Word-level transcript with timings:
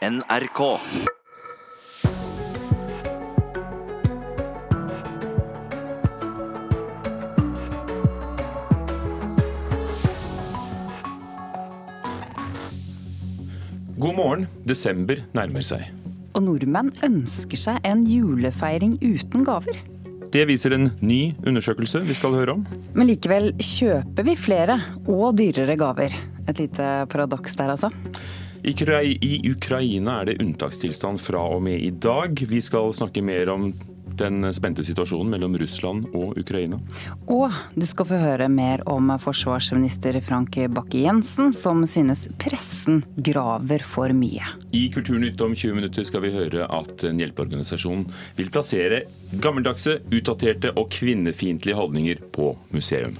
NRK. 0.00 0.60
God 13.98 14.16
morgen. 14.16 14.46
Desember 14.64 15.20
nærmer 15.36 15.60
seg. 15.60 15.84
Og 16.32 16.46
nordmenn 16.46 16.88
ønsker 17.04 17.60
seg 17.60 17.84
en 17.84 18.06
julefeiring 18.08 18.96
uten 19.04 19.44
gaver. 19.44 19.84
Det 20.32 20.48
viser 20.48 20.78
en 20.78 20.94
ny 21.04 21.34
undersøkelse 21.44 22.06
vi 22.08 22.16
skal 22.16 22.40
høre 22.40 22.56
om. 22.56 22.64
Men 22.96 23.12
likevel 23.12 23.52
kjøper 23.60 24.32
vi 24.32 24.40
flere 24.48 24.80
og 25.04 25.34
dyrere 25.36 25.76
gaver. 25.76 26.16
Et 26.48 26.56
lite 26.56 26.94
paradoks 27.12 27.60
der, 27.60 27.76
altså. 27.76 27.92
I 28.62 29.50
Ukraina 29.50 30.20
er 30.20 30.30
det 30.30 30.40
unntakstilstand 30.42 31.20
fra 31.22 31.40
og 31.54 31.62
med 31.64 31.80
i 31.80 31.90
dag. 31.90 32.36
Vi 32.36 32.60
skal 32.60 32.92
snakke 32.92 33.22
mer 33.24 33.48
om 33.48 33.70
den 34.20 34.44
spente 34.52 34.84
situasjonen 34.84 35.30
mellom 35.32 35.56
Russland 35.58 36.08
og 36.12 36.38
Ukraina. 36.38 36.76
Og 37.30 37.54
du 37.74 37.86
skal 37.88 38.08
få 38.10 38.20
høre 38.20 38.50
mer 38.52 38.82
om 38.90 39.12
forsvarsminister 39.22 40.18
Frank 40.24 40.58
Bakke-Jensen, 40.76 41.54
som 41.56 41.86
synes 41.88 42.26
pressen 42.40 43.02
graver 43.16 43.84
for 43.86 44.12
mye. 44.16 44.44
I 44.76 44.88
Kulturnytt 44.92 45.40
om 45.40 45.54
20 45.56 45.78
minutter 45.80 46.04
skal 46.04 46.26
vi 46.26 46.34
høre 46.36 46.68
at 46.68 47.06
en 47.08 47.20
hjelpeorganisasjon 47.22 48.06
vil 48.38 48.50
plassere 48.52 49.04
gammeldagse, 49.40 50.00
utdaterte 50.12 50.74
og 50.76 50.90
kvinnefiendtlige 50.92 51.78
holdninger 51.78 52.26
på 52.34 52.52
museum. 52.74 53.16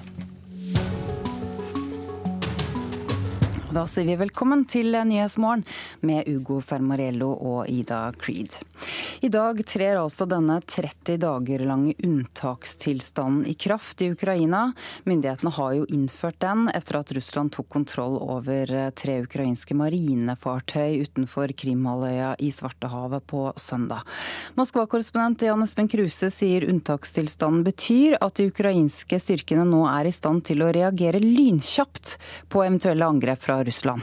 Da 3.71 3.85
sier 3.87 4.03
vi 4.09 4.17
velkommen 4.19 4.65
til 4.67 4.97
Nyhetsmorgen 5.07 5.61
med 6.03 6.27
Ugo 6.27 6.57
Fermarello 6.59 7.29
og 7.31 7.69
Ida 7.71 8.09
Creed. 8.19 8.57
I 9.23 9.29
dag 9.31 9.61
trer 9.69 10.01
altså 10.01 10.27
denne 10.27 10.57
30 10.65 11.21
dager 11.23 11.63
lange 11.69 11.93
unntakstilstanden 12.03 13.45
i 13.47 13.55
kraft 13.55 14.03
i 14.03 14.09
Ukraina. 14.11 14.73
Myndighetene 15.07 15.53
har 15.55 15.77
jo 15.77 15.87
innført 15.87 16.41
den 16.43 16.67
etter 16.75 16.99
at 16.99 17.13
Russland 17.15 17.53
tok 17.55 17.69
kontroll 17.71 18.17
over 18.19 18.73
tre 18.99 19.21
ukrainske 19.23 19.77
marinefartøy 19.79 21.05
utenfor 21.05 21.55
Krimhalvøya 21.63 22.33
i 22.43 22.51
Svartehavet 22.51 23.23
på 23.31 23.45
søndag. 23.55 24.03
Moskva-korrespondent 24.59 25.47
Jan 25.47 25.63
Espen 25.63 25.93
Kruse 25.93 26.33
sier 26.35 26.67
unntakstilstanden 26.67 27.63
betyr 27.71 28.19
at 28.19 28.41
de 28.41 28.49
ukrainske 28.51 29.23
styrkene 29.23 29.69
nå 29.69 29.85
er 29.93 30.11
i 30.11 30.17
stand 30.17 30.43
til 30.51 30.67
å 30.67 30.75
reagere 30.75 31.23
lynkjapt 31.23 32.17
på 32.51 32.67
eventuelle 32.67 33.07
angrep 33.07 33.47
fra 33.47 33.60
Russland. 33.67 34.03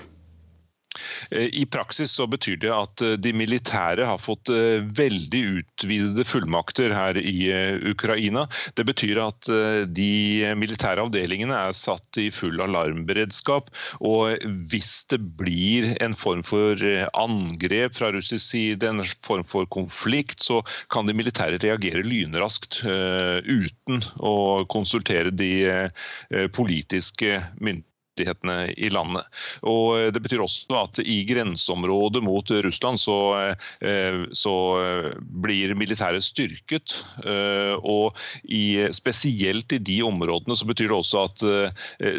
I 1.32 1.66
praksis 1.66 2.12
så 2.12 2.28
betyr 2.28 2.58
det 2.62 2.72
at 2.74 3.02
eh, 3.04 3.16
de 3.22 3.34
militære 3.36 4.06
har 4.08 4.22
fått 4.22 4.50
eh, 4.54 4.80
veldig 4.98 5.42
utvidede 5.60 6.26
fullmakter 6.28 6.94
her 6.96 7.20
i 7.20 7.50
eh, 7.54 7.80
Ukraina. 7.92 8.48
Det 8.80 8.86
betyr 8.88 9.22
at 9.22 9.50
de 9.94 10.54
militære 10.58 11.04
avdelingene 11.04 11.56
er 11.70 11.76
satt 11.78 12.20
i 12.22 12.28
full 12.34 12.62
alarmberedskap. 12.64 13.70
Og 14.06 14.48
hvis 14.72 14.94
det 15.12 15.20
blir 15.40 15.94
en 16.04 16.16
form 16.18 16.44
for 16.48 16.82
angrep 17.18 17.98
fra 17.98 18.12
russisk 18.16 18.44
side, 18.52 18.88
en 18.88 19.04
form 19.26 19.46
for 19.48 19.68
konflikt, 19.74 20.44
så 20.44 20.62
kan 20.94 21.08
de 21.08 21.16
militære 21.18 21.60
reagere 21.64 22.06
lynraskt 22.06 22.82
uten 22.84 24.04
å 24.20 24.66
konsultere 24.72 25.34
de 25.34 25.52
politiske 26.56 27.42
myndighetene 27.58 27.86
rettighetene 28.18 28.74
i 28.78 28.90
landet. 28.90 29.26
Og 29.68 29.98
eh, 29.98 30.12
Det 30.12 30.22
betyr 30.22 30.44
også 30.44 30.82
at 30.82 31.02
i 31.04 31.24
grenseområdet 31.28 32.24
mot 32.24 32.50
Russland 32.50 33.00
så, 33.00 33.18
eh, 33.82 34.26
så 34.32 34.56
blir 35.22 35.76
militæret 35.76 36.24
styrket. 36.24 37.04
Eh, 37.26 37.76
og 37.84 38.16
i, 38.44 38.88
spesielt 38.92 39.72
i 39.74 39.80
de 39.80 40.02
områdene 40.04 40.58
så 40.58 40.66
betyr 40.66 40.90
det 40.90 40.98
også 40.98 41.26
at 41.28 41.44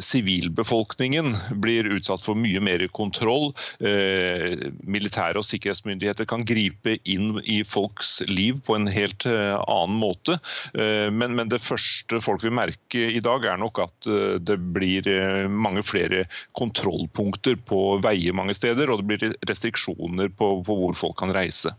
sivilbefolkningen 0.05 1.33
blir 1.62 1.89
utsatt 1.97 2.22
for 2.22 2.39
mye 2.39 2.61
mer 2.62 2.83
kontroll. 2.95 3.51
Militære 3.78 5.41
og 5.41 5.47
sikkerhetsmyndigheter 5.47 6.27
kan 6.28 6.45
gripe 6.47 6.97
inn 7.09 7.39
i 7.45 7.61
folks 7.67 8.19
liv 8.28 8.61
på 8.67 8.77
en 8.77 8.89
helt 8.91 9.27
annen 9.27 9.99
måte. 10.01 10.39
Men, 10.75 11.37
men 11.39 11.51
det 11.53 11.62
første 11.65 12.21
folk 12.25 12.45
vil 12.45 12.55
merke 12.59 13.09
i 13.15 13.22
dag, 13.25 13.47
er 13.49 13.61
nok 13.61 13.81
at 13.84 14.11
det 14.45 14.59
blir 14.75 15.09
mange 15.49 15.84
flere 15.88 16.25
kontrollpunkter 16.59 17.59
på 17.69 17.82
veier 18.04 18.37
mange 18.37 18.56
steder, 18.56 18.91
og 18.93 19.03
det 19.03 19.09
blir 19.10 19.37
restriksjoner 19.49 20.32
på, 20.37 20.54
på 20.65 20.81
hvor 20.82 20.97
folk 20.97 21.19
kan 21.21 21.34
reise. 21.34 21.75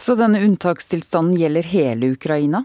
Så 0.00 0.16
denne 0.16 0.40
unntakstilstanden 0.44 1.36
gjelder 1.36 1.68
hele 1.68 2.14
Ukraina? 2.16 2.64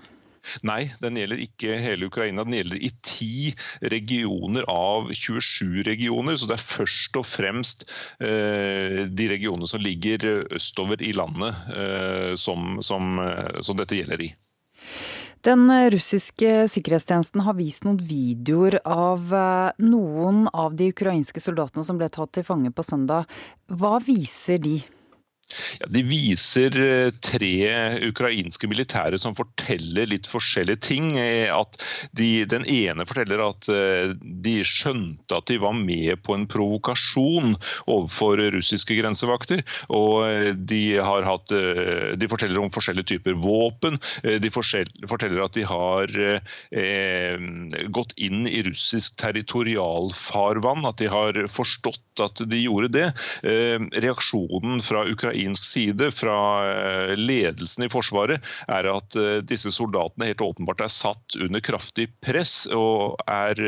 Nei, 0.65 0.89
den 1.01 1.17
gjelder 1.19 1.41
ikke 1.43 1.75
hele 1.81 2.07
Ukraina. 2.09 2.43
Den 2.47 2.57
gjelder 2.57 2.81
i 2.81 2.89
ti 3.05 3.51
regioner 3.93 4.65
av 4.71 5.11
27 5.13 5.83
regioner. 5.87 6.37
Så 6.37 6.49
det 6.49 6.57
er 6.57 6.65
først 6.65 7.19
og 7.19 7.27
fremst 7.27 7.85
eh, 8.23 9.03
de 9.07 9.29
regionene 9.31 9.69
som 9.69 9.83
ligger 9.83 10.25
østover 10.57 11.03
i 11.05 11.13
landet 11.17 11.75
eh, 11.75 12.33
som, 12.41 12.81
som, 12.85 13.19
eh, 13.21 13.61
som 13.61 13.79
dette 13.79 13.99
gjelder 13.99 14.25
i. 14.25 14.31
Den 15.41 15.65
russiske 15.89 16.67
sikkerhetstjenesten 16.69 17.41
har 17.41 17.55
vist 17.57 17.85
noen 17.87 17.97
videoer 17.97 18.77
av 18.85 19.31
eh, 19.33 19.71
noen 19.81 20.43
av 20.53 20.75
de 20.77 20.91
ukrainske 20.93 21.41
soldatene 21.41 21.85
som 21.87 21.97
ble 21.97 22.11
tatt 22.13 22.35
til 22.37 22.45
fange 22.45 22.69
på 22.69 22.85
søndag. 22.85 23.25
Hva 23.65 23.95
viser 24.05 24.61
de? 24.61 24.75
Ja, 25.81 25.89
de 25.91 26.03
viser 26.07 26.75
eh, 26.79 27.11
tre 27.23 27.53
ukrainske 28.07 28.69
militære 28.71 29.19
som 29.21 29.35
forteller 29.37 30.09
litt 30.09 30.29
forskjellige 30.29 30.83
ting. 30.87 31.11
Eh, 31.19 31.51
de, 32.17 32.29
den 32.49 32.65
ene 32.69 33.05
forteller 33.09 33.43
at 33.45 33.69
eh, 33.71 34.13
de 34.21 34.57
skjønte 34.67 35.37
at 35.37 35.49
de 35.51 35.59
var 35.61 35.75
med 35.77 36.21
på 36.25 36.35
en 36.35 36.47
provokasjon 36.49 37.55
overfor 37.85 38.41
russiske 38.55 38.97
grensevakter. 38.99 39.63
Og 39.93 40.55
de, 40.55 40.81
har 41.01 41.25
hatt, 41.27 41.51
de 41.51 42.29
forteller 42.31 42.61
om 42.61 42.71
forskjellige 42.73 43.15
typer 43.15 43.37
våpen. 43.41 43.97
De 44.21 44.51
forteller 44.53 45.43
at 45.43 45.55
de 45.57 45.65
har 45.67 46.13
eh, 46.21 47.37
gått 47.93 48.15
inn 48.21 48.45
i 48.49 48.61
russisk 48.67 49.17
territorialfarvann. 49.21 50.85
At 50.89 51.01
de 51.01 51.09
har 51.11 51.39
forstått 51.51 52.23
at 52.23 52.43
de 52.51 52.63
gjorde 52.63 52.91
det. 52.95 53.07
Eh, 53.47 53.79
reaksjonen 54.03 54.81
fra 54.85 55.05
Ukraina 55.09 55.40
ukrainsk 55.41 55.63
side, 55.63 56.11
fra 56.11 56.71
eh, 56.71 57.15
ledelsen 57.17 57.85
i 57.85 57.89
Forsvaret, 57.89 58.41
er 58.67 58.89
at 58.89 59.15
eh, 59.15 59.41
disse 59.43 59.71
soldatene 59.71 60.29
helt 60.29 60.41
åpenbart 60.41 60.81
er 60.81 60.91
satt 60.91 61.37
under 61.39 61.59
kraftig 61.59 62.09
press 62.21 62.67
og 62.71 63.17
er 63.27 63.61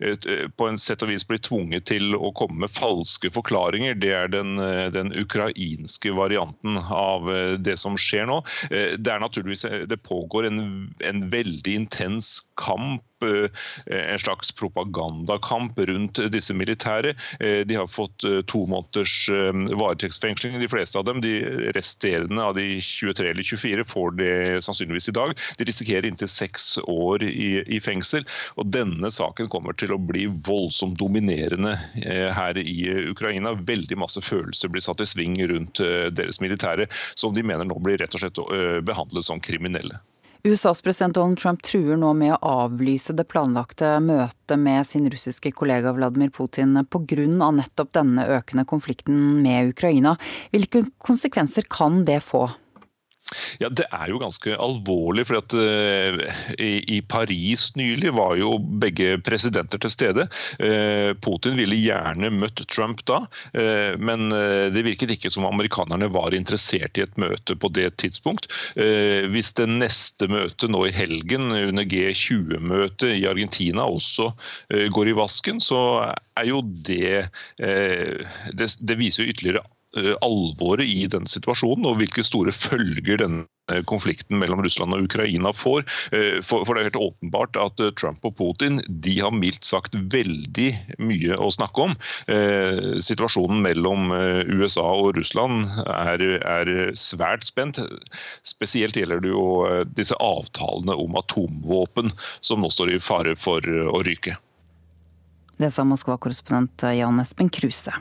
eh, 0.00 0.46
på 0.56 0.68
en 0.68 0.78
sett 0.78 1.02
og 1.02 1.10
vis 1.10 1.26
blitt 1.26 1.46
tvunget 1.48 1.86
til 1.90 2.14
å 2.16 2.32
komme 2.36 2.64
med 2.64 2.74
falske 2.74 3.30
forklaringer. 3.34 3.94
Det 3.98 4.12
er 4.12 4.30
den, 4.32 4.56
den 4.92 5.12
ukrainske 5.16 6.12
varianten 6.16 6.78
av 6.78 7.26
det 7.58 7.76
som 7.80 7.96
skjer 7.98 8.26
nå. 8.28 8.40
Det 8.70 9.10
er 9.12 9.20
naturligvis, 9.22 9.66
det 9.88 10.02
pågår 10.04 10.48
en, 10.48 10.60
en 11.04 11.26
veldig 11.32 11.76
intens 11.82 12.38
kamp 12.60 13.02
en 13.24 14.18
slags 14.20 14.50
propagandakamp 14.52 15.78
rundt 15.88 16.18
disse 16.32 16.52
militære. 16.52 17.14
De 17.64 17.78
har 17.78 17.88
fått 17.88 18.26
to 18.50 18.60
måneders 18.68 19.14
varetektsfengsling, 19.72 20.58
de 20.60 20.68
fleste 20.68 21.00
av 21.00 21.06
dem. 21.08 21.15
De 21.22 21.34
resterende 21.76 22.42
av 22.42 22.54
de 22.58 22.80
23 22.80 23.30
eller 23.30 23.46
24 23.46 23.84
får 23.88 24.16
det 24.20 24.64
sannsynligvis 24.64 25.08
i 25.08 25.16
dag. 25.16 25.34
De 25.58 25.68
risikerer 25.68 26.08
inntil 26.08 26.30
seks 26.30 26.78
år 26.82 27.24
i, 27.26 27.62
i 27.66 27.80
fengsel. 27.80 28.26
og 28.56 28.70
Denne 28.74 29.10
saken 29.12 29.50
kommer 29.52 29.76
til 29.78 29.94
å 29.94 30.00
bli 30.00 30.26
voldsomt 30.26 30.98
dominerende 31.00 31.76
her 32.36 32.58
i 32.60 33.08
Ukraina. 33.10 33.54
Veldig 33.66 33.98
masse 34.00 34.22
følelser 34.24 34.72
blir 34.72 34.84
satt 34.84 35.02
i 35.04 35.08
sving 35.08 35.38
rundt 35.48 35.80
deres 36.16 36.40
militære, 36.42 36.88
som 37.14 37.34
de 37.36 37.44
mener 37.46 37.68
nå 37.68 37.78
blir 37.82 38.00
rett 38.02 38.14
og 38.16 38.22
slett 38.22 38.42
behandlet 38.86 39.26
som 39.26 39.42
kriminelle. 39.42 40.00
USAs 40.46 40.82
president 40.82 41.14
Donald 41.14 41.38
Trump 41.38 41.62
truer 41.62 41.96
nå 41.98 42.12
med 42.14 42.36
å 42.36 42.50
avlyse 42.66 43.10
det 43.18 43.24
planlagte 43.26 43.96
møtet 43.98 44.60
med 44.62 44.86
sin 44.86 45.08
russiske 45.10 45.50
kollega 45.58 45.90
Vladimir 45.96 46.30
Putin 46.30 46.76
pga. 46.86 47.50
nettopp 47.50 47.90
denne 47.96 48.28
økende 48.30 48.64
konflikten 48.64 49.42
med 49.42 49.72
Ukraina. 49.72 50.14
Hvilke 50.54 50.84
konsekvenser 51.02 51.66
kan 51.66 52.04
det 52.04 52.20
få? 52.22 52.44
Ja, 53.58 53.68
Det 53.68 53.86
er 53.90 54.10
jo 54.10 54.20
ganske 54.22 54.54
alvorlig. 54.54 55.26
for 55.26 55.40
at 55.40 55.54
uh, 55.56 56.20
i, 56.62 56.78
i, 56.96 57.00
Paris 57.02 57.72
nylig 57.78 58.12
var 58.14 58.36
jo 58.38 58.56
begge 58.58 59.16
presidenter 59.26 59.80
til 59.82 59.90
stede. 59.90 60.26
Uh, 60.60 61.10
Putin 61.24 61.58
ville 61.58 61.78
gjerne 61.80 62.30
møtt 62.30 62.62
Trump 62.70 63.02
da, 63.08 63.24
uh, 63.26 63.92
men 63.98 64.28
det 64.30 64.84
virket 64.86 65.12
ikke 65.14 65.30
som 65.32 65.46
amerikanerne 65.48 66.08
var 66.12 66.34
interessert 66.36 66.98
i 66.98 67.04
et 67.04 67.18
møte 67.20 67.56
på 67.58 67.68
det 67.74 67.96
tidspunkt. 68.02 68.48
Hvis 68.76 69.52
det 69.58 69.66
neste 69.70 70.28
møtet 70.30 70.70
nå 70.72 70.82
i 70.86 70.94
helgen 70.94 71.50
under 71.50 71.86
G20-møtet 71.86 73.14
i 73.16 73.26
Argentina 73.28 73.86
også 73.86 74.30
går 74.92 75.10
i 75.10 75.16
vasken, 75.16 75.60
så 75.62 75.80
er 76.36 76.48
jo 76.48 76.62
det 76.62 77.28
Det, 77.56 78.68
det 78.80 78.98
viser 78.98 79.24
jo 79.24 79.32
ytterligere 79.32 79.64
alvoret 80.24 80.86
i 80.86 81.06
den 81.10 81.28
situasjonen 81.30 81.86
og 81.88 82.00
hvilke 82.00 82.24
store 82.26 82.54
følger 82.54 83.20
denne 83.22 83.46
konflikten 83.88 84.38
mellom 84.38 84.60
Russland 84.62 84.94
og 84.94 85.08
Ukraina 85.08 85.50
får. 85.56 85.82
For, 86.46 86.62
det 86.68 86.82
er 86.82 86.88
helt 86.90 87.00
åpenbart 87.00 87.58
at 87.58 87.80
Trump 87.98 88.22
og 88.28 88.36
Putin 88.38 88.78
de 88.86 89.16
har 89.18 89.34
mildt 89.34 89.66
sagt 89.66 89.96
veldig 90.12 90.68
mye 91.02 91.38
å 91.42 91.50
snakke 91.50 91.88
om. 91.88 91.96
Situasjonen 93.02 93.64
mellom 93.64 94.12
USA 94.54 94.86
og 94.86 95.16
Russland 95.18 95.66
er, 95.82 96.24
er 96.46 96.72
svært 96.94 97.48
spent. 97.48 97.82
Spesielt 98.46 98.98
gjelder 99.00 99.24
det 99.24 99.34
jo 99.34 99.46
disse 99.98 100.14
avtalene 100.22 100.94
om 100.94 101.18
atomvåpen, 101.18 102.14
som 102.46 102.62
nå 102.62 102.70
står 102.70 102.94
i 102.94 103.02
fare 103.02 103.34
for 103.40 103.66
å 103.66 104.02
ryke. 104.06 104.38
Det 105.56 105.72
sa 105.72 105.86
Moskva-korrespondent 105.88 106.84
Jan 106.94 107.18
Espen 107.22 107.50
Kruse. 107.50 107.94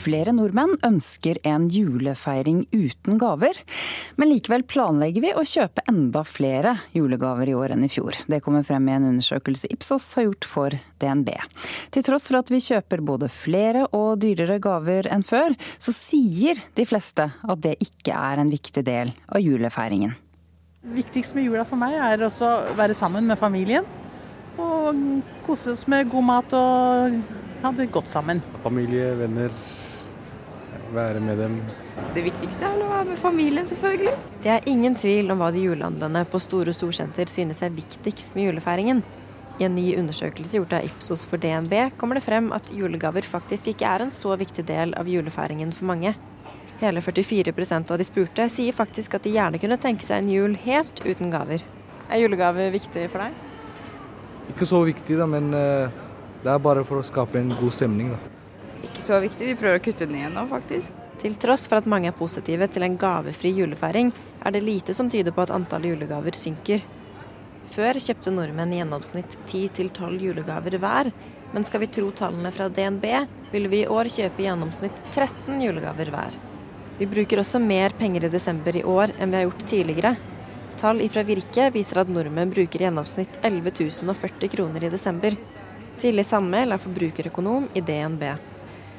Flere 0.00 0.32
nordmenn 0.32 0.78
ønsker 0.86 1.36
en 1.44 1.66
julefeiring 1.68 2.62
uten 2.72 3.18
gaver, 3.20 3.58
men 4.16 4.30
likevel 4.30 4.62
planlegger 4.64 5.24
vi 5.26 5.32
å 5.36 5.44
kjøpe 5.44 5.84
enda 5.90 6.22
flere 6.24 6.76
julegaver 6.96 7.50
i 7.50 7.56
år 7.58 7.74
enn 7.74 7.84
i 7.84 7.90
fjor. 7.92 8.16
Det 8.30 8.38
kommer 8.44 8.64
frem 8.64 8.88
i 8.88 8.94
en 8.96 9.10
undersøkelse 9.10 9.68
Ipsos 9.74 10.06
har 10.16 10.24
gjort 10.28 10.48
for 10.48 10.76
DNB. 11.02 11.28
Til 11.92 12.06
tross 12.06 12.30
for 12.30 12.40
at 12.40 12.52
vi 12.52 12.62
kjøper 12.64 13.02
både 13.04 13.28
flere 13.32 13.84
og 13.96 14.22
dyrere 14.22 14.56
gaver 14.62 15.10
enn 15.12 15.26
før, 15.26 15.52
så 15.76 15.92
sier 15.92 16.62
de 16.78 16.86
fleste 16.88 17.28
at 17.28 17.64
det 17.66 17.76
ikke 17.84 18.16
er 18.16 18.40
en 18.40 18.52
viktig 18.52 18.86
del 18.86 19.12
av 19.28 19.44
julefeiringen. 19.44 20.16
Det 20.80 20.96
viktigste 21.02 21.36
med 21.36 21.50
jula 21.50 21.66
for 21.68 21.76
meg 21.76 21.98
er 22.00 22.24
også 22.24 22.48
å 22.48 22.78
være 22.78 22.96
sammen 22.96 23.28
med 23.28 23.36
familien. 23.36 23.84
Og 24.60 24.96
kose 25.44 25.74
oss 25.74 25.84
med 25.92 26.08
god 26.08 26.24
mat 26.24 26.56
og 26.56 27.20
ha 27.60 27.72
det 27.76 27.90
godt 27.92 28.08
sammen. 28.08 28.40
Familie, 28.64 29.12
venner, 29.20 29.52
være 30.94 31.20
med 31.22 31.38
dem. 31.38 31.56
Det 32.14 32.22
viktigste 32.24 32.66
er 32.66 32.82
å 32.82 32.90
være 32.90 33.08
med 33.10 33.18
familien, 33.20 33.66
selvfølgelig. 33.68 34.14
Det 34.44 34.52
er 34.54 34.68
ingen 34.70 34.96
tvil 34.98 35.30
om 35.32 35.40
hva 35.42 35.50
de 35.54 35.62
julehandlende 35.64 36.24
på 36.30 36.40
store 36.42 36.74
storsenter 36.76 37.30
synes 37.30 37.62
er 37.62 37.74
viktigst 37.74 38.36
med 38.36 38.48
julefeiringen. 38.48 39.02
I 39.60 39.66
en 39.66 39.76
ny 39.76 39.90
undersøkelse 40.00 40.56
gjort 40.56 40.72
av 40.78 40.86
Ipsos 40.88 41.26
for 41.28 41.40
DNB 41.40 41.74
kommer 42.00 42.16
det 42.16 42.24
frem 42.24 42.48
at 42.56 42.70
julegaver 42.72 43.26
faktisk 43.28 43.68
ikke 43.72 43.88
er 43.90 44.06
en 44.06 44.14
så 44.14 44.32
viktig 44.40 44.64
del 44.70 44.94
av 44.96 45.08
julefeiringen 45.10 45.74
for 45.76 45.90
mange. 45.90 46.14
Hele 46.80 47.02
44% 47.04 47.92
av 47.92 48.00
de 48.00 48.08
spurte 48.08 48.48
sier 48.48 48.72
faktisk 48.72 49.18
at 49.18 49.26
de 49.26 49.34
gjerne 49.34 49.60
kunne 49.60 49.76
tenke 49.80 50.06
seg 50.06 50.22
en 50.22 50.32
jul 50.32 50.56
helt 50.64 51.04
uten 51.04 51.28
gaver. 51.32 51.64
Er 52.08 52.24
julegave 52.24 52.70
viktig 52.72 53.04
for 53.12 53.26
deg? 53.26 53.36
Ikke 54.54 54.66
så 54.66 54.80
viktig, 54.88 55.20
da, 55.20 55.28
men 55.28 55.52
eh, 55.54 55.92
det 56.40 56.50
er 56.50 56.64
bare 56.64 56.82
for 56.88 56.98
å 56.98 57.06
skape 57.06 57.38
en 57.38 57.52
god 57.60 57.76
stemning. 57.76 58.14
da 58.16 58.39
ikke 59.00 59.08
så 59.08 59.20
viktig. 59.24 59.46
Vi 59.48 59.56
prøver 59.56 59.80
å 59.80 59.82
kutte 59.82 60.06
den 60.06 60.18
igjen 60.18 60.36
nå, 60.36 60.44
faktisk. 60.50 60.96
Til 61.20 61.36
tross 61.40 61.66
for 61.68 61.80
at 61.80 61.88
mange 61.88 62.08
er 62.08 62.16
positive 62.16 62.68
til 62.72 62.84
en 62.84 62.96
gavefri 63.00 63.52
julefeiring, 63.56 64.12
er 64.44 64.54
det 64.54 64.64
lite 64.64 64.94
som 64.96 65.08
tyder 65.12 65.34
på 65.36 65.44
at 65.44 65.52
antallet 65.52 65.94
julegaver 65.94 66.36
synker. 66.36 66.84
Før 67.70 68.00
kjøpte 68.02 68.32
nordmenn 68.34 68.72
i 68.74 68.80
gjennomsnitt 68.80 69.36
10-12 69.46 70.16
julegaver 70.24 70.76
hver, 70.80 71.10
men 71.52 71.66
skal 71.66 71.84
vi 71.84 71.90
tro 71.92 72.10
tallene 72.16 72.52
fra 72.54 72.68
DNB, 72.72 73.06
vil 73.52 73.68
vi 73.70 73.82
i 73.82 73.90
år 73.90 74.10
kjøpe 74.12 74.42
i 74.42 74.48
gjennomsnitt 74.48 74.96
13 75.14 75.60
julegaver 75.64 76.12
hver. 76.12 76.36
Vi 76.98 77.08
bruker 77.08 77.40
også 77.40 77.60
mer 77.62 77.94
penger 77.96 78.26
i 78.26 78.32
desember 78.32 78.76
i 78.76 78.84
år 78.84 79.14
enn 79.18 79.32
vi 79.32 79.40
har 79.40 79.48
gjort 79.48 79.66
tidligere. 79.70 80.14
Tall 80.80 81.00
fra 81.12 81.24
Virke 81.28 81.68
viser 81.72 82.02
at 82.02 82.12
nordmenn 82.12 82.52
bruker 82.52 82.80
i 82.80 82.88
gjennomsnitt 82.88 83.40
11 83.44 83.74
040 84.12 84.52
kroner 84.52 84.86
i 84.86 84.92
desember. 84.92 85.36
Silje 85.96 86.24
Sandmæl 86.24 86.72
er 86.76 86.80
forbrukerøkonom 86.80 87.68
i 87.76 87.84
DNB. 87.84 88.24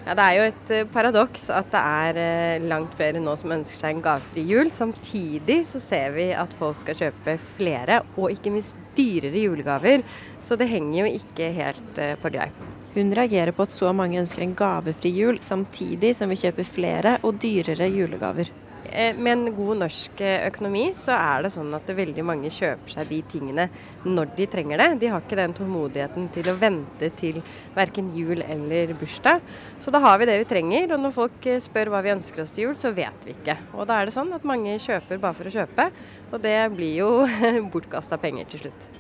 Ja, 0.01 0.15
Det 0.18 0.24
er 0.25 0.36
jo 0.36 0.45
et 0.50 0.71
eh, 0.74 0.88
paradoks 0.89 1.44
at 1.53 1.69
det 1.69 1.81
er 1.81 2.18
eh, 2.18 2.63
langt 2.65 2.95
flere 2.98 3.21
nå 3.21 3.36
som 3.38 3.53
ønsker 3.53 3.77
seg 3.77 3.94
en 3.94 4.03
gavefri 4.03 4.44
jul. 4.50 4.71
Samtidig 4.74 5.59
så 5.69 5.81
ser 5.83 6.15
vi 6.15 6.31
at 6.33 6.53
folk 6.57 6.80
skal 6.80 6.98
kjøpe 6.98 7.38
flere, 7.57 8.01
og 8.18 8.33
ikke 8.33 8.53
minst 8.53 8.80
dyrere 8.98 9.45
julegaver. 9.45 10.01
Så 10.42 10.57
det 10.57 10.71
henger 10.71 11.03
jo 11.03 11.12
ikke 11.21 11.51
helt 11.53 12.01
eh, 12.01 12.15
på 12.18 12.33
greip. 12.33 12.65
Hun 12.95 13.13
reagerer 13.15 13.53
på 13.56 13.63
at 13.63 13.77
så 13.77 13.94
mange 13.95 14.19
ønsker 14.19 14.44
en 14.44 14.57
gavefri 14.57 15.13
jul, 15.15 15.38
samtidig 15.45 16.15
som 16.18 16.33
vi 16.33 16.42
kjøper 16.42 16.68
flere 16.68 17.15
og 17.21 17.38
dyrere 17.39 17.88
julegaver. 17.94 18.50
Eh, 18.91 19.15
med 19.15 19.31
en 19.31 19.53
god 19.55 19.77
norsk 19.85 20.19
eh, 20.19 20.41
økonomi 20.49 20.89
så 20.99 21.13
er 21.15 21.45
det 21.45 21.53
sånn 21.53 21.69
at 21.77 21.88
veldig 21.95 22.23
mange 22.27 22.49
kjøper 22.51 22.91
seg 22.91 23.07
de 23.07 23.19
tingene 23.31 23.67
når 24.03 24.33
de 24.35 24.47
trenger 24.51 24.81
det. 24.81 24.88
De 24.99 25.11
har 25.13 25.23
ikke 25.23 25.38
den 25.39 25.53
tålmodigheten 25.55 26.25
til 26.35 26.49
å 26.51 26.57
vente 26.59 27.07
til 27.15 27.39
verken 27.77 28.09
jul 28.17 28.43
eller 28.43 28.91
bursdag. 28.99 29.39
Så 29.79 29.93
da 29.95 30.01
har 30.03 30.19
vi 30.19 30.27
det 30.27 30.35
vi 30.41 30.49
trenger, 30.49 30.91
og 30.91 31.05
når 31.05 31.15
folk 31.15 31.47
eh, 31.47 31.61
spør 31.63 31.93
hva 31.93 32.01
vi 32.03 32.11
ønsker 32.17 32.43
oss 32.43 32.51
til 32.51 32.67
jul, 32.67 32.75
så 32.79 32.91
vet 32.97 33.23
vi 33.27 33.38
ikke. 33.38 33.55
Og 33.77 33.88
da 33.88 34.01
er 34.01 34.09
det 34.09 34.15
sånn 34.17 34.33
at 34.35 34.47
mange 34.51 34.75
kjøper 34.75 35.23
bare 35.23 35.39
for 35.39 35.47
å 35.47 35.55
kjøpe, 35.55 35.87
og 36.31 36.44
det 36.44 36.57
blir 36.75 36.97
jo 36.99 37.13
bortkasta 37.71 38.19
penger 38.19 38.51
til 38.51 38.65
slutt. 38.65 38.91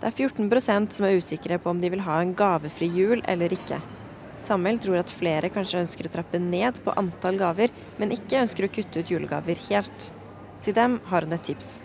Det 0.00 0.08
er 0.08 0.16
14% 0.16 0.96
som 0.96 1.08
er 1.08 1.20
usikre 1.20 1.60
på 1.60 1.72
om 1.72 1.84
de 1.84 1.92
vil 1.92 2.04
ha 2.08 2.22
en 2.22 2.32
gavefri 2.36 2.88
jul 2.88 3.20
eller 3.28 3.52
ikke. 3.52 3.82
Samuel 4.46 4.78
tror 4.78 5.00
at 5.00 5.10
flere 5.10 5.50
kanskje 5.50 5.82
ønsker 5.82 6.06
å 6.06 6.12
trappe 6.12 6.38
ned 6.38 6.78
på 6.84 6.94
antall 6.94 7.38
gaver, 7.40 7.72
men 7.98 8.14
ikke 8.14 8.44
ønsker 8.44 8.68
å 8.68 8.70
kutte 8.70 9.02
ut 9.02 9.10
julegaver 9.10 9.58
helt. 9.68 10.10
Til 10.62 10.76
dem 10.76 11.00
har 11.10 11.26
hun 11.26 11.34
et 11.34 11.44
tips. 11.46 11.80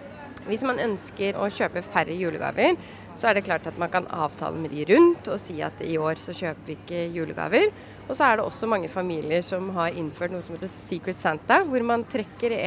Hvis 0.46 0.64
man 0.66 0.82
ønsker 0.82 1.38
å 1.38 1.50
kjøpe 1.54 1.84
færre 1.86 2.14
julegaver, 2.18 2.78
så 3.18 3.30
er 3.30 3.38
det 3.38 3.46
klart 3.46 3.68
at 3.70 3.78
man 3.82 3.92
kan 3.94 4.08
avtale 4.10 4.58
med 4.58 4.74
de 4.74 4.86
rundt 4.90 5.28
og 5.30 5.42
si 5.42 5.60
at 5.62 5.82
i 5.86 5.98
år 6.02 6.22
så 6.22 6.34
kjøper 6.38 6.70
vi 6.70 6.78
ikke 6.78 7.02
julegaver. 7.14 7.68
Og 8.08 8.16
så 8.18 8.26
er 8.28 8.40
det 8.40 8.46
også 8.46 8.70
mange 8.70 8.90
familier 8.92 9.46
som 9.46 9.70
har 9.78 9.94
innført 9.98 10.34
noe 10.34 10.46
som 10.46 10.58
heter 10.58 10.72
Secret 10.74 11.22
Santa, 11.22 11.62
hvor 11.68 11.86
man 11.86 12.06
trekker 12.10 12.58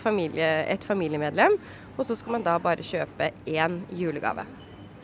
familie, 0.00 0.52
et 0.70 0.86
familiemedlem, 0.86 1.58
og 1.96 2.06
så 2.06 2.18
skal 2.18 2.38
man 2.38 2.46
da 2.46 2.58
bare 2.62 2.86
kjøpe 2.86 3.32
én 3.46 3.82
julegave. 3.94 4.46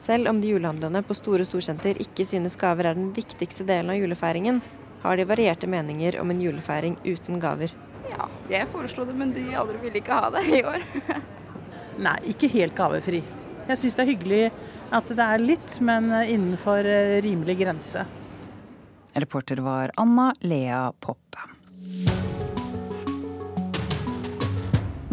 Selv 0.03 0.29
om 0.29 0.41
de 0.43 0.49
julehandlende 0.51 1.03
på 1.07 1.15
store 1.15 1.45
storsenter 1.47 2.01
ikke 2.03 2.25
synes 2.27 2.59
gaver 2.59 2.89
er 2.91 2.97
den 2.99 3.13
viktigste 3.15 3.63
delen 3.69 3.93
av 3.93 4.01
julefeiringen, 4.01 4.59
har 5.03 5.19
de 5.19 5.27
varierte 5.31 5.69
meninger 5.71 6.19
om 6.19 6.33
en 6.33 6.41
julefeiring 6.43 6.97
uten 7.05 7.39
gaver. 7.43 7.71
Ja, 8.11 8.27
jeg 8.51 8.67
foreslo 8.73 9.07
det, 9.07 9.15
men 9.15 9.31
de 9.37 9.45
andre 9.55 9.79
ville 9.83 10.03
ikke 10.03 10.19
ha 10.19 10.33
det 10.35 10.43
i 10.59 10.65
år. 10.67 10.83
Nei, 12.07 12.17
ikke 12.35 12.51
helt 12.51 12.75
gavefri. 12.75 13.23
Jeg 13.69 13.79
syns 13.79 13.95
det 13.95 14.03
er 14.03 14.11
hyggelig 14.11 14.43
at 14.91 15.15
det 15.15 15.29
er 15.29 15.47
litt, 15.47 15.79
men 15.87 16.11
innenfor 16.11 16.83
eh, 16.83 17.21
rimelig 17.23 17.61
grense. 17.63 18.03
Reporter 19.15 19.63
var 19.63 19.95
Anna 20.03 20.33
Lea 20.43 20.89
Poppe. 20.99 21.52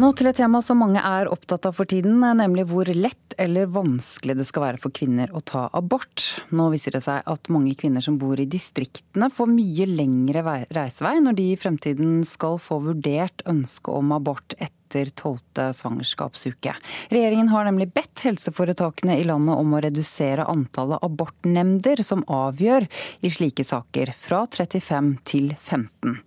Nå 0.00 0.08
til 0.16 0.30
et 0.30 0.38
tema 0.38 0.62
som 0.64 0.78
mange 0.80 1.00
er 1.04 1.28
opptatt 1.28 1.66
av 1.68 1.74
for 1.76 1.84
tiden, 1.84 2.22
nemlig 2.38 2.62
hvor 2.70 2.88
lett 2.88 3.34
eller 3.36 3.68
vanskelig 3.68 4.38
det 4.38 4.46
skal 4.48 4.64
være 4.64 4.80
for 4.80 4.94
kvinner 4.96 5.28
å 5.36 5.42
ta 5.44 5.66
abort. 5.76 6.24
Nå 6.56 6.70
viser 6.72 6.96
det 6.96 7.02
seg 7.04 7.26
at 7.28 7.50
mange 7.52 7.74
kvinner 7.76 8.00
som 8.00 8.16
bor 8.20 8.40
i 8.40 8.48
distriktene 8.48 9.28
får 9.28 9.52
mye 9.52 9.84
lengre 9.90 10.40
reisevei 10.72 11.18
når 11.20 11.36
de 11.36 11.46
i 11.50 11.60
fremtiden 11.60 12.22
skal 12.24 12.56
få 12.56 12.80
vurdert 12.86 13.44
ønske 13.50 13.92
om 13.92 14.16
abort 14.16 14.56
etter 14.56 14.79
etter 14.90 15.10
tolvte 15.14 15.72
svangerskapsuke. 15.72 16.74
Regjeringen 17.08 17.48
har 17.48 17.64
nemlig 17.64 17.92
bedt 17.92 18.20
helseforetakene 18.24 19.18
i 19.18 19.24
landet 19.24 19.56
om 19.56 19.74
å 19.74 19.80
redusere 19.80 20.46
antallet 20.50 21.02
abortnemnder 21.02 22.02
som 22.02 22.24
avgjør 22.26 22.86
i 23.20 23.30
slike 23.30 23.64
saker, 23.64 24.12
fra 24.18 24.42
35 24.50 25.12
til 25.24 25.52
15. 25.54 26.18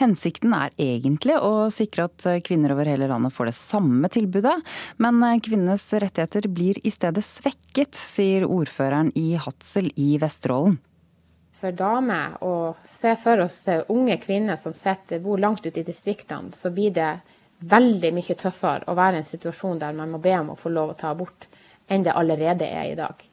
Hensikten 0.00 0.54
er 0.54 0.74
egentlig 0.78 1.38
å 1.38 1.68
sikre 1.70 2.08
at 2.08 2.26
kvinner 2.46 2.74
over 2.74 2.90
hele 2.90 3.08
landet 3.10 3.34
får 3.34 3.52
det 3.52 3.56
samme 3.58 4.10
tilbudet, 4.10 4.56
men 4.98 5.22
kvinnenes 5.44 5.86
rettigheter 5.94 6.50
blir 6.50 6.82
i 6.82 6.90
stedet 6.90 7.24
svekket, 7.24 7.94
sier 7.94 8.48
ordføreren 8.48 9.12
i 9.14 9.30
Hadsel 9.38 9.92
i 9.96 10.16
Vesterålen 10.18 10.80
for 11.58 11.74
damer 11.74 12.36
å 12.44 12.76
se 12.86 13.14
for 13.18 13.42
oss 13.42 13.64
unge 13.90 14.16
kvinner 14.22 14.56
som 14.56 14.74
sitter, 14.76 15.18
bor 15.22 15.40
langt 15.42 15.66
ute 15.66 15.82
i 15.82 15.86
distriktene, 15.86 16.54
så 16.54 16.70
blir 16.70 16.94
det 16.94 17.10
veldig 17.58 18.12
mye 18.14 18.36
tøffere 18.38 18.86
å 18.88 18.96
være 18.98 19.18
i 19.18 19.22
en 19.22 19.32
situasjon 19.32 19.80
der 19.82 19.96
man 19.96 20.12
må 20.14 20.20
be 20.22 20.36
om 20.38 20.52
å 20.54 20.58
få 20.58 20.70
lov 20.72 20.92
å 20.92 20.98
ta 20.98 21.10
abort, 21.10 21.48
enn 21.88 22.04
det 22.06 22.14
allerede 22.14 22.68
er 22.68 22.92
i 22.92 22.96
dag. 22.98 23.24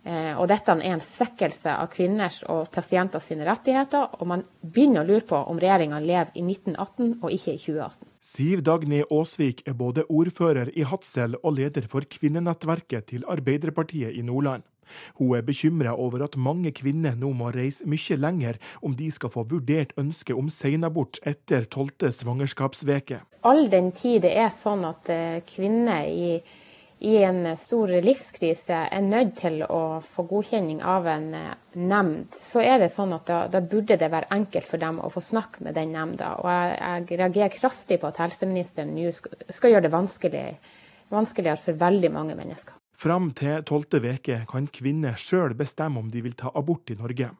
Eh, 0.00 0.32
og 0.40 0.46
dette 0.48 0.72
er 0.72 0.94
en 0.94 1.02
svekkelse 1.04 1.74
av 1.76 1.90
kvinners 1.92 2.38
og 2.48 2.70
pasienters 2.72 3.28
rettigheter, 3.36 4.16
og 4.16 4.30
man 4.32 4.44
begynner 4.62 5.04
å 5.04 5.10
lure 5.10 5.26
på 5.28 5.36
om 5.36 5.60
regjeringa 5.60 6.00
lever 6.00 6.32
i 6.40 6.44
1918 6.46 7.18
og 7.20 7.34
ikke 7.36 7.52
i 7.52 7.60
2018. 7.60 8.08
Siv 8.30 8.64
Dagny 8.64 9.02
Aasvik 9.04 9.60
er 9.68 9.76
både 9.76 10.06
ordfører 10.08 10.72
i 10.72 10.86
Hadsel 10.88 11.36
og 11.42 11.58
leder 11.58 11.88
for 11.88 12.08
kvinnenettverket 12.08 13.10
til 13.12 13.28
Arbeiderpartiet 13.28 14.16
i 14.16 14.24
Nordland. 14.24 14.64
Hun 15.18 15.36
er 15.38 15.46
bekymra 15.46 15.94
over 15.96 16.26
at 16.26 16.38
mange 16.40 16.72
kvinner 16.76 17.18
nå 17.18 17.32
må 17.36 17.52
reise 17.54 17.86
mye 17.88 18.18
lenger 18.20 18.60
om 18.82 18.96
de 18.96 19.10
skal 19.14 19.32
få 19.32 19.46
vurdert 19.50 19.94
ønsket 20.00 20.36
om 20.36 20.50
senabort 20.52 21.20
etter 21.26 21.66
tolvte 21.70 22.12
svangerskapsveke. 22.14 23.22
All 23.46 23.70
den 23.72 23.92
tid 23.96 24.24
det 24.26 24.34
er 24.36 24.50
sånn 24.54 24.84
at 24.88 25.08
eh, 25.12 25.40
kvinner 25.48 26.04
i, 26.04 26.34
i 27.00 27.14
en 27.24 27.46
stor 27.56 27.92
livskrise 28.04 28.82
er 28.92 29.04
nødt 29.04 29.38
til 29.40 29.62
å 29.64 30.00
få 30.04 30.26
godkjenning 30.28 30.82
av 30.84 31.08
en 31.08 31.30
eh, 31.38 31.54
nemnd, 31.80 32.36
så 32.36 32.60
er 32.64 32.82
det 32.82 32.90
sånn 32.92 33.14
at 33.16 33.30
da, 33.30 33.40
da, 33.52 33.62
burde 33.64 33.96
det 34.00 34.10
være 34.12 34.28
enkelt 34.36 34.68
for 34.68 34.82
dem 34.82 35.00
å 35.00 35.12
få 35.12 35.22
snakke 35.24 35.64
med 35.64 35.78
den 35.78 35.94
nemnda. 35.96 36.34
Og 36.42 36.50
jeg, 36.52 36.76
jeg 36.82 37.22
reagerer 37.22 37.56
kraftig 37.56 38.00
på 38.02 38.10
at 38.10 38.20
helseministeren 38.20 38.92
nå 38.96 39.08
skal, 39.16 39.48
skal 39.48 39.76
gjøre 39.76 39.88
det 39.88 39.94
vanskelig, 39.96 40.44
vanskeligere 41.14 41.64
for 41.64 41.80
veldig 41.80 42.12
mange 42.12 42.36
mennesker. 42.36 42.79
Fram 43.00 43.30
til 43.32 43.62
tolvte 43.64 43.96
veke 44.04 44.42
kan 44.50 44.66
kvinner 44.76 45.14
sjøl 45.16 45.54
bestemme 45.56 46.02
om 46.02 46.10
de 46.12 46.20
vil 46.20 46.34
ta 46.36 46.50
abort 46.58 46.90
i 46.92 46.98
Norge. 46.98 47.30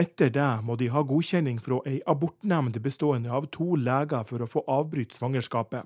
Etter 0.00 0.30
det 0.32 0.48
må 0.64 0.78
de 0.80 0.88
ha 0.94 1.02
godkjenning 1.04 1.58
fra 1.60 1.82
ei 1.90 1.98
abortnemnd 2.08 2.78
bestående 2.80 3.28
av 3.28 3.50
to 3.52 3.74
leger 3.76 4.24
for 4.24 4.40
å 4.40 4.48
få 4.48 4.64
avbryte 4.78 5.18
svangerskapet. 5.18 5.84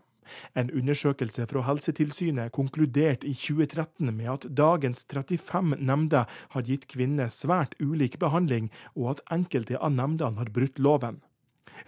En 0.54 0.70
undersøkelse 0.70 1.48
fra 1.50 1.64
Helsetilsynet 1.66 2.54
konkluderte 2.54 3.26
i 3.26 3.34
2013 3.34 4.14
med 4.14 4.30
at 4.36 4.46
dagens 4.62 5.02
35 5.10 5.80
nemnder 5.82 6.30
har 6.54 6.70
gitt 6.70 6.86
kvinner 6.94 7.26
svært 7.26 7.74
ulik 7.82 8.20
behandling, 8.22 8.70
og 8.94 9.16
at 9.16 9.26
enkelte 9.34 9.82
av 9.82 9.98
nemndene 9.98 10.38
har 10.38 10.54
brutt 10.54 10.78
loven. 10.78 11.18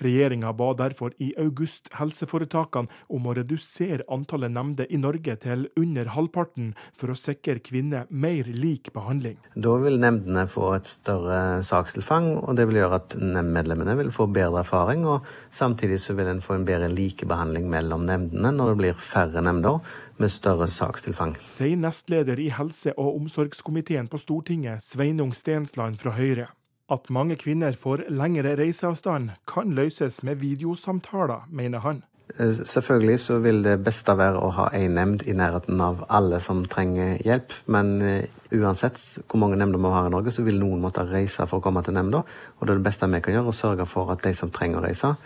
Regjeringa 0.02 0.52
ba 0.56 0.72
derfor 0.76 1.14
i 1.22 1.32
august 1.40 1.90
helseforetakene 1.96 2.90
om 3.12 3.26
å 3.26 3.34
redusere 3.36 4.06
antallet 4.12 4.52
nemnder 4.52 4.90
i 4.90 5.00
Norge 5.00 5.36
til 5.42 5.66
under 5.76 6.12
halvparten, 6.14 6.72
for 6.96 7.12
å 7.12 7.18
sikre 7.18 7.60
kvinner 7.64 8.06
mer 8.10 8.48
lik 8.50 8.92
behandling. 8.94 9.38
Da 9.54 9.76
vil 9.82 9.98
nemndene 10.02 10.46
få 10.52 10.72
et 10.76 10.90
større 10.90 11.62
sakstilfang, 11.66 12.32
og 12.42 12.58
det 12.58 12.68
vil 12.70 12.80
gjøre 12.82 13.00
at 13.00 13.16
nemndmedlemmene 13.20 13.96
vil 14.02 14.12
få 14.14 14.28
bedre 14.30 14.62
erfaring. 14.64 15.06
og 15.06 15.26
Samtidig 15.54 16.00
så 16.04 16.16
vil 16.18 16.30
en 16.30 16.42
få 16.44 16.58
en 16.58 16.66
bedre 16.68 16.90
likebehandling 16.92 17.70
mellom 17.72 18.06
nemndene 18.08 18.52
når 18.56 18.72
det 18.72 18.80
blir 18.82 19.00
færre 19.12 19.42
nemnder 19.44 19.80
med 20.20 20.32
større 20.32 20.68
sakstilfang. 20.72 21.36
Sier 21.52 21.76
nestleder 21.80 22.40
i 22.40 22.50
helse- 22.54 22.94
og 22.96 23.16
omsorgskomiteen 23.22 24.08
på 24.08 24.20
Stortinget, 24.20 24.84
Sveinung 24.84 25.34
Stensland 25.36 26.00
fra 26.00 26.14
Høyre. 26.16 26.48
At 26.86 27.08
mange 27.10 27.34
kvinner 27.34 27.74
får 27.74 28.04
lengre 28.14 28.52
reiseavstand, 28.60 29.32
kan 29.50 29.72
løses 29.74 30.22
med 30.22 30.38
videosamtaler, 30.38 31.48
mener 31.50 31.82
han. 31.82 32.04
Eh, 32.38 32.52
selvfølgelig 32.66 33.20
så 33.20 33.38
vil 33.42 33.58
det 33.64 33.80
beste 33.84 34.14
være 34.18 34.38
å 34.38 34.52
ha 34.54 34.68
én 34.74 34.94
nemnd 34.94 35.24
i 35.26 35.34
nærheten 35.34 35.82
av 35.82 36.04
alle 36.06 36.38
som 36.44 36.62
trenger 36.70 37.18
hjelp. 37.26 37.54
Men 37.66 37.92
uh, 38.02 38.22
uansett 38.54 39.00
hvor 39.26 39.42
mange 39.42 39.58
nemnder 39.58 39.82
vi 39.82 39.94
har 39.96 40.06
i 40.06 40.14
Norge, 40.14 40.30
så 40.30 40.46
vil 40.46 40.62
noen 40.62 40.82
måtte 40.82 41.06
reise 41.10 41.46
for 41.50 41.58
å 41.58 41.64
komme 41.64 41.82
til 41.82 41.98
nemnda. 41.98 42.22
Og 42.60 42.66
det, 42.66 42.78
det 42.78 42.86
beste 42.86 43.10
vi 43.10 43.22
kan 43.24 43.34
gjøre, 43.34 43.50
er 43.50 43.54
å 43.54 43.60
sørge 43.64 43.90
for 43.90 44.14
at 44.14 44.22
de 44.22 44.34
som 44.38 44.54
trenger 44.54 44.78
å 44.78 44.86
reise, 44.86 45.16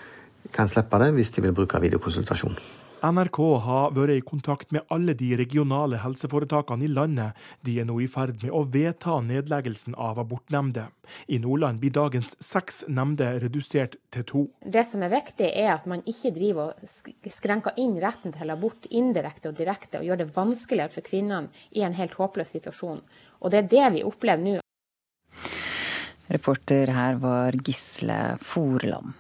kan 0.57 0.69
slippe 0.69 1.02
det 1.02 1.12
hvis 1.19 1.37
de 1.37 1.45
vil 1.45 1.57
bruke 1.57 1.83
videokonsultasjon. 1.83 2.57
NRK 3.00 3.38
har 3.64 3.95
vært 3.97 4.12
i 4.12 4.23
kontakt 4.25 4.75
med 4.76 4.85
alle 4.92 5.14
de 5.16 5.30
regionale 5.40 5.97
helseforetakene 6.02 6.85
i 6.85 6.90
landet. 6.92 7.38
De 7.64 7.78
er 7.80 7.87
nå 7.88 7.97
i 8.04 8.09
ferd 8.11 8.42
med 8.42 8.52
å 8.52 8.61
vedta 8.69 9.16
nedleggelsen 9.25 9.97
av 9.97 10.21
abortnemnder. 10.21 10.90
I 11.33 11.38
Nordland 11.40 11.80
blir 11.80 11.95
dagens 11.97 12.35
seks 12.45 12.83
nemnder 12.92 13.38
redusert 13.40 13.97
til 14.12 14.26
to. 14.28 14.42
Det 14.61 14.85
som 14.88 15.04
er 15.07 15.14
viktig, 15.14 15.49
er 15.49 15.73
at 15.78 15.88
man 15.88 16.04
ikke 16.04 16.35
driver 16.37 16.75
og 16.75 17.33
skrenker 17.33 17.80
inn 17.80 17.97
retten 18.04 18.37
til 18.37 18.52
abort 18.52 18.85
indirekte 18.90 19.49
og 19.49 19.57
direkte, 19.57 20.02
og 20.02 20.11
gjør 20.11 20.21
det 20.21 20.28
vanskeligere 20.37 20.92
for 20.92 21.09
kvinnene 21.09 21.49
i 21.73 21.87
en 21.87 21.97
helt 21.97 22.19
håpløs 22.21 22.52
situasjon. 22.59 23.00
Og 23.40 23.54
det 23.54 23.62
er 23.62 23.73
det 23.73 23.88
vi 23.97 24.04
opplever 24.04 24.45
nå. 24.45 24.59
Reporter 26.30 26.92
her 26.95 27.16
var 27.25 27.57
Gisle 27.64 28.21
Forland. 28.45 29.16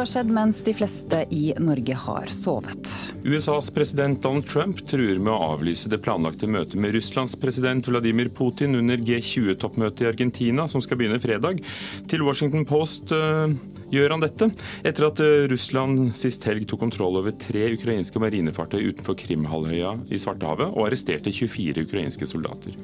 Har 0.00 0.08
skjedd 0.08 0.30
mens 0.32 0.62
de 0.64 0.72
fleste 0.76 1.24
i 1.34 1.50
Norge 1.60 1.94
har 2.06 2.30
sovet. 2.32 2.92
USAs 3.24 3.68
president 3.74 4.22
Donald 4.22 4.46
Trump 4.48 4.80
truer 4.88 5.18
med 5.20 5.32
å 5.32 5.52
avlyse 5.54 5.90
det 5.92 6.00
planlagte 6.04 6.48
møtet 6.48 6.80
med 6.80 6.94
Russlands 6.96 7.36
president 7.40 7.88
Vladimir 7.90 8.30
Putin 8.32 8.78
under 8.78 8.96
G20-toppmøtet 8.96 10.06
i 10.06 10.08
Argentina, 10.08 10.64
som 10.68 10.80
skal 10.80 11.00
begynne 11.00 11.20
fredag. 11.20 11.60
Til 12.08 12.24
Washington 12.24 12.64
Post 12.68 13.12
uh, 13.12 13.52
gjør 13.90 14.14
han 14.14 14.24
dette, 14.24 14.50
etter 14.86 15.06
at 15.08 15.22
uh, 15.22 15.46
Russland 15.50 16.12
sist 16.18 16.44
helg 16.48 16.66
tok 16.70 16.82
kontroll 16.84 17.18
over 17.20 17.34
tre 17.36 17.66
ukrainske 17.74 18.20
marinefartøy 18.22 18.80
utenfor 18.90 19.18
Krimhalvøya 19.18 19.96
i 20.10 20.20
Svartehavet, 20.20 20.72
og 20.74 20.86
arresterte 20.88 21.32
24 21.34 21.84
ukrainske 21.86 22.28
soldater. 22.28 22.76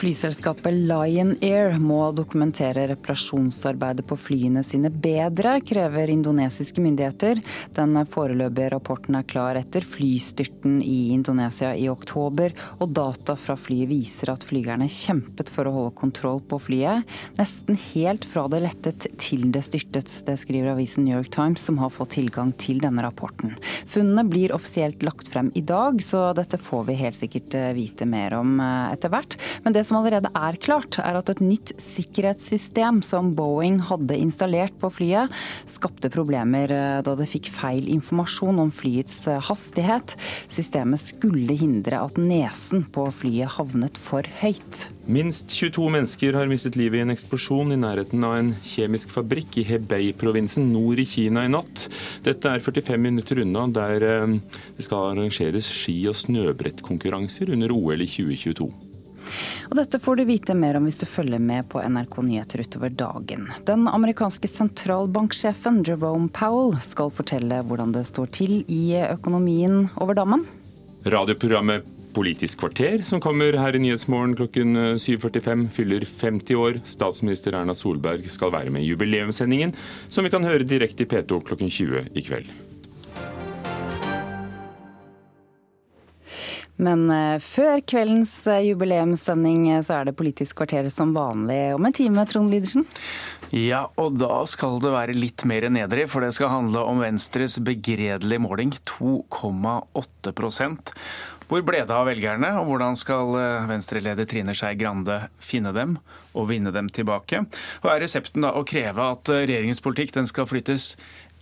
Flyselskapet 0.00 0.74
Lion 0.88 1.34
Air 1.44 1.78
må 1.82 2.04
dokumentere 2.16 2.88
reparasjonsarbeidet 2.90 4.06
på 4.08 4.18
flyene 4.18 4.64
sine 4.66 4.90
bedre, 4.92 5.58
krever 5.66 6.12
indonesiske 6.12 6.82
myndigheter. 6.82 7.42
Den 7.76 7.96
foreløpige 8.10 8.72
rapporten 8.74 9.18
er 9.18 9.28
klar 9.28 9.58
etter 9.60 9.84
flystyrten 9.86 10.80
i 10.82 11.12
Indonesia 11.14 11.72
i 11.78 11.88
oktober, 11.92 12.54
og 12.80 12.94
data 12.96 13.36
fra 13.38 13.56
flyet 13.58 13.90
viser 13.90 14.32
at 14.32 14.44
flygerne 14.46 14.88
kjempet 14.90 15.52
for 15.52 15.68
å 15.68 15.74
holde 15.76 15.96
kontroll 15.98 16.42
på 16.48 16.58
flyet, 16.66 17.08
nesten 17.38 17.78
helt 17.92 18.26
fra 18.28 18.46
det 18.52 18.62
lettet 18.64 19.08
til 19.20 19.48
det 19.54 19.64
styrtet. 19.66 20.12
Det 20.26 20.31
skriver 20.40 20.72
avisen 20.72 21.04
New 21.06 21.16
York 21.16 21.30
Times, 21.34 21.62
som 21.64 21.78
har 21.82 21.92
fått 21.92 22.14
tilgang 22.16 22.52
til 22.60 22.80
denne 22.82 23.04
rapporten. 23.04 23.54
Funnene 23.90 24.24
blir 24.28 24.54
offisielt 24.54 25.02
lagt 25.04 25.30
frem 25.32 25.50
i 25.58 25.62
dag, 25.66 26.00
så 26.02 26.30
dette 26.36 26.60
får 26.60 26.86
vi 26.88 26.98
helt 27.00 27.18
sikkert 27.18 27.56
eh, 27.58 27.72
vite 27.76 28.06
mer 28.08 28.36
om 28.38 28.60
eh, 28.60 28.92
etter 28.94 29.12
hvert. 29.12 29.36
Men 29.64 29.76
det 29.76 29.84
som 29.88 29.98
allerede 30.00 30.32
er 30.34 30.58
klart, 30.62 30.98
er 31.02 31.18
at 31.18 31.32
et 31.32 31.42
nytt 31.44 31.74
sikkerhetssystem 31.82 33.02
som 33.06 33.32
Boeing 33.38 33.80
hadde 33.90 34.18
installert 34.18 34.76
på 34.80 34.92
flyet, 34.92 35.32
skapte 35.70 36.12
problemer 36.12 36.72
eh, 36.72 37.00
da 37.04 37.16
det 37.18 37.28
fikk 37.30 37.52
feil 37.54 37.90
informasjon 37.92 38.62
om 38.62 38.72
flyets 38.74 39.24
hastighet. 39.48 40.16
Systemet 40.52 41.02
skulle 41.02 41.56
hindre 41.58 42.02
at 42.02 42.20
nesen 42.20 42.86
på 42.92 43.08
flyet 43.14 43.58
havnet 43.58 43.98
for 44.00 44.26
høyt. 44.42 44.88
Minst 45.06 45.50
22 45.50 45.88
mennesker 45.90 46.36
har 46.38 46.46
mistet 46.46 46.76
livet 46.78 47.00
i 47.00 47.02
en 47.02 47.10
eksplosjon 47.10 47.74
i 47.74 47.78
nærheten 47.80 48.22
av 48.22 48.36
en 48.38 48.52
kjemisk 48.62 49.10
fabrikk 49.10 49.56
i 49.58 49.64
Hebei-provinsen 49.66 50.68
nord 50.70 51.00
i 51.02 51.06
Kina 51.08 51.42
i 51.42 51.50
natt. 51.50 51.88
Dette 52.22 52.52
er 52.52 52.62
45 52.62 53.02
minutter 53.02 53.40
unna 53.42 53.64
der 53.74 54.06
eh, 54.06 54.36
det 54.76 54.86
skal 54.86 55.10
arrangeres 55.10 55.66
ski- 55.66 56.06
og 56.06 56.14
snøbrettkonkurranser 56.20 57.50
under 57.50 57.74
OL 57.74 58.04
i 58.04 58.06
2022. 58.06 58.68
Og 59.72 59.74
dette 59.80 59.98
får 60.02 60.20
du 60.20 60.24
vite 60.28 60.54
mer 60.54 60.78
om 60.78 60.86
hvis 60.86 61.02
du 61.02 61.06
følger 61.10 61.42
med 61.42 61.66
på 61.72 61.82
NRK 61.82 62.16
Nyheter 62.28 62.62
utover 62.62 62.94
dagen. 62.94 63.48
Den 63.66 63.88
amerikanske 63.90 64.50
sentralbanksjefen 64.50 65.82
Jerome 65.88 66.30
Powell 66.30 66.76
skal 66.84 67.10
fortelle 67.10 67.62
hvordan 67.66 67.94
det 67.96 68.06
står 68.06 68.30
til 68.38 68.60
i 68.70 68.84
økonomien 69.02 69.88
over 69.98 70.14
dammen. 70.18 70.46
Radioprogrammet 71.02 71.88
Politisk 72.12 72.60
kvarter, 72.60 73.02
som 73.08 73.20
kommer 73.24 73.56
her 73.56 73.76
i 73.76 73.80
Nyhetsmorgen 73.80 74.34
klokken 74.36 74.76
7.45, 75.00 75.68
fyller 75.72 76.04
50 76.08 76.58
år. 76.60 76.82
Statsminister 76.84 77.56
Erna 77.56 77.76
Solberg 77.78 78.28
skal 78.32 78.52
være 78.52 78.74
med 78.74 78.84
i 78.84 78.90
jubileumssendingen, 78.90 79.72
som 80.12 80.26
vi 80.26 80.34
kan 80.34 80.44
høre 80.44 80.68
direkte 80.68 81.06
i 81.06 81.08
P2 81.08 81.40
klokken 81.48 81.72
20 81.72 82.12
i 82.12 82.26
kveld. 82.26 82.52
Men 86.82 87.04
eh, 87.12 87.38
før 87.42 87.82
kveldens 87.84 88.32
eh, 88.50 88.64
jubileumssending 88.70 89.68
eh, 89.70 89.82
så 89.84 90.00
er 90.00 90.08
det 90.08 90.16
Politisk 90.18 90.56
kvarter 90.58 90.88
som 90.90 91.12
vanlig 91.14 91.74
om 91.76 91.86
en 91.86 91.94
time, 91.94 92.24
Trond 92.26 92.50
Lydersen. 92.50 92.86
Ja, 93.52 93.84
og 94.00 94.16
da 94.16 94.42
skal 94.48 94.80
det 94.82 94.94
være 94.94 95.14
litt 95.16 95.44
mer 95.48 95.68
nedrig, 95.70 96.08
for 96.10 96.24
det 96.24 96.32
skal 96.34 96.50
handle 96.52 96.82
om 96.88 97.02
Venstres 97.04 97.58
begredelige 97.62 98.42
måling, 98.42 98.72
2,8 98.88 100.32
Hvor 101.50 101.64
ble 101.66 101.82
det 101.86 101.94
av 101.94 102.06
velgerne, 102.08 102.52
og 102.60 102.68
hvordan 102.70 102.96
skal 102.98 103.34
Venstre-leder 103.68 104.28
Trine 104.28 104.54
Skei 104.56 104.76
Grande 104.80 105.18
finne 105.42 105.74
dem 105.76 105.98
og 106.32 106.48
vinne 106.52 106.72
dem 106.74 106.88
tilbake? 106.92 107.44
Og 107.82 107.90
er 107.92 108.00
resepten 108.04 108.46
da 108.46 108.54
å 108.56 108.64
kreve 108.68 109.10
at 109.16 109.28
regjeringens 109.32 109.82
politikk 109.84 110.14
den 110.16 110.30
skal 110.30 110.48
flyttes 110.48 110.94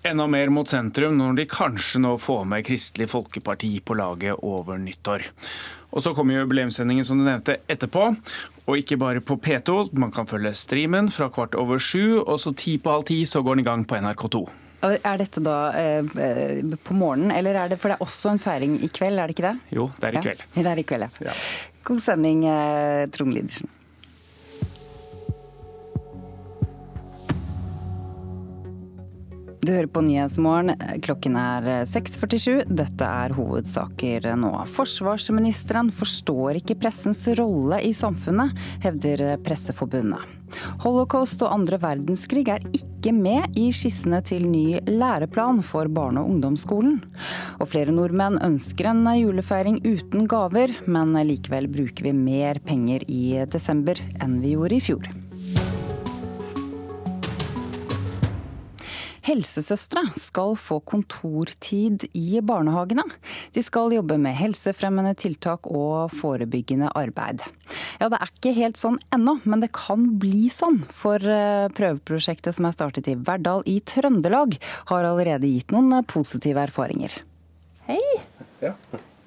enda 0.06 0.26
mer 0.26 0.48
mot 0.52 0.68
sentrum 0.68 1.18
når 1.18 1.36
de 1.40 1.46
kanskje 1.50 2.00
nå 2.00 2.14
får 2.20 2.46
med 2.48 2.64
Kristelig 2.66 3.10
Folkeparti 3.12 3.74
på 3.84 3.96
laget 3.98 4.40
over 4.46 4.80
nyttår. 4.80 5.26
Og 5.90 6.02
Så 6.02 6.14
kommer 6.14 6.38
jubileumssendingen 6.38 7.04
som 7.04 7.18
du 7.18 7.24
nevnte 7.26 7.58
etterpå, 7.68 8.14
og 8.66 8.78
ikke 8.78 8.96
bare 8.96 9.20
på 9.20 9.36
P2. 9.36 9.90
Man 9.98 10.12
kan 10.14 10.28
følge 10.30 10.54
streamen 10.54 11.10
fra 11.10 11.28
kvart 11.34 11.56
over 11.58 11.82
sju, 11.82 12.22
og 12.22 12.38
så 12.40 12.54
ti 12.54 12.78
på 12.78 12.90
halv 12.94 13.08
ti 13.10 13.24
så 13.26 13.42
går 13.42 13.58
den 13.58 13.66
i 13.66 13.68
gang 13.68 13.84
på 13.84 13.98
NRK2. 13.98 14.46
Er 14.80 15.18
dette 15.20 15.42
da 15.44 15.56
eh, 15.76 16.06
på 16.84 16.94
morgenen, 16.96 17.34
eller 17.36 17.58
er 17.60 17.72
det 17.72 17.80
for 17.80 17.92
det 17.92 17.98
er 17.98 18.06
også 18.06 18.32
en 18.32 18.40
feiring 18.40 18.78
i 18.80 18.88
kveld, 18.88 19.18
er 19.20 19.28
det 19.28 19.36
ikke 19.36 19.50
det? 19.50 19.74
Jo, 19.76 19.90
det 20.00 20.08
er 20.08 20.16
i 20.16 20.22
kveld. 20.24 20.46
Ja, 20.54 20.62
det 20.64 20.70
er 20.72 20.80
i 20.80 20.86
kveld, 20.88 21.20
ja. 21.26 21.34
God 21.84 22.00
sending, 22.04 22.46
eh, 22.48 23.04
Trond 23.12 23.36
Lidersen. 23.36 23.68
Du 29.60 29.74
hører 29.74 29.90
på 29.92 30.00
Nyhetsmorgen. 30.00 30.72
Klokken 31.04 31.34
er 31.36 31.66
6.47. 31.84 32.62
Dette 32.72 33.04
er 33.04 33.34
hovedsaker 33.36 34.30
nå. 34.40 34.54
Forsvarsministeren 34.72 35.90
forstår 35.92 36.62
ikke 36.62 36.78
pressens 36.80 37.26
rolle 37.36 37.82
i 37.84 37.92
samfunnet, 37.96 38.56
hevder 38.80 39.36
Presseforbundet. 39.44 40.24
Holocaust 40.80 41.44
og 41.44 41.52
andre 41.52 41.76
verdenskrig 41.82 42.46
er 42.50 42.64
ikke 42.72 43.12
med 43.14 43.52
i 43.60 43.68
skissene 43.76 44.22
til 44.24 44.48
ny 44.48 44.80
læreplan 44.88 45.60
for 45.62 45.92
barne- 45.92 46.24
og 46.24 46.32
ungdomsskolen. 46.32 46.96
Og 47.60 47.68
flere 47.68 47.92
nordmenn 47.92 48.40
ønsker 48.40 48.88
en 48.90 49.04
julefeiring 49.12 49.82
uten 49.84 50.24
gaver, 50.30 50.72
men 50.88 51.12
likevel 51.28 51.68
bruker 51.68 52.08
vi 52.08 52.16
mer 52.16 52.64
penger 52.64 53.04
i 53.12 53.44
desember 53.44 54.00
enn 54.24 54.40
vi 54.40 54.56
gjorde 54.56 54.80
i 54.80 54.86
fjor. 54.88 55.12
Helsesøstre 59.26 60.02
skal 60.16 60.54
få 60.56 60.78
kontortid 60.88 62.06
i 62.16 62.40
barnehagene. 62.40 63.04
De 63.52 63.62
skal 63.64 63.92
jobbe 63.92 64.16
med 64.20 64.38
helsefremmende 64.38 65.12
tiltak 65.20 65.68
og 65.68 66.14
forebyggende 66.16 66.88
arbeid. 66.96 67.44
Ja, 68.00 68.08
det 68.08 68.20
er 68.20 68.32
ikke 68.32 68.54
helt 68.56 68.80
sånn 68.80 68.96
ennå, 69.12 69.36
men 69.44 69.60
det 69.64 69.72
kan 69.76 70.06
bli 70.22 70.48
sånn. 70.52 70.82
For 70.88 71.20
eh, 71.20 71.68
prøveprosjektet 71.76 72.56
som 72.56 72.68
er 72.68 72.76
startet 72.76 73.10
i 73.12 73.18
Verdal 73.18 73.64
i 73.68 73.78
Trøndelag, 73.84 74.56
har 74.90 75.08
allerede 75.08 75.50
gitt 75.50 75.74
noen 75.74 76.00
positive 76.08 76.64
erfaringer. 76.64 77.20
Hei. 77.90 78.00
Ja. 78.64 78.74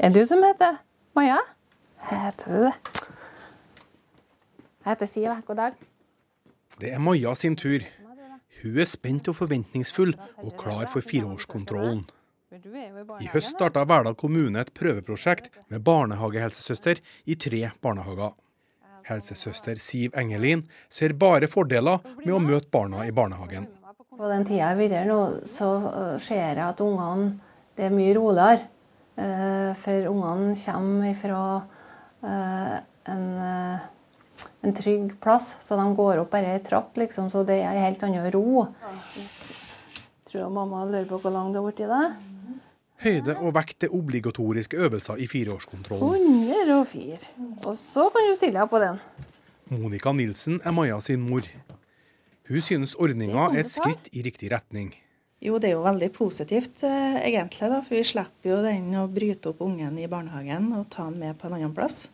Er 0.02 0.14
du 0.14 0.24
som 0.28 0.42
heter 0.46 0.82
Maja? 1.18 1.38
Heter 2.10 2.50
du 2.50 2.64
det? 2.66 2.76
Jeg 4.84 4.90
heter 4.90 5.08
Siv. 5.08 5.30
God 5.48 5.62
dag. 5.62 5.84
Det 6.82 6.90
er 6.92 7.00
Maja 7.00 7.36
sin 7.38 7.56
tur. 7.56 7.86
Hun 8.64 8.80
er 8.80 8.88
spent 8.88 9.28
og 9.28 9.36
forventningsfull, 9.42 10.14
og 10.40 10.54
klar 10.60 10.88
for 10.92 11.04
fireårskontrollen. 11.04 12.06
I 12.54 13.28
høst 13.34 13.56
starta 13.56 13.84
Verdal 13.90 14.16
kommune 14.16 14.62
et 14.62 14.72
prøveprosjekt 14.78 15.50
med 15.74 15.82
barnehagehelsesøster 15.84 17.02
i 17.26 17.36
tre 17.36 17.64
barnehager. 17.82 18.36
Helsesøster 19.08 19.80
Siv 19.84 20.14
Engelin 20.16 20.64
ser 20.90 21.16
bare 21.20 21.50
fordeler 21.52 22.04
med 22.22 22.34
å 22.36 22.42
møte 22.44 22.70
barna 22.72 23.08
i 23.08 23.12
barnehagen. 23.16 23.68
På 24.14 24.30
den 24.30 24.46
tida 24.46 24.60
jeg 24.60 24.70
har 24.70 24.80
vært 24.80 25.10
nå, 25.10 25.20
så 25.50 25.70
øh, 25.90 26.16
ser 26.22 26.44
jeg 26.54 26.62
at 26.62 26.82
ungene 26.86 27.34
det 27.74 27.88
er 27.88 27.96
mye 27.96 28.14
roligere. 28.16 28.68
Øh, 29.18 29.72
for 29.82 30.12
ungene 30.14 30.54
kommer 30.54 31.18
fra 31.18 31.46
en 32.24 32.53
en 34.74 34.78
trygg 34.82 35.16
plass. 35.24 35.54
Så 35.62 35.78
de 35.80 35.86
går 35.96 36.24
opp 36.24 36.34
bare 36.34 36.58
ei 36.58 36.62
trapp, 36.66 36.98
liksom, 36.98 37.30
så 37.30 37.46
det 37.48 37.62
er 37.62 37.82
helt 37.86 38.04
annen 38.04 38.30
ro. 38.34 38.68
Tror 40.30 40.50
mamma 40.54 40.84
lurer 40.90 41.06
på 41.10 41.22
hvor 41.22 41.34
lang 41.34 41.54
du 41.54 41.62
har 41.62 41.68
blitt 41.70 41.84
i 41.86 41.90
det. 41.92 42.06
Høyde 43.04 43.36
og 43.44 43.52
vekt 43.58 43.84
er 43.84 43.94
obligatoriske 43.94 44.80
øvelser 44.80 45.20
i 45.20 45.28
fireårskontrollen. 45.28 46.28
104. 46.50 47.20
Og 47.68 47.76
så 47.78 48.08
kan 48.14 48.30
du 48.30 48.36
stille 48.40 48.60
deg 48.62 48.72
på 48.72 48.80
den. 48.82 49.02
Monica 49.74 50.14
Nilsen 50.16 50.62
er 50.64 50.76
Maja 50.76 51.00
sin 51.04 51.24
mor. 51.28 51.48
Hun 52.48 52.64
synes 52.64 52.96
ordninga 53.00 53.50
er 53.52 53.64
et 53.64 53.72
skritt 53.72 54.10
i 54.12 54.24
riktig 54.24 54.52
retning. 54.52 54.94
Jo, 55.44 55.58
det 55.60 55.74
er 55.74 55.76
jo 55.76 55.84
veldig 55.84 56.08
positivt 56.16 56.86
eh, 56.88 57.18
egentlig, 57.28 57.68
da, 57.68 57.82
for 57.84 57.98
vi 57.98 58.04
slipper 58.08 58.54
jo 58.54 58.62
den 58.64 58.94
å 58.96 59.10
bryte 59.12 59.52
opp 59.52 59.64
ungen 59.66 59.98
i 60.00 60.08
barnehagen 60.08 60.70
og 60.78 60.88
ta 60.94 61.10
den 61.10 61.20
med 61.20 61.36
på 61.40 61.50
en 61.50 61.58
annen 61.58 61.74
plass. 61.76 62.06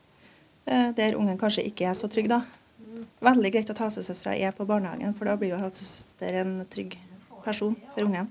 Eh, 0.66 0.90
der 0.96 1.16
ungen 1.16 1.38
kanskje 1.38 1.68
ikke 1.70 1.88
er 1.90 1.94
så 1.98 2.10
trygg. 2.12 2.30
da. 2.30 2.42
Veldig 3.22 3.52
greit 3.52 3.70
at 3.70 3.80
helsesøstera 3.80 4.36
er 4.36 4.52
på 4.52 4.66
barnehagen, 4.66 5.14
for 5.14 5.26
da 5.26 5.36
blir 5.36 5.54
jo 5.54 5.62
helsesøster 5.62 6.42
en 6.42 6.66
trygg 6.70 6.98
person 7.44 7.76
for 7.94 8.04
ungen. 8.04 8.30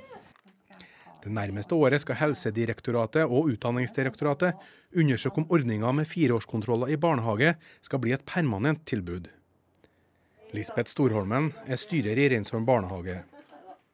Det 1.19 1.33
nærmeste 1.35 1.75
året 1.75 2.01
skal 2.01 2.17
Helsedirektoratet 2.17 3.25
og 3.27 3.51
Utdanningsdirektoratet 3.51 4.55
undersøke 4.97 5.43
om 5.43 5.49
ordninga 5.51 5.91
med 5.93 6.07
fireårskontroller 6.07 6.93
i 6.95 6.97
barnehage 6.97 7.57
skal 7.83 7.99
bli 7.99 8.15
et 8.15 8.25
permanent 8.25 8.85
tilbud. 8.87 9.27
Lisbeth 10.55 10.89
Storholmen 10.95 11.51
er 11.67 11.77
styrer 11.77 12.17
i 12.17 12.29
Reinsholm 12.33 12.65
barnehage. 12.65 13.25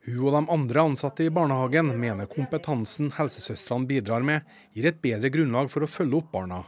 Hun 0.04 0.20
og 0.28 0.36
de 0.36 0.42
andre 0.52 0.84
ansatte 0.84 1.24
i 1.24 1.32
barnehagen 1.32 1.94
mener 1.98 2.28
kompetansen 2.28 3.08
helsesøstrene 3.16 3.88
bidrar 3.88 4.22
med, 4.22 4.44
gir 4.76 4.90
et 4.90 5.00
bedre 5.00 5.32
grunnlag 5.32 5.72
for 5.72 5.86
å 5.86 5.90
følge 5.90 6.20
opp 6.20 6.30
barna. 6.34 6.60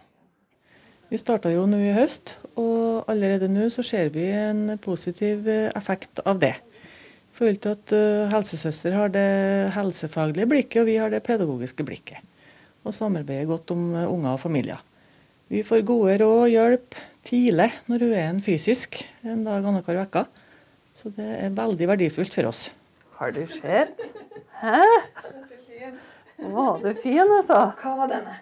Vi 1.06 1.18
starta 1.20 1.52
jo 1.52 1.68
nå 1.70 1.78
i 1.78 1.92
høst, 1.94 2.34
og 2.58 3.06
allerede 3.10 3.46
nå 3.46 3.68
så 3.70 3.84
ser 3.86 4.08
vi 4.14 4.24
en 4.34 4.72
positiv 4.82 5.46
eh, 5.46 5.68
effekt 5.78 6.18
av 6.26 6.40
det. 6.42 6.56
I 6.58 7.36
forhold 7.36 7.58
til 7.62 7.74
at 7.76 7.92
uh, 7.92 8.30
helsesøster 8.32 8.94
har 8.96 9.10
det 9.12 9.28
helsefaglige 9.74 10.48
blikket, 10.48 10.78
og 10.80 10.86
vi 10.88 10.96
har 10.96 11.12
det 11.12 11.20
pedagogiske 11.26 11.84
blikket. 11.84 12.24
Og 12.82 12.96
samarbeider 12.96 13.46
godt 13.50 13.74
om 13.74 13.90
uh, 13.92 14.06
unger 14.08 14.32
og 14.32 14.40
familier. 14.40 14.80
Vi 15.52 15.60
får 15.62 15.84
gode 15.86 16.16
råd 16.22 16.40
og 16.46 16.50
hjelp 16.50 16.96
tidlig 17.28 17.68
når 17.92 18.06
hun 18.06 18.14
er 18.16 18.30
en 18.30 18.40
fysisk, 18.42 18.98
en 19.22 19.44
dag 19.46 19.60
annenhver 19.60 20.00
uke. 20.08 20.24
Så 20.96 21.12
det 21.14 21.28
er 21.36 21.54
veldig 21.54 21.90
verdifullt 21.92 22.34
for 22.34 22.48
oss. 22.48 22.70
Har 23.20 23.36
du 23.36 23.44
sett? 23.52 24.00
Hæ? 24.64 24.80
Var 26.40 26.82
du 26.82 26.90
fin, 27.04 27.22
altså? 27.28 27.60
Hva 27.84 27.94
var 28.00 28.10
denne? 28.16 28.40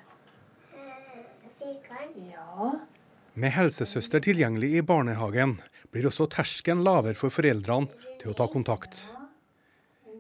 Ja. 2.30 2.70
Med 3.34 3.50
helsesøster 3.50 4.22
tilgjengelig 4.22 4.76
i 4.78 4.86
barnehagen 4.86 5.56
blir 5.90 6.06
også 6.06 6.28
terskelen 6.30 6.84
lavere 6.86 7.16
for 7.18 7.34
foreldrene 7.34 7.90
til 8.20 8.30
å 8.30 8.36
ta 8.38 8.46
kontakt. 8.50 9.00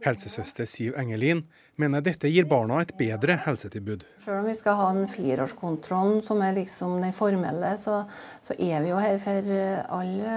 Helsesøster 0.04 0.66
Siv 0.68 0.96
Engelin 1.00 1.44
mener 1.80 2.02
dette 2.04 2.28
gir 2.28 2.44
barna 2.50 2.80
et 2.82 2.92
bedre 2.98 3.38
helsetilbud. 3.46 4.04
Selv 4.24 4.42
om 4.42 4.48
vi 4.50 4.56
skal 4.58 4.76
ha 4.80 4.90
den 4.96 5.08
fireårskontrollen, 5.08 6.20
som 6.26 6.42
er 6.44 6.58
liksom 6.58 6.98
den 7.00 7.14
formelle, 7.16 7.72
så, 7.80 8.02
så, 8.44 8.56
er 8.58 8.84
vi 8.84 8.92
jo 8.92 9.00
her 9.00 9.16
for 9.22 9.50
alle 9.96 10.36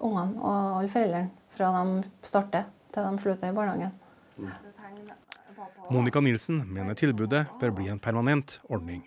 ungene 0.00 0.40
og 0.40 0.78
alle 0.80 0.92
foreldrene 0.94 1.30
fra 1.52 1.72
de 1.76 2.06
starter 2.24 2.68
til 2.94 3.08
de 3.08 3.22
slutter 3.26 3.52
i 3.52 3.56
barnehagen. 3.56 3.92
Monica 5.92 6.22
Nilsen 6.24 6.62
mener 6.72 6.96
tilbudet 6.96 7.44
bør 7.60 7.74
bli 7.76 7.90
en 7.92 8.00
permanent 8.00 8.60
ordning. 8.72 9.02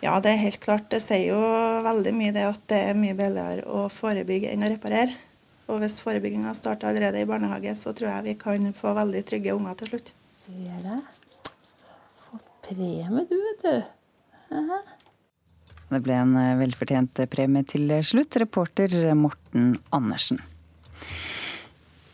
Ja, 0.00 0.14
det 0.24 0.32
er 0.32 0.40
helt 0.40 0.60
klart. 0.62 0.88
Det 0.92 1.02
sier 1.04 1.34
jo 1.34 1.40
veldig 1.84 2.12
mye 2.16 2.32
det 2.32 2.46
at 2.48 2.62
det 2.72 2.78
er 2.90 2.96
mye 2.96 3.16
billigere 3.16 3.66
å 3.68 3.84
forebygge 3.92 4.52
enn 4.52 4.64
å 4.64 4.70
reparere. 4.72 5.12
Og 5.70 5.82
hvis 5.82 6.00
forebygginga 6.02 6.54
starter 6.56 6.88
allerede 6.88 7.20
i 7.20 7.28
barnehage, 7.28 7.74
så 7.78 7.92
tror 7.96 8.08
jeg 8.10 8.26
vi 8.30 8.36
kan 8.40 8.70
få 8.74 8.94
veldig 8.96 9.20
trygge 9.28 9.54
unger 9.54 9.76
til 9.78 9.92
slutt. 9.92 10.12
Ser 10.46 10.78
det. 10.86 10.96
Fått 12.30 12.48
premie, 12.64 13.26
du, 13.28 13.36
vet 13.44 13.66
du. 13.66 13.76
Aha. 14.56 14.80
Det 15.90 16.00
ble 16.06 16.16
en 16.16 16.32
eh, 16.38 16.56
velfortjent 16.62 17.20
premie 17.30 17.68
til 17.68 17.92
slutt. 18.06 18.40
Reporter 18.40 18.96
Morten 19.18 19.76
Andersen. 19.94 20.40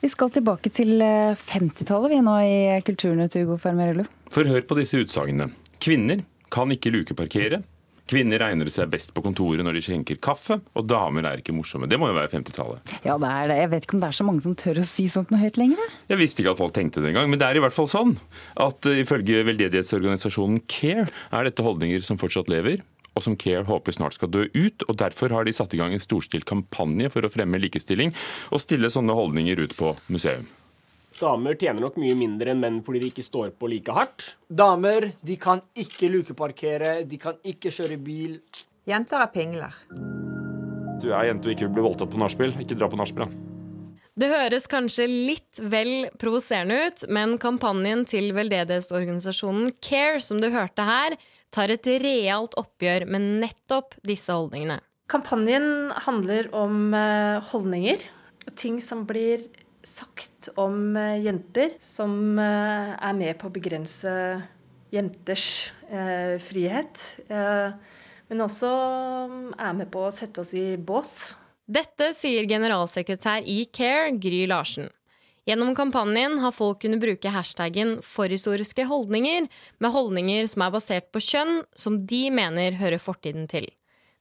Vi 0.03 0.11
skal 0.13 0.35
tilbake 0.35 0.71
til 0.75 1.01
50-tallet 1.01 2.13
vi 2.13 2.19
vi 2.19 2.27
nå 2.27 2.35
i 2.45 2.59
Kulturnytt, 2.85 3.39
Ugo 3.41 3.57
Fermerello. 3.63 4.05
For 4.31 4.47
hør 4.47 4.67
på 4.67 4.77
disse 4.79 5.01
utsagnene. 5.01 5.49
Kvinner 5.83 6.27
kan 6.53 6.71
ikke 6.75 6.93
lukeparkere. 6.93 7.63
Kvinner 8.07 8.39
regner 8.39 8.69
seg 8.71 8.91
best 8.93 9.11
på 9.17 9.23
kontoret 9.25 9.67
når 9.67 9.79
de 9.79 9.83
skjenker 9.83 10.19
kaffe, 10.23 10.61
og 10.79 10.85
damer 10.87 11.27
er 11.27 11.41
ikke 11.41 11.55
morsomme. 11.57 11.89
Det 11.91 11.99
må 11.99 12.07
jo 12.07 12.15
være 12.15 12.31
50-tallet. 12.37 12.93
Ja, 13.03 13.17
det 13.19 13.31
er 13.31 13.51
det. 13.51 13.57
Jeg 13.59 13.71
vet 13.73 13.87
ikke 13.87 13.97
om 13.99 14.03
det 14.05 14.11
er 14.11 14.19
så 14.19 14.27
mange 14.29 14.45
som 14.45 14.55
tør 14.59 14.79
å 14.79 14.85
si 14.87 15.09
sånt 15.11 15.33
noe 15.35 15.41
høyt 15.43 15.59
lenger. 15.59 15.95
Jeg 16.13 16.21
visste 16.21 16.45
ikke 16.45 16.53
at 16.55 16.61
folk 16.61 16.77
tenkte 16.77 17.03
det 17.03 17.11
engang, 17.11 17.27
men 17.33 17.43
det 17.43 17.49
er 17.49 17.59
i 17.59 17.63
hvert 17.65 17.75
fall 17.75 17.91
sånn 17.91 18.15
at 18.63 18.87
uh, 18.87 19.01
ifølge 19.03 19.43
veldedighetsorganisasjonen 19.49 20.63
CARE 20.71 21.09
er 21.35 21.49
dette 21.49 21.67
holdninger 21.67 22.07
som 22.07 22.21
fortsatt 22.21 22.53
lever. 22.53 22.85
Og 23.17 23.25
som 23.25 23.35
CARE 23.41 23.65
håper 23.67 23.97
snart 23.97 24.15
skal 24.15 24.31
dø 24.31 24.45
ut. 24.55 24.87
og 24.87 25.01
Derfor 25.03 25.35
har 25.35 25.49
de 25.49 25.57
satt 25.57 25.75
i 25.75 25.81
gang 25.81 25.97
en 25.97 26.05
storstilt 26.05 26.47
kampanje 26.47 27.11
for 27.11 27.27
å 27.27 27.33
fremme 27.33 27.59
likestilling 27.59 28.15
og 28.53 28.63
stille 28.63 28.93
sånne 28.93 29.17
holdninger 29.19 29.67
ut 29.67 29.75
på 29.81 29.97
museum. 30.13 30.47
Damer 31.17 31.57
tjener 31.57 31.81
nok 31.81 31.97
mye 32.01 32.17
mindre 32.19 32.53
enn 32.53 32.61
menn 32.61 32.79
fordi 32.85 33.01
de 33.01 33.11
ikke 33.13 33.25
står 33.25 33.55
på 33.57 33.71
like 33.73 33.93
hardt. 33.97 34.35
Damer 34.53 35.11
de 35.25 35.37
kan 35.41 35.63
ikke 35.79 36.11
lukeparkere, 36.13 36.99
de 37.09 37.19
kan 37.21 37.39
ikke 37.47 37.73
kjøre 37.73 37.97
bil. 37.97 38.39
Jenter 38.87 39.25
er 39.25 39.33
pingler. 39.33 39.79
Du 41.01 41.11
er 41.13 41.31
jente 41.31 41.49
og 41.49 41.55
ikke 41.55 41.67
vil 41.67 41.77
bli 41.77 41.85
voldtatt 41.89 42.13
på 42.13 42.21
nachspiel. 42.21 42.53
Ikke 42.61 42.77
dra 42.77 42.89
på 42.93 42.99
nachspiel, 43.01 43.27
da. 43.27 43.53
Det 44.17 44.29
høres 44.33 44.65
kanskje 44.73 45.05
litt 45.11 45.59
vel 45.61 46.07
provoserende 46.17 46.79
ut, 46.87 47.03
men 47.13 47.35
kampanjen 47.41 48.07
til 48.09 48.31
veldedighetsorganisasjonen 48.37 49.75
CARE, 49.85 50.23
som 50.25 50.41
du 50.41 50.49
hørte 50.55 50.87
her, 50.89 51.19
tar 51.53 51.73
et 51.73 51.89
realt 52.01 52.57
oppgjør 52.57 53.05
med 53.13 53.27
nettopp 53.43 53.99
disse 54.09 54.33
holdningene. 54.33 54.79
Kampanjen 55.13 55.93
handler 56.07 56.49
om 56.57 56.97
eh, 56.97 57.45
holdninger 57.53 58.09
og 58.47 58.57
ting 58.59 58.81
som 58.83 59.05
blir 59.07 59.45
sagt 59.87 60.49
om 60.59 60.97
eh, 60.99 61.23
jenter 61.25 61.77
som 61.83 62.39
eh, 62.39 62.93
er 62.97 63.17
med 63.17 63.39
på 63.39 63.49
å 63.49 63.55
begrense 63.55 64.13
jenters 64.93 65.47
eh, 65.91 66.37
frihet. 66.43 67.03
men 68.29 68.43
også 68.43 68.71
mm, 69.31 69.55
er 69.59 69.75
med 69.79 69.91
på 69.93 70.07
å 70.07 70.15
sette 70.15 70.43
oss 70.43 70.53
i 70.55 70.77
bås. 70.77 71.35
Dette 71.67 72.13
sier 72.15 72.47
generalsekretær 72.47 73.47
i 73.47 73.65
CARE, 73.67 74.15
Gry 74.23 74.47
Larsen. 74.51 74.91
Gjennom 75.47 75.77
kampanjen 75.79 76.41
har 76.43 76.55
folk 76.55 76.81
kunnet 76.83 77.03
bruke 77.03 77.31
hashtaggen 77.31 78.01
'forhistoriske 78.03 78.87
holdninger' 78.87 79.47
med 79.79 79.95
holdninger 79.95 80.47
som 80.51 80.65
er 80.67 80.73
basert 80.75 81.13
på 81.15 81.23
kjønn, 81.23 81.61
som 81.75 82.01
de 82.03 82.23
mener 82.35 82.79
hører 82.81 82.99
fortiden 82.99 83.47
til. 83.47 83.69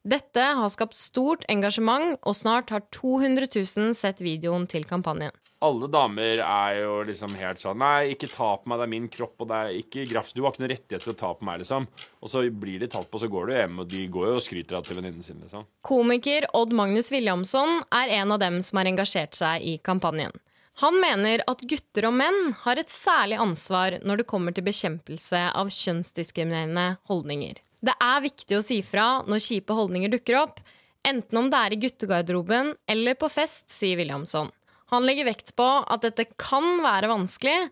Dette 0.05 0.43
har 0.59 0.69
skapt 0.69 0.93
stort 0.93 1.45
engasjement, 1.49 2.19
og 2.21 2.37
snart 2.37 2.69
har 2.69 2.85
200 2.93 3.49
000 3.49 3.97
sett 3.97 4.21
videoen 4.21 4.69
til 4.69 4.85
kampanjen. 4.85 5.33
Alle 5.65 5.89
damer 5.89 6.41
er 6.43 6.79
jo 6.83 6.99
liksom 7.07 7.33
helt 7.39 7.61
sånn 7.61 7.79
Nei, 7.81 8.13
ikke 8.13 8.29
ta 8.29 8.51
på 8.59 8.69
meg, 8.69 8.79
det 8.79 8.85
er 8.85 8.93
min 8.93 9.07
kropp, 9.11 9.35
og 9.41 9.49
det 9.49 9.57
er 9.59 9.77
ikke 9.79 10.05
grafs. 10.11 10.33
Du 10.35 10.43
har 10.43 10.53
ikke 10.53 10.63
noen 10.63 10.73
rettighet 10.75 11.05
til 11.07 11.15
å 11.15 11.17
ta 11.19 11.31
på 11.33 11.47
meg, 11.47 11.63
liksom. 11.63 11.87
Og 12.21 12.31
så 12.31 12.43
blir 12.49 12.83
de 12.83 12.89
tatt 12.91 13.09
på, 13.09 13.21
så 13.21 13.29
går 13.31 13.49
du 13.49 13.55
hjem, 13.55 13.79
og 13.81 13.89
de 13.91 14.03
går 14.13 14.29
jo 14.29 14.39
og 14.39 14.45
skryter 14.45 14.77
av 14.77 14.85
til 14.85 14.99
venninnen 14.99 15.25
sin, 15.25 15.39
liksom. 15.41 15.65
Komiker 15.85 16.47
Odd 16.57 16.75
Magnus 16.77 17.11
Williamson 17.13 17.79
er 17.89 18.13
en 18.21 18.35
av 18.35 18.41
dem 18.43 18.61
som 18.65 18.81
har 18.81 18.91
engasjert 18.91 19.37
seg 19.37 19.65
i 19.65 19.77
kampanjen. 19.81 20.35
Han 20.83 20.97
mener 20.99 21.39
at 21.47 21.61
gutter 21.63 22.09
og 22.09 22.17
menn 22.19 22.51
har 22.65 22.79
et 22.81 22.91
særlig 22.91 23.37
ansvar 23.39 23.95
når 24.03 24.21
det 24.21 24.27
kommer 24.27 24.55
til 24.55 24.65
bekjempelse 24.65 25.39
av 25.55 25.71
kjønnsdiskriminerende 25.71 26.97
holdninger. 27.07 27.61
Det 27.85 27.95
er 28.01 28.25
viktig 28.25 28.57
å 28.57 28.65
si 28.65 28.81
fra 28.83 29.21
når 29.23 29.43
kjipe 29.45 29.77
holdninger 29.77 30.11
dukker 30.11 30.41
opp, 30.41 30.59
enten 31.07 31.39
om 31.39 31.47
det 31.53 31.61
er 31.61 31.75
i 31.75 31.79
guttegarderoben 31.85 32.73
eller 32.91 33.15
på 33.19 33.29
fest, 33.31 33.69
sier 33.71 33.95
Williamson. 34.01 34.51
Han 34.93 35.05
legger 35.07 35.29
vekt 35.29 35.55
på 35.57 35.65
at 35.65 36.03
dette 36.05 36.27
kan 36.37 36.83
være 36.83 37.09
vanskelig, 37.09 37.69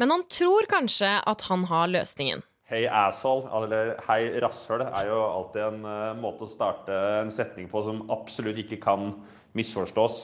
men 0.00 0.12
han 0.12 0.24
tror 0.32 0.68
kanskje 0.70 1.14
at 1.28 1.46
han 1.48 1.64
har 1.70 1.92
løsningen. 1.92 2.42
Hei 2.72 2.86
asshole, 2.88 3.50
eller 3.52 3.90
hei 4.06 4.20
rasshøl, 4.40 4.84
er 4.86 5.08
jo 5.10 5.18
alltid 5.26 5.64
en 5.66 5.82
uh, 5.84 6.12
måte 6.16 6.46
å 6.46 6.52
starte 6.52 6.96
en 7.20 7.32
setning 7.32 7.66
på 7.68 7.82
som 7.84 8.00
absolutt 8.12 8.62
ikke 8.62 8.80
kan 8.80 9.10
misforstås. 9.56 10.22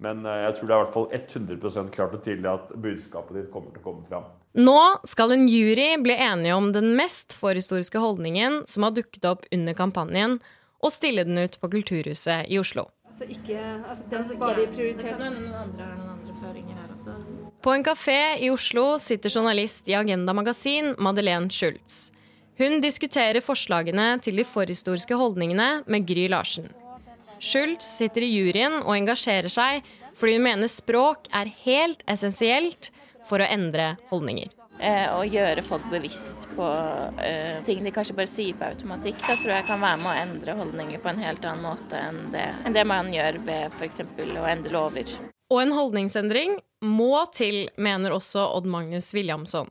Men 0.00 0.24
uh, 0.24 0.32
jeg 0.46 0.56
tror 0.56 0.70
det 0.70 0.74
er 0.74 0.80
i 0.80 0.84
hvert 0.86 0.96
fall 0.96 1.10
100% 1.18 1.92
klart 1.92 2.16
og 2.16 2.24
tydelig 2.24 2.48
at 2.52 2.72
budskapet 2.72 3.36
ditt 3.36 3.52
kommer 3.52 3.74
til 3.74 3.84
å 3.84 3.86
komme 3.90 4.08
fram. 4.08 4.28
Nå 4.56 4.78
skal 5.04 5.34
en 5.34 5.44
jury 5.52 5.90
bli 6.00 6.16
enige 6.16 6.56
om 6.56 6.70
den 6.72 6.94
mest 6.96 7.36
forhistoriske 7.36 8.00
holdningen 8.00 8.62
som 8.64 8.88
har 8.88 8.96
dukket 8.96 9.28
opp 9.28 9.44
under 9.52 9.76
kampanjen, 9.76 10.38
og 10.80 10.92
stille 10.92 11.26
den 11.28 11.44
ut 11.44 11.60
på 11.60 11.72
Kulturhuset 11.72 12.48
i 12.48 12.56
Oslo. 12.60 12.88
Altså 13.16 13.32
ikke, 13.32 13.60
altså 13.88 14.02
den 14.10 14.18
altså, 14.18 14.34
bare 14.36 14.64
prioritert 14.68 15.20
noen 15.22 15.46
andre, 15.56 15.84
noen 15.96 16.08
andre 16.12 16.34
føringer 16.36 16.76
her 16.76 16.90
også. 16.92 17.14
På 17.64 17.72
en 17.72 17.84
kafé 17.86 18.16
i 18.44 18.50
Oslo 18.52 18.82
sitter 19.00 19.32
journalist 19.32 19.88
i 19.88 19.94
Agenda 19.96 20.34
Magasin 20.36 20.90
Madeleine 21.00 21.48
Schultz. 21.48 22.10
Hun 22.60 22.76
diskuterer 22.84 23.40
forslagene 23.40 24.18
til 24.20 24.36
de 24.36 24.44
forhistoriske 24.44 25.16
holdningene 25.16 25.70
med 25.88 26.04
Gry 26.04 26.26
Larsen. 26.28 26.68
Schultz 27.40 27.88
sitter 27.96 28.26
i 28.26 28.28
juryen 28.34 28.82
og 28.82 28.92
engasjerer 28.98 29.48
seg 29.48 29.88
fordi 30.12 30.36
hun 30.36 30.44
mener 30.50 30.68
språk 30.68 31.32
er 31.32 31.48
helt 31.64 32.04
essensielt 32.12 32.90
for 33.24 33.40
å 33.40 33.48
endre 33.48 33.94
holdninger. 34.12 34.52
Eh, 34.80 35.06
gjøre 35.30 35.62
folk 35.64 35.86
bevisst 35.90 36.48
på 36.56 36.66
eh, 37.22 37.62
ting 37.64 37.84
de 37.84 37.92
kanskje 37.94 38.16
bare 38.16 38.30
sier 38.30 38.56
på 38.58 38.66
automatikk, 38.68 39.18
da 39.24 39.36
tror 39.40 39.54
jeg 39.54 39.66
kan 39.68 39.80
være 39.80 40.00
med 40.02 40.10
å 40.10 40.24
endre 40.24 40.56
holdninger 40.58 41.02
på 41.02 41.12
en 41.12 41.22
helt 41.22 41.44
annen 41.48 41.64
måte 41.64 42.00
enn 42.00 42.18
det, 42.34 42.44
enn 42.64 42.76
det 42.76 42.84
man 42.88 43.08
gjør 43.12 43.40
ved 43.46 43.76
f.eks. 43.78 44.02
å 44.04 44.46
endre 44.50 44.74
lover. 44.74 45.14
Og 45.52 45.62
en 45.62 45.72
holdningsendring 45.72 46.58
må 46.84 47.24
til, 47.32 47.66
mener 47.80 48.12
også 48.12 48.44
Odd 48.56 48.68
Magnus 48.68 49.12
Williamson. 49.16 49.70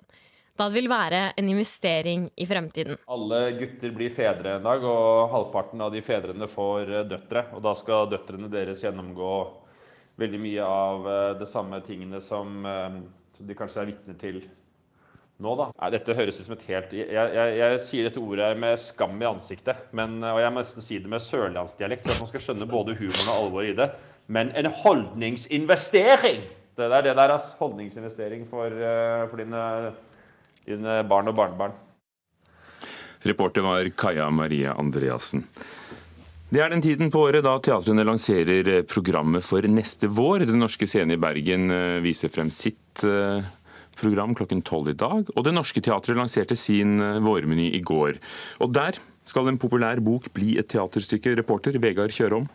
Da 0.55 0.69
det 0.71 0.77
vil 0.79 0.87
være 0.87 1.33
en 1.35 1.49
investering 1.51 2.29
i 2.39 2.47
fremtiden. 2.47 2.97
Alle 3.11 3.41
gutter 3.59 3.91
blir 3.93 4.13
fedre 4.15 4.55
en 4.55 4.65
dag, 4.65 4.87
og 4.87 5.27
halvparten 5.33 5.83
av 5.83 5.91
de 5.93 6.01
fedrene 6.01 6.47
får 6.49 6.93
eh, 7.01 7.05
døtre. 7.11 7.45
Og 7.53 7.61
da 7.65 7.75
skal 7.77 8.09
døtrene 8.09 8.49
deres 8.49 8.81
gjennomgå 8.87 9.35
veldig 10.15 10.39
mye 10.39 10.65
av 10.65 11.07
de 11.11 11.39
det 11.41 11.47
samme 11.51 11.81
tingene 11.83 12.21
som 12.23 12.63
som 13.35 13.47
de 13.47 13.57
kanskje 13.57 13.81
er 13.83 13.89
vitne 13.89 14.15
til 14.19 14.37
nå, 15.43 15.54
da. 15.60 15.69
Dette 15.91 16.15
høres 16.15 16.39
ut 16.39 16.48
som 16.48 16.56
et 16.56 16.65
helt 16.69 16.93
jeg, 16.95 17.08
jeg, 17.12 17.56
jeg, 17.60 17.80
sier 17.84 18.08
dette 18.08 18.21
ordet 18.21 18.52
med 18.60 18.80
skam 18.80 19.17
i 19.19 19.28
ansiktet, 19.28 19.88
men, 19.95 20.17
og 20.24 20.39
jeg 20.39 20.54
må 20.54 20.63
nesten 20.63 20.86
si 20.86 21.00
det 21.04 21.12
med 21.12 21.24
sørlandsdialekt 21.24 22.06
for 22.06 22.15
at 22.15 22.24
man 22.24 22.32
skal 22.32 22.45
skjønne 22.48 22.69
både 22.71 22.95
humoren 23.00 23.32
og 23.32 23.39
alvoret 23.39 23.74
i 23.74 23.80
det. 23.80 23.89
Men 24.32 24.52
en 24.58 24.71
holdningsinvestering! 24.84 26.45
Det 26.76 26.91
der, 26.91 27.06
det 27.06 27.15
der 27.15 27.32
er 27.32 27.50
holdningsinvestering 27.60 28.43
for, 28.48 28.67
eh, 28.67 29.26
for 29.32 29.39
dine, 29.39 29.65
dine 30.67 31.02
barn 31.08 31.32
og 31.32 31.38
barnebarn. 31.38 31.76
Reporter 33.26 33.63
var 33.65 33.88
Kaja 33.98 34.30
Maria 34.30 34.76
Andreassen. 34.78 35.45
Det 36.50 36.62
er 36.62 36.69
den 36.69 36.84
tiden 36.84 37.10
på 37.12 37.24
året 37.26 37.43
da 37.43 37.56
teatrene 37.60 38.06
lanserer 38.06 38.67
eh, 38.69 38.84
programmet 38.88 39.43
for 39.43 39.65
neste 39.67 40.08
vår. 40.08 40.45
Den 40.45 40.62
Norske 40.62 40.88
Scene 40.88 41.17
i 41.17 41.21
Bergen 41.21 41.71
eh, 41.74 42.02
viser 42.06 42.30
frem 42.32 42.52
sitt 42.54 43.02
eh, 43.04 43.41
program 43.97 44.36
klokken 44.38 44.63
tolv 44.65 44.91
i 44.91 44.97
dag. 44.99 45.31
Og 45.36 45.43
Det 45.45 45.53
Norske 45.55 45.84
Teatret 45.84 46.17
lanserte 46.19 46.58
sin 46.60 46.97
vårmeny 47.25 47.71
i 47.73 47.84
går. 47.86 48.19
Og 48.63 48.73
der 48.75 48.99
skal 49.25 49.49
en 49.49 49.59
populær 49.61 50.01
bok 50.05 50.29
bli 50.35 50.55
et 50.61 50.69
teaterstykke? 50.71 51.35
Reporter 51.39 51.77
Vegard 51.81 52.13
Kjørom. 52.13 52.47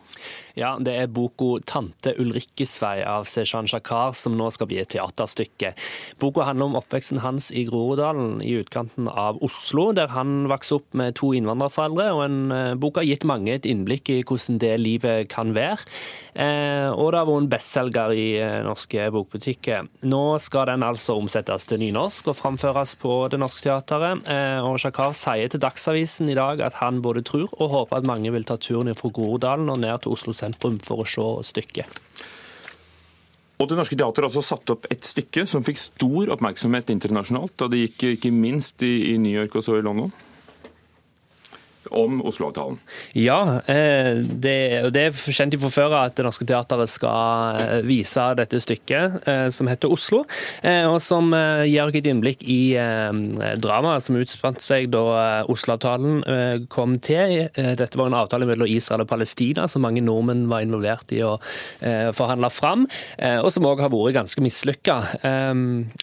Ja, 0.57 0.75
det 0.79 0.93
er 0.99 1.07
boka 1.11 1.61
'Tante 1.63 2.13
Ulrikkes 2.19 2.77
vei' 2.81 3.05
av 3.07 3.25
Seshan 3.29 3.67
Shakar 3.69 4.13
som 4.17 4.35
nå 4.37 4.49
skal 4.51 4.67
bli 4.67 4.81
et 4.81 4.91
teaterstykke. 4.91 5.73
Boka 6.19 6.45
handler 6.45 6.69
om 6.69 6.77
oppveksten 6.79 7.21
hans 7.23 7.51
i 7.51 7.63
Groruddalen 7.65 8.41
i 8.43 8.53
utkanten 8.59 9.07
av 9.07 9.39
Oslo, 9.43 9.91
der 9.95 10.11
han 10.11 10.47
vokste 10.51 10.81
opp 10.81 10.93
med 10.93 11.15
to 11.15 11.31
innvandrerforeldre. 11.37 12.11
og 12.11 12.23
en, 12.25 12.51
eh, 12.51 12.75
Boka 12.75 12.99
har 12.99 13.05
gitt 13.05 13.23
mange 13.23 13.53
et 13.53 13.65
innblikk 13.65 14.09
i 14.09 14.23
hvordan 14.23 14.59
det 14.59 14.79
livet 14.79 15.29
kan 15.29 15.53
være. 15.53 15.79
Eh, 16.35 16.89
og 16.91 17.11
det 17.11 17.19
har 17.19 17.25
vært 17.25 17.41
en 17.41 17.49
bestselger 17.49 18.11
i 18.11 18.37
eh, 18.39 18.63
norske 18.63 19.11
bokbutikker. 19.11 19.87
Nå 20.03 20.39
skal 20.39 20.65
den 20.65 20.83
altså 20.83 21.17
omsettes 21.17 21.65
til 21.65 21.79
nynorsk 21.79 22.27
og 22.27 22.35
framføres 22.35 22.95
på 22.95 23.29
Det 23.29 23.39
Norske 23.39 23.63
Teatret. 23.63 24.23
Og 24.63 24.79
Shakar 24.79 25.13
sier 25.13 25.49
til 25.49 25.59
Dagsavisen 25.59 26.29
i 26.29 26.35
dag 26.35 26.60
at 26.65 26.79
han 26.81 27.01
både 27.03 27.23
tror 27.27 27.49
og 27.57 27.73
håper 27.75 27.99
at 27.99 28.07
mange 28.07 28.31
vil 28.33 28.45
ta 28.47 28.57
turen 28.61 28.93
fra 28.97 29.11
Groruddalen 29.13 29.69
og 29.73 29.81
ned 29.81 30.03
til 30.03 30.15
Oslo 30.15 30.35
sentrum 30.35 30.79
for 30.83 31.03
å 31.03 31.09
se 31.09 31.27
stykket. 31.51 32.01
Og 33.61 33.69
Det 33.69 33.77
Norske 33.77 33.93
Teatret 33.93 34.25
har 34.25 34.31
også 34.31 34.41
satt 34.41 34.71
opp 34.73 34.87
et 34.89 35.05
stykke 35.05 35.45
som 35.45 35.61
fikk 35.61 35.77
stor 35.77 36.31
oppmerksomhet 36.33 36.89
internasjonalt. 36.89 37.53
da 37.61 37.67
Det 37.69 37.83
gikk 37.83 38.07
ikke 38.15 38.33
minst 38.33 38.81
i 38.81 39.17
New 39.21 39.35
York 39.35 39.55
og 39.55 39.65
så 39.65 39.77
i 39.77 39.85
London 39.85 40.09
om 41.91 42.21
Oslo-avtalen. 42.25 42.79
Ja, 43.13 43.61
eh, 43.65 44.15
det, 44.15 44.57
det 44.95 45.03
er 45.09 45.33
kjent 45.35 45.57
fra 45.61 45.71
før 45.71 45.95
at 45.99 46.15
Det 46.17 46.25
Norske 46.25 46.47
Teatret 46.47 46.91
skal 46.91 47.59
eh, 47.61 47.81
vise 47.87 48.25
dette 48.39 48.61
stykket, 48.63 49.19
eh, 49.27 49.47
som 49.53 49.69
heter 49.71 49.91
Oslo. 49.91 50.23
Og 50.61 50.97
som 51.03 51.31
gir 51.65 51.95
et 51.97 52.07
innblikk 52.07 52.43
i 52.49 52.73
dramaet 53.61 54.05
som 54.05 54.17
utspant 54.19 54.61
seg 54.63 54.89
da 54.93 55.43
Oslo-avtalen 55.49 56.67
kom 56.71 56.97
til. 57.03 57.47
Dette 57.55 57.97
var 57.99 58.09
en 58.09 58.17
avtale 58.19 58.47
mellom 58.47 58.69
Israel 58.69 59.03
og 59.03 59.09
Palestina 59.09 59.67
som 59.71 59.83
mange 59.85 60.03
nordmenn 60.05 60.45
var 60.51 60.63
involvert 60.65 61.11
i 61.15 61.21
å 61.25 61.33
forhandle 62.17 62.51
fram, 62.53 62.85
og 63.41 63.49
som 63.53 63.67
òg 63.69 63.83
har 63.83 63.93
vært 63.93 64.17
ganske 64.19 64.43
mislykka. 64.43 64.97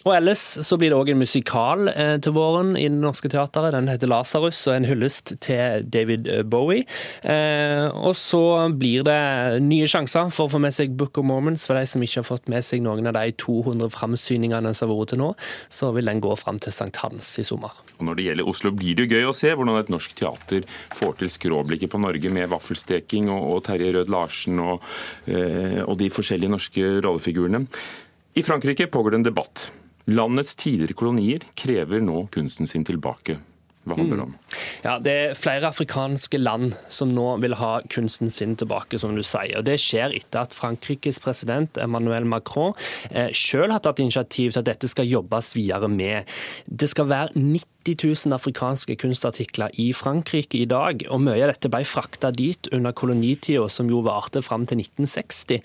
Og 0.03 0.11
ellers 0.15 0.43
så 0.67 0.79
blir 0.79 0.93
det 0.93 0.99
òg 0.99 1.13
en 1.13 1.23
musikal 1.23 1.89
til 2.23 2.35
våren 2.35 2.75
i 2.75 2.87
Det 2.89 2.99
Norske 2.99 3.31
Teatret. 3.31 3.73
Den 3.75 3.91
heter 3.91 4.11
'Lasarus' 4.11 4.65
og 4.67 4.73
er 4.73 4.81
en 4.81 4.91
hyllest 4.91 5.33
til 5.39 5.78
David 5.83 6.27
eh, 6.27 6.43
Bowie. 6.43 6.85
Eh, 7.23 7.87
og 7.93 8.15
så 8.19 8.41
blir 8.75 9.05
det 9.07 9.61
nye 9.65 9.87
sjanser 9.89 10.31
for 10.33 10.47
å 10.47 10.53
få 10.55 10.61
med 10.63 10.75
seg 10.75 10.95
Book 10.99 11.19
of 11.21 11.27
Mormons 11.29 11.65
for 11.67 11.79
de 11.79 11.85
som 11.89 12.03
ikke 12.03 12.21
har 12.21 12.27
fått 12.27 12.49
med 12.51 12.65
seg 12.65 12.83
noen 12.85 13.09
av 13.09 13.17
de 13.17 13.33
200 13.39 13.91
framsyningene 13.95 14.73
som 14.75 14.89
har 14.89 14.99
vært 14.99 15.13
til 15.13 15.23
nå. 15.23 15.31
Så 15.71 15.91
vil 15.95 16.11
den 16.11 16.23
gå 16.23 16.35
fram 16.39 16.61
til 16.61 16.75
Sankt 16.75 17.01
Hans 17.03 17.31
i 17.41 17.47
sommer. 17.47 17.75
Og 17.99 18.05
Når 18.07 18.19
det 18.19 18.27
gjelder 18.29 18.51
Oslo, 18.51 18.73
blir 18.75 18.97
det 18.97 19.07
jo 19.07 19.17
gøy 19.17 19.29
å 19.29 19.35
se 19.35 19.53
hvordan 19.53 19.79
et 19.79 19.91
norsk 19.91 20.15
teater 20.17 20.67
får 20.95 21.19
til 21.19 21.33
skråblikket 21.33 21.91
på 21.91 22.01
Norge 22.01 22.31
med 22.33 22.51
vaffelsteking 22.51 23.31
og, 23.33 23.43
og 23.55 23.65
Terje 23.67 23.93
Rød 23.97 24.13
Larsen 24.13 24.61
og, 24.63 24.85
eh, 25.27 25.81
og 25.85 25.97
de 25.99 26.11
forskjellige 26.13 26.55
norske 26.55 26.93
rollefigurene. 27.03 27.65
I 28.39 28.45
Frankrike 28.45 28.87
pågår 28.87 29.11
det 29.11 29.21
en 29.21 29.29
debatt. 29.31 29.69
Landets 30.09 30.55
tidligere 30.55 30.97
kolonier 30.97 31.43
krever 31.59 32.01
nå 32.01 32.23
kunsten 32.33 32.69
sin 32.69 32.85
tilbake. 32.87 33.37
Hva 33.85 33.97
handler 33.97 34.17
det 34.17 34.23
om? 34.23 34.31
Mm. 34.33 34.48
Ja, 34.83 34.97
Det 34.99 35.13
er 35.13 35.37
flere 35.37 35.69
afrikanske 35.69 36.39
land 36.41 36.75
som 36.87 37.13
nå 37.15 37.37
vil 37.43 37.57
ha 37.59 37.79
kunsten 37.91 38.31
sin 38.33 38.55
tilbake, 38.59 38.99
som 38.99 39.15
du 39.15 39.23
sier. 39.23 39.57
Og 39.59 39.65
Det 39.65 39.79
skjer 39.81 40.15
etter 40.15 40.45
at 40.45 40.55
Frankrikes 40.55 41.19
president 41.23 41.77
Emmanuel 41.77 42.25
Macron 42.25 42.73
eh, 43.11 43.29
selv 43.33 43.71
har 43.71 43.83
tatt 43.83 43.99
initiativ 43.99 44.53
til 44.53 44.63
at 44.63 44.69
dette 44.69 44.89
skal 44.89 45.09
jobbes 45.09 45.53
videre 45.55 45.89
med. 45.91 46.29
Det 46.65 46.89
skal 46.89 47.09
være 47.09 47.35
90 47.35 47.69
000 48.25 48.35
afrikanske 48.35 48.95
kunstartikler 48.99 49.71
i 49.81 49.89
Frankrike 49.95 50.59
i 50.59 50.67
dag, 50.69 51.05
og 51.09 51.21
mye 51.23 51.39
av 51.41 51.53
dette 51.53 51.71
ble 51.71 51.81
frakta 51.87 52.31
dit 52.35 52.67
under 52.75 52.93
kolonitida, 52.93 53.65
som 53.71 53.89
jo 53.89 54.01
varte 54.05 54.43
fram 54.45 54.65
til 54.69 54.81
1960. 54.83 55.63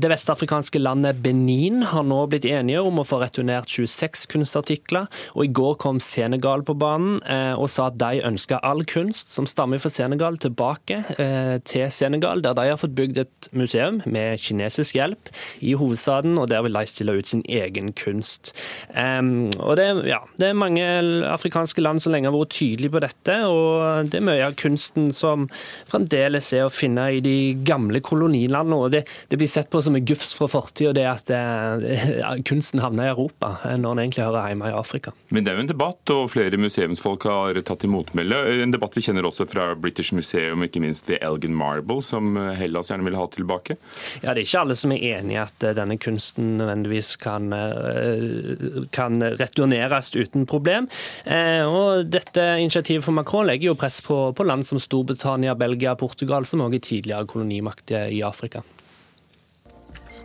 Det 0.00 0.10
vestafrikanske 0.12 0.80
landet 0.80 1.20
Benin 1.24 1.82
har 1.90 2.06
nå 2.06 2.22
blitt 2.30 2.46
enige 2.48 2.82
om 2.86 3.02
å 3.02 3.06
få 3.06 3.20
returnert 3.20 3.68
26 3.68 4.26
kunstartikler, 4.32 5.10
og 5.34 5.44
i 5.44 5.52
går 5.60 5.76
kom 5.82 6.00
Senegal 6.00 6.64
på 6.66 6.76
banen 6.78 7.20
eh, 7.26 7.54
og 7.70 7.74
sa 7.76 7.86
at 7.90 7.98
de 8.00 8.24
ønsker 8.26 8.62
all 8.66 8.82
kunst 8.88 9.30
som 9.30 9.46
stammer 9.48 9.78
fra 9.78 9.92
Senegal, 9.92 10.38
tilbake 10.42 11.02
eh, 11.22 11.56
til 11.66 11.86
Senegal, 11.94 12.42
der 12.42 12.56
de 12.58 12.66
har 12.72 12.80
fått 12.80 12.96
bygd 12.98 13.22
et 13.22 13.48
museum 13.56 14.00
med 14.10 14.40
kinesisk 14.42 14.98
hjelp 14.98 15.30
i 15.62 15.76
hovedstaden, 15.78 16.34
og 16.40 16.48
der 16.50 16.64
vil 16.66 16.74
de 16.74 16.90
stille 16.90 17.14
ut 17.14 17.30
sin 17.30 17.44
egen 17.46 17.92
kunst. 17.94 18.52
og 18.90 19.76
det, 19.78 19.86
ja, 20.08 20.18
det 20.40 20.48
er 20.48 20.58
mange 20.58 20.84
afrikanske 21.30 21.82
land 21.82 22.02
som 22.02 22.14
lenge 22.14 22.30
har 22.30 22.34
vært 22.34 22.56
tydelige 22.56 22.94
på 22.94 23.02
dette, 23.04 23.36
og 23.46 24.10
det 24.10 24.18
er 24.18 24.26
mye 24.26 24.48
av 24.48 24.56
kunsten 24.58 25.10
som 25.14 25.46
fremdeles 25.90 26.50
er 26.56 26.66
å 26.66 26.72
finne 26.72 27.06
i 27.14 27.22
de 27.24 27.54
gamle 27.66 28.02
kolonilandene. 28.02 28.76
og 28.76 28.90
Det, 28.94 29.04
det 29.30 29.38
blir 29.38 29.50
sett 29.50 29.70
på 29.70 29.82
som 29.84 29.96
en 29.96 30.06
gufs 30.06 30.34
fra 30.36 30.50
fortida, 30.50 30.94
det 30.96 31.06
at 31.06 31.30
eh, 31.34 32.34
kunsten 32.50 32.82
havner 32.82 33.10
i 33.10 33.14
Europa 33.14 33.54
når 33.70 33.94
den 33.94 34.04
egentlig 34.04 34.26
hører 34.26 34.50
hjemme 34.50 34.72
i 34.72 34.76
Afrika. 34.76 35.14
Men 35.30 35.46
det 35.46 35.52
er 35.52 35.60
jo 35.60 35.66
en 35.66 35.72
debatt, 35.72 36.14
og 36.14 36.30
flere 36.32 36.60
museumsfolk 36.60 37.28
har 37.30 37.59
tatt 37.66 37.82
til 37.84 37.92
motmelde. 37.92 38.38
En 38.64 38.74
debatt 38.74 38.96
vi 38.96 39.04
kjenner 39.04 39.26
også 39.26 39.46
fra 39.50 39.70
British 39.78 40.14
Museum, 40.16 40.64
ikke 40.66 40.82
minst 40.82 41.06
The 41.08 41.20
Elgin 41.24 41.54
Marble, 41.56 42.00
som 42.04 42.36
Hellas 42.56 42.90
gjerne 42.90 43.06
vil 43.08 43.18
ha 43.18 43.26
tilbake? 43.30 43.76
Ja, 44.22 44.34
Det 44.34 44.42
er 44.42 44.46
ikke 44.46 44.64
alle 44.64 44.76
som 44.78 44.94
er 44.94 45.04
enig 45.18 45.36
i 45.36 45.40
at 45.42 45.68
denne 45.76 45.98
kunsten 46.00 46.56
nødvendigvis 46.58 47.14
kan, 47.20 47.52
eh, 47.52 48.84
kan 48.92 49.20
returneres 49.20 50.12
uten 50.16 50.46
problem. 50.46 50.88
Eh, 51.24 51.64
og 51.66 52.10
dette 52.10 52.40
Initiativet 52.60 53.04
for 53.04 53.12
Macron 53.12 53.46
legger 53.46 53.72
jo 53.72 53.78
press 53.78 54.00
på, 54.00 54.32
på 54.34 54.46
land 54.46 54.66
som 54.66 54.78
Storbritannia, 54.78 55.54
Belgia, 55.54 55.94
Portugal, 55.94 56.44
som 56.44 56.60
også 56.60 56.74
er 56.74 56.86
tidligere 56.86 57.26
kolonimakter 57.26 58.10
i 58.10 58.22
Afrika. 58.22 58.62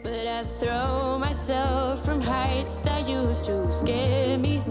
But 0.04 0.28
I 0.28 0.44
throw 0.60 1.18
myself 1.18 2.06
from 2.06 2.22
heights 2.22 2.80
that 2.82 3.10
used 3.10 3.46
to 3.46 3.72
scare 3.72 4.38
me. 4.38 4.62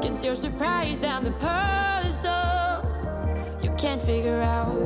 Guess 0.00 0.24
you're 0.24 0.36
surprised 0.36 1.04
I'm 1.04 1.24
the 1.24 1.30
puzzle 1.32 2.84
you 3.62 3.70
can't 3.78 4.02
figure 4.02 4.40
out. 4.42 4.76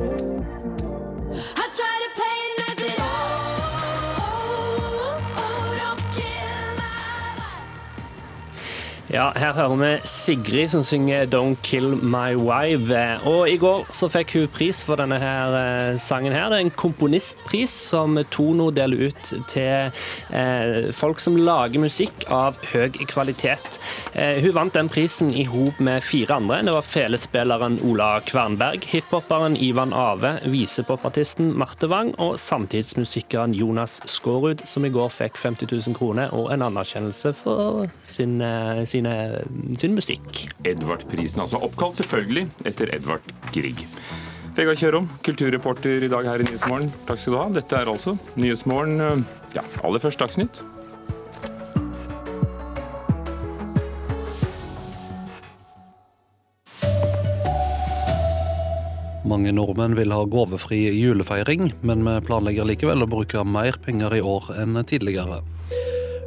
I 1.55 1.69
try 1.75 1.98
Ja, 9.09 9.31
her 9.33 9.55
hører 9.57 9.77
vi 9.79 9.87
Sigrid 10.05 10.69
som 10.69 10.83
synger 10.85 11.25
'Don't 11.25 11.57
Kill 11.63 11.95
My 11.97 12.35
Wife'. 12.37 13.25
Og 13.25 13.49
i 13.49 13.57
går 13.57 13.87
så 13.89 14.05
fikk 14.05 14.35
hun 14.37 14.51
pris 14.53 14.83
for 14.85 15.01
denne 15.01 15.17
her 15.17 15.55
eh, 15.57 15.97
sangen 15.97 16.33
her. 16.33 16.49
Det 16.49 16.59
er 16.59 16.65
en 16.67 16.69
komponistpris 16.77 17.73
som 17.73 18.19
Tono 18.29 18.69
deler 18.69 19.09
ut 19.09 19.31
til 19.49 19.89
eh, 20.29 20.91
folk 20.93 21.17
som 21.19 21.39
lager 21.41 21.81
musikk 21.81 22.27
av 22.29 22.59
høy 22.69 22.93
kvalitet. 23.09 23.79
Eh, 24.13 24.43
hun 24.43 24.53
vant 24.53 24.77
den 24.77 24.91
prisen 24.93 25.33
i 25.33 25.47
hop 25.49 25.81
med 25.81 26.05
fire 26.05 26.37
andre. 26.37 26.61
Det 26.61 26.77
var 26.77 26.85
felespilleren 26.85 27.79
Ola 27.89 28.11
Kvernberg, 28.19 28.85
hiphoperen 28.93 29.57
Ivan 29.57 29.89
Ave, 29.89 30.35
visepopartisten 30.45 31.49
Marte 31.57 31.89
Wang 31.89 32.13
og 32.19 32.37
samtidsmusikeren 32.37 33.57
Jonas 33.57 34.03
Skårud, 34.05 34.61
som 34.69 34.85
i 34.85 34.93
går 34.93 35.09
fikk 35.09 35.41
50 35.41 35.73
000 35.73 35.97
kroner 35.97 36.29
og 36.29 36.53
en 36.53 36.69
anerkjennelse 36.69 37.33
for 37.41 37.89
sin, 38.05 38.37
sine, 38.99 39.15
sin 39.79 39.95
musikk. 39.95 40.45
Edvard-prisen, 40.67 41.41
altså 41.43 41.61
oppkalt 41.63 41.99
selvfølgelig 41.99 42.49
etter 42.67 42.91
Edvard 42.95 43.23
Grieg. 43.55 43.85
Vegard 44.57 44.79
Kjørom, 44.81 45.07
kulturreporter 45.23 46.03
i 46.03 46.09
dag 46.11 46.25
her 46.27 46.41
i 46.41 46.47
Nyhetsmorgen. 46.47 46.91
Takk 47.07 47.21
skal 47.21 47.35
du 47.35 47.39
ha. 47.39 47.45
Dette 47.55 47.79
er 47.79 47.87
altså 47.87 48.17
Nyhetsmorgen. 48.35 49.23
Ja, 49.55 49.63
aller 49.87 50.03
først 50.03 50.19
Dagsnytt. 50.19 50.63
Mange 59.29 59.53
nordmenn 59.53 59.93
vil 59.93 60.09
ha 60.11 60.23
gavefri 60.25 60.87
julefeiring, 60.97 61.69
men 61.85 62.01
vi 62.03 62.17
planlegger 62.25 62.65
likevel 62.65 63.05
å 63.05 63.11
bruke 63.11 63.45
mer 63.45 63.77
penger 63.85 64.17
i 64.17 64.23
år 64.25 64.49
enn 64.57 64.81
tidligere. 64.89 65.43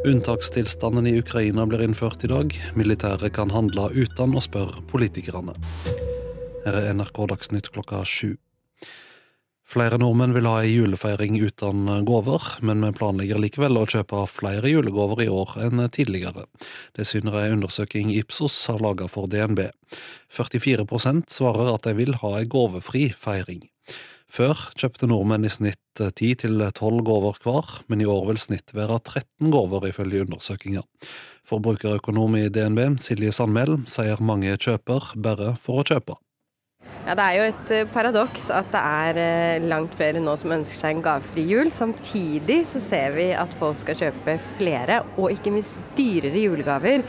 Unntakstilstanden 0.04 1.06
i 1.06 1.18
Ukraina 1.18 1.62
blir 1.66 1.82
innført 1.82 2.24
i 2.24 2.28
dag. 2.28 2.54
Militæret 2.74 3.36
kan 3.36 3.52
handle 3.54 3.84
uten 3.94 4.32
å 4.34 4.40
spørre 4.42 4.80
politikerne. 4.90 5.54
Her 6.64 6.78
er 6.80 6.88
NRK 6.90 7.20
Dagsnytt 7.30 7.68
klokka 7.70 8.00
sju. 8.02 8.32
Flere 9.62 10.00
nordmenn 10.02 10.34
vil 10.34 10.48
ha 10.50 10.56
ei 10.64 10.72
julefeiring 10.74 11.38
uten 11.46 11.86
gaver, 12.08 12.48
men 12.66 12.82
vi 12.82 12.90
planlegger 12.98 13.38
likevel 13.44 13.78
å 13.78 13.86
kjøpe 13.86 14.26
flere 14.26 14.74
julegaver 14.74 15.22
i 15.22 15.30
år 15.30 15.54
enn 15.68 15.86
tidligere. 15.94 16.48
Det 16.98 17.06
syner 17.06 17.38
ei 17.38 17.54
undersøking 17.54 18.10
Ipsos 18.10 18.58
har 18.72 18.82
laga 18.82 19.06
for 19.06 19.30
DNB. 19.30 19.68
44% 20.34 21.30
svarer 21.30 21.76
at 21.76 21.86
de 21.86 21.94
vil 22.02 22.18
ha 22.24 22.40
ei 22.40 22.50
gavefri 22.50 23.12
feiring. 23.14 23.68
Før 24.32 24.56
kjøpte 24.80 25.04
nordmenn 25.10 25.44
i 25.44 25.50
snitt 25.52 26.00
ti 26.16 26.30
til 26.40 26.62
tolv 26.72 27.02
gaver 27.04 27.36
hver, 27.44 27.66
men 27.92 28.00
i 28.00 28.08
år 28.08 28.30
vil 28.30 28.40
snitt 28.40 28.72
være 28.72 28.96
13 29.02 29.52
gaver, 29.52 29.84
ifølge 29.90 30.24
undersøkelser. 30.24 30.86
Forbrukerøkonom 31.44 32.38
i 32.40 32.46
DNB, 32.48 32.96
Silje 33.02 33.34
Sandmæl, 33.36 33.82
sier 33.90 34.22
mange 34.24 34.54
kjøper 34.56 35.12
bare 35.20 35.56
for 35.60 35.82
å 35.82 35.84
kjøpe. 35.84 36.16
Ja, 37.02 37.16
Det 37.18 37.24
er 37.26 37.36
jo 37.36 37.44
et 37.50 37.70
eh, 37.74 37.88
paradoks 37.92 38.48
at 38.54 38.72
det 38.72 38.80
er 38.80 39.20
eh, 39.20 39.68
langt 39.68 39.92
flere 39.98 40.22
nå 40.22 40.36
som 40.38 40.54
ønsker 40.54 40.80
seg 40.80 40.96
en 40.96 41.04
gavefri 41.04 41.44
jul. 41.50 41.68
Samtidig 41.74 42.62
så 42.70 42.80
ser 42.80 43.16
vi 43.18 43.28
at 43.36 43.52
folk 43.58 43.76
skal 43.82 43.98
kjøpe 43.98 44.38
flere, 44.56 45.02
og 45.18 45.34
ikke 45.34 45.52
minst 45.52 45.76
dyrere 45.98 46.46
julegaver. 46.46 47.04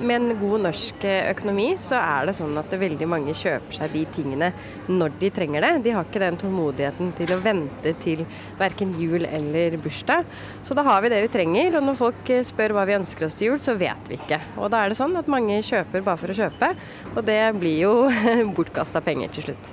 Med 0.00 0.16
en 0.16 0.38
god 0.40 0.62
norsk 0.64 1.02
økonomi 1.04 1.66
så 1.82 1.98
er 2.00 2.30
det 2.30 2.34
sånn 2.38 2.56
at 2.56 2.72
veldig 2.80 3.04
mange 3.10 3.34
kjøper 3.36 3.76
seg 3.76 3.92
de 3.92 4.04
tingene 4.14 4.48
når 4.88 5.12
de 5.20 5.28
trenger 5.36 5.66
det. 5.66 5.72
De 5.84 5.92
har 5.92 6.08
ikke 6.08 6.22
den 6.22 6.38
tålmodigheten 6.40 7.10
til 7.18 7.34
å 7.34 7.40
vente 7.44 7.92
til 8.00 8.22
verken 8.60 8.94
jul 9.00 9.26
eller 9.28 9.76
bursdag. 9.82 10.24
Så 10.64 10.76
da 10.78 10.86
har 10.88 11.04
vi 11.04 11.12
det 11.12 11.20
vi 11.26 11.32
trenger, 11.36 11.76
og 11.76 11.84
når 11.84 12.00
folk 12.00 12.32
spør 12.48 12.78
hva 12.78 12.86
vi 12.88 12.96
ønsker 12.96 13.28
oss 13.28 13.36
til 13.36 13.50
jul, 13.50 13.60
så 13.60 13.76
vet 13.80 14.08
vi 14.08 14.16
ikke. 14.16 14.40
Og 14.56 14.72
da 14.72 14.80
er 14.80 14.94
det 14.94 15.00
sånn 15.02 15.20
at 15.20 15.28
mange 15.28 15.60
kjøper 15.68 16.06
bare 16.08 16.22
for 16.24 16.32
å 16.32 16.40
kjøpe, 16.40 16.72
og 17.12 17.22
det 17.28 17.42
blir 17.60 17.78
jo 17.84 17.94
bortkasta 18.56 19.04
penger 19.04 19.36
til 19.36 19.50
slutt. 19.50 19.72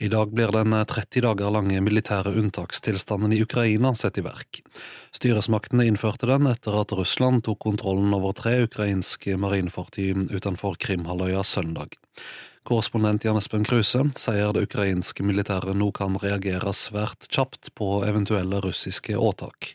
I 0.00 0.08
dag 0.08 0.30
blir 0.32 0.48
den 0.48 0.72
30 0.72 1.20
dager 1.20 1.50
lange 1.52 1.76
militære 1.84 2.30
unntakstilstanden 2.40 3.34
i 3.36 3.42
Ukraina 3.44 3.90
satt 3.92 4.16
i 4.16 4.22
verk. 4.24 4.62
Styresmaktene 5.12 5.84
innførte 5.90 6.24
den 6.30 6.48
etter 6.48 6.78
at 6.80 6.94
Russland 6.96 7.44
tok 7.44 7.58
kontrollen 7.66 8.14
over 8.16 8.32
tre 8.32 8.54
ukrainske 8.64 9.36
marinefartøy 9.36 10.30
utenfor 10.32 10.78
Krimhalvøya 10.80 11.42
søndag. 11.44 11.98
Korrespondent 12.64 13.26
Jan 13.28 13.36
Espen 13.42 13.68
Kruse 13.68 14.06
sier 14.16 14.56
det 14.56 14.64
ukrainske 14.70 15.24
militæret 15.26 15.76
nå 15.76 15.90
kan 15.92 16.16
reagere 16.24 16.72
svært 16.72 17.28
kjapt 17.28 17.74
på 17.76 18.00
eventuelle 18.08 18.64
russiske 18.64 19.20
åtak. 19.20 19.74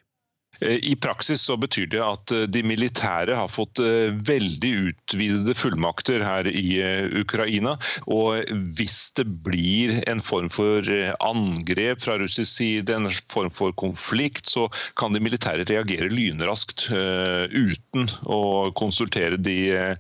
Eh, 0.60 0.80
I 0.92 0.96
praksis 0.96 1.42
så 1.42 1.58
betyr 1.58 1.88
det 1.92 2.02
at 2.04 2.32
eh, 2.32 2.46
de 2.52 2.64
militære 2.66 3.36
har 3.38 3.52
fått 3.52 3.80
eh, 3.84 4.14
veldig 4.28 4.72
utvidede 4.92 5.56
fullmakter 5.58 6.24
her 6.26 6.48
i 6.50 6.80
Ukraina. 7.20 7.76
Og 8.12 8.46
hvis 8.78 9.00
det 9.18 9.28
blir 9.46 9.98
en 10.10 10.22
form 10.26 10.50
for 10.54 10.86
angrep 11.24 12.04
fra 12.04 12.18
russisk 12.22 12.60
side, 12.60 12.94
en 12.94 13.10
form 13.32 13.52
for 13.54 13.76
konflikt, 13.80 14.50
så 14.50 14.68
kan 15.00 15.16
de 15.16 15.24
militære 15.24 15.66
reagere 15.68 16.12
lynraskt 16.12 16.88
uten 16.92 18.10
å 18.30 18.72
konsultere 18.78 19.40
de 19.42 19.96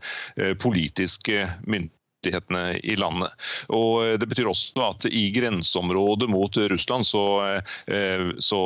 politiske 0.61 1.45
myndighetene 1.65 1.94
rettighetene 2.25 2.79
i 2.83 2.95
landet. 2.99 3.31
Og 3.69 4.19
Det 4.19 4.27
betyr 4.29 4.49
også 4.49 4.89
at 4.89 5.05
i 5.09 5.29
grenseområdet 5.35 6.29
mot 6.29 6.57
Russland 6.71 7.05
så, 7.05 7.61
eh, 7.87 8.31
så 8.39 8.61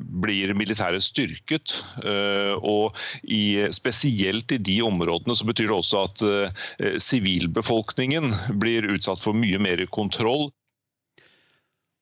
blir 0.00 0.54
militæret 0.54 1.02
styrket. 1.02 1.84
Eh, 2.04 2.54
og 2.58 2.96
i, 3.22 3.68
spesielt 3.72 4.52
i 4.52 4.58
de 4.58 4.80
områdene 4.82 5.36
så 5.36 5.46
betyr 5.46 5.68
det 5.68 5.78
også 5.78 6.04
at 6.08 6.22
eh, 6.22 6.98
sivilbefolkningen 6.98 8.32
blir 8.58 8.88
utsatt 8.94 9.20
for 9.22 9.36
mye 9.36 9.58
mer 9.58 9.84
kontroll. 9.90 10.50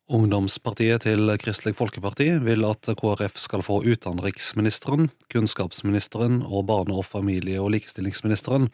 Ungdomspartiet 0.06 1.02
til 1.02 1.32
Kristelig 1.42 1.72
Folkeparti 1.74 2.28
vil 2.44 2.62
at 2.68 2.86
KrF 2.94 3.40
skal 3.42 3.64
få 3.66 3.80
utenriksministeren, 3.82 5.08
kunnskapsministeren 5.34 6.44
og 6.46 6.68
barne- 6.68 6.94
og 6.94 7.08
familie- 7.10 7.58
og 7.58 7.72
likestillingsministeren 7.74 8.68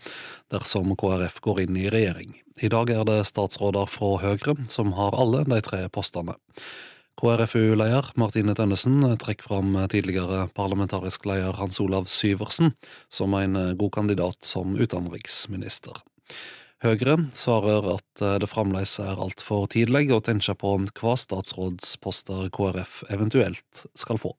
dersom 0.53 0.93
KrF 0.93 1.41
går 1.41 1.63
inn 1.65 1.79
i 1.81 1.89
regjering. 1.89 2.37
I 2.61 2.69
dag 2.69 2.93
er 2.93 3.09
det 3.09 3.25
statsråder 3.25 3.89
fra 3.89 4.19
Høyre 4.21 4.59
som 4.69 4.93
har 4.93 5.17
alle 5.17 5.47
de 5.49 5.63
tre 5.65 5.89
postene. 5.89 6.37
KrFU-leder 7.17 8.13
Martine 8.15 8.53
Tønnesen 8.53 9.01
trekker 9.17 9.49
fram 9.49 9.73
tidligere 9.89 10.51
parlamentarisk 10.53 11.25
leder 11.25 11.57
Hans 11.57 11.81
Olav 11.81 12.13
Syversen 12.13 12.75
som 13.09 13.33
en 13.33 13.57
god 13.81 13.93
kandidat 13.93 14.45
som 14.45 14.77
utenriksminister. 14.77 15.97
Høyre 16.83 17.15
svarer 17.31 17.85
at 17.93 18.23
eh, 18.27 18.39
det 18.43 18.49
fremdeles 18.51 18.97
er 18.99 19.21
altfor 19.23 19.69
tidlig 19.71 20.09
å 20.11 20.19
tenke 20.25 20.55
på 20.59 20.73
hva 20.99 21.13
statsrådsposter 21.15 22.49
KrF 22.51 23.05
eventuelt 23.15 23.85
skal 23.95 24.19
få. 24.19 24.33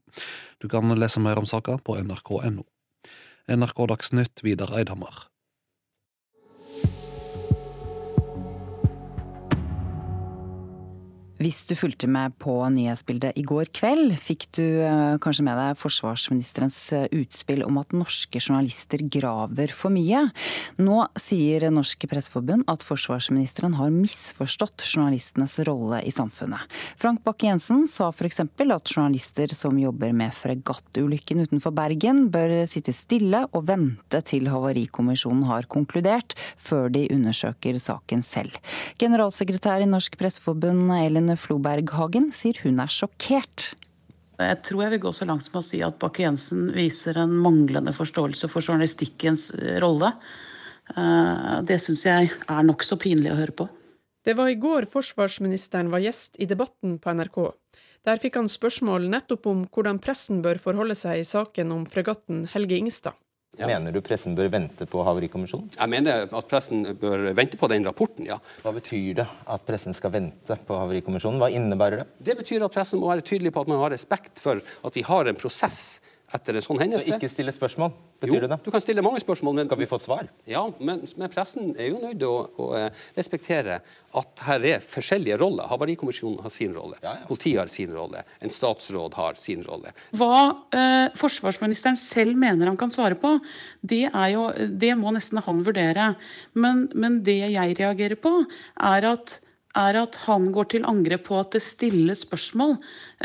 Du 0.60 0.67
kan 0.67 0.91
lese 0.99 1.23
mer 1.23 1.39
om 1.39 1.47
saka 1.47 1.77
på 1.79 1.95
nrk.no. 2.01 2.65
NRK 3.47 3.79
Dagsnytt 3.93 4.43
Vidar 4.43 4.75
Eidhammer. 4.75 5.32
Hvis 11.43 11.65
du 11.67 11.73
fulgte 11.75 12.08
med 12.08 12.38
på 12.39 12.53
nyhetsbildet 12.71 13.36
i 13.36 13.41
går 13.43 13.67
kveld, 13.75 14.13
fikk 14.21 14.45
du 14.56 14.63
eh, 14.86 15.15
kanskje 15.19 15.43
med 15.43 15.58
deg 15.60 15.79
forsvarsministerens 15.82 16.77
eh, 16.95 17.08
utspill 17.19 17.65
om 17.65 17.79
at 17.82 17.91
norske 17.91 18.39
journalister 18.39 19.01
graver 19.12 19.73
for 19.75 19.91
mye. 19.91 20.21
Nå 20.79 21.01
sier 21.19 21.65
Norsk 21.73 22.06
Presseforbund 22.08 22.63
at 22.71 22.86
forsvarsministeren 22.88 23.75
har 23.75 23.91
misforstått 23.91 24.86
journalistenes 24.86 25.58
rolle 25.67 25.99
i 26.08 26.13
samfunnet. 26.15 26.63
Frank 27.01 27.25
Bakke-Jensen 27.27 27.84
sa 27.91 28.08
f.eks. 28.13 28.39
at 28.45 28.93
journalister 28.93 29.51
som 29.58 29.82
jobber 29.82 30.15
med 30.15 30.32
fregattulykken 30.38 31.43
utenfor 31.43 31.75
Bergen, 31.75 32.29
bør 32.32 32.56
sitte 32.71 32.95
stille 32.95 33.43
og 33.51 33.67
vente 33.67 34.23
til 34.29 34.47
Havarikommisjonen 34.53 35.43
har 35.49 35.67
konkludert, 35.67 36.38
før 36.56 36.88
de 36.93 37.03
undersøker 37.12 37.82
saken 37.84 38.23
selv. 38.23 38.56
Generalsekretær 39.01 39.84
i 39.84 39.91
Norsk 39.91 40.15
Presseforbund, 40.21 40.88
Ellen 41.01 41.32
Elin 41.33 41.41
Floberghagen 41.41 42.27
sier 42.29 42.59
hun 42.61 42.77
er 42.79 42.91
sjokkert. 42.91 43.73
Jeg 44.37 44.57
tror 44.65 44.83
jeg 44.83 44.93
vil 44.93 45.01
gå 45.05 45.11
så 45.13 45.25
langt 45.25 45.45
som 45.45 45.57
å 45.57 45.63
si 45.65 45.79
at 45.85 45.97
Bakke-Jensen 46.01 46.67
viser 46.75 47.17
en 47.21 47.33
manglende 47.41 47.93
forståelse 47.93 48.49
for 48.51 48.61
journalistikkens 48.61 49.49
eh, 49.57 49.79
rolle. 49.81 50.11
Eh, 50.93 51.55
det 51.65 51.79
syns 51.81 52.05
jeg 52.05 52.29
er 52.29 52.67
nokså 52.67 52.99
pinlig 53.01 53.31
å 53.33 53.39
høre 53.39 53.55
på. 53.63 53.67
Det 54.23 54.35
var 54.37 54.51
i 54.51 54.59
går 54.59 54.85
forsvarsministeren 54.91 55.89
var 55.93 56.03
gjest 56.03 56.37
i 56.37 56.47
Debatten 56.49 56.99
på 57.01 57.15
NRK. 57.17 57.39
Der 58.05 58.21
fikk 58.21 58.37
han 58.37 58.51
spørsmål 58.51 59.09
nettopp 59.09 59.49
om 59.49 59.65
hvordan 59.73 60.01
pressen 60.03 60.43
bør 60.45 60.61
forholde 60.61 60.95
seg 60.99 61.23
i 61.23 61.27
saken 61.27 61.73
om 61.73 61.87
fregatten 61.89 62.45
Helge 62.53 62.77
Ingstad. 62.77 63.17
Ja. 63.59 63.67
Mener 63.69 63.93
du 63.93 63.99
pressen 64.01 64.33
bør 64.37 64.47
vente 64.49 64.87
på 64.89 65.03
Havarikommisjonen? 65.05 65.75
Jeg 65.75 65.91
mener 65.91 66.23
at 66.25 66.47
pressen 66.49 66.87
bør 66.97 67.27
vente 67.37 67.59
på 67.59 67.69
den 67.69 67.85
rapporten, 67.85 68.25
ja. 68.25 68.39
Hva 68.63 68.73
betyr 68.73 69.19
det 69.21 69.27
at 69.29 69.67
pressen 69.67 69.93
skal 69.93 70.13
vente 70.15 70.57
på 70.65 70.77
Havarikommisjonen? 70.79 71.37
Hva 71.41 71.51
innebærer 71.53 72.01
det? 72.01 72.07
Det 72.31 72.37
betyr 72.41 72.65
at 72.65 72.73
pressen 72.73 73.01
må 73.01 73.11
være 73.11 73.25
tydelig 73.25 73.53
på 73.53 73.61
at 73.61 73.69
man 73.69 73.83
har 73.83 73.93
respekt 73.93 74.41
for 74.41 74.63
at 74.63 74.97
vi 74.97 75.05
har 75.05 75.29
en 75.29 75.37
prosess 75.37 75.99
etter 76.33 76.57
en 76.57 76.65
sånn 76.65 76.79
hendelse. 76.81 77.07
Så 77.07 77.17
ikke 77.17 77.29
stille 77.31 77.53
spørsmål? 77.53 77.91
Betyr 78.23 78.35
jo, 78.35 78.41
det 78.43 78.49
det? 78.51 78.57
Du 78.65 78.71
kan 78.73 78.83
stille 78.83 79.03
mange 79.05 79.21
spørsmål. 79.21 79.57
Men, 79.59 79.67
Skal 79.67 79.81
vi 79.81 79.87
få 79.89 79.99
svar? 80.01 80.29
Ja, 80.49 80.63
men, 80.79 81.03
men 81.19 81.31
pressen 81.33 81.73
er 81.77 81.91
jo 81.91 81.99
nødt 82.01 82.17
til 82.21 82.29
å, 82.29 82.39
å, 82.57 82.67
eh, 82.79 83.03
respektere 83.17 83.79
at 84.19 84.43
her 84.47 84.65
er 84.71 84.85
forskjellige 84.87 85.37
roller. 85.41 85.69
Havarikommisjonen 85.71 86.41
har 86.45 86.53
sin 86.53 86.73
rolle, 86.75 86.97
ja, 87.03 87.15
ja. 87.21 87.27
politiet 87.29 87.61
har 87.61 87.71
sin 87.73 87.93
rolle, 87.93 88.23
en 88.43 88.53
statsråd 88.53 89.17
har 89.19 89.39
sin 89.41 89.63
rolle. 89.67 89.93
Hva 90.17 90.41
eh, 90.73 91.13
forsvarsministeren 91.19 91.99
selv 91.99 92.39
mener 92.39 92.71
han 92.71 92.79
kan 92.79 92.93
svare 92.93 93.17
på, 93.19 93.35
det, 93.81 94.05
jo, 94.33 94.49
det 94.83 94.93
må 94.99 95.13
nesten 95.15 95.41
han 95.43 95.63
vurdere. 95.65 96.13
Men, 96.57 96.87
men 96.97 97.21
det 97.25 97.39
jeg 97.43 97.79
reagerer 97.79 98.19
på, 98.21 98.39
er 98.93 99.11
at 99.13 99.39
er 99.77 99.97
at 99.97 100.17
han 100.27 100.49
går 100.53 100.69
til 100.73 100.86
angrep 100.88 101.25
på 101.27 101.38
at 101.39 101.55
det 101.55 101.63
stilles 101.65 102.23
spørsmål 102.25 102.75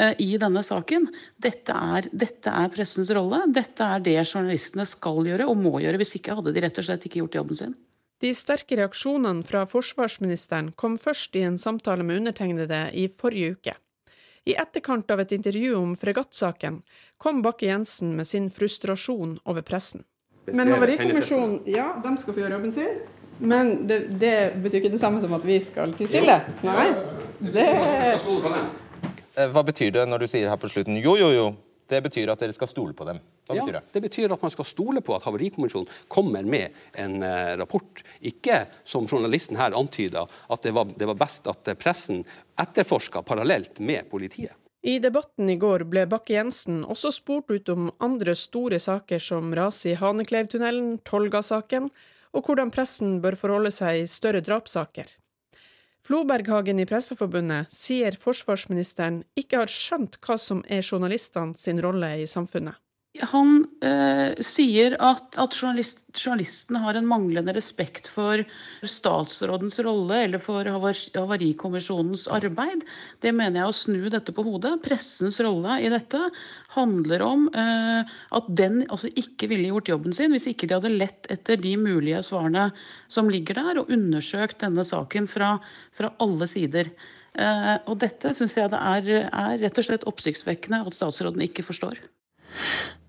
eh, 0.01 0.15
i 0.25 0.31
denne 0.41 0.63
saken. 0.65 1.09
Dette 1.37 1.75
er, 1.75 2.09
dette 2.13 2.53
er, 2.53 2.71
pressens 2.73 3.11
rolle. 3.15 3.43
Dette 3.53 3.85
er 3.85 4.05
det 4.05 4.17
journalistene 4.23 4.87
skal 4.89 5.21
gjøre 5.29 5.49
og 5.49 5.61
må 5.61 5.77
gjøre. 5.85 6.01
Hvis 6.01 6.17
ikke 6.19 6.39
hadde 6.39 6.55
de 6.57 6.65
rett 6.65 6.81
og 6.81 6.89
slett 6.89 7.05
ikke 7.05 7.23
gjort 7.23 7.39
jobben 7.41 7.61
sin. 7.61 7.77
De 8.19 8.33
sterke 8.35 8.79
reaksjonene 8.81 9.45
fra 9.47 9.63
forsvarsministeren 9.69 10.73
kom 10.75 10.97
først 10.99 11.37
i 11.39 11.45
en 11.47 11.59
samtale 11.61 12.07
med 12.07 12.25
undertegnede 12.25 12.89
i 12.99 13.07
forrige 13.13 13.55
uke. 13.55 13.77
I 14.49 14.57
etterkant 14.59 15.11
av 15.13 15.21
et 15.21 15.35
intervju 15.37 15.77
om 15.77 15.93
fregattsaken 15.99 16.81
kom 17.21 17.43
Bakke-Jensen 17.45 18.17
med 18.17 18.27
sin 18.27 18.49
frustrasjon 18.51 19.37
over 19.45 19.63
pressen. 19.67 20.07
Men 20.49 20.73
Havarikommisjonen, 20.73 21.61
ja, 21.69 21.91
de 22.03 22.15
skal 22.17 22.35
få 22.35 22.41
gjøre 22.41 22.57
jobben 22.57 22.73
sin. 22.73 23.01
Men 23.39 23.87
det, 23.87 23.99
det, 24.21 24.35
betyr 24.63 24.83
ikke 24.83 24.93
det 24.93 25.01
samme 25.01 25.23
som 25.23 25.33
at 25.37 25.47
vi 25.47 25.61
skal 25.63 25.95
tie 25.99 26.11
stille? 26.11 26.41
Nei. 26.67 26.89
Det 27.39 27.65
eh, 27.71 29.49
Hva 29.55 29.63
betyr 29.63 29.95
det 29.95 30.05
når 30.11 30.25
du 30.25 30.31
sier 30.31 30.51
her 30.51 30.59
på 30.59 30.71
slutten 30.71 30.99
jo, 30.99 31.15
jo, 31.21 31.31
jo? 31.35 31.49
Det 31.89 32.03
betyr 32.05 32.29
at 32.29 32.43
dere 32.43 32.53
skal 32.53 32.69
stole 32.69 32.93
på 32.93 33.07
dem. 33.09 33.21
Hva 33.49 33.55
ja, 33.57 33.63
betyr 33.63 33.79
det? 33.79 33.83
Det 33.95 34.03
betyr 34.05 34.33
at 34.35 34.43
man 34.45 34.53
skal 34.53 34.67
stole 34.69 35.01
på 35.01 35.15
at 35.17 35.25
Havarikommisjonen 35.25 35.89
kommer 36.13 36.45
med 36.45 36.75
en 37.01 37.23
uh, 37.23 37.55
rapport. 37.57 38.03
Ikke 38.21 38.67
som 38.85 39.09
journalisten 39.09 39.57
her 39.57 39.77
antyda, 39.79 40.27
at 40.53 40.67
det 40.67 40.75
var, 40.77 40.91
det 40.93 41.09
var 41.09 41.17
best 41.17 41.49
at 41.49 41.71
pressen 41.81 42.27
etterforska 42.61 43.23
parallelt 43.25 43.81
med 43.81 44.11
politiet. 44.13 44.53
I 44.85 44.99
debatten 45.03 45.49
i 45.51 45.57
går 45.59 45.87
ble 45.91 46.05
Bakke-Jensen 46.11 46.85
også 46.85 47.11
spurt 47.17 47.49
ut 47.51 47.73
om 47.73 47.89
andre 48.05 48.37
store 48.39 48.79
saker 48.79 49.23
som 49.23 49.51
raset 49.57 49.95
i 49.95 49.97
Hanekleivtunnelen, 49.99 50.99
Tolga-saken 51.09 51.89
og 52.39 52.47
hvordan 52.47 52.71
pressen 52.71 53.19
bør 53.25 53.37
forholde 53.39 53.73
seg 53.75 54.05
i 54.05 54.11
større 54.11 54.43
drapssaker. 54.47 55.11
Floberghagen 56.07 56.79
i 56.79 56.87
Presseforbundet 56.89 57.73
sier 57.75 58.15
forsvarsministeren 58.17 59.25
ikke 59.37 59.65
har 59.65 59.73
skjønt 59.73 60.21
hva 60.25 60.39
som 60.41 60.63
er 60.71 60.87
journalistene 60.87 61.59
sin 61.59 61.83
rolle 61.85 62.15
i 62.23 62.29
samfunnet. 62.31 62.79
Han 63.33 63.65
eh, 63.83 64.37
sier 64.45 64.95
at, 65.03 65.33
at 65.41 65.55
journalist, 65.57 66.03
journalisten 66.15 66.77
har 66.79 66.95
en 66.95 67.07
manglende 67.09 67.55
respekt 67.57 68.07
for 68.13 68.45
statsrådens 68.87 69.81
rolle 69.83 70.21
eller 70.27 70.43
for 70.43 70.69
Havarikommisjonens 70.69 72.27
arbeid. 72.31 72.85
Det 73.25 73.33
mener 73.35 73.63
jeg 73.63 73.73
å 73.73 73.77
snu 73.79 74.13
dette 74.13 74.35
på 74.37 74.45
hodet. 74.47 74.77
Pressens 74.85 75.41
rolle 75.43 75.81
i 75.83 75.91
dette 75.91 76.21
handler 76.77 77.25
om 77.27 77.49
eh, 77.51 78.13
at 78.39 78.51
den 78.61 78.85
altså 78.87 79.11
ikke 79.19 79.49
ville 79.51 79.73
gjort 79.73 79.91
jobben 79.91 80.15
sin 80.15 80.37
hvis 80.37 80.51
ikke 80.53 80.69
de 80.69 80.77
hadde 80.79 80.95
lett 80.95 81.31
etter 81.33 81.59
de 81.59 81.75
mulige 81.81 82.21
svarene 82.29 82.69
som 83.11 83.33
ligger 83.33 83.59
der, 83.59 83.81
og 83.83 83.91
undersøkt 83.95 84.61
denne 84.63 84.85
saken 84.87 85.27
fra, 85.33 85.57
fra 85.97 86.13
alle 86.23 86.47
sider. 86.51 86.93
Eh, 87.35 87.75
og 87.89 87.99
dette 88.05 88.37
syns 88.37 88.61
jeg 88.61 88.71
det 88.77 88.85
er, 88.93 89.11
er 89.33 89.59
rett 89.65 89.83
og 89.83 89.89
slett 89.89 90.07
oppsiktsvekkende 90.13 90.85
at 90.85 91.01
statsråden 91.01 91.49
ikke 91.49 91.67
forstår. 91.67 92.05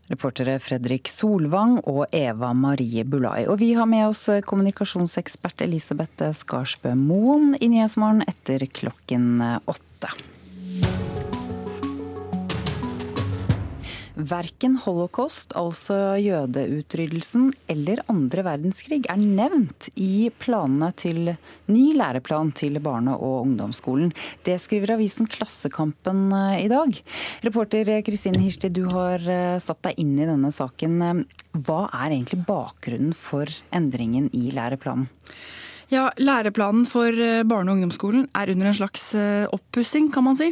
Reportere 0.09 0.57
Fredrik 0.63 1.09
Solvang 1.11 1.77
og 1.85 2.07
Eva 2.15 2.49
Marie 2.57 3.03
Bulai. 3.05 3.43
Og 3.45 3.59
vi 3.61 3.73
har 3.77 3.85
med 3.89 4.07
oss 4.07 4.25
kommunikasjonsekspert 4.49 5.61
Elisabeth 5.67 6.31
Skarsbø 6.39 6.95
Moen 6.97 7.53
i 7.61 7.69
Nyhetsmorgen 7.69 8.25
etter 8.25 8.65
klokken 8.73 9.37
åtte. 9.69 10.11
Verken 14.19 14.73
holocaust, 14.83 15.53
altså 15.55 16.17
jødeutryddelsen, 16.19 17.53
eller 17.71 18.01
andre 18.11 18.43
verdenskrig 18.43 19.05
er 19.07 19.21
nevnt 19.21 19.87
i 19.95 20.27
planene 20.43 20.89
til 20.99 21.31
ny 21.71 21.83
læreplan 21.95 22.51
til 22.51 22.81
barne- 22.83 23.15
og 23.15 23.45
ungdomsskolen. 23.45 24.11
Det 24.43 24.57
skriver 24.59 24.97
avisen 24.97 25.29
Klassekampen 25.29 26.33
eh, 26.35 26.65
i 26.65 26.67
dag. 26.67 26.99
Reporter 27.47 27.93
Kristine 28.03 28.43
Hirsti, 28.43 28.67
du 28.75 28.83
har 28.91 29.23
eh, 29.23 29.55
satt 29.63 29.81
deg 29.87 30.03
inn 30.03 30.17
i 30.19 30.27
denne 30.27 30.51
saken. 30.51 31.23
Hva 31.55 31.85
er 31.87 32.11
egentlig 32.11 32.43
bakgrunnen 32.49 33.15
for 33.15 33.47
endringen 33.71 34.27
i 34.35 34.49
læreplanen? 34.51 35.07
Ja, 35.89 36.11
Læreplanen 36.21 36.83
for 36.85 37.09
eh, 37.09 37.41
barne- 37.49 37.71
og 37.71 37.79
ungdomsskolen 37.79 38.27
er 38.37 38.51
under 38.53 38.69
en 38.69 38.75
slags 38.77 39.07
eh, 39.17 39.47
oppussing, 39.49 40.11
kan 40.13 40.23
man 40.27 40.37
si. 40.37 40.51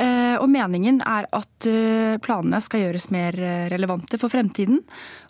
Eh, 0.00 0.36
og 0.40 0.48
meningen 0.48 1.02
er 1.04 1.28
at 1.28 1.66
planene 2.24 2.60
skal 2.64 2.86
gjøres 2.86 3.10
mer 3.12 3.36
relevante 3.70 4.18
for 4.18 4.32
fremtiden, 4.32 4.80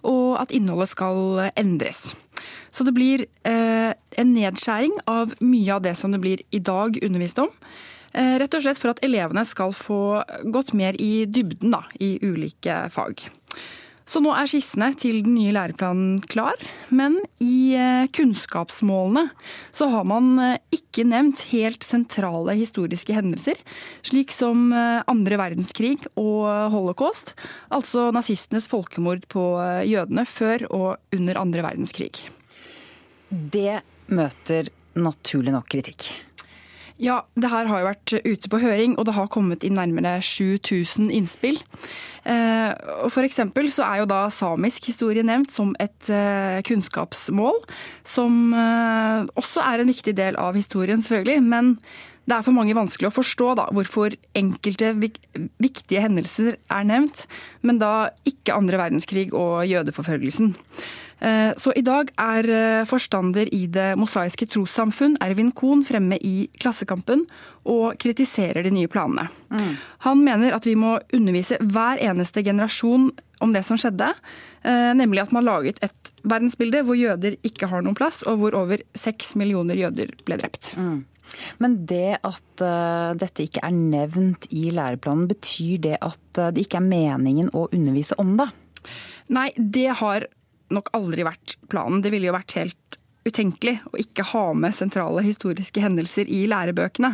og 0.07 0.39
at 0.41 0.55
innholdet 0.55 0.93
skal 0.95 1.51
endres. 1.59 2.15
Så 2.73 2.87
det 2.87 2.95
blir 2.97 3.27
en 3.45 4.31
nedskjæring 4.33 4.95
av 5.11 5.35
mye 5.45 5.75
av 5.75 5.83
det 5.85 5.93
som 5.99 6.15
det 6.15 6.23
blir 6.23 6.41
i 6.51 6.63
dag 6.65 6.97
undervist 7.05 7.43
om. 7.43 7.53
Rett 8.17 8.57
og 8.57 8.65
slett 8.65 8.81
for 8.81 8.95
at 8.95 9.03
elevene 9.05 9.45
skal 9.45 9.77
få 9.77 10.23
gått 10.55 10.73
mer 10.73 10.97
i 10.97 11.27
dybden 11.29 11.77
da, 11.77 11.85
i 12.01 12.17
ulike 12.25 12.87
fag. 12.95 13.27
Så 14.09 14.23
nå 14.23 14.33
er 14.35 14.49
skissene 14.51 14.91
til 14.99 15.21
den 15.27 15.37
nye 15.37 15.53
læreplanen 15.55 16.17
klar, 16.31 16.59
men 16.91 17.19
i 17.43 17.75
eh, 17.79 18.09
kunnskapsmålene 18.15 19.29
så 19.75 19.89
har 19.93 20.07
man 20.09 20.33
eh, 20.43 20.59
ikke 20.75 21.07
nevnt 21.09 21.45
helt 21.53 21.87
sentrale 21.87 22.57
historiske 22.59 23.15
hendelser, 23.17 23.61
slik 24.07 24.35
som 24.35 24.71
eh, 24.75 25.01
andre 25.11 25.39
verdenskrig 25.41 25.95
og 26.17 26.49
holocaust, 26.75 27.35
altså 27.73 28.11
nazistenes 28.15 28.69
folkemord 28.71 29.27
på 29.33 29.45
jødene 29.89 30.27
før 30.29 30.67
og 30.71 31.15
under 31.15 31.41
andre 31.41 31.65
verdenskrig. 31.65 32.13
Det 33.31 33.81
møter 34.13 34.69
naturlig 34.99 35.55
nok 35.55 35.71
kritikk. 35.73 36.11
Ja, 37.01 37.23
det 37.39 37.51
her 37.51 37.69
har 37.71 37.81
jo 37.81 37.89
vært 37.89 38.15
ute 38.27 38.51
på 38.53 38.61
høring, 38.63 38.97
og 38.99 39.07
det 39.09 39.17
har 39.17 39.31
kommet 39.33 39.65
inn 39.65 39.79
nærmere 39.79 40.19
7000 40.23 41.11
innspill. 41.15 41.59
Eh, 42.29 42.71
for 43.11 43.25
eksempel 43.27 43.71
så 43.73 43.87
er 43.89 44.03
jo 44.03 44.11
da 44.11 44.27
samisk 44.31 44.87
historie 44.91 45.25
nevnt 45.27 45.51
som 45.55 45.73
et 45.83 46.13
eh, 46.13 46.61
kunnskapsmål, 46.69 47.59
som 48.05 48.55
eh, 48.55 49.29
også 49.41 49.65
er 49.65 49.83
en 49.83 49.93
viktig 49.93 50.17
del 50.19 50.39
av 50.41 50.59
historien, 50.59 51.03
selvfølgelig. 51.03 51.43
Men 51.43 51.77
det 52.29 52.37
er 52.37 52.45
for 52.47 52.55
mange 52.55 52.77
vanskelig 52.79 53.11
å 53.11 53.17
forstå 53.17 53.55
da, 53.59 53.67
hvorfor 53.75 54.15
enkelte 54.39 54.93
viktige 54.95 56.05
hendelser 56.05 56.59
er 56.71 56.87
nevnt, 56.87 57.27
men 57.67 57.81
da 57.83 58.13
ikke 58.29 58.55
andre 58.55 58.79
verdenskrig 58.79 59.33
og 59.35 59.65
jødeforfølgelsen. 59.67 60.53
Eh, 61.23 61.53
så 61.57 61.71
i 61.79 61.85
dag 61.87 62.09
er 62.19 62.49
eh, 62.51 62.85
forstander 62.89 63.47
i 63.55 63.67
Det 63.71 63.93
mosaiske 63.99 64.49
trossamfunn, 64.51 65.15
Ervin 65.23 65.53
Kohn, 65.55 65.85
fremme 65.87 66.19
i 66.19 66.49
Klassekampen 66.59 67.23
og 67.63 67.95
kritiserer 68.03 68.67
de 68.67 68.73
nye 68.75 68.91
planene. 68.91 69.29
Mm. 69.55 69.77
Han 70.09 70.25
mener 70.27 70.57
at 70.57 70.67
vi 70.67 70.75
må 70.79 70.97
undervise 71.15 71.61
hver 71.63 72.03
eneste 72.03 72.43
generasjon 72.43 73.13
om 73.43 73.55
det 73.55 73.63
som 73.67 73.79
skjedde, 73.79 74.11
eh, 74.67 74.91
nemlig 74.99 75.23
at 75.23 75.37
man 75.37 75.47
laget 75.47 75.79
et 75.87 76.13
verdensbilde 76.27 76.83
hvor 76.89 76.99
jøder 76.99 77.39
ikke 77.47 77.71
har 77.71 77.87
noen 77.87 77.99
plass, 77.99 78.25
og 78.27 78.43
hvor 78.43 78.59
over 78.59 78.83
seks 78.99 79.37
millioner 79.39 79.79
jøder 79.79 80.11
ble 80.27 80.43
drept. 80.43 80.75
Mm. 80.75 81.05
Men 81.63 81.79
det 81.89 82.19
at 82.19 82.61
uh, 82.61 83.15
dette 83.17 83.47
ikke 83.47 83.63
er 83.65 83.73
nevnt 83.73 84.51
i 84.53 84.67
læreplanen, 84.75 85.31
betyr 85.31 85.79
det 85.87 85.95
at 86.03 86.41
det 86.53 86.67
ikke 86.67 86.83
er 86.83 86.91
meningen 86.91 87.49
å 87.57 87.69
undervise 87.73 88.19
om 88.21 88.35
det? 88.37 88.51
Nei, 89.33 89.49
det 89.57 89.89
har 90.03 90.27
nok 90.75 90.93
aldri 90.97 91.27
vært 91.27 91.57
planen. 91.73 92.03
Det 92.03 92.13
ville 92.13 92.31
jo 92.31 92.37
vært 92.37 92.57
helt 92.59 92.99
utenkelig 93.23 93.77
å 93.93 93.99
ikke 94.03 94.25
ha 94.33 94.45
med 94.59 94.75
sentrale 94.75 95.23
historiske 95.25 95.83
hendelser 95.83 96.31
i 96.31 96.43
lærebøkene. 96.51 97.13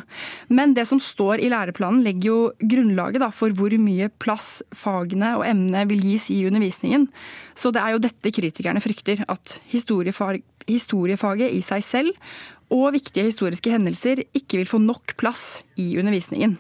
Men 0.48 0.74
det 0.76 0.86
som 0.88 1.00
står 1.02 1.42
i 1.44 1.50
læreplanen 1.52 2.00
legger 2.06 2.30
jo 2.30 2.38
grunnlaget 2.60 3.22
da, 3.22 3.30
for 3.34 3.52
hvor 3.56 3.74
mye 3.82 4.10
plass 4.22 4.62
fagene 4.76 5.34
og 5.38 5.44
emnene 5.48 5.84
vil 5.90 6.06
gis 6.12 6.30
i 6.34 6.40
undervisningen. 6.48 7.08
Så 7.58 7.72
det 7.74 7.82
er 7.82 7.96
jo 7.96 8.04
dette 8.04 8.32
kritikerne 8.34 8.82
frykter. 8.84 9.24
At 9.28 9.58
historiefag, 9.72 10.40
historiefaget 10.68 11.52
i 11.56 11.60
seg 11.64 11.84
selv 11.84 12.32
og 12.72 12.92
viktige 12.96 13.28
historiske 13.28 13.72
hendelser 13.72 14.24
ikke 14.36 14.60
vil 14.60 14.68
få 14.68 14.80
nok 14.82 15.16
plass 15.20 15.62
i 15.80 15.94
undervisningen. 16.00 16.58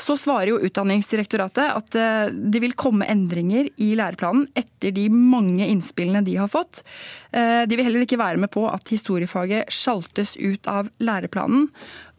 Så 0.00 0.16
svarer 0.18 0.52
jo 0.52 0.60
Utdanningsdirektoratet 0.64 1.70
at 1.70 1.98
eh, 1.98 2.32
det 2.32 2.60
vil 2.64 2.76
komme 2.78 3.06
endringer 3.10 3.68
i 3.80 3.92
læreplanen 3.98 4.46
etter 4.58 4.94
de 4.94 5.06
mange 5.12 5.66
innspillene 5.70 6.24
de 6.26 6.36
har 6.40 6.50
fått. 6.52 6.82
Eh, 7.32 7.62
de 7.68 7.78
vil 7.78 7.86
heller 7.86 8.04
ikke 8.04 8.20
være 8.20 8.40
med 8.42 8.52
på 8.54 8.66
at 8.70 8.90
historiefaget 8.92 9.72
sjaltes 9.72 10.36
ut 10.40 10.68
av 10.70 10.90
læreplanen, 11.04 11.68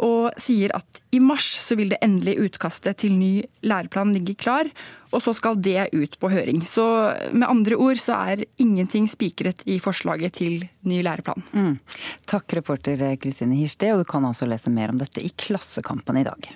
og 0.04 0.36
sier 0.42 0.74
at 0.76 1.02
i 1.16 1.22
mars 1.24 1.46
så 1.62 1.78
vil 1.80 1.94
det 1.94 2.02
endelige 2.04 2.50
utkastet 2.50 3.00
til 3.04 3.16
ny 3.16 3.34
læreplan 3.64 4.12
ligge 4.16 4.36
klar, 4.40 4.68
og 5.16 5.24
så 5.24 5.32
skal 5.38 5.60
det 5.64 5.88
ut 5.96 6.18
på 6.20 6.32
høring. 6.34 6.66
Så 6.68 6.84
med 7.32 7.48
andre 7.48 7.78
ord 7.80 8.00
så 8.02 8.18
er 8.34 8.44
ingenting 8.62 9.08
spikret 9.12 9.64
i 9.72 9.78
forslaget 9.80 10.40
til 10.42 10.66
ny 10.88 11.00
læreplan. 11.06 11.46
Mm. 11.54 11.78
Takk, 12.28 12.58
reporter 12.60 13.08
Kristine 13.22 13.56
Hirste, 13.56 13.94
og 13.94 14.04
du 14.04 14.10
kan 14.10 14.28
altså 14.28 14.50
lese 14.50 14.74
mer 14.74 14.92
om 14.92 15.00
dette 15.00 15.24
i 15.24 15.32
Klassekampen 15.32 16.20
i 16.20 16.28
dag. 16.28 16.52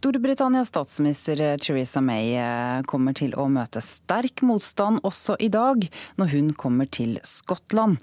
Storbritannias 0.00 0.68
statsminister 0.68 1.58
Theresa 1.58 2.00
May 2.00 2.30
eh, 2.32 2.80
kommer 2.88 3.12
til 3.12 3.34
å 3.36 3.44
møte 3.52 3.82
sterk 3.84 4.40
motstand 4.48 5.02
også 5.04 5.34
i 5.44 5.50
dag, 5.52 5.82
når 6.16 6.30
hun 6.32 6.46
kommer 6.56 6.88
til 6.88 7.18
Skottland. 7.20 7.98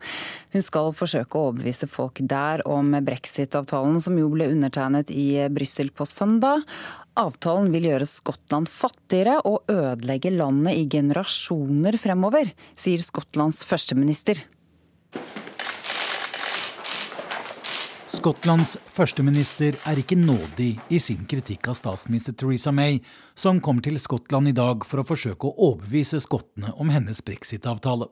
Hun 0.54 0.62
skal 0.62 0.92
forsøke 0.94 1.40
å 1.40 1.48
overbevise 1.48 1.90
folk 1.90 2.22
der 2.22 2.62
om 2.70 2.94
brexit-avtalen, 3.08 3.98
som 4.04 4.20
jo 4.22 4.30
ble 4.30 4.46
undertegnet 4.54 5.10
i 5.10 5.48
Brussel 5.50 5.90
på 5.90 6.06
søndag. 6.06 6.62
Avtalen 7.18 7.74
vil 7.74 7.90
gjøre 7.90 8.10
Skottland 8.12 8.70
fattigere 8.70 9.40
og 9.50 9.66
ødelegge 9.66 10.36
landet 10.36 10.78
i 10.78 10.86
generasjoner 11.00 11.98
fremover, 11.98 12.54
sier 12.78 13.02
Skottlands 13.02 13.64
førsteminister. 13.66 14.46
Skottlands 18.18 18.72
førsteminister 18.90 19.76
er 19.86 20.00
ikke 20.02 20.16
nådig 20.18 20.72
i 20.90 20.98
sin 21.02 21.28
kritikk 21.30 21.68
av 21.70 21.76
statsminister 21.78 22.34
Theresa 22.34 22.72
May, 22.74 22.98
som 23.38 23.60
kommer 23.62 23.86
til 23.86 24.00
Skottland 24.02 24.50
i 24.50 24.56
dag 24.58 24.86
for 24.90 25.04
å 25.04 25.06
forsøke 25.06 25.46
å 25.46 25.68
overbevise 25.68 26.18
skottene 26.24 26.72
om 26.82 26.90
hennes 26.90 27.22
brexit-avtale. 27.22 28.08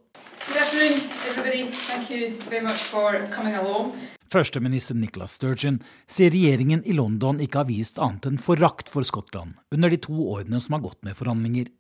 Førsteminister 4.36 5.00
Nicola 5.00 5.30
Sturgeon 5.32 5.82
sier 6.06 6.34
regjeringen 6.36 6.86
i 6.86 6.94
London 6.94 7.42
ikke 7.42 7.64
har 7.64 7.70
vist 7.72 7.98
annet 7.98 8.30
enn 8.30 8.42
forakt 8.42 8.92
for 8.94 9.08
Skottland 9.08 9.58
under 9.74 9.90
de 9.90 10.02
to 10.06 10.14
årene 10.14 10.62
som 10.62 10.78
har 10.78 10.86
gått 10.86 11.02
med 11.08 11.18
forhandlinger. 11.18 11.74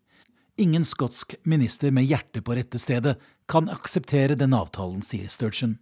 Ingen 0.57 0.87
skotsk 0.87 1.37
minister 1.45 1.93
med 1.93 2.09
hjertet 2.09 2.45
på 2.47 2.57
rette 2.57 2.81
stedet 2.81 3.19
kan 3.51 3.69
akseptere 3.69 4.39
den 4.39 4.55
avtalen, 4.57 5.05
sier 5.05 5.29
Sturgeon. 5.29 5.77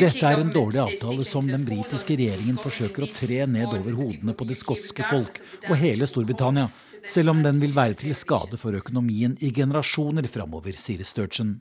Dette 0.00 0.26
er 0.26 0.40
en 0.40 0.50
dårlig 0.52 0.80
avtale 0.82 1.24
som 1.24 1.46
den 1.46 1.64
britiske 1.64 2.16
regjeringen 2.18 2.58
forsøker 2.60 3.06
å 3.06 3.10
tre 3.14 3.46
ned 3.46 3.70
over 3.78 3.92
hodene 3.96 4.34
på 4.34 4.44
det 4.50 4.58
skotske 4.60 5.06
folk 5.08 5.38
og 5.68 5.76
hele 5.80 6.08
Storbritannia, 6.10 6.66
selv 7.06 7.32
om 7.32 7.42
den 7.46 7.62
vil 7.62 7.72
være 7.76 7.96
til 8.02 8.14
skade 8.18 8.58
for 8.60 8.76
økonomien 8.76 9.38
i 9.40 9.52
generasjoner 9.54 10.26
framover, 10.28 10.74
sier 10.76 11.06
Sturgeon. 11.06 11.54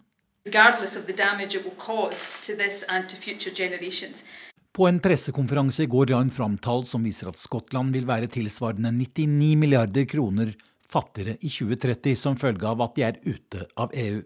På 4.69 4.87
en 4.87 4.99
pressekonferanse 5.03 5.83
i 5.85 5.89
går 5.91 6.11
la 6.11 6.19
hun 6.21 6.33
fram 6.33 6.57
tall 6.57 6.85
som 6.89 7.05
viser 7.05 7.29
at 7.29 7.39
Skottland 7.39 7.93
vil 7.95 8.07
være 8.09 8.29
tilsvarende 8.31 8.91
99 8.95 9.55
milliarder 9.59 10.05
kroner 10.09 10.53
fattigere 10.91 11.37
i 11.41 11.49
2030 11.49 12.15
som 12.17 12.37
følge 12.37 12.67
av 12.67 12.81
at 12.85 12.95
de 12.97 13.05
er 13.07 13.19
ute 13.25 13.65
av 13.77 13.93
EU. 13.93 14.21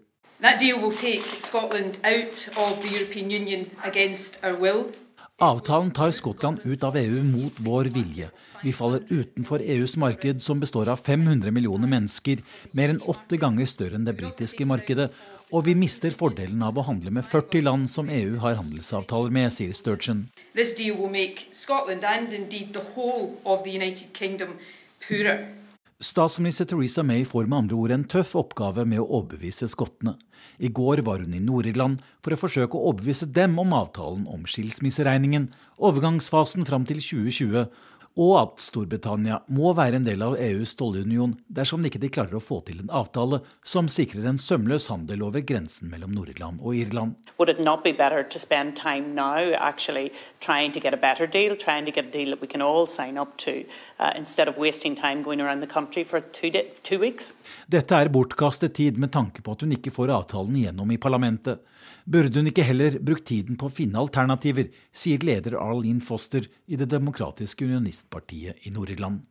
Avtalen 5.42 5.90
tar 5.90 6.10
Skottland 6.14 6.60
ut 6.64 6.84
av 6.84 6.96
EU 6.96 7.22
mot 7.26 7.52
vår 7.58 7.84
vilje. 7.94 8.28
Vi 8.62 8.72
faller 8.72 9.02
utenfor 9.08 9.62
EUs 9.62 9.96
marked, 9.96 10.42
som 10.42 10.60
består 10.60 10.88
av 10.88 10.96
500 10.96 11.50
millioner 11.50 11.90
mennesker, 11.90 12.42
mer 12.70 12.92
enn 12.92 13.00
åtte 13.02 13.40
ganger 13.42 13.66
større 13.66 13.98
enn 13.98 14.06
det 14.06 14.14
britiske 14.20 14.66
markedet. 14.68 15.10
Og 15.54 15.66
vi 15.66 15.74
mister 15.78 16.14
fordelen 16.14 16.62
av 16.66 16.78
å 16.78 16.86
handle 16.86 17.12
med 17.14 17.26
40 17.26 17.66
land 17.66 17.90
som 17.90 18.08
EU 18.10 18.38
har 18.42 18.56
handelsavtaler 18.60 19.34
med, 19.34 19.52
sier 19.52 19.74
Sturgeon. 19.76 20.28
This 20.54 20.74
deal 20.78 20.96
will 20.98 21.12
make 21.12 21.50
Scotland 21.52 22.04
and 22.04 22.32
indeed 22.34 22.72
the 22.72 22.84
whole 22.94 23.34
of 23.44 23.64
the 23.64 23.74
United 23.74 24.14
Kingdom 24.14 24.56
poorer. 25.02 25.63
Statsminister 26.02 26.64
Theresa 26.64 27.02
May 27.06 27.22
får 27.24 27.46
med 27.46 27.58
andre 27.58 27.76
ord 27.78 27.92
en 27.94 28.04
tøff 28.10 28.32
oppgave 28.34 28.82
med 28.88 28.98
å 28.98 29.06
overbevise 29.20 29.68
skottene. 29.70 30.16
I 30.58 30.66
går 30.74 31.04
var 31.06 31.22
hun 31.22 31.36
i 31.36 31.42
Nord-Irland 31.42 32.00
for 32.24 32.34
å 32.34 32.38
forsøke 32.40 32.74
å 32.74 32.90
overbevise 32.90 33.28
dem 33.30 33.54
om 33.62 33.72
avtalen 33.78 34.24
om 34.26 34.42
skilsmisseregningen, 34.42 35.52
overgangsfasen 35.78 36.66
fram 36.66 36.82
til 36.88 36.98
2020 36.98 37.70
og 38.14 38.34
at 38.38 38.62
Storbritannia 38.62 39.40
må 39.50 39.72
være 39.74 39.98
en 39.98 40.06
del 40.06 40.22
av 40.22 40.36
EUs 40.38 40.74
tollunion 40.78 41.34
dersom 41.50 41.82
de 41.82 41.90
ikke 41.90 42.12
klarer 42.14 42.38
å 42.38 42.42
få 42.42 42.60
til 42.68 42.84
en 42.84 42.92
avtale 42.94 43.40
som 43.66 43.88
sikrer 43.90 44.28
en 44.30 44.38
sømløs 44.38 44.86
handel 44.92 45.24
over 45.26 45.42
grensen 45.42 45.90
mellom 45.90 46.14
Nord-Irland 46.14 46.62
og 46.62 46.78
Irland. 46.78 47.16
Would 47.38 47.50
it 47.50 47.60
not 47.60 47.82
be 47.82 47.92
better 47.92 48.22
to 48.22 48.38
spend 48.38 48.76
time 48.76 49.14
now 49.14 49.52
actually 49.58 50.12
trying 50.40 50.72
to 50.72 50.80
get 50.80 50.94
a 50.94 50.96
better 50.96 51.26
deal, 51.26 51.56
trying 51.56 51.84
to 51.86 51.90
get 51.90 52.06
a 52.06 52.12
deal 52.12 52.30
that 52.30 52.40
we 52.40 52.46
can 52.46 52.62
all 52.62 52.86
sign 52.86 53.18
up 53.18 53.36
to, 53.38 53.64
uh, 53.98 54.12
instead 54.16 54.48
of 54.48 54.56
wasting 54.56 54.94
time 54.94 55.22
going 55.22 55.40
around 55.40 55.60
the 55.60 55.70
country 55.70 56.04
for 56.04 56.20
two, 56.20 56.50
two 56.82 56.98
weeks? 56.98 57.32
Dette 57.66 57.98
er 57.98 58.08
bortkastet 58.14 58.74
tid 58.74 58.98
med 58.98 59.12
tanke 59.12 59.42
på 59.42 59.52
at 59.52 59.66
hun 59.66 59.74
ikke 59.74 59.90
får 59.90 60.14
avtalen 60.14 60.54
gjennom 60.62 60.90
i 60.94 61.00
parlamentet. 61.02 61.64
Burde 62.04 62.36
hun 62.36 62.50
ikke 62.50 62.66
heller 62.68 62.98
brukt 63.00 63.24
tiden 63.30 63.56
på 63.56 63.70
å 63.70 63.72
finne 63.72 63.96
alternativer, 63.96 64.68
sier 64.92 65.22
leder 65.24 65.56
Arlene 65.56 66.04
Foster 66.04 66.44
i 66.68 66.76
Det 66.76 66.90
demokratiske 66.92 67.64
unionistpartiet 67.64 68.66
i 68.68 68.72
Nord-Irland. 68.74 69.22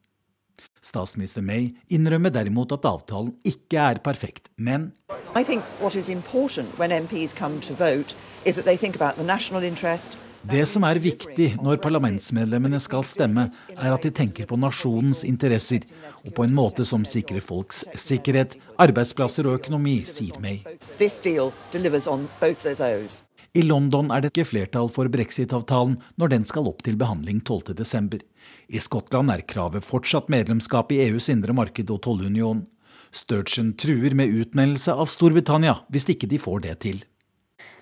Statsminister 0.83 1.45
May 1.45 1.69
innrømmer 1.93 2.33
derimot 2.33 2.73
at 2.73 2.85
avtalen 2.89 3.35
ikke 3.45 3.77
er 3.77 4.01
perfekt, 4.03 4.49
men 4.57 4.91
I 5.37 5.43
think 5.43 5.63
what 5.79 5.95
is 5.95 6.09
important 6.09 6.77
when 6.79 6.91
MPs 6.91 7.33
come 7.33 7.61
to 7.61 7.73
vote 7.73 8.15
is 8.45 8.55
that 8.55 8.65
they 8.65 8.77
think 8.77 8.95
about 8.95 9.15
the 9.15 9.23
national 9.23 9.63
interest, 9.63 10.17
det 10.43 10.65
som 10.67 10.83
er 10.83 10.99
viktig 10.99 11.53
når 11.63 11.77
parlamentsmedlemmene 11.83 12.79
skal 12.83 13.05
stemme, 13.07 13.45
er 13.73 13.93
at 13.95 14.03
de 14.03 14.09
tenker 14.11 14.47
på 14.49 14.57
nasjonens 14.59 15.23
interesser, 15.23 15.85
og 16.25 16.33
på 16.35 16.43
en 16.43 16.55
måte 16.55 16.83
som 16.87 17.05
sikrer 17.07 17.39
folks 17.43 17.83
sikkerhet, 17.95 18.57
arbeidsplasser 18.83 19.47
og 19.47 19.61
økonomi, 19.61 20.01
sier 20.03 20.35
May. 20.43 20.59
I 23.53 23.61
London 23.61 24.11
er 24.11 24.23
det 24.23 24.33
ikke 24.33 24.49
flertall 24.49 24.91
for 24.91 25.13
brexit-avtalen 25.13 25.95
når 26.19 26.33
den 26.35 26.45
skal 26.49 26.67
opp 26.67 26.83
til 26.83 26.99
behandling 26.99 27.39
12.12. 27.47 28.19
I 28.67 28.83
Skottland 28.83 29.31
er 29.31 29.45
kravet 29.47 29.87
fortsatt 29.87 30.27
medlemskap 30.33 30.91
i 30.91 30.99
EUs 31.05 31.29
indre 31.31 31.55
marked 31.55 31.93
og 31.93 32.03
tollunion. 32.03 32.65
Sturgeon 33.13 33.75
truer 33.79 34.17
med 34.17 34.33
utmeldelse 34.33 34.91
av 34.91 35.07
Storbritannia 35.07 35.79
hvis 35.93 36.09
ikke 36.17 36.27
de 36.27 36.41
får 36.41 36.65
det 36.67 36.77
til 36.83 37.03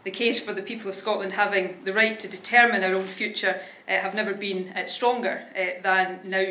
the 0.03 0.11
case 0.11 0.39
for 0.39 0.53
the 0.53 0.61
people 0.61 0.89
of 0.89 0.95
Scotland 0.95 1.33
having 1.33 1.83
the 1.85 1.93
right 1.93 2.19
to 2.19 2.27
determine 2.27 2.83
our 2.83 2.95
own 2.95 3.07
future 3.07 3.55
uh, 3.87 3.91
have 3.91 4.15
never 4.15 4.33
been 4.33 4.69
uh, 4.75 4.85
stronger 4.87 5.43
uh, 5.55 5.81
than 5.83 6.19
now. 6.23 6.45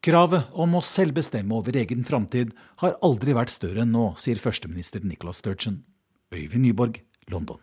Kravet 0.00 0.48
om 0.56 0.78
å 0.78 0.80
selv 0.80 1.18
bestemme 1.18 1.52
over 1.52 1.76
egen 1.76 2.06
framtid 2.08 2.54
har 2.80 2.96
aldri 3.04 3.36
vært 3.36 3.52
større 3.52 3.84
enn 3.84 3.92
nå, 3.92 4.14
sier 4.16 4.40
førsteminister 4.40 5.04
Nicolas 5.04 5.42
Sturgeon. 5.44 5.82
Øyvind 6.32 6.64
Nyborg, 6.64 7.02
London. 7.28 7.60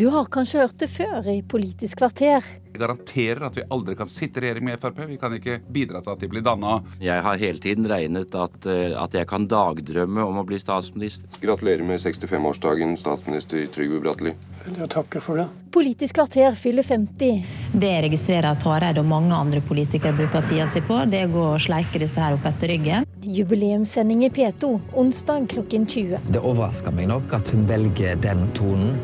Du 0.00 0.06
har 0.06 0.24
kanskje 0.24 0.62
hørt 0.62 0.78
det 0.80 0.86
før 0.88 1.26
i 1.28 1.42
Politisk 1.44 1.98
kvarter. 2.00 2.46
Jeg 2.70 2.80
garanterer 2.80 3.42
at 3.44 3.56
vi 3.58 3.64
aldri 3.74 3.92
kan 3.98 4.08
sitte 4.08 4.40
i 4.40 4.46
regjering 4.46 4.64
med 4.64 4.80
Frp. 4.80 5.02
Vi 5.10 5.18
kan 5.20 5.34
ikke 5.36 5.58
bidra 5.68 6.00
til 6.00 6.14
at 6.14 6.22
de 6.22 6.30
blir 6.32 6.44
danna. 6.46 6.78
Jeg 7.04 7.20
har 7.26 7.36
hele 7.36 7.60
tiden 7.60 7.84
regnet 7.90 8.32
at, 8.32 8.56
eh, 8.64 8.94
at 8.96 9.12
jeg 9.12 9.28
kan 9.28 9.44
dagdrømme 9.44 10.24
om 10.24 10.40
å 10.40 10.46
bli 10.48 10.56
statsminister. 10.56 11.28
Gratulerer 11.42 11.84
med 11.84 12.00
65-årsdagen, 12.00 12.96
statsminister 12.96 13.66
Trygve 13.74 14.00
Bratteli. 14.00 14.32
Jeg 14.70 14.88
takke 14.88 15.20
for 15.20 15.42
det. 15.42 15.48
Politisk 15.76 16.16
kvarter 16.16 16.56
fyller 16.56 16.82
50. 16.82 17.44
Det 17.76 17.92
jeg 17.92 18.04
registrerer 18.08 18.54
at 18.54 18.64
Hareide 18.64 19.04
og 19.04 19.12
mange 19.12 19.36
andre 19.36 19.60
politikere 19.60 20.16
bruker 20.16 20.48
tida 20.48 20.64
si 20.66 20.80
på, 20.80 21.04
det 21.12 21.26
er 21.26 21.28
å 21.28 21.34
gå 21.36 21.46
og 21.50 21.60
sleike 21.60 22.00
disse 22.00 22.24
her 22.24 22.40
opp 22.40 22.48
etter 22.48 22.72
ryggen. 22.72 23.04
Jubileumssending 23.20 24.24
i 24.24 24.32
P2 24.32 24.78
onsdag 24.96 25.52
klokken 25.52 25.84
20. 25.84 26.32
Det 26.32 26.40
overrasker 26.40 26.96
meg 26.96 27.12
nok 27.12 27.36
at 27.36 27.52
hun 27.52 27.68
velger 27.68 28.16
den 28.24 28.48
tonen. 28.56 28.96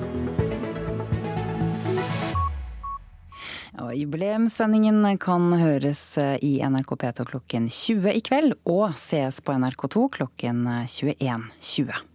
Og 3.77 3.93
Jubileumssendingen 3.93 5.05
kan 5.21 5.51
høres 5.61 6.03
i 6.41 6.57
NRK 6.65 6.95
P2 6.97 7.27
klokken 7.29 7.69
20 7.69 8.15
i 8.17 8.23
kveld, 8.25 8.55
og 8.65 8.97
sees 8.97 9.43
på 9.45 9.53
NRK2 9.53 10.07
klokken 10.17 10.65
21.20. 10.89 12.07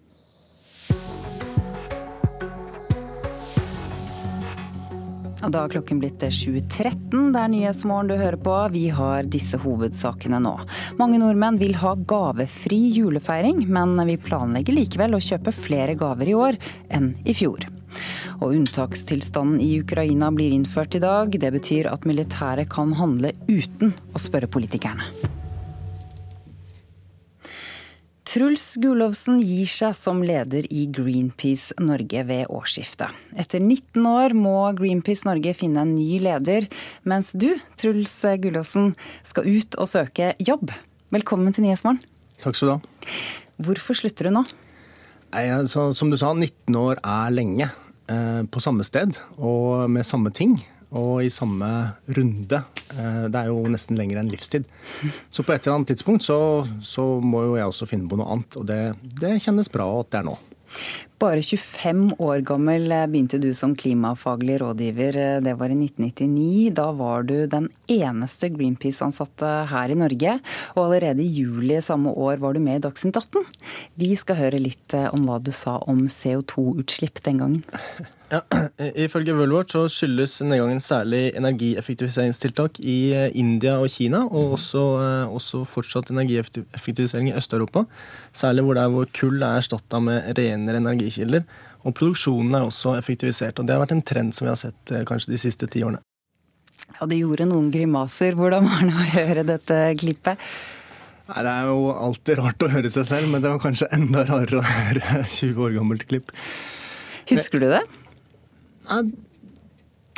Og 5.41 5.49
da 5.49 5.63
er 5.63 5.71
klokken 5.73 6.01
blitt 6.01 6.21
7.13. 6.21 7.31
Det 7.33 7.41
er 7.41 7.49
Nyhetsmorgen 7.49 8.11
du 8.11 8.15
hører 8.17 8.37
på. 8.41 8.53
Vi 8.75 8.83
har 8.93 9.25
disse 9.29 9.57
hovedsakene 9.61 10.41
nå. 10.41 10.53
Mange 11.01 11.17
nordmenn 11.21 11.57
vil 11.61 11.77
ha 11.81 11.95
gavefri 11.97 12.79
julefeiring, 12.97 13.63
men 13.69 13.97
vi 14.09 14.19
planlegger 14.21 14.77
likevel 14.77 15.17
å 15.17 15.23
kjøpe 15.31 15.53
flere 15.55 15.97
gaver 15.97 16.29
i 16.29 16.37
år 16.37 16.61
enn 16.93 17.15
i 17.25 17.37
fjor. 17.37 17.70
Og 18.41 18.55
unntakstilstanden 18.57 19.61
i 19.61 19.75
Ukraina 19.83 20.31
blir 20.33 20.53
innført 20.55 20.97
i 20.97 21.03
dag. 21.03 21.29
Det 21.29 21.51
betyr 21.53 21.91
at 21.91 22.07
militæret 22.09 22.71
kan 22.73 22.95
handle 22.97 23.35
uten 23.45 23.93
å 24.17 24.21
spørre 24.21 24.49
politikerne. 24.49 25.05
Truls 28.31 28.63
Gulovsen 28.79 29.41
gir 29.43 29.67
seg 29.67 29.91
som 29.97 30.21
leder 30.23 30.63
i 30.71 30.85
Greenpeace 30.87 31.75
Norge 31.83 32.21
ved 32.29 32.47
årsskiftet. 32.47 33.11
Etter 33.35 33.59
19 33.59 34.05
år 34.07 34.31
må 34.37 34.55
Greenpeace 34.77 35.27
Norge 35.27 35.51
finne 35.57 35.83
en 35.83 35.91
ny 35.97 36.21
leder, 36.23 36.69
mens 37.03 37.33
du, 37.35 37.49
Truls 37.75 38.15
Gulovsen, 38.39 38.93
skal 39.27 39.51
ut 39.51 39.75
og 39.75 39.91
søke 39.91 40.31
jobb. 40.39 40.71
Velkommen 41.11 41.51
til 41.51 41.67
Nyhetsmorgen. 41.67 41.99
Takk 42.39 42.55
skal 42.55 42.69
du 42.69 42.73
ha. 42.77 43.11
Hvorfor 43.67 43.99
slutter 43.99 44.29
du 44.29 44.37
nå? 44.37 44.47
Nei, 45.35 45.45
altså, 45.51 45.89
som 45.95 46.07
du 46.07 46.15
sa, 46.15 46.31
19 46.31 46.79
år 46.79 47.03
er 47.03 47.35
lenge. 47.35 47.67
Eh, 48.11 48.43
på 48.49 48.61
samme 48.63 48.85
sted 48.87 49.17
og 49.37 49.89
med 49.91 50.07
samme 50.07 50.31
ting 50.33 50.57
og 50.91 51.23
i 51.23 51.29
samme 51.31 51.67
runde. 52.17 52.59
Eh, 52.97 53.25
det 53.31 53.39
er 53.39 53.51
jo 53.51 53.61
nesten 53.71 53.99
lenger 53.99 54.19
enn 54.21 54.31
livstid. 54.31 54.65
Så 55.33 55.45
på 55.45 55.53
et 55.53 55.63
eller 55.63 55.79
annet 55.79 55.93
tidspunkt 55.93 56.25
så, 56.27 56.39
så 56.83 57.05
må 57.23 57.45
jo 57.45 57.57
jeg 57.59 57.69
også 57.69 57.87
finne 57.87 58.09
på 58.11 58.19
noe 58.19 58.33
annet. 58.33 58.57
Og 58.59 58.67
det, 58.67 58.81
det, 59.21 59.37
kjennes 59.45 59.71
bra 59.71 59.87
at 60.01 60.11
det 60.11 60.21
er 60.21 60.27
nå. 60.27 60.35
Bare 61.21 61.43
25 61.45 62.15
år 62.17 62.41
gammel 62.47 62.87
begynte 63.11 63.37
du 63.41 63.51
som 63.53 63.75
klimafaglig 63.77 64.55
rådgiver. 64.63 65.17
Det 65.45 65.53
var 65.59 65.69
i 65.69 65.77
1999. 65.77 66.71
Da 66.77 66.87
var 66.97 67.27
du 67.29 67.35
den 67.49 67.67
eneste 67.91 68.49
Greenpeace-ansatte 68.53 69.51
her 69.69 69.93
i 69.93 69.99
Norge. 69.99 70.39
Og 70.73 70.85
allerede 70.87 71.21
i 71.21 71.29
juli 71.29 71.77
samme 71.85 72.15
år 72.15 72.41
var 72.41 72.57
du 72.57 72.63
med 72.63 72.79
i 72.79 72.85
Dagsnytt 72.87 73.19
18. 73.21 73.45
Vi 74.01 74.15
skal 74.17 74.39
høre 74.41 74.63
litt 74.63 74.97
om 75.11 75.29
hva 75.29 75.37
du 75.43 75.53
sa 75.53 75.77
om 75.85 76.07
CO2-utslipp 76.09 77.21
den 77.27 77.43
gangen. 77.45 77.61
Ja, 78.31 78.39
Ifølge 79.05 79.33
Worldwatch 79.35 79.73
så 79.75 79.81
skyldes 79.91 80.37
nedgangen 80.47 80.79
særlig 80.83 81.33
energieffektiviseringstiltak 81.35 82.79
i 82.79 83.11
eh, 83.11 83.33
India 83.35 83.73
og 83.83 83.89
Kina, 83.91 84.21
og 84.23 84.55
også, 84.55 84.83
eh, 85.03 85.33
også 85.35 85.65
fortsatt 85.67 86.13
energieffektivisering 86.13 87.27
i 87.31 87.35
Øst-Europa. 87.35 87.83
Særlig 88.31 88.63
hvor 88.63 88.79
det 88.79 88.85
er 88.85 88.93
hvor 88.93 89.11
kull 89.19 89.43
er 89.43 89.59
erstatta 89.59 89.99
med 89.99 90.31
renere 90.39 90.79
energikilder. 90.79 91.43
Og 91.83 91.95
produksjonen 91.97 92.55
er 92.55 92.69
også 92.69 92.95
effektivisert. 92.95 93.59
og 93.59 93.67
Det 93.67 93.75
har 93.75 93.83
vært 93.83 93.95
en 93.97 94.05
trend 94.05 94.35
som 94.37 94.47
vi 94.47 94.53
har 94.53 94.61
sett 94.63 94.95
eh, 94.95 95.03
kanskje 95.03 95.33
de 95.35 95.43
siste 95.43 95.67
ti 95.67 95.83
årene. 95.83 95.99
Ja, 96.99 97.05
Det 97.07 97.19
gjorde 97.19 97.51
noen 97.51 97.67
grimaser. 97.73 98.39
Hvordan 98.39 98.69
var 98.69 98.87
det 98.87 98.95
å 98.95 99.09
høre 99.15 99.47
dette 99.47 99.85
klippet? 99.99 100.39
Nei, 101.27 101.41
Det 101.43 101.51
er 101.51 101.67
jo 101.67 101.89
alltid 101.91 102.39
rart 102.39 102.63
å 102.63 102.71
høre 102.71 102.89
seg 102.95 103.11
selv, 103.11 103.27
men 103.27 103.43
det 103.43 103.51
var 103.51 103.59
kanskje 103.59 103.91
enda 103.91 104.23
rarere 104.23 104.63
å 104.63 104.69
høre 104.71 105.25
20 105.39 105.65
år 105.67 105.81
gammelt 105.81 106.07
klipp. 106.07 106.31
Husker 107.27 107.59
du 107.59 107.67
det? 107.71 107.83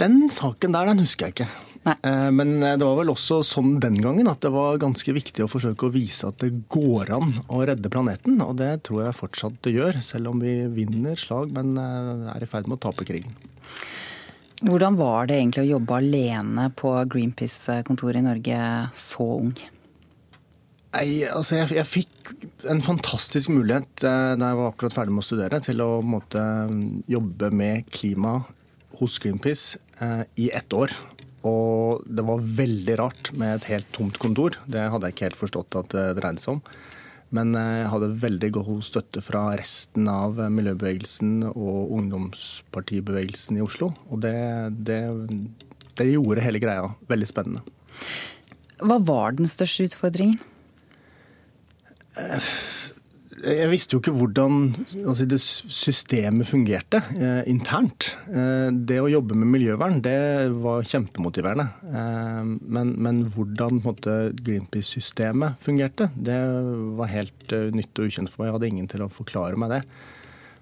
Den 0.01 0.25
saken 0.33 0.73
der, 0.73 0.89
den 0.89 1.03
husker 1.03 1.29
jeg 1.29 1.35
ikke. 1.35 1.49
Nei. 1.83 1.95
Men 2.31 2.53
det 2.63 2.81
var 2.81 2.95
vel 2.95 3.11
også 3.11 3.41
sånn 3.45 3.75
den 3.83 3.97
gangen 4.01 4.29
at 4.31 4.39
det 4.41 4.53
var 4.53 4.79
ganske 4.81 5.13
viktig 5.13 5.43
å 5.43 5.49
forsøke 5.51 5.89
å 5.89 5.93
vise 5.93 6.29
at 6.29 6.39
det 6.41 6.49
går 6.71 7.11
an 7.13 7.33
å 7.51 7.59
redde 7.67 7.91
planeten. 7.91 8.39
Og 8.41 8.55
det 8.61 8.71
tror 8.87 9.03
jeg 9.05 9.17
fortsatt 9.19 9.59
det 9.67 9.75
gjør, 9.75 9.99
selv 10.05 10.31
om 10.31 10.39
vi 10.41 10.55
vinner 10.73 11.19
slag, 11.19 11.51
men 11.53 11.75
er 11.77 12.45
i 12.45 12.49
ferd 12.49 12.71
med 12.71 12.79
å 12.79 12.85
tape 12.87 13.05
krigen. 13.07 13.35
Hvordan 14.63 14.95
var 14.95 15.27
det 15.27 15.41
egentlig 15.41 15.65
å 15.65 15.71
jobbe 15.73 15.99
alene 15.99 16.69
på 16.79 16.95
Greenpeace-kontoret 17.11 18.21
i 18.21 18.27
Norge 18.29 18.59
så 18.95 19.27
ung? 19.41 19.53
Nei, 20.93 21.07
altså 21.25 21.57
jeg, 21.57 21.73
jeg, 21.79 21.89
fikk 21.89 22.31
en 22.71 22.83
fantastisk 22.85 23.51
mulighet 23.51 24.03
da 24.05 24.29
jeg 24.37 24.59
var 24.59 24.69
akkurat 24.69 24.95
ferdig 24.95 25.15
med 25.15 25.23
å 25.23 25.27
studere, 25.27 25.59
til 25.65 25.81
å 25.83 25.89
måte, 26.05 26.43
jobbe 27.11 27.49
med 27.51 27.89
klima 27.91 28.37
hos 29.03 29.19
Greenpeace 29.21 29.79
eh, 30.01 30.23
i 30.39 30.49
ett 30.55 30.73
år. 30.73 30.95
Og 31.43 32.03
det 32.07 32.23
var 32.25 32.43
veldig 32.63 32.97
rart 33.01 33.31
med 33.35 33.57
et 33.57 33.69
helt 33.73 33.89
tomt 33.95 34.17
kontor. 34.21 34.57
Det 34.65 34.87
hadde 34.89 35.09
jeg 35.09 35.17
ikke 35.17 35.29
helt 35.29 35.41
forstått 35.41 35.79
at 35.79 35.93
det 35.95 36.05
dreide 36.21 36.43
seg 36.43 36.57
om. 36.57 36.61
Men 37.33 37.55
jeg 37.57 37.89
hadde 37.89 38.11
veldig 38.21 38.49
god 38.59 38.83
støtte 38.85 39.21
fra 39.25 39.47
resten 39.57 40.05
av 40.09 40.37
miljøbevegelsen 40.53 41.47
og 41.49 41.95
ungdomspartibevegelsen 41.97 43.57
i 43.57 43.63
Oslo. 43.65 43.89
Og 44.13 44.21
det, 44.21 44.35
det, 44.85 44.99
det 45.97 46.11
gjorde 46.11 46.45
hele 46.45 46.61
greia 46.61 46.91
veldig 47.09 47.29
spennende. 47.31 47.65
Hva 48.83 48.99
var 49.01 49.35
den 49.39 49.49
største 49.49 49.89
utfordringen? 49.89 50.37
Jeg 53.43 53.67
visste 53.73 53.97
jo 53.97 53.99
ikke 53.99 54.13
hvordan 54.15 54.59
altså 55.03 55.25
det 55.27 55.39
systemet 55.41 56.47
fungerte 56.47 57.01
eh, 57.17 57.41
internt. 57.51 58.13
Eh, 58.31 58.69
det 58.71 59.01
å 59.03 59.09
jobbe 59.11 59.35
med 59.35 59.49
miljøvern 59.51 59.99
det 60.03 60.15
var 60.63 60.85
kjempemotiverende. 60.87 61.65
Eh, 61.91 62.53
men, 62.63 62.93
men, 63.03 63.23
hvordan 63.33 63.81
Greenpeace-systemet 63.83 65.59
fungerte, 65.63 66.07
det 66.15 66.37
var 66.97 67.11
helt 67.11 67.55
uh, 67.55 67.67
nytt 67.75 67.99
og 67.99 68.07
ukjent 68.07 68.31
for 68.31 68.43
meg. 68.43 68.49
Jeg 68.49 68.57
hadde 68.57 68.71
ingen 68.71 68.89
til 68.91 69.03
å 69.03 69.11
forklare 69.11 69.59
meg 69.59 69.75
det. 69.75 69.81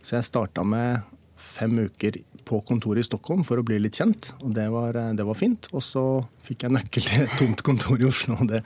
Så 0.01 0.17
jeg 0.17 0.29
starta 0.31 0.65
med 0.65 1.05
fem 1.37 1.83
uker 1.85 2.17
på 2.47 2.63
kontoret 2.65 3.03
i 3.03 3.05
Stockholm 3.05 3.45
for 3.45 3.61
å 3.61 3.65
bli 3.67 3.77
litt 3.83 3.99
kjent. 4.01 4.33
og 4.41 4.57
Det 4.57 4.65
var, 4.73 4.97
det 5.17 5.27
var 5.27 5.37
fint. 5.37 5.69
Og 5.75 5.85
så 5.85 6.05
fikk 6.47 6.65
jeg 6.65 6.77
nøkkel 6.79 7.05
til 7.05 7.27
et 7.27 7.37
tomt 7.37 7.61
kontor 7.67 8.01
i 8.01 8.09
Oslo. 8.09 8.41
og 8.41 8.49
det 8.55 8.65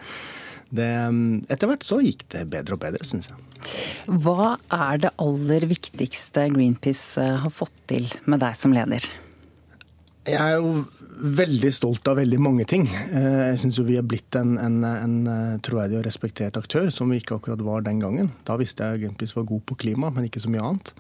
det, 0.74 0.88
etter 1.52 1.70
hvert 1.70 1.86
så 1.86 2.00
gikk 2.02 2.26
det 2.34 2.46
bedre 2.52 2.78
og 2.78 2.82
bedre, 2.82 3.06
syns 3.08 3.30
jeg. 3.30 3.38
Hva 4.06 4.56
er 4.74 5.02
det 5.06 5.14
aller 5.22 5.66
viktigste 5.70 6.48
Greenpeace 6.54 7.24
har 7.44 7.54
fått 7.54 7.76
til 7.90 8.10
med 8.30 8.44
deg 8.44 8.58
som 8.60 8.76
leder? 8.76 9.08
Jeg 10.26 10.42
er 10.42 10.58
jo 10.58 10.86
veldig 11.16 11.72
stolt 11.74 12.08
av 12.10 12.18
veldig 12.20 12.40
mange 12.42 12.66
ting. 12.68 12.88
Jeg 12.90 13.60
syns 13.62 13.78
vi 13.86 13.98
er 14.00 14.06
blitt 14.06 14.36
en, 14.40 14.56
en, 14.60 14.80
en, 14.84 15.18
troverdig 15.64 16.00
og 16.00 16.08
respektert 16.08 16.58
aktør, 16.60 16.90
som 16.94 17.12
vi 17.14 17.22
ikke 17.22 17.38
akkurat 17.38 17.62
var 17.64 17.86
den 17.86 18.02
gangen. 18.02 18.32
Da 18.48 18.58
visste 18.60 18.90
jeg 18.90 19.06
Greenpeace 19.06 19.38
var 19.38 19.48
god 19.50 19.64
på 19.70 19.78
klima, 19.86 20.10
men 20.14 20.28
ikke 20.28 20.42
så 20.44 20.52
mye 20.52 20.66
annet. 20.66 20.92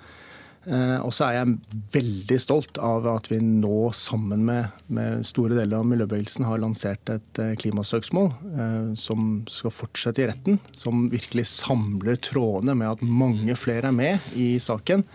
Og 0.65 1.11
så 1.13 1.27
er 1.27 1.35
jeg 1.35 1.81
veldig 1.93 2.37
stolt 2.41 2.79
av 2.81 3.05
at 3.11 3.27
vi 3.29 3.37
nå 3.43 3.91
sammen 3.93 4.45
med, 4.47 4.73
med 4.89 5.25
store 5.27 5.57
deler 5.59 5.77
av 5.77 5.85
miljøbevegelsen 5.89 6.47
har 6.47 6.61
lansert 6.63 7.11
et 7.13 7.41
klimasøksmål 7.61 8.31
eh, 8.31 8.87
som 8.97 9.43
skal 9.51 9.73
fortsette 9.75 10.23
i 10.23 10.27
retten. 10.31 10.57
Som 10.73 11.05
virkelig 11.13 11.45
samler 11.51 12.17
trådene 12.17 12.77
med 12.79 12.95
at 12.95 13.05
mange 13.05 13.57
flere 13.59 13.91
er 13.91 13.95
med 13.95 14.33
i 14.33 14.55
saken. 14.63 15.05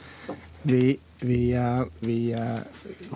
Vi, 0.63 0.95
vi, 1.25 1.43
vi, 2.05 2.19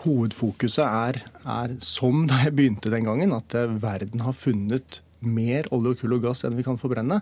hovedfokuset 0.05 0.85
er, 0.85 1.23
er, 1.45 1.75
som 1.85 2.25
da 2.31 2.43
jeg 2.47 2.57
begynte 2.57 2.93
den 2.93 3.07
gangen, 3.09 3.35
at 3.37 3.55
verden 3.83 4.25
har 4.25 4.37
funnet 4.37 5.01
mer 5.25 5.69
olje, 5.75 5.99
kull 6.01 6.19
og 6.19 6.25
gass 6.29 6.45
enn 6.47 6.57
vi 6.59 6.65
kan 6.67 6.81
forbrenne. 6.81 7.21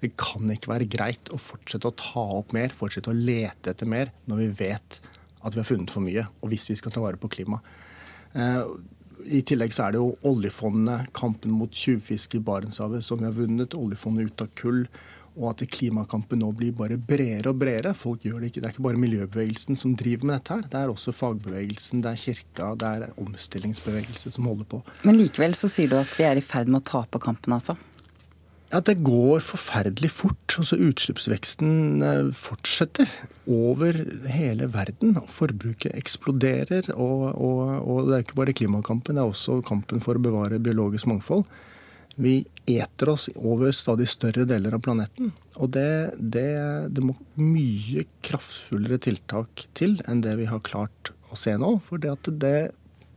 Det 0.00 0.14
kan 0.20 0.48
ikke 0.52 0.72
være 0.72 0.88
greit 0.90 1.30
å 1.32 1.38
fortsette 1.40 1.88
å 1.90 1.96
ta 1.96 2.24
opp 2.40 2.54
mer, 2.56 2.72
fortsette 2.74 3.12
å 3.12 3.16
lete 3.16 3.74
etter 3.74 3.88
mer, 3.88 4.12
når 4.30 4.44
vi 4.44 4.48
vet 4.64 5.00
at 5.40 5.54
vi 5.54 5.60
har 5.60 5.68
funnet 5.68 5.92
for 5.92 6.04
mye, 6.04 6.26
og 6.40 6.52
hvis 6.52 6.70
vi 6.72 6.78
skal 6.80 6.92
ta 6.94 7.02
vare 7.04 7.20
på 7.20 7.30
klimaet. 7.32 7.64
I 9.20 9.40
tillegg 9.44 9.72
så 9.76 9.86
er 9.86 9.94
det 9.94 10.00
jo 10.00 10.14
oljefondet, 10.28 11.10
kampen 11.16 11.52
mot 11.52 11.72
tjuvfiske 11.76 12.38
i 12.38 12.44
Barentshavet 12.44 13.04
som 13.04 13.20
vi 13.20 13.28
har 13.28 13.36
vunnet, 13.36 13.76
oljefondet 13.76 14.30
ut 14.30 14.44
av 14.44 14.52
kull, 14.56 14.84
og 15.40 15.46
at 15.52 15.62
klimakampen 15.72 16.40
nå 16.42 16.50
blir 16.56 16.72
bare 16.76 16.96
bredere 16.98 17.52
og 17.52 17.60
bredere. 17.60 17.92
Folk 17.96 18.24
gjør 18.26 18.40
Det 18.42 18.50
ikke. 18.50 18.60
Det 18.60 18.66
er 18.66 18.74
ikke 18.74 18.86
bare 18.88 19.00
miljøbevegelsen 19.00 19.78
som 19.78 19.94
driver 19.96 20.26
med 20.26 20.40
dette. 20.40 20.56
her. 20.56 20.62
Det 20.72 20.80
er 20.80 20.90
også 20.90 21.14
fagbevegelsen, 21.14 22.02
det 22.02 22.10
er 22.10 22.22
kirka, 22.24 22.74
det 22.74 22.88
er 22.88 23.14
omstillingsbevegelse 23.16 24.32
som 24.34 24.48
holder 24.50 24.64
på. 24.64 24.82
Men 25.04 25.20
likevel 25.20 25.54
så 25.54 25.70
sier 25.70 25.88
du 25.88 25.96
at 26.00 26.12
vi 26.18 26.26
er 26.26 26.40
i 26.40 26.44
ferd 26.44 26.68
med 26.68 26.82
å 26.82 26.88
tape 26.90 27.22
kampen, 27.22 27.54
altså? 27.56 27.76
Ja, 28.70 28.78
Det 28.80 29.00
går 29.02 29.40
forferdelig 29.42 30.12
fort. 30.14 30.54
Altså 30.60 30.76
Utslippsveksten 30.78 32.02
eh, 32.06 32.28
fortsetter 32.36 33.10
over 33.50 33.96
hele 34.30 34.68
verden. 34.70 35.16
Forbruket 35.26 35.96
eksploderer. 35.98 36.92
Og, 36.94 37.24
og, 37.34 37.72
og 37.82 38.06
det 38.06 38.14
er 38.14 38.24
ikke 38.24 38.38
bare 38.38 38.54
klimakampen, 38.54 39.18
det 39.18 39.24
er 39.24 39.32
også 39.32 39.58
kampen 39.66 40.02
for 40.04 40.14
å 40.14 40.22
bevare 40.22 40.62
biologisk 40.62 41.10
mangfold. 41.10 41.42
Vi 42.20 42.44
eter 42.70 43.10
oss 43.10 43.26
over 43.34 43.72
stadig 43.74 44.06
større 44.10 44.46
deler 44.46 44.76
av 44.76 44.84
planeten. 44.86 45.32
Og 45.58 45.72
det, 45.74 46.14
det, 46.18 46.50
det 46.94 47.02
må 47.02 47.16
mye 47.42 48.06
kraftfullere 48.26 49.00
tiltak 49.02 49.66
til 49.78 49.98
enn 50.06 50.22
det 50.22 50.36
vi 50.38 50.46
har 50.50 50.62
klart 50.62 51.10
å 51.30 51.38
se 51.38 51.56
nå. 51.58 51.78
For 51.86 52.02
det 52.02 52.14
at 52.14 52.30
det 52.42 52.58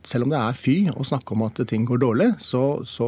selv 0.07 0.27
om 0.27 0.33
det 0.33 0.39
er 0.39 0.57
fy 0.57 0.77
å 0.91 1.05
snakke 1.07 1.35
om 1.35 1.45
at 1.47 1.61
ting 1.69 1.87
går 1.87 2.01
dårlig, 2.03 2.29
så, 2.43 2.83
så 2.87 3.07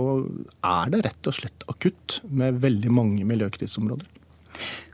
er 0.66 0.94
det 0.94 1.04
rett 1.08 1.32
og 1.32 1.38
slett 1.38 1.66
akutt 1.72 2.20
med 2.30 2.62
veldig 2.64 2.92
mange 2.94 3.28
miljøkriseområder. 3.28 4.08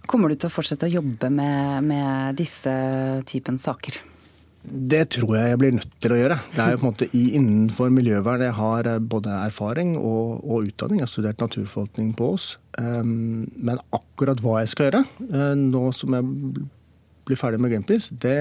Kommer 0.09 0.31
du 0.31 0.35
til 0.35 0.49
å 0.49 0.53
fortsette 0.53 0.89
å 0.89 0.95
jobbe 0.99 1.29
med, 1.33 1.85
med 1.87 2.39
disse 2.39 2.71
typen 3.29 3.59
saker? 3.61 4.01
Det 4.61 5.07
tror 5.15 5.33
jeg 5.39 5.49
jeg 5.49 5.59
blir 5.61 5.73
nødt 5.73 5.93
til 6.03 6.13
å 6.13 6.17
gjøre. 6.19 6.37
Det 6.53 6.61
er 6.61 6.73
jo 6.73 6.79
på 6.81 6.85
en 6.85 6.91
måte 6.91 7.07
Innenfor 7.17 7.93
miljøvern 7.93 8.43
jeg 8.45 8.57
har 8.59 8.89
både 9.13 9.37
erfaring 9.47 9.95
og, 9.97 10.43
og 10.45 10.67
utdanning. 10.69 10.99
Jeg 11.01 11.07
har 11.07 11.13
studert 11.15 11.41
naturforvaltning 11.41 12.11
på 12.17 12.29
Ås. 12.35 12.51
Um, 12.77 13.47
men 13.57 13.81
akkurat 13.95 14.41
hva 14.43 14.59
jeg 14.61 14.73
skal 14.73 14.89
gjøre, 14.89 15.01
uh, 15.33 15.55
nå 15.57 15.87
som 15.97 16.17
jeg 16.17 16.67
bli 17.31 17.39
ferdig 17.39 17.61
med 17.63 17.73
Greenpeace, 17.73 18.15
det, 18.23 18.35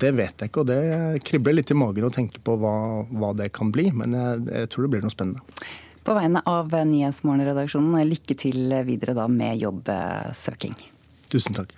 det, 0.00 0.14
vet 0.18 0.42
jeg 0.42 0.50
ikke. 0.50 0.64
Og 0.64 0.70
det 0.70 1.24
kribler 1.28 1.58
litt 1.58 1.72
i 1.72 1.78
magen 1.78 2.08
å 2.08 2.12
tenke 2.14 2.42
på 2.44 2.56
hva, 2.60 2.74
hva 3.10 3.34
det 3.38 3.50
kan 3.56 3.72
bli. 3.74 3.90
Men 3.94 4.16
jeg, 4.16 4.46
jeg, 4.48 4.72
tror 4.72 4.86
det 4.86 4.92
blir 4.96 5.04
noe 5.04 5.14
spennende. 5.14 5.60
På 6.06 6.16
vegne 6.16 6.40
av 6.48 6.72
Nyhetsmorgen-redaksjonen, 6.72 8.00
lykke 8.08 8.38
til 8.40 8.72
videre 8.88 9.14
da 9.18 9.28
med 9.30 9.60
jobbsøking. 9.60 10.74
Tusen 11.30 11.56
takk. 11.58 11.76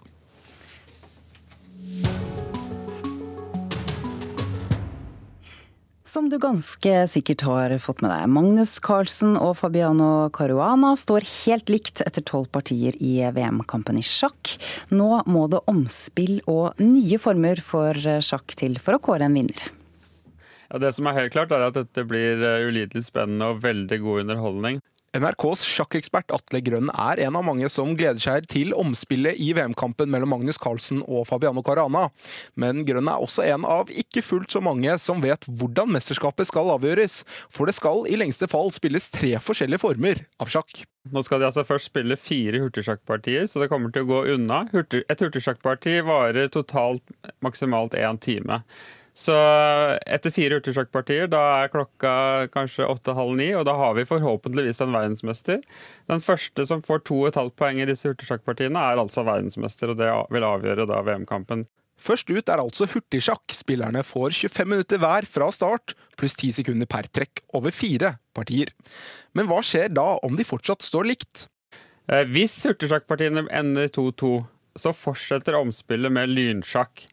Som 6.13 6.27
du 6.29 6.35
ganske 6.39 6.91
sikkert 7.09 7.41
har 7.49 7.73
fått 7.81 8.03
med 8.05 8.11
deg, 8.13 8.27
Magnus 8.29 8.75
Carlsen 8.85 9.33
og 9.41 9.55
Fabiano 9.57 10.27
Caruana 10.37 10.91
står 11.01 11.25
helt 11.25 11.73
likt 11.73 12.03
etter 12.05 12.21
tolv 12.29 12.51
partier 12.53 12.99
i 13.01 13.15
VM-kampen 13.33 13.97
i 13.97 14.05
sjakk. 14.05 14.51
Nå 14.93 15.23
må 15.25 15.47
det 15.49 15.63
omspill 15.73 16.43
og 16.45 16.77
nye 16.85 17.17
former 17.17 17.65
for 17.65 17.97
sjakk 18.21 18.53
til 18.61 18.77
for 18.77 18.99
å 18.99 19.01
kåre 19.01 19.25
en 19.31 19.41
vinner. 19.41 19.65
Ja, 20.69 20.83
det 20.85 20.93
som 20.99 21.09
er 21.09 21.17
helt 21.17 21.33
klart 21.33 21.57
er 21.57 21.65
at 21.71 21.81
dette 21.81 22.05
blir 22.05 22.45
eh, 22.45 22.67
ulidelig 22.69 23.07
spennende 23.09 23.49
og 23.55 23.65
veldig 23.65 24.03
god 24.05 24.27
underholdning. 24.27 24.85
NRKs 25.13 25.67
sjakkekspert 25.69 26.33
Atle 26.33 26.63
Grønn 26.65 26.89
er 26.89 27.21
en 27.27 27.37
av 27.37 27.45
mange 27.45 27.69
som 27.69 27.91
gleder 27.99 28.23
seg 28.23 28.47
til 28.49 28.71
omspillet 28.73 29.37
i 29.45 29.51
VM-kampen 29.53 30.09
mellom 30.09 30.31
Magnus 30.33 30.57
Carlsen 30.61 31.03
og 31.05 31.27
Fabiano 31.29 31.61
Carana. 31.67 32.07
Men 32.57 32.81
Grønn 32.89 33.11
er 33.13 33.21
også 33.21 33.45
en 33.45 33.67
av 33.69 33.93
ikke 33.93 34.23
fullt 34.25 34.57
så 34.57 34.63
mange 34.65 34.95
som 35.03 35.21
vet 35.21 35.45
hvordan 35.51 35.93
mesterskapet 35.93 36.49
skal 36.49 36.73
avgjøres. 36.79 37.27
For 37.53 37.69
det 37.69 37.77
skal 37.77 38.09
i 38.09 38.17
lengste 38.17 38.49
fall 38.49 38.73
spilles 38.73 39.11
tre 39.13 39.35
forskjellige 39.37 39.83
former 39.85 40.25
av 40.41 40.49
sjakk. 40.55 40.87
Nå 41.13 41.21
skal 41.27 41.43
de 41.43 41.49
altså 41.51 41.67
først 41.69 41.91
spille 41.91 42.17
fire 42.17 42.63
hurtigsjakkpartier, 42.63 43.45
så 43.51 43.61
det 43.61 43.69
kommer 43.69 43.93
til 43.93 44.07
å 44.07 44.11
gå 44.15 44.25
unna. 44.39 44.65
Et 44.73 45.27
hurtigsjakkparti 45.27 45.99
varer 46.09 46.49
totalt 46.57 47.05
maksimalt 47.45 47.99
én 48.01 48.23
time. 48.23 48.63
Så 49.13 49.35
etter 50.09 50.33
fire 50.33 50.57
urtesjakkpartier, 50.57 51.27
da 51.29 51.41
er 51.61 51.73
klokka 51.73 52.13
kanskje 52.55 52.89
åtte-halv 52.89 53.35
ni, 53.37 53.51
og 53.53 53.67
da 53.69 53.75
har 53.77 53.93
vi 53.99 54.07
forhåpentligvis 54.09 54.81
en 54.81 54.95
verdensmester. 54.97 55.61
Den 56.09 56.25
første 56.25 56.65
som 56.69 56.81
får 56.85 57.05
to 57.11 57.19
og 57.21 57.29
et 57.29 57.37
halvt 57.37 57.59
poeng 57.61 57.83
i 57.83 57.89
disse 57.91 58.09
hurtigsjakkpartiene, 58.09 58.81
er 58.81 59.03
altså 59.03 59.27
verdensmester, 59.29 59.93
og 59.93 60.01
det 60.01 60.09
vil 60.33 60.49
avgjøre 60.49 60.89
da 60.89 61.03
VM-kampen. 61.05 61.67
Først 62.03 62.33
ut 62.33 62.49
er 62.51 62.59
altså 62.59 62.89
hurtigsjakk. 62.91 63.53
Spillerne 63.55 64.03
får 64.03 64.33
25 64.49 64.71
minutter 64.73 64.99
hver 65.03 65.29
fra 65.29 65.51
start, 65.55 65.95
pluss 66.19 66.35
10 66.35 66.57
sekunder 66.63 66.89
per 66.91 67.07
trekk 67.15 67.45
over 67.55 67.75
fire 67.75 68.17
partier. 68.35 68.73
Men 69.37 69.47
hva 69.51 69.61
skjer 69.67 69.93
da 69.93 70.17
om 70.27 70.39
de 70.39 70.47
fortsatt 70.47 70.83
står 70.83 71.13
likt? 71.13 71.47
Eh, 72.11 72.25
hvis 72.33 72.57
hurtigsjakkpartiene 72.67 73.45
ender 73.55 73.93
2-2, 73.93 74.33
så 74.83 74.95
fortsetter 74.97 75.61
omspillet 75.61 76.13
med 76.13 76.33
lynsjakk. 76.33 77.05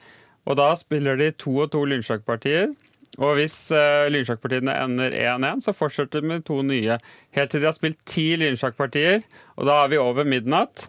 Og 0.48 0.60
da 0.60 0.70
spiller 0.80 1.20
de 1.20 1.32
to 1.36 1.56
og 1.66 1.72
to 1.74 1.84
lynsjakkpartier. 1.90 2.72
Og 3.20 3.36
hvis 3.40 3.58
uh, 3.74 4.08
lynsjakkpartiene 4.12 4.76
ender 4.86 5.16
1-1, 5.18 5.66
så 5.66 5.74
fortsetter 5.76 6.22
de 6.22 6.30
med 6.32 6.46
to 6.48 6.62
nye. 6.66 7.00
Helt 7.36 7.52
til 7.52 7.64
de 7.64 7.68
har 7.68 7.76
spilt 7.76 8.00
ti 8.08 8.32
lynsjakkpartier, 8.40 9.26
og 9.58 9.68
da 9.68 9.82
er 9.84 9.92
vi 9.92 10.02
over 10.02 10.28
midnatt. 10.28 10.86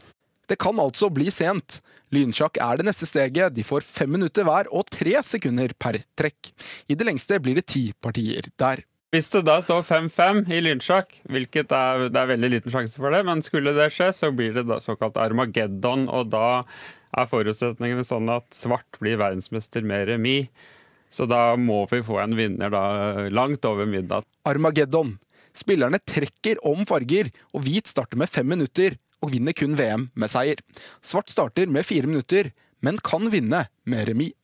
Det 0.50 0.58
kan 0.60 0.78
altså 0.82 1.10
bli 1.14 1.30
sent. 1.34 1.80
Lynsjakk 2.14 2.58
er 2.62 2.78
det 2.78 2.88
neste 2.88 3.06
steget. 3.06 3.54
De 3.54 3.64
får 3.66 3.86
fem 3.86 4.10
minutter 4.10 4.46
hver 4.46 4.70
og 4.74 4.88
tre 4.90 5.14
sekunder 5.26 5.74
per 5.78 6.00
trekk. 6.18 6.50
I 6.90 6.98
det 6.98 7.06
lengste 7.06 7.38
blir 7.42 7.58
det 7.58 7.68
ti 7.70 7.90
partier 8.02 8.50
der. 8.58 8.82
Hvis 9.10 9.26
det 9.32 9.40
da 9.42 9.56
står 9.58 9.82
5-5 9.88 10.44
i 10.54 10.60
lynsjakk, 10.62 11.16
hvilket 11.26 11.72
er, 11.74 12.04
det 12.14 12.18
er 12.20 12.28
veldig 12.30 12.50
liten 12.52 12.70
sjanse 12.70 13.00
for 13.00 13.10
det, 13.10 13.24
men 13.26 13.42
skulle 13.42 13.72
det 13.74 13.88
skje, 13.90 14.12
så 14.14 14.30
blir 14.30 14.54
det 14.54 14.68
da 14.68 14.76
såkalt 14.82 15.18
Armageddon, 15.18 16.04
og 16.06 16.28
da 16.30 16.62
er 17.18 17.26
forutsetningene 17.26 18.06
sånn 18.06 18.30
at 18.30 18.46
svart 18.54 19.00
blir 19.02 19.18
verdensmester 19.18 19.82
med 19.82 20.06
remis. 20.12 20.46
Så 21.10 21.26
da 21.26 21.56
må 21.58 21.82
vi 21.90 22.04
få 22.06 22.20
en 22.22 22.38
vinner 22.38 22.70
da 22.70 22.84
langt 23.34 23.66
over 23.66 23.88
midnatt. 23.90 24.28
Armageddon. 24.46 25.16
Spillerne 25.58 25.98
trekker 26.06 26.62
om 26.62 26.86
farger, 26.86 27.32
og 27.50 27.66
hvit 27.66 27.90
starter 27.90 28.20
med 28.20 28.30
fem 28.30 28.46
minutter 28.46 28.94
og 29.20 29.34
vinner 29.34 29.58
kun 29.58 29.74
VM 29.74 30.06
med 30.14 30.30
seier. 30.30 30.62
Svart 31.02 31.34
starter 31.34 31.66
med 31.66 31.82
fire 31.88 32.06
minutter, 32.06 32.54
men 32.78 33.02
kan 33.02 33.26
vinne 33.34 33.66
med 33.90 34.06
remis. 34.06 34.36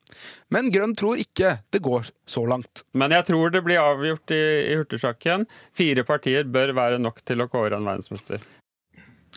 Men 0.53 0.71
Grønn 0.73 0.95
tror 0.97 1.19
ikke 1.21 1.57
det 1.73 1.83
går 1.83 2.11
så 2.29 2.45
langt. 2.49 2.85
Men 2.97 3.15
jeg 3.15 3.27
tror 3.29 3.51
det 3.53 3.63
blir 3.65 3.83
avgjort 3.83 4.35
i, 4.35 4.43
i 4.71 4.77
hurtigsjakken. 4.79 5.47
Fire 5.75 6.07
partier 6.07 6.47
bør 6.47 6.75
være 6.77 7.01
nok 7.01 7.23
til 7.27 7.43
å 7.43 7.49
kåre 7.51 7.79
en 7.79 7.87
verdensmester. 7.87 8.43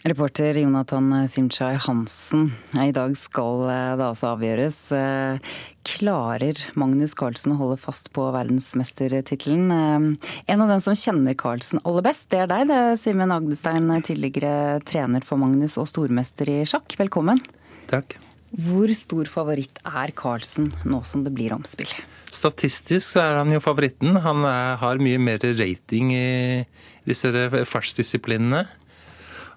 Reporter 0.05 0.55
Jonathan 0.55 1.29
Simchai 1.29 1.75
Hansen. 1.77 2.53
I 2.73 2.93
dag 2.93 3.13
skal 3.21 3.67
eh, 3.69 3.97
det 4.01 4.07
altså 4.07 4.31
avgjøres. 4.31 4.79
Eh, 4.97 5.59
klarer 5.85 6.63
Magnus 6.81 7.13
Carlsen 7.19 7.53
å 7.53 7.59
holde 7.59 7.77
fast 7.83 8.09
på 8.17 8.25
verdensmestertittelen? 8.33 9.69
Eh, 9.75 10.33
en 10.55 10.65
av 10.65 10.73
dem 10.73 10.81
som 10.81 10.97
kjenner 10.97 11.37
Carlsen 11.37 11.85
aller 11.85 12.07
best, 12.09 12.31
det 12.33 12.47
er 12.47 12.51
deg, 12.55 12.71
det 12.73 12.81
Simen 13.03 13.35
Agdestein, 13.35 13.93
tidligere 14.07 14.81
trener 14.89 15.27
for 15.27 15.43
Magnus 15.43 15.77
og 15.81 15.91
stormester 15.93 16.49
i 16.49 16.63
sjakk. 16.65 16.97
Velkommen. 17.01 17.45
Takk. 17.93 18.17
Hvor 18.51 18.91
stor 18.97 19.29
favoritt 19.31 19.79
er 19.87 20.11
Carlsen 20.19 20.73
nå 20.89 21.01
som 21.07 21.23
det 21.23 21.33
blir 21.37 21.55
omspill? 21.55 21.91
Statistisk 22.35 23.15
så 23.15 23.23
er 23.23 23.39
han 23.39 23.53
jo 23.55 23.63
favoritten. 23.63 24.19
Han 24.25 24.43
er, 24.47 24.77
har 24.83 25.03
mye 25.03 25.21
mer 25.23 25.43
rating 25.59 26.11
i 26.15 26.67
disse 27.07 27.31
fartsdisiplinene. 27.71 28.65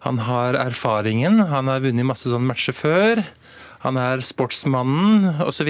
Han 0.04 0.20
har 0.28 0.58
erfaringen, 0.60 1.40
han 1.48 1.72
har 1.72 1.82
vunnet 1.82 2.06
masse 2.06 2.28
sånne 2.28 2.50
matcher 2.50 2.76
før. 2.76 3.24
Han 3.84 3.98
er 4.00 4.22
sportsmannen 4.24 5.42
osv. 5.44 5.70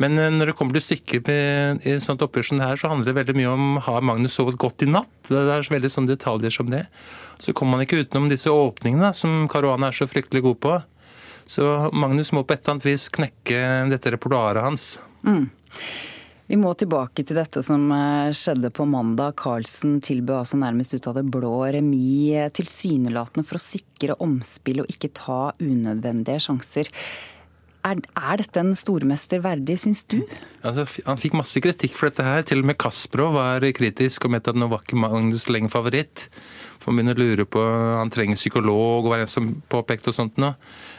Men 0.00 0.20
eh, 0.20 0.30
når 0.32 0.50
det 0.50 0.56
kommer 0.56 0.78
til 0.78 0.84
stykket 0.86 1.28
i 1.32 1.94
et 1.94 2.04
sånt 2.04 2.22
oppgjør 2.24 2.50
som 2.50 2.60
det 2.60 2.68
her, 2.70 2.80
så 2.80 2.92
handler 2.92 3.10
det 3.10 3.18
veldig 3.18 3.36
mye 3.36 3.50
om 3.52 3.66
har 3.84 4.04
Magnus 4.04 4.36
sovet 4.38 4.56
godt 4.60 4.86
i 4.86 4.88
natt. 4.88 5.10
Det 5.28 5.42
er 5.42 5.68
veldig 5.74 5.90
sånne 5.92 6.14
detaljer 6.14 6.54
som 6.54 6.70
det. 6.72 6.86
Så 7.42 7.52
kommer 7.56 7.76
man 7.76 7.84
ikke 7.84 8.00
utenom 8.00 8.30
disse 8.32 8.52
åpningene 8.52 9.12
som 9.16 9.44
Caruana 9.52 9.90
er 9.90 9.98
så 9.98 10.08
fryktelig 10.08 10.44
god 10.46 10.60
på. 10.64 10.78
Så 11.48 11.64
Magnus 11.96 12.30
må 12.36 12.44
på 12.44 12.52
et 12.52 12.60
eller 12.60 12.76
annet 12.76 12.86
vis 12.90 13.08
knekke 13.08 13.60
dette 13.88 14.12
repertoaret 14.12 14.60
hans. 14.66 14.98
Mm. 15.24 15.48
Vi 16.48 16.56
må 16.56 16.70
tilbake 16.76 17.24
til 17.28 17.36
dette 17.36 17.60
som 17.64 17.90
eh, 17.92 18.30
skjedde 18.36 18.70
på 18.72 18.86
mandag. 18.88 19.34
Carlsen 19.40 19.98
tilbød 20.04 20.42
altså 20.42 20.60
nærmest 20.60 20.94
ut 20.96 21.08
av 21.10 21.18
det 21.18 21.26
blå 21.28 21.54
remis, 21.72 22.36
eh, 22.36 22.52
tilsynelatende 22.56 23.44
for 23.48 23.58
å 23.58 23.64
sikre 23.64 24.16
omspill 24.24 24.80
og 24.84 24.92
ikke 24.92 25.12
ta 25.16 25.40
unødvendige 25.60 26.40
sjanser. 26.46 26.88
Er, 27.88 28.00
er, 28.18 28.40
dette 28.42 28.60
en 28.60 28.74
stormester 28.76 29.40
verdig, 29.44 29.78
syns 29.80 30.04
du? 30.10 30.18
Altså, 30.66 30.84
han 31.06 31.20
fikk 31.20 31.36
masse 31.38 31.60
kritikk 31.64 31.94
for 31.96 32.10
dette 32.10 32.26
her. 32.26 32.44
Til 32.46 32.62
og 32.62 32.68
med 32.70 32.78
Kasprov 32.80 33.36
var 33.38 33.64
kritisk 33.76 34.26
og 34.26 34.34
mente 34.34 34.52
at 34.52 34.58
nå 34.58 34.68
var 34.70 34.84
ikke 34.84 35.00
Magnus 35.00 35.48
lenger 35.48 35.72
favoritt. 35.72 36.26
For 36.78 36.92
han 36.92 37.00
begynner 37.00 37.18
å 37.18 37.24
lure 37.24 37.46
på 37.48 37.62
Han 37.98 38.12
trenger 38.14 38.38
psykolog, 38.38 39.06
og 39.06 39.12
var 39.12 39.24
en 39.24 39.30
som 39.30 39.50
påpekte 39.72 40.12
og 40.12 40.18
sånt 40.18 40.40
noe. 40.42 40.54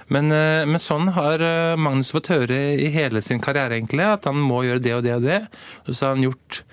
Men, 0.09 0.31
eh, 0.33 0.65
men, 0.67 0.81
sånn 0.81 1.11
har 1.15 1.43
eh, 1.43 1.79
Magnus 1.79 2.13
fått 2.15 2.31
høre 2.33 2.57
i 2.77 2.89
hele 2.93 3.21
sin 3.25 3.41
karriere, 3.43 3.77
egentlig, 3.77 4.05
at 4.05 4.29
han 4.29 4.39
må 4.39 4.63
gjøre 4.65 4.83
det 4.85 4.95
og 4.97 5.03
det 5.05 5.17
og 5.19 5.27
det. 5.27 5.41
Og 5.85 5.93
så 5.93 6.07
har 6.07 6.17
han 6.17 6.25
gjort 6.29 6.63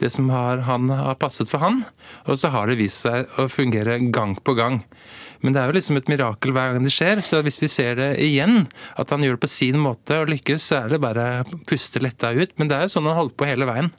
det 0.00 0.10
som 0.12 0.28
har, 0.32 0.64
han 0.66 0.90
har 0.92 1.16
passet 1.20 1.50
for 1.50 1.62
han. 1.62 1.82
Og 2.26 2.40
så 2.40 2.50
har 2.54 2.68
det 2.68 2.80
vist 2.80 3.06
seg 3.06 3.28
å 3.40 3.48
fungere 3.52 3.98
gang 4.12 4.36
på 4.36 4.56
gang. 4.58 4.82
Men 5.42 5.54
det 5.54 5.62
er 5.62 5.70
jo 5.70 5.76
liksom 5.76 5.98
et 6.00 6.10
mirakel 6.12 6.54
hver 6.56 6.74
gang 6.74 6.86
det 6.86 6.94
skjer, 6.94 7.20
så 7.24 7.42
hvis 7.44 7.60
vi 7.62 7.70
ser 7.72 7.98
det 7.98 8.10
igjen, 8.24 8.64
at 8.96 9.12
han 9.12 9.24
gjør 9.24 9.36
det 9.36 9.44
på 9.44 9.52
sin 9.52 9.80
måte 9.82 10.22
og 10.22 10.32
lykkes, 10.32 10.70
så 10.70 10.82
er 10.82 10.94
det 10.94 11.02
bare 11.04 11.26
å 11.42 11.60
puste 11.68 12.02
letta 12.02 12.32
ut. 12.36 12.54
Men 12.60 12.70
det 12.70 12.78
er 12.78 12.86
jo 12.86 12.96
sånn 12.96 13.08
han 13.10 13.20
holdt 13.20 13.36
på 13.38 13.48
hele 13.48 13.68
veien. 13.68 13.92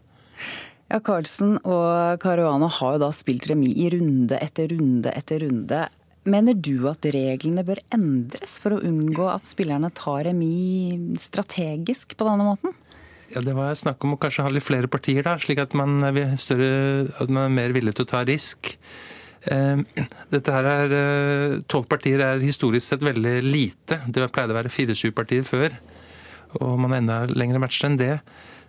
Ja, 0.87 1.01
Carlsen 1.03 1.57
og 1.67 2.21
Caruana 2.23 2.69
har 2.71 2.95
jo 2.95 3.03
da 3.03 3.11
spilt 3.15 3.49
remis 3.51 3.75
i 3.75 3.89
runde 3.91 4.37
etter 4.39 4.71
runde 4.71 5.11
etter 5.11 5.43
runde. 5.43 5.81
Mener 6.27 6.55
du 6.59 6.87
at 6.89 7.05
reglene 7.11 7.63
bør 7.67 7.79
endres 7.95 8.57
for 8.63 8.75
å 8.75 8.81
unngå 8.83 9.27
at 9.31 9.47
spillerne 9.47 9.91
tar 9.95 10.25
remis 10.27 11.27
strategisk 11.29 12.17
på 12.19 12.27
denne 12.27 12.47
måten? 12.47 12.75
Ja, 13.33 13.41
Det 13.43 13.55
var 13.55 13.75
snakk 13.75 14.03
om 14.07 14.15
å 14.15 14.19
kanskje 14.19 14.43
ha 14.43 14.51
litt 14.51 14.63
flere 14.63 14.87
partier, 14.87 15.23
da, 15.23 15.35
slik 15.39 15.59
at 15.59 15.75
man, 15.75 15.99
større, 16.39 17.07
at 17.19 17.27
man 17.27 17.49
er 17.49 17.55
mer 17.55 17.75
villig 17.75 17.95
til 17.95 18.07
å 18.07 18.11
ta 18.11 18.23
risk. 18.27 18.77
Eh, 19.45 20.03
dette 20.33 20.53
her 20.53 20.67
er, 20.71 20.97
Tolv 21.69 21.87
partier 21.91 22.23
er 22.23 22.43
historisk 22.43 22.87
sett 22.87 23.05
veldig 23.05 23.37
lite. 23.45 24.01
Det 24.07 24.27
pleide 24.33 24.55
å 24.55 24.59
være 24.59 24.73
24 24.73 25.13
partier 25.15 25.47
før. 25.47 25.77
Og 26.61 26.77
man 26.79 26.93
har 26.93 27.01
enda 27.01 27.17
lengre 27.37 27.61
matcher 27.61 27.89
enn 27.89 27.99
det. 27.99 28.13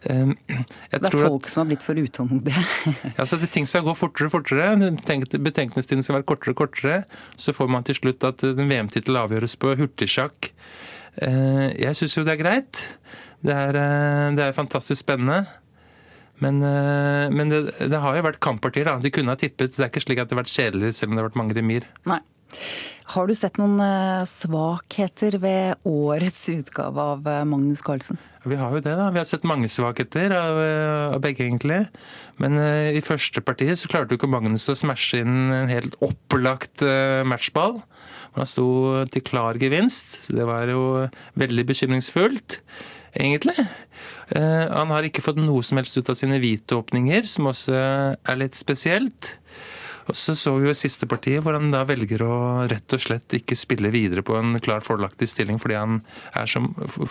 Eh, 0.06 0.32
jeg 0.92 1.02
det 1.02 1.10
er 1.10 1.14
folk 1.14 1.46
at, 1.46 1.50
som 1.50 1.64
har 1.64 1.70
blitt 1.72 1.86
for 1.86 1.98
utålmodige. 1.98 2.64
ja, 3.18 3.26
så 3.26 3.38
det, 3.40 3.50
Ting 3.54 3.68
skal 3.70 3.86
gå 3.86 3.94
fortere 3.98 4.30
og 4.30 4.36
fortere. 4.36 4.90
Betenkningstiden 5.48 6.04
skal 6.06 6.20
være 6.20 6.28
kortere 6.28 6.54
og 6.54 6.62
kortere. 6.64 7.00
Så 7.36 7.54
får 7.56 7.70
man 7.72 7.86
til 7.86 7.98
slutt 7.98 8.26
at 8.28 8.44
en 8.46 8.68
VM-tittel 8.68 9.18
avgjøres 9.20 9.58
på 9.60 9.74
hurtigsjakk. 9.78 10.52
Eh, 11.24 11.64
jeg 11.78 11.98
syns 11.98 12.18
jo 12.18 12.26
det 12.26 12.36
er 12.36 12.42
greit. 12.44 12.84
Det 13.44 13.54
er, 13.54 13.76
det 14.34 14.48
er 14.48 14.56
fantastisk 14.56 15.04
spennende. 15.04 15.44
Men, 16.44 16.60
eh, 16.62 17.26
men 17.34 17.50
det, 17.50 17.62
det, 17.78 18.02
har 18.02 18.18
jo 18.18 18.26
vært 18.28 18.42
kamppartier. 18.44 18.88
da. 18.88 18.98
De 19.02 19.12
kunne 19.14 19.34
ha 19.34 19.38
tippet. 19.38 19.74
Det 19.74 19.84
er 19.84 19.90
ikke 19.90 20.04
slik 20.04 20.22
at 20.22 20.30
det 20.30 20.36
har 20.36 20.44
vært 20.44 20.54
kjedelig, 20.54 20.94
selv 20.98 21.10
om 21.10 21.16
det 21.16 21.24
har 21.24 21.30
vært 21.30 21.42
mange 21.42 21.58
remir. 21.58 21.88
Nei. 22.08 22.20
Har 23.08 23.24
du 23.24 23.32
sett 23.32 23.56
noen 23.56 23.80
eh, 23.80 24.24
svakheter 24.28 25.38
ved 25.40 25.86
årets 25.88 26.42
utgave 26.52 27.06
av 27.14 27.28
eh, 27.28 27.44
Magnus 27.48 27.80
Carlsen? 27.84 28.20
Vi 28.48 28.58
har 28.60 28.72
jo 28.72 28.82
det, 28.84 28.92
da. 28.98 29.08
Vi 29.14 29.20
har 29.20 29.28
sett 29.28 29.46
mange 29.48 29.70
svakheter 29.72 30.32
av, 30.36 30.60
av 31.16 31.22
begge, 31.24 31.44
egentlig. 31.44 31.82
Men 32.40 32.54
uh, 32.56 32.88
i 32.94 33.02
første 33.04 33.42
partiet 33.44 33.80
så 33.80 33.90
klarte 33.90 34.14
jo 34.14 34.20
ikke 34.20 34.30
Magnus 34.30 34.68
å 34.70 34.76
smashe 34.78 35.20
inn 35.20 35.50
en 35.52 35.68
helt 35.68 35.98
opplagt 36.04 36.84
uh, 36.86 37.26
matchball. 37.28 37.80
Han 38.38 38.48
sto 38.48 38.68
til 39.12 39.24
klar 39.26 39.58
gevinst. 39.60 40.20
Så 40.24 40.38
det 40.38 40.46
var 40.48 40.70
jo 40.70 41.08
veldig 41.40 41.66
bekymringsfullt 41.68 42.60
egentlig. 43.14 43.56
Eh, 44.36 44.64
han 44.70 44.92
har 44.92 45.06
ikke 45.06 45.24
fått 45.24 45.40
noe 45.40 45.64
som 45.66 45.80
helst 45.80 45.96
ut 45.98 46.10
av 46.10 46.18
sine 46.18 46.40
hvite 46.42 46.76
åpninger, 46.78 47.24
som 47.28 47.50
også 47.52 47.76
er 47.78 48.40
litt 48.40 48.58
spesielt. 48.58 49.36
Og 50.08 50.16
så 50.16 50.32
så 50.38 50.54
vi 50.56 50.70
jo 50.70 50.76
siste 50.76 51.06
partiet, 51.08 51.42
hvor 51.44 51.56
han 51.56 51.72
da 51.72 51.82
velger 51.88 52.22
å 52.24 52.34
rett 52.70 52.96
og 52.96 53.02
slett 53.02 53.34
ikke 53.36 53.56
spille 53.58 53.92
videre 53.92 54.24
på 54.24 54.38
en 54.38 54.56
klar 54.64 54.84
fordelaktig 54.84 55.28
stilling, 55.28 55.60
fordi 55.60 55.76
han 55.76 56.00
er 56.32 56.48
så 56.48 56.62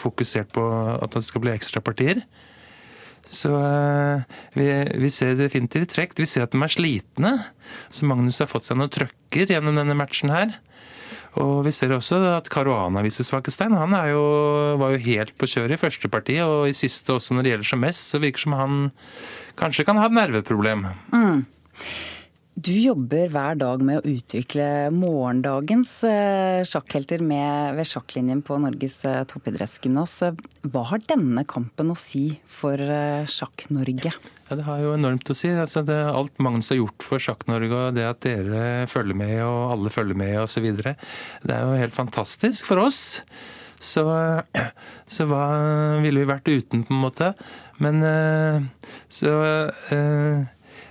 fokusert 0.02 0.50
på 0.56 0.64
at 0.98 1.14
det 1.14 1.26
skal 1.28 1.44
bli 1.46 1.54
ekstrapartier. 1.54 2.24
Så 3.28 3.52
eh, 3.60 4.24
vi, 4.56 4.68
vi, 5.04 5.12
ser 5.14 5.36
definitivt 5.38 5.92
trekk. 5.94 6.16
Vi 6.18 6.30
ser 6.30 6.48
at 6.48 6.56
de 6.56 6.62
er 6.64 6.72
slitne. 6.72 7.34
Så 7.92 8.08
Magnus 8.08 8.40
har 8.42 8.50
fått 8.50 8.70
seg 8.70 8.80
noen 8.80 8.94
trøkker 8.94 9.52
gjennom 9.52 9.78
denne 9.78 9.98
matchen 10.00 10.32
her. 10.34 10.56
Og 11.38 11.66
vi 11.68 11.74
ser 11.76 11.92
også 11.94 12.20
at 12.32 12.50
Caruana 12.50 13.04
viser 13.06 13.28
svakestein. 13.28 13.76
Han 13.78 13.96
jo, 14.10 14.24
var 14.80 14.96
jo 14.96 15.04
helt 15.04 15.36
på 15.38 15.50
kjøret 15.50 15.76
i 15.76 15.82
første 15.82 16.10
parti, 16.10 16.40
og 16.42 16.70
i 16.70 16.76
siste 16.78 17.14
også 17.14 17.36
når 17.36 17.44
det 17.44 17.54
gjelder 17.54 17.72
som 17.72 17.84
mest, 17.84 18.12
så 18.12 18.22
virker 18.24 18.40
det 18.40 18.46
som 18.48 18.58
han 18.58 18.78
kanskje 19.60 19.86
kan 19.86 20.00
ha 20.00 20.08
et 20.10 20.18
nerveproblem. 20.18 20.88
Mm. 21.14 21.44
Du 22.58 22.72
jobber 22.74 23.28
hver 23.30 23.58
dag 23.60 23.84
med 23.86 24.00
å 24.00 24.10
utvikle 24.10 24.90
morgendagens 24.90 25.92
eh, 26.10 26.64
sjakkhelter 26.66 27.22
ved 27.22 27.84
sjakklinjen 27.86 28.40
på 28.42 28.58
Norges 28.64 28.96
eh, 29.06 29.20
toppidrettsgymnas. 29.30 30.16
Hva 30.66 30.84
har 30.90 31.04
denne 31.06 31.44
kampen 31.46 31.94
å 31.94 31.98
si 32.00 32.24
for 32.50 32.82
eh, 32.82 33.30
Sjakk-Norge? 33.30 34.10
Ja, 34.48 34.58
det 34.58 34.66
har 34.66 34.82
jo 34.82 34.96
enormt 34.96 35.30
å 35.30 35.38
si. 35.38 35.52
Altså, 35.54 35.86
det, 35.86 36.00
alt 36.10 36.42
Magnus 36.42 36.74
har 36.74 36.82
gjort 36.82 37.06
for 37.06 37.22
Sjakk-Norge, 37.22 37.70
og 37.78 37.94
det 38.00 38.10
at 38.10 38.26
dere 38.26 38.90
følger 38.90 39.22
med 39.22 39.38
og 39.46 39.76
alle 39.76 39.94
følger 39.94 40.18
med 40.18 40.42
osv., 40.48 40.68
det 40.82 40.98
er 41.54 41.62
jo 41.62 41.78
helt 41.78 41.94
fantastisk 42.00 42.74
for 42.74 42.88
oss. 42.88 43.22
Så, 43.78 44.02
så 45.14 45.30
hva 45.30 45.46
ville 46.02 46.26
vi 46.26 46.34
vært 46.34 46.50
uten, 46.50 46.82
på 46.82 46.98
en 46.98 47.06
måte? 47.06 47.36
Men 47.78 48.02
så 49.14 49.38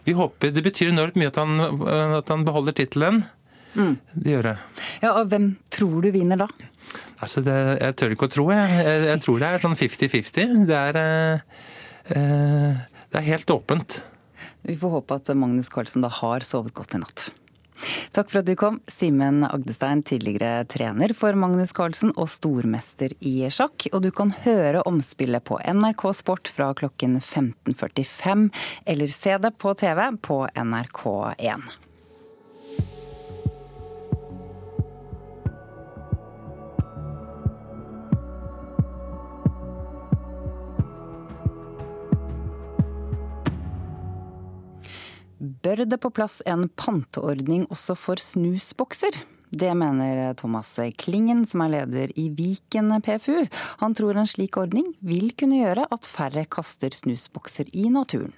vi 0.06 0.14
håper, 0.14 0.52
Det 0.54 0.62
betyr 0.62 0.92
enormt 0.92 1.18
mye 1.18 1.32
at 1.32 1.38
han, 1.40 1.58
at 2.20 2.30
han 2.30 2.46
beholder 2.46 2.76
tittelen. 2.78 3.24
Mm. 3.76 3.96
Det 4.14 4.32
gjør 4.32 4.50
det. 4.52 4.56
Ja, 5.02 5.12
og 5.18 5.30
Hvem 5.32 5.50
tror 5.74 6.04
du 6.04 6.10
vinner 6.14 6.40
da? 6.40 6.48
Altså, 7.20 7.42
det, 7.44 7.56
Jeg 7.82 7.96
tør 7.98 8.14
ikke 8.14 8.28
å 8.28 8.32
tro, 8.32 8.44
jeg. 8.54 8.76
Jeg, 8.86 9.06
jeg 9.10 9.22
tror 9.24 9.40
det 9.42 9.48
er 9.48 9.64
sånn 9.64 9.78
50-50. 9.78 10.54
Det, 10.68 10.82
eh, 11.00 11.64
eh, 12.16 12.84
det 13.10 13.20
er 13.20 13.30
helt 13.32 13.52
åpent. 13.52 13.98
Vi 14.66 14.76
får 14.78 14.94
håpe 14.98 15.18
at 15.20 15.32
Magnus 15.38 15.70
Carlsen 15.72 16.04
da 16.04 16.10
har 16.22 16.46
sovet 16.46 16.74
godt 16.76 16.96
i 16.96 17.02
natt. 17.02 17.28
Takk 18.16 18.30
for 18.32 18.40
at 18.40 18.48
du 18.48 18.54
kom, 18.58 18.80
Simen 18.90 19.44
Agdestein, 19.46 20.02
tidligere 20.06 20.64
trener 20.70 21.14
for 21.16 21.36
Magnus 21.38 21.74
Carlsen 21.76 22.14
og 22.16 22.30
stormester 22.32 23.14
i 23.20 23.38
sjakk. 23.52 23.88
Og 23.92 24.04
du 24.06 24.10
kan 24.14 24.32
høre 24.44 24.84
omspillet 24.88 25.44
på 25.46 25.60
NRK 25.60 26.06
Sport 26.16 26.52
fra 26.52 26.72
klokken 26.76 27.18
15.45, 27.20 28.48
eller 28.86 29.12
se 29.12 29.36
det 29.42 29.54
på 29.60 29.74
TV 29.78 30.06
på 30.22 30.44
NRK1. 30.56 31.85
Bør 45.36 45.82
det 45.84 45.98
på 46.00 46.08
plass 46.16 46.38
en 46.48 46.64
panteordning 46.80 47.66
også 47.68 47.92
for 47.98 48.20
snusbokser? 48.20 49.18
Det 49.52 49.68
mener 49.76 50.32
Thomas 50.34 50.70
Klingen, 50.96 51.44
som 51.44 51.60
er 51.60 51.74
leder 51.74 52.14
i 52.16 52.30
Viken 52.32 52.88
PFU. 53.04 53.44
Han 53.82 53.94
tror 53.94 54.16
en 54.16 54.26
slik 54.26 54.56
ordning 54.56 54.94
vil 55.04 55.34
kunne 55.36 55.60
gjøre 55.60 55.84
at 55.92 56.08
færre 56.08 56.46
kaster 56.48 56.96
snusbokser 56.96 57.68
i 57.76 57.86
naturen. 57.92 58.32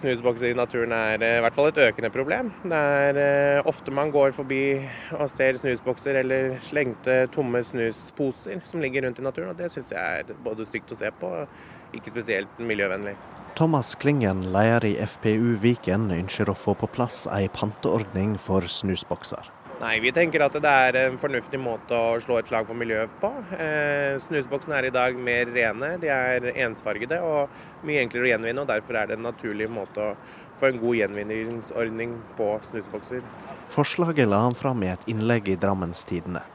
Snusbokser 0.00 0.52
i 0.52 0.56
naturen 0.56 0.94
er 0.94 1.22
eh, 1.26 1.36
i 1.36 1.42
hvert 1.42 1.56
fall 1.56 1.68
et 1.68 1.80
økende 1.84 2.10
problem. 2.14 2.52
Det 2.64 2.80
er 3.02 3.18
eh, 3.18 3.68
ofte 3.68 3.92
man 3.92 4.12
går 4.14 4.32
forbi 4.36 4.62
og 5.18 5.26
ser 5.34 5.58
snusbokser 5.58 6.20
eller 6.22 6.54
slengte 6.64 7.24
tomme 7.34 7.64
snusposer 7.66 8.62
som 8.64 8.80
ligger 8.80 9.04
rundt 9.04 9.18
i 9.18 9.26
naturen, 9.26 9.50
og 9.52 9.58
det 9.58 9.72
syns 9.74 9.90
jeg 9.92 10.22
er 10.22 10.38
både 10.46 10.68
stygt 10.70 10.94
å 10.94 11.00
se 11.02 11.10
på 11.18 11.32
og 11.42 11.98
ikke 11.98 12.14
spesielt 12.14 12.62
miljøvennlig. 12.62 13.18
Thomas 13.58 13.94
Klingen, 13.94 14.52
leder 14.52 14.84
i 14.84 14.92
FPU 15.02 15.56
Viken, 15.58 16.12
ønsker 16.14 16.46
å 16.46 16.54
få 16.54 16.76
på 16.78 16.86
plass 16.94 17.24
ei 17.34 17.48
panteordning 17.50 18.36
for 18.38 18.62
snusbokser. 18.70 19.48
Nei, 19.80 19.96
Vi 19.98 20.12
tenker 20.14 20.44
at 20.44 20.54
det 20.62 20.70
er 20.70 20.98
en 21.00 21.16
fornuftig 21.18 21.58
måte 21.58 21.90
å 21.90 22.20
slå 22.22 22.36
et 22.38 22.46
slag 22.46 22.68
for 22.70 22.78
miljøet 22.78 23.10
på. 23.18 23.32
Eh, 23.58 24.14
snusboksene 24.28 24.76
er 24.78 24.86
i 24.86 24.92
dag 24.94 25.18
mer 25.18 25.50
rene, 25.50 25.88
de 25.98 26.06
er 26.06 26.46
ensfargede 26.54 27.18
og 27.18 27.50
mye 27.82 28.04
enklere 28.04 28.28
å 28.28 28.30
gjenvinne. 28.30 28.62
og 28.62 28.70
Derfor 28.70 29.00
er 29.00 29.10
det 29.10 29.18
en 29.18 29.26
naturlig 29.26 29.66
måte 29.68 30.06
å 30.06 30.14
få 30.60 30.70
en 30.70 30.78
god 30.78 31.00
gjenvinningsordning 31.00 32.14
på 32.38 32.60
snusbokser. 32.70 33.26
Forslaget 33.74 34.30
la 34.30 34.44
han 34.46 34.54
fram 34.54 34.86
i 34.86 34.92
et 34.94 35.10
innlegg 35.10 35.50
i 35.50 35.58
Drammens 35.58 36.06
Tidende. 36.06 36.46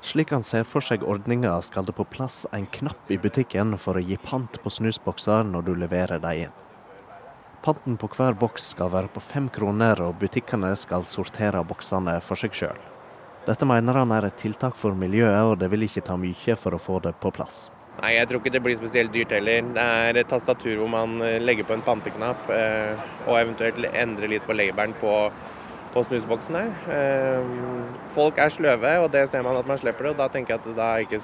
Slik 0.00 0.30
han 0.32 0.42
ser 0.42 0.64
for 0.64 0.80
seg 0.80 1.02
ordninga, 1.04 1.52
skal 1.62 1.84
det 1.84 1.92
på 1.92 2.06
plass 2.08 2.46
en 2.56 2.64
knapp 2.72 3.10
i 3.12 3.18
butikken 3.20 3.76
for 3.78 3.98
å 4.00 4.02
gi 4.04 4.16
pant 4.16 4.56
på 4.62 4.72
snusbokser 4.72 5.44
når 5.44 5.66
du 5.66 5.74
leverer 5.76 6.22
dem 6.22 6.46
inn. 6.46 6.54
Panten 7.60 7.98
på 8.00 8.08
hver 8.16 8.32
boks 8.40 8.70
skal 8.72 8.88
være 8.94 9.10
på 9.12 9.20
fem 9.20 9.50
kroner, 9.52 10.00
og 10.00 10.16
butikkene 10.22 10.72
skal 10.80 11.04
sortere 11.04 11.60
boksene 11.68 12.16
for 12.24 12.40
seg 12.40 12.56
sjøl. 12.56 12.80
Dette 13.44 13.68
mener 13.68 14.00
han 14.00 14.14
er 14.16 14.30
et 14.30 14.40
tiltak 14.40 14.78
for 14.80 14.96
miljøet, 14.96 15.42
og 15.44 15.58
det 15.60 15.68
vil 15.68 15.84
ikke 15.84 16.06
ta 16.06 16.16
mye 16.16 16.56
for 16.56 16.76
å 16.76 16.80
få 16.80 17.02
det 17.04 17.12
på 17.20 17.32
plass. 17.36 17.66
Nei, 18.00 18.14
jeg 18.16 18.30
tror 18.30 18.40
ikke 18.40 18.54
det 18.54 18.64
blir 18.64 18.80
spesielt 18.80 19.12
dyrt 19.12 19.34
heller. 19.36 19.68
Det 19.76 19.84
er 19.84 20.16
et 20.16 20.28
tastatur 20.32 20.78
hvor 20.80 20.88
man 20.88 21.18
legger 21.44 21.68
på 21.68 21.76
en 21.76 21.84
panteknapp, 21.84 22.48
eh, 22.56 22.96
og 23.26 23.36
eventuelt 23.36 23.84
endrer 23.92 24.32
litt 24.32 24.48
på 24.48 24.56
labelen 24.56 24.96
på 25.02 25.12
på 25.94 26.02
snusboksene. 26.06 26.64
Ehm, 26.94 27.86
folk 28.14 28.38
er 28.38 28.52
sløve, 28.52 28.92
og 29.04 29.10
det 29.12 29.28
ser 29.30 29.42
man 29.46 29.58
at 29.58 29.66
man 29.66 29.78
slipper 29.78 30.08
det. 30.08 30.10
og 30.10 30.20
Da 30.22 30.28
tenker 30.28 30.54
jeg 30.54 30.60
at 30.60 30.76
det 30.76 30.90
ikke 31.06 31.20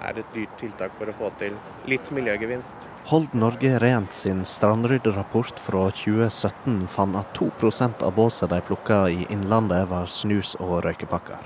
er 0.00 0.18
et 0.20 0.34
dyrt 0.34 0.56
tiltak 0.60 0.96
for 0.98 1.10
å 1.10 1.16
få 1.16 1.30
til 1.38 1.56
litt 1.90 2.10
miljøgevinst. 2.14 2.88
Hold 3.10 3.34
Norge 3.34 3.78
Rent 3.82 4.12
sin 4.16 4.44
strandrydderapport 4.44 5.60
fra 5.60 5.86
2017 5.92 6.86
fant 6.88 7.16
at 7.16 7.32
2% 7.36 8.04
av 8.06 8.14
båset 8.16 8.50
de 8.52 8.60
plukka 8.60 9.08
i 9.10 9.26
Innlandet 9.30 9.88
var 9.90 10.06
snus 10.06 10.54
og 10.60 10.82
røykepakker. 10.86 11.40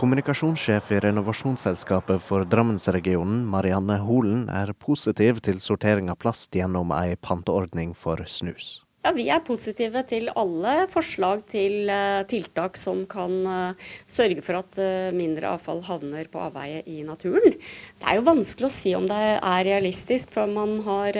Kommunikasjonssjef 0.00 0.92
i 0.96 1.00
renovasjonsselskapet 1.04 2.22
for 2.24 2.46
Drammensregionen, 2.48 3.42
Marianne 3.44 3.98
Holen, 4.00 4.46
er 4.48 4.72
positiv 4.72 5.42
til 5.44 5.60
sortering 5.60 6.08
av 6.08 6.16
plast 6.22 6.56
gjennom 6.56 6.94
ei 6.96 7.18
panteordning 7.20 7.92
for 7.92 8.24
snus. 8.24 8.78
Ja, 9.00 9.14
Vi 9.16 9.30
er 9.32 9.40
positive 9.40 10.02
til 10.04 10.28
alle 10.36 10.84
forslag 10.92 11.46
til 11.48 11.88
uh, 11.88 12.20
tiltak 12.28 12.76
som 12.76 13.06
kan 13.08 13.32
uh, 13.48 13.86
sørge 14.04 14.42
for 14.44 14.58
at 14.58 14.76
uh, 14.76 15.08
mindre 15.16 15.54
avfall 15.54 15.80
havner 15.86 16.28
på 16.28 16.42
avveie 16.44 16.82
i 16.84 16.98
naturen. 17.06 17.54
Det 17.96 18.04
er 18.04 18.18
jo 18.18 18.26
vanskelig 18.26 18.68
å 18.68 18.74
si 18.74 18.92
om 18.98 19.06
det 19.08 19.20
er 19.38 19.64
realistisk 19.64 20.34
før 20.34 20.52
man 20.52 20.76
har 20.84 21.16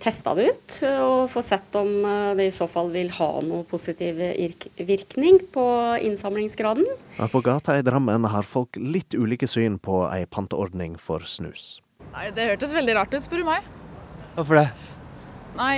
testa 0.00 0.32
det 0.34 0.46
ut 0.50 0.76
og 0.88 1.28
får 1.30 1.44
sett 1.46 1.76
om 1.78 1.90
det 2.34 2.48
i 2.48 2.52
så 2.52 2.66
fall 2.66 2.88
vil 2.90 3.12
ha 3.14 3.28
noe 3.44 3.62
positiv 3.70 4.18
virkning 4.74 5.38
på 5.54 5.66
innsamlingsgraden. 6.08 6.88
På 7.30 7.42
gata 7.44 7.76
i 7.78 7.84
Drammen 7.86 8.26
har 8.32 8.48
folk 8.48 8.80
litt 8.80 9.14
ulike 9.14 9.46
syn 9.46 9.78
på 9.78 10.02
ei 10.10 10.24
panteordning 10.26 10.96
for 10.98 11.22
snus. 11.22 11.78
Nei, 12.10 12.30
Det 12.34 12.48
hørtes 12.50 12.74
veldig 12.74 12.98
rart 12.98 13.14
ut, 13.14 13.22
spør 13.22 13.44
du 13.44 13.50
meg. 13.52 13.70
Hvorfor 14.34 14.62
det? 14.62 14.66
Nei, 15.60 15.76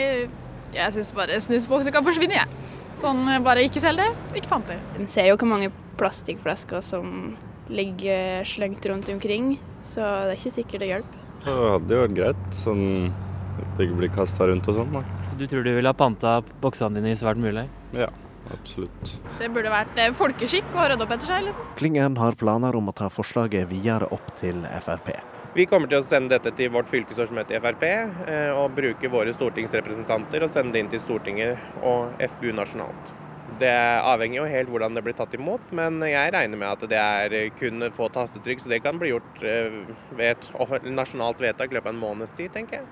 jeg 0.77 0.95
syns 0.97 1.13
bare 1.17 1.41
snusbokser 1.43 1.95
kan 1.95 2.05
forsvinne, 2.07 2.43
jeg. 2.43 2.69
Sånn 3.01 3.25
bare 3.45 3.65
ikke 3.67 3.83
selg 3.83 4.03
det, 4.03 4.11
ikke 4.39 4.51
fant 4.51 4.69
det. 4.71 4.79
En 4.99 5.09
ser 5.11 5.31
jo 5.31 5.39
hvor 5.41 5.51
mange 5.51 5.73
plastikkflasker 6.01 6.83
som 6.85 7.35
ligger 7.73 8.45
slengt 8.49 8.85
rundt 8.91 9.09
omkring, 9.13 9.57
så 9.87 10.05
det 10.27 10.35
er 10.35 10.41
ikke 10.41 10.57
sikkert 10.59 10.85
det 10.85 10.91
hjelper. 10.91 11.21
Det 11.43 11.55
hadde 11.59 11.97
jo 11.97 12.03
vært 12.05 12.17
greit, 12.19 12.43
sånn 12.55 12.85
at 13.59 13.73
det 13.77 13.89
ikke 13.89 13.99
blir 14.03 14.13
kasta 14.15 14.49
rundt 14.51 14.69
og 14.71 14.79
sånn. 14.79 14.99
Du 15.39 15.47
tror 15.49 15.65
du 15.67 15.73
ville 15.75 15.91
ha 15.91 15.97
panta 15.97 16.39
boksene 16.63 17.01
dine 17.01 17.15
i 17.15 17.19
svært 17.19 17.41
mulig? 17.43 17.65
Ja, 17.97 18.09
absolutt. 18.53 19.17
Det 19.41 19.51
burde 19.55 19.73
vært 19.73 19.99
eh, 19.99 20.13
folkeskikk 20.17 20.71
å 20.77 20.87
rydde 20.93 21.07
opp 21.07 21.17
etter 21.17 21.33
seg, 21.33 21.47
liksom. 21.49 21.69
Klingen 21.81 22.19
har 22.21 22.39
planer 22.39 22.77
om 22.79 22.93
å 22.93 22.97
ta 22.97 23.11
forslaget 23.13 23.71
videre 23.73 24.11
opp 24.15 24.35
til 24.39 24.63
Frp. 24.85 25.15
Vi 25.53 25.67
kommer 25.69 25.91
til 25.91 26.01
å 26.01 26.05
sende 26.07 26.33
dette 26.33 26.49
til 26.57 26.71
vårt 26.73 26.89
fylkesårsmøte 26.89 27.53
i 27.53 27.59
Frp, 27.61 27.83
eh, 27.85 28.53
og 28.57 28.73
bruke 28.73 29.09
våre 29.13 29.35
stortingsrepresentanter 29.37 30.47
og 30.47 30.49
sende 30.49 30.73
det 30.73 30.81
inn 30.81 30.89
til 30.95 31.03
Stortinget 31.03 31.83
og 31.85 32.15
FBU 32.25 32.55
nasjonalt. 32.57 33.13
Det 33.61 33.69
avhenger 33.69 34.39
jo 34.39 34.47
helt 34.49 34.71
hvordan 34.73 34.97
det 34.97 35.03
blir 35.05 35.17
tatt 35.19 35.35
imot, 35.37 35.67
men 35.77 35.99
jeg 36.09 36.33
regner 36.33 36.57
med 36.57 36.71
at 36.71 36.87
det 36.89 36.97
er 36.97 37.51
kun 37.59 37.85
få 37.93 38.09
tastetrykk, 38.15 38.63
så 38.63 38.73
det 38.73 38.81
kan 38.81 38.97
bli 38.97 39.11
gjort 39.13 39.45
eh, 39.45 39.77
ved 40.17 40.49
et 40.49 40.89
nasjonalt 40.89 41.45
vedtak 41.45 41.69
i 41.69 41.77
løpet 41.77 41.91
av 41.91 41.99
en 41.99 42.01
måneds 42.01 42.33
tid, 42.39 42.49
tenker 42.57 42.81
jeg. 42.81 42.89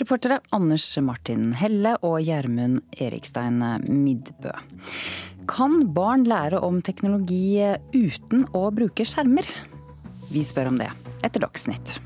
Reportere 0.00 0.38
Anders 0.56 0.86
Martin 1.04 1.50
Helle 1.60 1.98
og 2.00 2.16
Gjermund 2.24 2.80
Erikstein 2.96 3.60
Midbø. 3.84 4.56
Kan 5.52 5.82
barn 5.92 6.24
lære 6.24 6.62
om 6.64 6.80
teknologi 6.80 7.60
uten 7.92 8.48
å 8.56 8.64
bruke 8.72 9.04
skjermer? 9.04 9.44
Vi 10.32 10.40
spør 10.44 10.70
om 10.70 10.78
det 10.80 10.88
etter 11.20 11.42
Dagsnytt. 11.44 11.98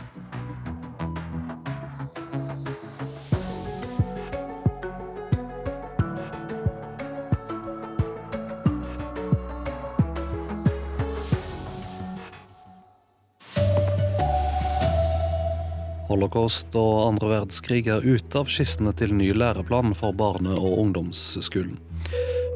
Holocaust 16.11 16.75
og 16.75 17.13
andre 17.13 17.31
verdenskrig 17.31 17.87
er 17.87 18.03
ute 18.03 18.43
av 18.43 18.51
skissene 18.51 18.91
til 18.99 19.15
ny 19.15 19.31
læreplan 19.39 19.95
for 19.95 20.11
barne- 20.19 20.59
og 20.59 20.81
ungdomsskolen. 20.83 21.79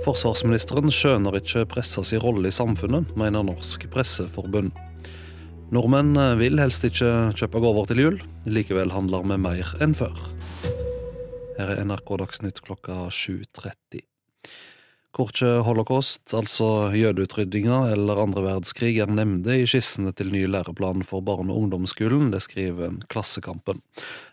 Forsvarsministeren 0.02 0.90
skjønner 0.90 1.38
ikke 1.38 1.68
pressa 1.70 2.02
si 2.02 2.18
rolle 2.18 2.50
i 2.50 2.58
samfunnet, 2.58 3.14
mener 3.14 3.46
Norsk 3.46 3.86
Presseforbund. 3.92 4.89
Nordmenn 5.70 6.16
eh, 6.18 6.32
vil 6.40 6.58
helst 6.58 6.82
ikke 6.82 7.30
kjøpe 7.38 7.60
gaver 7.62 7.86
til 7.86 8.00
jul, 8.02 8.16
likevel 8.50 8.90
handler 8.90 9.22
vi 9.22 9.36
mer 9.38 9.68
enn 9.84 9.92
før. 9.94 10.16
Her 11.60 11.76
er 11.76 11.84
NRK 11.86 12.10
Dagsnytt 12.18 12.58
klokka 12.66 13.04
7.30. 13.14 14.02
Korkje 15.14 15.50
holocaust, 15.66 16.22
altså 16.34 16.90
jødeutrydninga 16.94 17.84
eller 17.92 18.18
andre 18.22 18.42
verdenskrig, 18.48 18.96
er 19.02 19.10
nevnte 19.14 19.60
i 19.60 19.68
skissene 19.70 20.10
til 20.14 20.32
ny 20.34 20.42
læreplan 20.50 21.06
for 21.06 21.22
barne- 21.22 21.54
og 21.54 21.64
ungdomsskolen, 21.64 22.32
det 22.34 22.42
skriver 22.46 22.98
Klassekampen. 23.10 23.78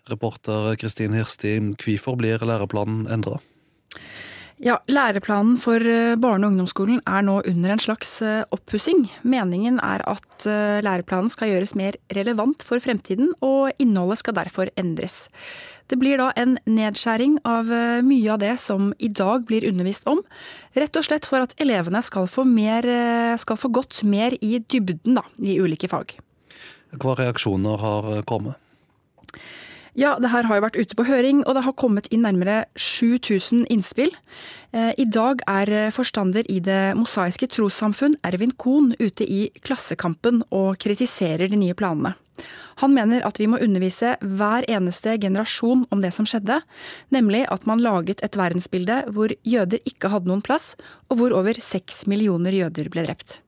Reporter 0.09 0.73
Kristin 0.81 1.17
Hirsti, 1.17 1.53
hvorfor 1.77 2.17
blir 2.17 2.41
læreplanen 2.45 3.05
endra? 3.13 3.37
Ja, 4.57 4.79
Læreplanen 4.89 5.53
for 5.61 5.77
eh, 5.77 6.15
barne- 6.17 6.47
og 6.47 6.55
ungdomsskolen 6.55 7.03
er 7.05 7.21
nå 7.21 7.35
under 7.45 7.73
en 7.75 7.81
slags 7.81 8.15
eh, 8.25 8.41
oppussing. 8.49 9.03
Meningen 9.21 9.77
er 9.85 10.01
at 10.09 10.47
eh, 10.49 10.79
læreplanen 10.81 11.29
skal 11.29 11.51
gjøres 11.51 11.75
mer 11.77 11.93
relevant 12.17 12.65
for 12.65 12.81
fremtiden, 12.81 13.35
og 13.45 13.69
innholdet 13.77 14.17
skal 14.23 14.33
derfor 14.33 14.71
endres. 14.73 15.27
Det 15.85 15.99
blir 16.01 16.17
da 16.17 16.31
en 16.41 16.57
nedskjæring 16.65 17.37
av 17.45 17.69
mye 18.03 18.33
av 18.33 18.41
det 18.41 18.55
som 18.59 18.89
i 18.97 19.07
dag 19.13 19.45
blir 19.47 19.67
undervist 19.69 20.09
om, 20.09 20.23
rett 20.73 20.97
og 20.97 21.05
slett 21.05 21.29
for 21.29 21.45
at 21.45 21.53
elevene 21.61 22.01
skal 22.03 22.25
få, 22.27 22.43
mer, 22.43 22.83
skal 23.39 23.61
få 23.61 23.69
gått 23.71 24.01
mer 24.03 24.35
i 24.41 24.57
dybden 24.59 25.21
da, 25.21 25.23
i 25.37 25.61
ulike 25.61 25.87
fag. 25.87 26.17
Hva 26.97 27.15
reaksjoner 27.21 27.79
har 27.79 28.09
kommet? 28.27 28.59
Ja, 29.97 30.13
det 30.21 30.29
her 30.29 30.45
har 30.45 30.59
jo 30.59 30.61
vært 30.67 30.77
ute 30.77 30.93
på 30.93 31.07
høring, 31.07 31.39
og 31.49 31.55
det 31.57 31.63
har 31.65 31.73
kommet 31.73 32.05
inn 32.13 32.21
nærmere 32.21 32.67
7000 32.77 33.63
innspill. 33.73 34.11
Eh, 34.69 34.91
I 34.93 35.07
dag 35.09 35.41
er 35.49 35.89
forstander 35.95 36.45
i 36.53 36.59
Det 36.61 36.93
mosaiske 36.99 37.49
trossamfunn, 37.49 38.13
Ervin 38.21 38.53
Kohn, 38.61 38.93
ute 39.01 39.25
i 39.25 39.47
Klassekampen 39.65 40.43
og 40.53 40.77
kritiserer 40.77 41.49
de 41.49 41.57
nye 41.57 41.73
planene. 41.73 42.13
Han 42.83 42.93
mener 42.93 43.25
at 43.25 43.39
vi 43.41 43.47
må 43.49 43.57
undervise 43.57 44.13
hver 44.21 44.67
eneste 44.69 45.15
generasjon 45.17 45.87
om 45.89 46.03
det 46.03 46.13
som 46.13 46.29
skjedde, 46.29 46.59
nemlig 47.09 47.47
at 47.49 47.65
man 47.65 47.81
laget 47.81 48.21
et 48.21 48.37
verdensbilde 48.37 49.01
hvor 49.15 49.33
jøder 49.41 49.81
ikke 49.89 50.13
hadde 50.13 50.29
noen 50.29 50.45
plass, 50.45 50.75
og 51.09 51.17
hvor 51.17 51.33
over 51.39 51.57
seks 51.57 52.05
millioner 52.05 52.53
jøder 52.53 52.93
ble 52.93 53.07
drept. 53.09 53.39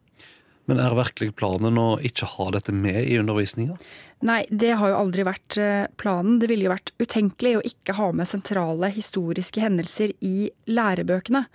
Men 0.69 0.81
er 0.81 0.93
virkelig 0.93 1.33
planen 1.37 1.79
å 1.81 1.97
ikke 2.05 2.27
ha 2.29 2.51
dette 2.53 2.73
med 2.73 3.01
i 3.01 3.17
undervisninga? 3.17 3.77
Nei, 4.19 4.41
det 4.51 4.73
har 4.75 4.91
jo 4.91 4.97
aldri 4.99 5.23
vært 5.23 5.55
eh, 5.63 5.85
planen. 5.99 6.41
Det 6.41 6.49
ville 6.51 6.65
jo 6.67 6.73
vært 6.73 6.91
utenkelig 6.99 7.53
å 7.55 7.63
ikke 7.63 7.95
ha 7.95 8.09
med 8.11 8.27
sentrale 8.27 8.89
historiske 8.91 9.63
hendelser 9.63 10.11
i 10.19 10.49
lærebøkene. 10.67 11.45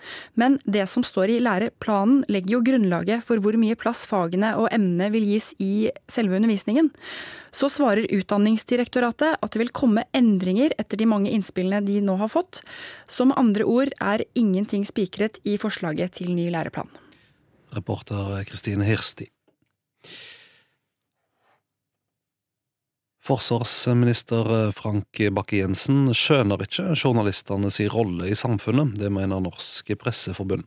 Men 0.40 0.56
det 0.64 0.86
som 0.88 1.04
står 1.04 1.34
i 1.34 1.42
læreplanen 1.44 2.22
legger 2.32 2.56
jo 2.56 2.62
grunnlaget 2.64 3.26
for 3.26 3.42
hvor 3.44 3.58
mye 3.60 3.76
plass 3.76 4.06
fagene 4.08 4.54
og 4.56 4.70
emnene 4.72 5.10
vil 5.12 5.28
gis 5.34 5.50
i 5.60 5.90
selve 6.08 6.40
undervisningen. 6.40 6.88
Så 7.52 7.68
svarer 7.68 8.08
Utdanningsdirektoratet 8.08 9.36
at 9.44 9.52
det 9.52 9.60
vil 9.60 9.74
komme 9.76 10.06
endringer 10.16 10.72
etter 10.80 10.96
de 10.96 11.10
mange 11.10 11.36
innspillene 11.36 11.84
de 11.84 12.00
nå 12.00 12.16
har 12.22 12.32
fått. 12.32 12.62
Så 13.04 13.28
med 13.28 13.36
andre 13.40 13.68
ord 13.68 13.92
er 14.00 14.24
ingenting 14.32 14.88
spikret 14.88 15.36
i 15.44 15.60
forslaget 15.60 16.16
til 16.16 16.32
ny 16.32 16.48
læreplan. 16.54 16.88
Reporter 17.76 18.40
Kristine 18.48 18.88
Hirsti. 18.88 19.28
Forsvarsminister 23.24 24.72
Frank 24.76 25.16
Bakke-Jensen 25.32 26.10
skjønner 26.12 26.60
ikke 26.60 26.90
journalistene 26.92 27.70
rolle 27.88 28.28
i 28.28 28.36
samfunnet, 28.36 28.98
det 29.00 29.08
mener 29.08 29.40
Norsk 29.40 29.94
Presseforbund. 29.96 30.66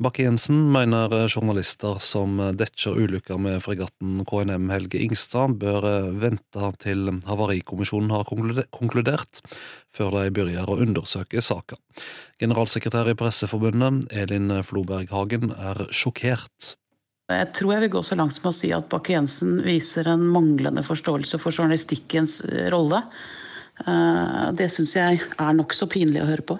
Bakke-Jensen 0.00 0.72
mener 0.72 1.12
journalister 1.26 2.00
som 2.00 2.40
dekker 2.56 2.96
ulykker 2.96 3.36
med 3.36 3.60
fregatten 3.60 4.24
KNM 4.24 4.72
Helge 4.72 5.04
Ingstad, 5.04 5.58
bør 5.60 5.84
vente 6.16 6.72
til 6.80 7.12
Havarikommisjonen 7.28 8.16
har 8.16 8.24
konkludert, 8.72 9.44
før 9.92 10.16
de 10.16 10.32
begynner 10.32 10.72
å 10.72 10.80
undersøke 10.80 11.44
saka. 11.44 11.76
Generalsekretær 12.40 13.12
i 13.12 13.18
Presseforbundet, 13.20 14.08
Elin 14.16 14.62
Floberg 14.64 15.12
Hagen, 15.12 15.52
er 15.52 15.90
sjokkert. 15.92 16.78
Jeg 17.38 17.52
tror 17.56 17.74
jeg 17.74 17.84
vil 17.86 17.94
gå 17.96 18.02
så 18.06 18.18
langt 18.18 18.36
som 18.36 18.50
å 18.50 18.54
si 18.54 18.72
at 18.74 18.88
Bakke-Jensen 18.92 19.62
viser 19.64 20.10
en 20.12 20.24
manglende 20.34 20.84
forståelse 20.86 21.40
for 21.42 21.54
journalistikkens 21.54 22.40
eh, 22.48 22.68
rolle. 22.74 23.02
Eh, 23.86 24.46
det 24.58 24.68
syns 24.74 24.96
jeg 24.98 25.20
er 25.22 25.58
nokså 25.58 25.88
pinlig 25.92 26.22
å 26.22 26.28
høre 26.28 26.46
på. 26.52 26.58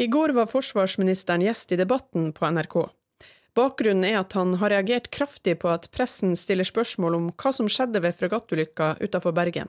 I 0.00 0.08
går 0.08 0.32
var 0.36 0.48
forsvarsministeren 0.48 1.44
gjest 1.44 1.74
i 1.74 1.80
Debatten 1.80 2.30
på 2.32 2.48
NRK. 2.48 2.78
Bakgrunnen 3.52 4.06
er 4.08 4.22
at 4.22 4.32
han 4.32 4.54
har 4.62 4.72
reagert 4.72 5.10
kraftig 5.12 5.58
på 5.60 5.68
at 5.68 5.90
pressen 5.92 6.32
stiller 6.40 6.64
spørsmål 6.64 7.18
om 7.18 7.26
hva 7.36 7.52
som 7.52 7.68
skjedde 7.68 8.00
ved 8.00 8.16
fregattulykka 8.16 8.94
utenfor 9.02 9.34
Bergen. 9.36 9.68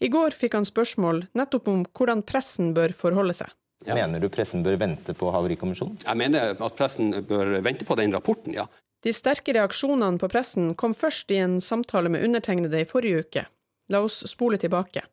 I 0.00 0.08
går 0.08 0.32
fikk 0.32 0.54
han 0.56 0.68
spørsmål 0.68 1.24
nettopp 1.36 1.66
om 1.68 1.82
hvordan 1.90 2.22
pressen 2.24 2.70
bør 2.76 2.94
forholde 2.96 3.34
seg. 3.36 3.50
Ja. 3.88 3.96
Mener 3.96 4.20
du 4.20 4.28
pressen 4.32 4.62
bør 4.62 4.76
vente 4.80 5.14
på 5.16 5.32
Havarikommisjonen? 5.32 5.98
Jeg 6.04 6.20
mener 6.20 6.54
at 6.54 6.76
pressen 6.76 7.10
bør 7.26 7.56
vente 7.64 7.86
på 7.88 7.96
den 7.98 8.14
rapporten, 8.14 8.54
ja. 8.54 8.68
De 9.04 9.12
sterke 9.16 9.54
reaksjonene 9.56 10.20
på 10.20 10.28
pressen 10.28 10.74
kom 10.78 10.92
først 10.96 11.30
i 11.32 11.40
en 11.40 11.60
samtale 11.64 12.12
med 12.12 12.24
undertegnede 12.26 12.82
i 12.82 12.88
forrige 12.88 13.24
uke. 13.24 13.46
La 13.90 14.02
oss 14.04 14.20
spole 14.28 14.58
tilbake. 14.60 15.06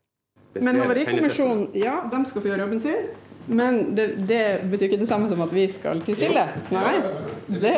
Men 0.59 0.81
Havarikommisjonen, 0.81 1.69
ja, 1.77 2.01
de 2.11 2.19
skal 2.27 2.43
få 2.43 2.51
gjøre 2.51 2.65
jobben 2.65 2.83
sin. 2.83 3.07
Men 3.47 3.95
det, 3.95 4.07
det, 4.27 4.43
betyr 4.67 4.89
ikke 4.89 4.99
det 4.99 5.07
samme 5.07 5.29
som 5.31 5.39
at 5.45 5.53
vi 5.55 5.63
skal 5.71 6.01
til 6.03 6.17
stille? 6.17 6.43
Nei. 6.73 6.95
Det 7.47 7.75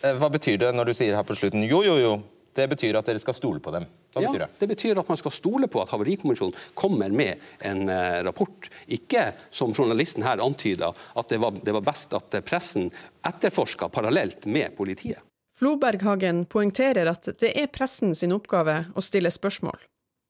Eh, 0.00 0.16
Hva 0.16 0.30
betyr 0.32 0.56
det 0.62 0.70
når 0.72 0.88
du 0.88 0.94
sier 0.96 1.16
her 1.18 1.26
på 1.28 1.36
slutten 1.36 1.66
jo, 1.68 1.82
jo, 1.84 1.98
jo? 2.00 2.12
Det 2.56 2.64
betyr 2.70 2.96
at 2.96 3.06
dere 3.06 3.20
skal 3.20 3.36
stole 3.36 3.60
på 3.60 3.72
dem. 3.74 3.84
Hva 4.10 4.24
betyr 4.24 4.42
det? 4.42 4.50
det 4.58 4.68
betyr 4.72 4.98
at 4.98 5.08
man 5.08 5.18
skal 5.20 5.34
stole 5.34 5.68
på 5.70 5.82
at 5.82 5.92
Havarikommisjonen 5.94 6.56
kommer 6.74 7.12
med 7.14 7.42
en 7.66 7.88
eh, 7.88 8.20
rapport. 8.26 8.70
Ikke 8.90 9.30
som 9.54 9.74
journalisten 9.76 10.26
her 10.26 10.42
antyda, 10.42 10.92
at 11.14 11.30
det 11.30 11.38
var, 11.42 11.58
det 11.62 11.74
var 11.76 11.84
best 11.86 12.14
at 12.18 12.34
eh, 12.34 12.44
pressen 12.44 12.90
etterforska 13.26 13.90
parallelt 13.94 14.48
med 14.50 14.74
politiet. 14.76 15.22
Floberghagen 15.60 16.46
poengterer 16.48 17.10
at 17.10 17.28
det 17.38 17.52
er 17.52 17.68
pressen 17.68 18.14
sin 18.16 18.32
oppgave 18.32 18.86
å 18.96 19.04
stille 19.04 19.30
spørsmål. 19.30 19.76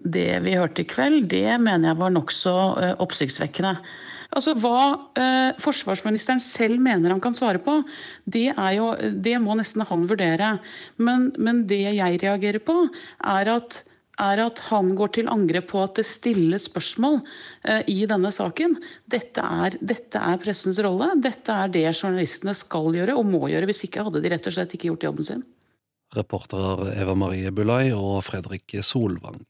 Det 0.01 0.41
vi 0.43 0.57
hørte 0.57 0.83
i 0.83 0.89
kveld, 0.89 1.29
det 1.31 1.59
mener 1.61 1.93
jeg 1.93 2.01
var 2.01 2.13
nokså 2.15 2.55
uh, 2.81 2.95
oppsiktsvekkende. 3.05 3.77
Altså, 4.37 4.55
Hva 4.59 5.11
eh, 5.19 5.59
forsvarsministeren 5.63 6.41
selv 6.43 6.81
mener 6.83 7.11
han 7.11 7.23
kan 7.23 7.35
svare 7.37 7.61
på, 7.63 7.81
det, 8.31 8.51
jo, 8.77 8.91
det 8.97 9.37
må 9.43 9.57
nesten 9.59 9.83
han 9.87 10.07
vurdere. 10.11 10.57
Men, 11.03 11.31
men 11.39 11.65
det 11.71 11.83
jeg 11.97 12.21
reagerer 12.23 12.63
på, 12.63 12.77
er 13.27 13.51
at, 13.51 13.81
er 14.23 14.45
at 14.45 14.63
han 14.69 14.95
går 14.99 15.15
til 15.17 15.31
angrep 15.33 15.71
på 15.73 15.83
at 15.83 15.99
det 15.99 16.07
stilles 16.07 16.69
spørsmål 16.71 17.21
eh, 17.67 17.83
i 17.91 18.05
denne 18.11 18.31
saken. 18.35 18.79
Dette 19.11 19.43
er, 19.43 19.79
dette 19.83 20.23
er 20.23 20.43
pressens 20.43 20.79
rolle. 20.85 21.11
Dette 21.19 21.57
er 21.65 21.73
det 21.75 21.89
journalistene 21.91 22.55
skal 22.55 22.95
gjøre 23.01 23.19
og 23.19 23.27
må 23.33 23.49
gjøre. 23.51 23.67
Hvis 23.73 23.89
ikke 23.89 24.07
hadde 24.07 24.23
de 24.23 24.35
rett 24.35 24.47
og 24.47 24.59
slett 24.59 24.77
ikke 24.79 24.93
gjort 24.93 25.11
jobben 25.11 25.33
sin. 25.33 25.47
Reportere 26.15 26.93
Eva 26.99 27.15
Marie 27.19 27.51
Bulai 27.55 27.91
og 27.95 28.23
Fredrik 28.27 28.79
Solvang. 28.83 29.43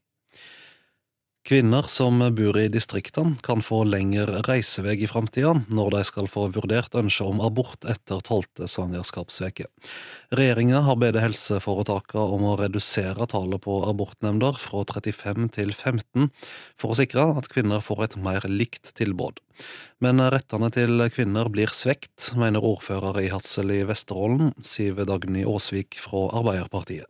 Kvinner 1.41 1.87
som 1.89 2.19
bor 2.37 2.57
i 2.61 2.67
distriktene 2.69 3.39
kan 3.41 3.63
få 3.65 3.79
lengre 3.89 4.43
reisevei 4.45 4.93
i 5.01 5.07
framtida 5.09 5.55
når 5.73 5.87
de 5.95 6.01
skal 6.05 6.27
få 6.29 6.43
vurdert 6.53 6.93
ønske 6.99 7.25
om 7.25 7.39
abort 7.41 7.87
etter 7.89 8.19
tolvte 8.27 8.67
svangerskapsveke. 8.69 9.65
Regjeringa 10.37 10.83
har 10.85 10.99
bedt 11.01 11.17
helseforetakene 11.23 12.37
om 12.37 12.45
å 12.45 12.53
redusere 12.61 13.25
tallet 13.31 13.63
på 13.65 13.79
abortnemnder 13.89 14.59
fra 14.61 14.83
35 14.85 15.49
til 15.57 15.73
15, 15.73 16.29
for 16.77 16.93
å 16.93 16.99
sikre 17.01 17.25
at 17.41 17.49
kvinner 17.49 17.81
får 17.81 18.03
et 18.05 18.17
mer 18.21 18.45
likt 18.45 18.93
tilbud. 19.01 19.41
Men 19.97 20.21
rettene 20.33 20.69
til 20.73 21.07
kvinner 21.09 21.49
blir 21.49 21.73
svekt, 21.73 22.35
mener 22.37 22.61
ordfører 22.61 23.17
i 23.23 23.31
Hadsel 23.33 23.73
i 23.73 23.81
Vesterålen, 23.89 24.53
Siv 24.61 25.01
Dagny 25.09 25.41
Aasvik 25.49 25.97
fra 26.05 26.27
Arbeiderpartiet 26.37 27.09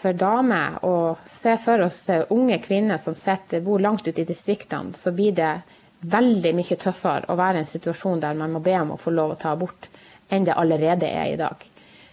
for 0.00 0.16
damer 0.16 0.78
å 0.86 0.94
se 1.28 1.56
for 1.60 1.84
oss 1.84 2.06
unge 2.32 2.58
kvinner 2.64 2.98
som 2.98 3.14
sitter, 3.14 3.60
bor 3.60 3.82
langt 3.82 4.06
ute 4.08 4.22
i 4.22 4.28
distriktene, 4.28 4.96
så 4.96 5.12
blir 5.12 5.36
det 5.36 5.52
veldig 6.00 6.54
mye 6.56 6.78
tøffere 6.80 7.28
å 7.28 7.36
være 7.36 7.60
i 7.60 7.64
en 7.64 7.68
situasjon 7.68 8.22
der 8.22 8.38
man 8.38 8.54
må 8.56 8.62
be 8.64 8.78
om 8.80 8.94
å 8.94 9.00
få 9.00 9.12
lov 9.12 9.34
å 9.34 9.40
ta 9.40 9.52
abort, 9.52 9.90
enn 10.32 10.46
det 10.48 10.56
allerede 10.56 11.08
er 11.10 11.34
i 11.34 11.36
dag. 11.40 11.66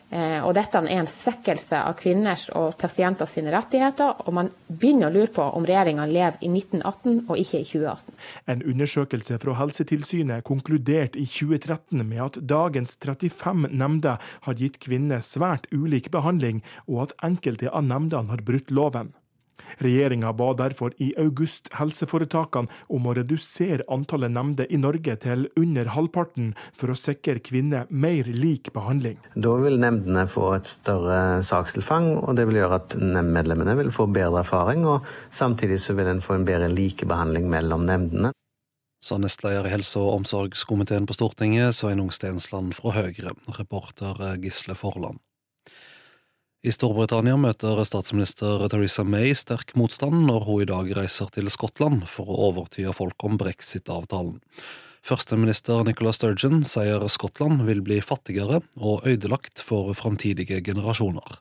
Eh, 0.09 0.39
og 0.39 0.53
dette 0.55 0.79
er 0.79 1.01
en 1.01 1.09
svekkelse 1.09 1.81
av 1.83 1.97
kvinners 1.99 2.45
og 2.55 2.77
pasienter 2.79 3.27
sine 3.27 3.51
rettigheter, 3.51 4.23
og 4.23 4.35
man 4.37 4.51
begynner 4.69 5.09
å 5.09 5.15
lure 5.17 5.33
på 5.35 5.43
om 5.57 5.67
regjeringa 5.67 6.07
lever 6.07 6.39
i 6.39 6.51
1918 6.53 7.25
og 7.27 7.35
ikke 7.41 7.59
i 7.59 7.67
2018. 7.67 8.15
En 8.53 8.63
undersøkelse 8.71 9.39
fra 9.43 9.57
Helsetilsynet 9.59 10.47
konkluderte 10.47 11.19
i 11.19 11.27
2013 11.27 12.05
med 12.07 12.23
at 12.23 12.41
dagens 12.47 12.95
35 13.03 13.67
nemnder 13.75 14.23
har 14.47 14.59
gitt 14.59 14.79
kvinner 14.83 15.23
svært 15.25 15.67
ulik 15.75 16.11
behandling, 16.15 16.63
og 16.87 17.07
at 17.07 17.17
enkelte 17.27 17.67
av 17.67 17.83
nemndene 17.87 18.31
har 18.31 18.45
brutt 18.47 18.71
loven. 18.71 19.11
Regjeringa 19.83 20.33
ba 20.37 20.51
derfor 20.57 20.95
i 21.03 21.11
august 21.19 21.71
helseforetakene 21.77 22.71
om 22.93 23.07
å 23.07 23.15
redusere 23.17 23.85
antallet 23.91 24.33
nemnder 24.33 24.69
i 24.69 24.79
Norge 24.81 25.17
til 25.23 25.47
under 25.59 25.91
halvparten, 25.95 26.53
for 26.77 26.91
å 26.91 26.97
sikre 26.97 27.41
kvinner 27.43 27.87
mer 27.89 28.29
lik 28.31 28.71
behandling. 28.75 29.19
Da 29.35 29.53
vil 29.61 29.79
nemndene 29.81 30.27
få 30.31 30.53
et 30.57 30.71
større 30.71 31.43
sakstilfang, 31.47 32.13
og 32.23 32.37
det 32.39 32.47
vil 32.49 32.61
gjøre 32.61 32.81
at 32.81 32.97
nemndmedlemmene 33.01 33.77
vil 33.81 33.93
få 33.95 34.07
bedre 34.11 34.43
erfaring. 34.43 34.85
og 34.85 35.05
Samtidig 35.31 35.81
så 35.83 35.95
vil 35.97 36.11
en 36.11 36.23
få 36.23 36.37
en 36.37 36.47
bedre 36.47 36.71
likebehandling 36.71 37.49
mellom 37.51 37.85
nemndene. 37.87 38.33
Sa 39.03 39.19
nestleder 39.21 39.67
i 39.67 39.75
helse- 39.75 39.99
og 40.01 40.23
omsorgskomiteen 40.23 41.05
på 41.05 41.13
Stortinget, 41.13 41.75
Sveinung 41.77 42.09
Stensland 42.11 42.73
fra 42.73 42.95
Høyre, 42.95 43.35
reporter 43.59 44.37
Gisle 44.41 44.75
Forland. 44.75 45.21
I 46.65 46.71
Storbritannia 46.73 47.35
møter 47.37 47.77
statsminister 47.85 48.63
Theresa 48.71 49.03
May 49.05 49.35
sterk 49.37 49.75
motstand 49.77 50.23
når 50.25 50.45
hun 50.47 50.63
i 50.63 50.67
dag 50.69 50.89
reiser 50.97 51.29
til 51.35 51.51
Skottland 51.53 52.07
for 52.09 52.31
å 52.33 52.47
overtyde 52.47 52.95
folk 52.97 53.21
om 53.27 53.37
brexit-avtalen. 53.37 54.39
Førsteminister 55.05 55.85
Nicola 55.85 56.15
Sturgeon 56.17 56.63
sier 56.65 57.05
Skottland 57.13 57.61
vil 57.67 57.83
bli 57.85 57.99
fattigere 58.01 58.63
og 58.75 59.05
ødelagt 59.05 59.61
for 59.61 59.93
framtidige 59.95 60.57
generasjoner. 60.65 61.37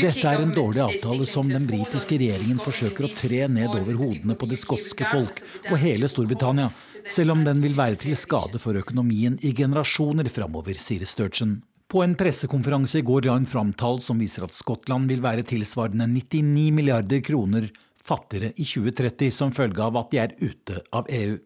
Dette 0.00 0.28
er 0.28 0.42
en 0.42 0.52
dårlig 0.52 0.82
avtale 0.84 1.26
som 1.28 1.48
den 1.48 1.64
britiske 1.70 2.18
regjeringen 2.20 2.60
forsøker 2.60 3.08
å 3.08 3.12
tre 3.16 3.40
ned 3.48 3.72
over 3.72 3.96
hodene 3.96 4.36
på 4.36 4.48
det 4.50 4.58
skotske 4.60 5.08
folk 5.08 5.40
og 5.70 5.76
hele 5.80 6.10
Storbritannia, 6.12 6.68
selv 7.08 7.32
om 7.36 7.44
den 7.48 7.64
vil 7.64 7.76
være 7.78 7.96
til 8.04 8.14
skade 8.18 8.60
for 8.60 8.76
økonomien 8.76 9.38
i 9.40 9.54
generasjoner 9.56 10.28
framover, 10.28 10.76
sier 10.76 11.08
Sturgeon. 11.08 11.62
På 11.90 12.04
en 12.04 12.14
pressekonferanse 12.14 13.00
i 13.00 13.06
går 13.06 13.26
la 13.26 13.34
hun 13.38 13.48
fram 13.48 13.72
tall 13.72 13.98
som 14.04 14.20
viser 14.20 14.44
at 14.46 14.54
Skottland 14.54 15.08
vil 15.10 15.24
være 15.24 15.48
tilsvarende 15.48 16.06
99 16.12 16.70
milliarder 16.76 17.24
kroner 17.24 17.70
fattigere 18.04 18.52
i 18.56 18.64
2030 18.68 19.32
som 19.34 19.54
følge 19.54 19.82
av 19.82 19.96
at 19.98 20.12
de 20.12 20.20
er 20.22 20.36
ute 20.38 20.84
av 20.92 21.08
EU. 21.10 21.38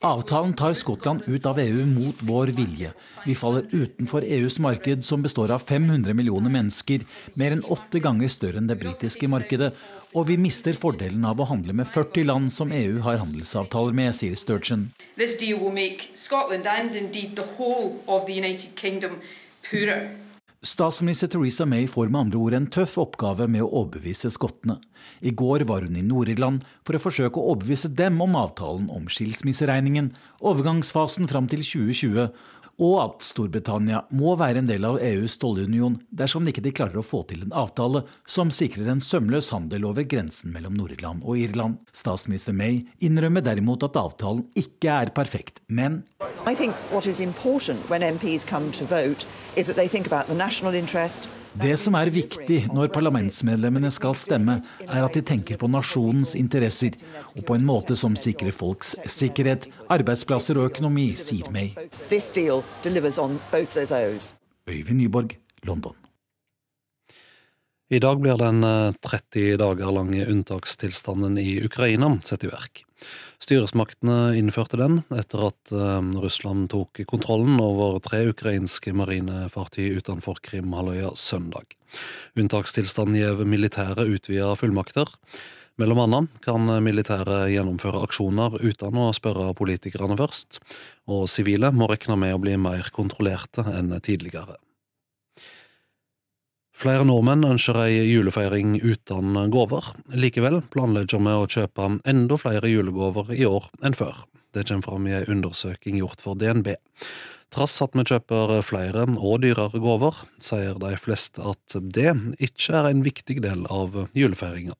Avtalen 0.00 0.52
tar 0.54 0.74
Skottland 0.74 1.22
ut 1.26 1.46
av 1.46 1.58
EU 1.58 1.86
mot 1.86 2.22
vår 2.22 2.46
vilje. 2.46 2.92
Vi 3.26 3.34
faller 3.34 3.66
utenfor 3.70 4.22
EUs 4.22 4.58
marked, 4.58 5.04
som 5.04 5.22
består 5.22 5.50
av 5.50 5.58
500 5.58 6.14
millioner 6.14 6.54
mennesker, 6.54 7.02
mer 7.34 7.56
enn 7.56 7.64
åtte 7.66 7.98
ganger 7.98 8.30
større 8.30 8.62
enn 8.62 8.70
det 8.70 8.78
britiske 8.78 9.26
markedet. 9.26 9.72
Og 10.14 10.30
vi 10.30 10.38
mister 10.38 10.78
fordelen 10.78 11.26
av 11.26 11.42
å 11.42 11.50
handle 11.50 11.74
med 11.74 11.90
40 11.90 12.30
land 12.30 12.54
som 12.54 12.70
EU 12.70 13.02
har 13.02 13.18
handelsavtaler 13.24 13.98
med, 13.98 14.14
sier 14.14 14.38
Sturgeon. 14.38 14.92
Scotland 16.14 16.66
and 16.66 16.94
indeed 16.94 17.34
the 17.34 17.48
whole 17.58 17.98
of 18.06 18.26
the 18.30 18.38
United 18.38 18.78
Kingdom 18.78 19.18
poorer. 19.66 20.12
Statsminister 20.62 21.26
Theresa 21.26 21.64
May 21.66 21.88
får 21.90 22.06
med 22.06 22.20
andre 22.20 22.38
ord 22.38 22.54
en 22.54 22.68
tøff 22.70 22.92
oppgave 23.02 23.48
med 23.50 23.64
å 23.64 23.70
overbevise 23.80 24.28
skottene. 24.30 24.76
I 25.18 25.32
går 25.34 25.64
var 25.66 25.82
hun 25.82 25.96
i 25.98 26.04
Nord-Irland 26.06 26.62
for 26.86 26.94
å 26.94 27.00
forsøke 27.02 27.40
å 27.40 27.48
overbevise 27.50 27.90
dem 27.90 28.20
om 28.22 28.36
avtalen 28.38 28.86
om 28.94 29.08
skilsmisseregningen, 29.10 30.12
overgangsfasen 30.38 31.26
fram 31.32 31.48
til 31.50 31.64
2020 31.66 32.30
og 32.80 32.94
at 33.02 33.26
Storbritannia 33.26 34.02
må 34.16 34.34
være 34.40 34.62
en 34.62 34.68
del 34.68 34.86
av 34.88 34.98
EUs 35.02 35.36
tollunion 35.42 35.98
dersom 36.10 36.46
de 36.46 36.54
ikke 36.54 36.74
klarer 36.80 37.00
å 37.00 37.06
få 37.06 37.22
til 37.28 37.44
en 37.44 37.54
avtale 37.56 38.04
som 38.24 38.52
sikrer 38.54 38.88
en 38.92 39.02
sømløs 39.02 39.50
handel 39.54 39.86
over 39.88 40.06
grensen 40.08 40.54
mellom 40.54 40.76
Nord-Irland 40.78 41.26
og 41.26 41.38
Irland. 41.38 41.78
Statsminister 41.92 42.56
May 42.56 42.82
innrømmer 43.04 43.44
derimot 43.44 43.84
at 43.86 43.98
avtalen 44.00 44.46
ikke 44.58 45.02
er 45.02 45.14
perfekt, 45.14 45.60
men 45.68 46.02
I 46.46 46.54
think 46.54 46.74
what 46.90 47.06
is 47.06 47.20
important 47.20 47.88
when 47.90 48.02
MPs 48.02 48.44
come 48.44 48.72
to 48.72 48.84
vote 48.84 49.26
is 49.56 49.66
that 49.66 49.76
they 49.76 49.88
think 49.88 50.06
about 50.06 50.26
the 50.26 50.34
national 50.34 50.74
det 51.60 51.74
som 51.76 51.96
er 51.98 52.08
viktig 52.12 52.58
når 52.72 52.88
parlamentsmedlemmene 52.94 53.90
skal 53.92 54.14
stemme, 54.16 54.60
er 54.86 55.04
at 55.04 55.16
de 55.16 55.22
tenker 55.26 55.58
på 55.60 55.68
nasjonens 55.68 56.32
interesser, 56.38 56.96
og 57.36 57.44
på 57.48 57.56
en 57.58 57.66
måte 57.68 57.96
som 57.98 58.16
sikrer 58.16 58.54
folks 58.56 58.94
sikkerhet, 59.04 59.68
arbeidsplasser 59.92 60.60
og 60.60 60.70
økonomi, 60.70 61.10
sier 61.20 61.50
May. 61.52 61.74
Øyvind 64.70 64.98
Nyborg, 64.98 65.36
London. 65.68 65.98
I 67.92 68.00
dag 68.00 68.22
blir 68.22 68.38
den 68.40 68.64
30 69.04 69.42
eh, 69.42 69.58
dager 69.60 69.92
lange 69.92 70.24
unntakstilstanden 70.24 71.36
i 71.36 71.58
Ukraina 71.66 72.14
satt 72.24 72.46
i 72.46 72.48
verk. 72.48 72.86
Styresmaktene 73.42 74.36
innførte 74.38 74.78
den 74.78 75.00
etter 75.10 75.48
at 75.48 75.72
eh, 75.74 76.10
Russland 76.22 76.68
tok 76.70 77.00
kontrollen 77.10 77.58
over 77.62 77.98
tre 78.04 78.20
ukrainske 78.30 78.94
marinefartøy 78.94 79.98
utenfor 79.98 80.38
Krimhalvøya 80.46 81.10
søndag. 81.18 81.74
Unntakstilstanden 82.38 83.18
gir 83.18 83.42
militære 83.42 84.06
utvida 84.14 84.52
fullmakter. 84.60 85.10
Mellom 85.80 86.04
annet 86.04 86.42
kan 86.44 86.68
militære 86.84 87.46
gjennomføre 87.50 88.04
aksjoner 88.06 88.60
uten 88.60 88.98
å 89.00 89.08
spørre 89.16 89.50
politikerne 89.58 90.18
først, 90.20 90.60
og 91.10 91.24
sivile 91.32 91.72
må 91.74 91.88
regne 91.90 92.18
med 92.20 92.36
å 92.36 92.42
bli 92.44 92.58
mer 92.60 92.92
kontrollerte 92.94 93.64
enn 93.72 93.90
tidligere. 94.04 94.60
Flere 96.82 97.04
nordmenn 97.06 97.44
ønsker 97.46 97.76
ei 97.84 98.00
julefeiring 98.08 98.72
uten 98.82 99.36
gaver. 99.54 99.92
Likevel 100.18 100.56
planlegger 100.72 101.20
vi 101.22 101.34
å 101.38 101.44
kjøpe 101.46 101.84
enda 102.10 102.38
flere 102.40 102.70
julegaver 102.72 103.30
i 103.36 103.46
år 103.46 103.68
enn 103.86 103.94
før. 103.94 104.24
Det 104.50 104.64
kommer 104.66 104.88
fram 104.88 105.06
i 105.06 105.14
ei 105.14 105.28
undersøking 105.30 106.00
gjort 106.00 106.24
for 106.24 106.34
DNB. 106.40 106.72
Trass 107.54 107.76
at 107.86 107.94
vi 107.94 108.02
kjøper 108.08 108.56
flere 108.66 109.06
og 109.14 109.44
dyrere 109.44 109.78
gaver, 109.84 110.24
sier 110.42 110.82
de 110.82 110.90
fleste 110.98 111.44
at 111.52 111.78
det 111.94 112.16
ikke 112.42 112.74
er 112.80 112.90
en 112.90 113.06
viktig 113.06 113.38
del 113.46 113.62
av 113.70 114.08
julefeiringa. 114.18 114.74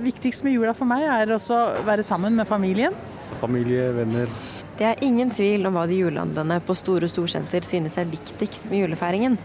Viktigst 0.00 0.48
med 0.48 0.56
jula 0.56 0.72
for 0.76 0.88
meg 0.88 1.04
er 1.12 1.36
også 1.36 1.60
å 1.60 1.84
være 1.84 2.08
sammen 2.08 2.40
med 2.40 2.48
familien. 2.48 2.96
Familie, 3.42 3.90
venner. 4.00 4.32
Det 4.80 4.94
er 4.94 5.04
ingen 5.04 5.28
tvil 5.34 5.68
om 5.68 5.76
hva 5.76 5.84
de 5.90 6.00
julehandlende 6.00 6.62
på 6.64 6.76
store 6.78 7.08
storsenter 7.10 7.68
synes 7.68 8.00
er 8.00 8.08
viktigst 8.08 8.72
med 8.72 8.86
julefeiringen. 8.86 9.40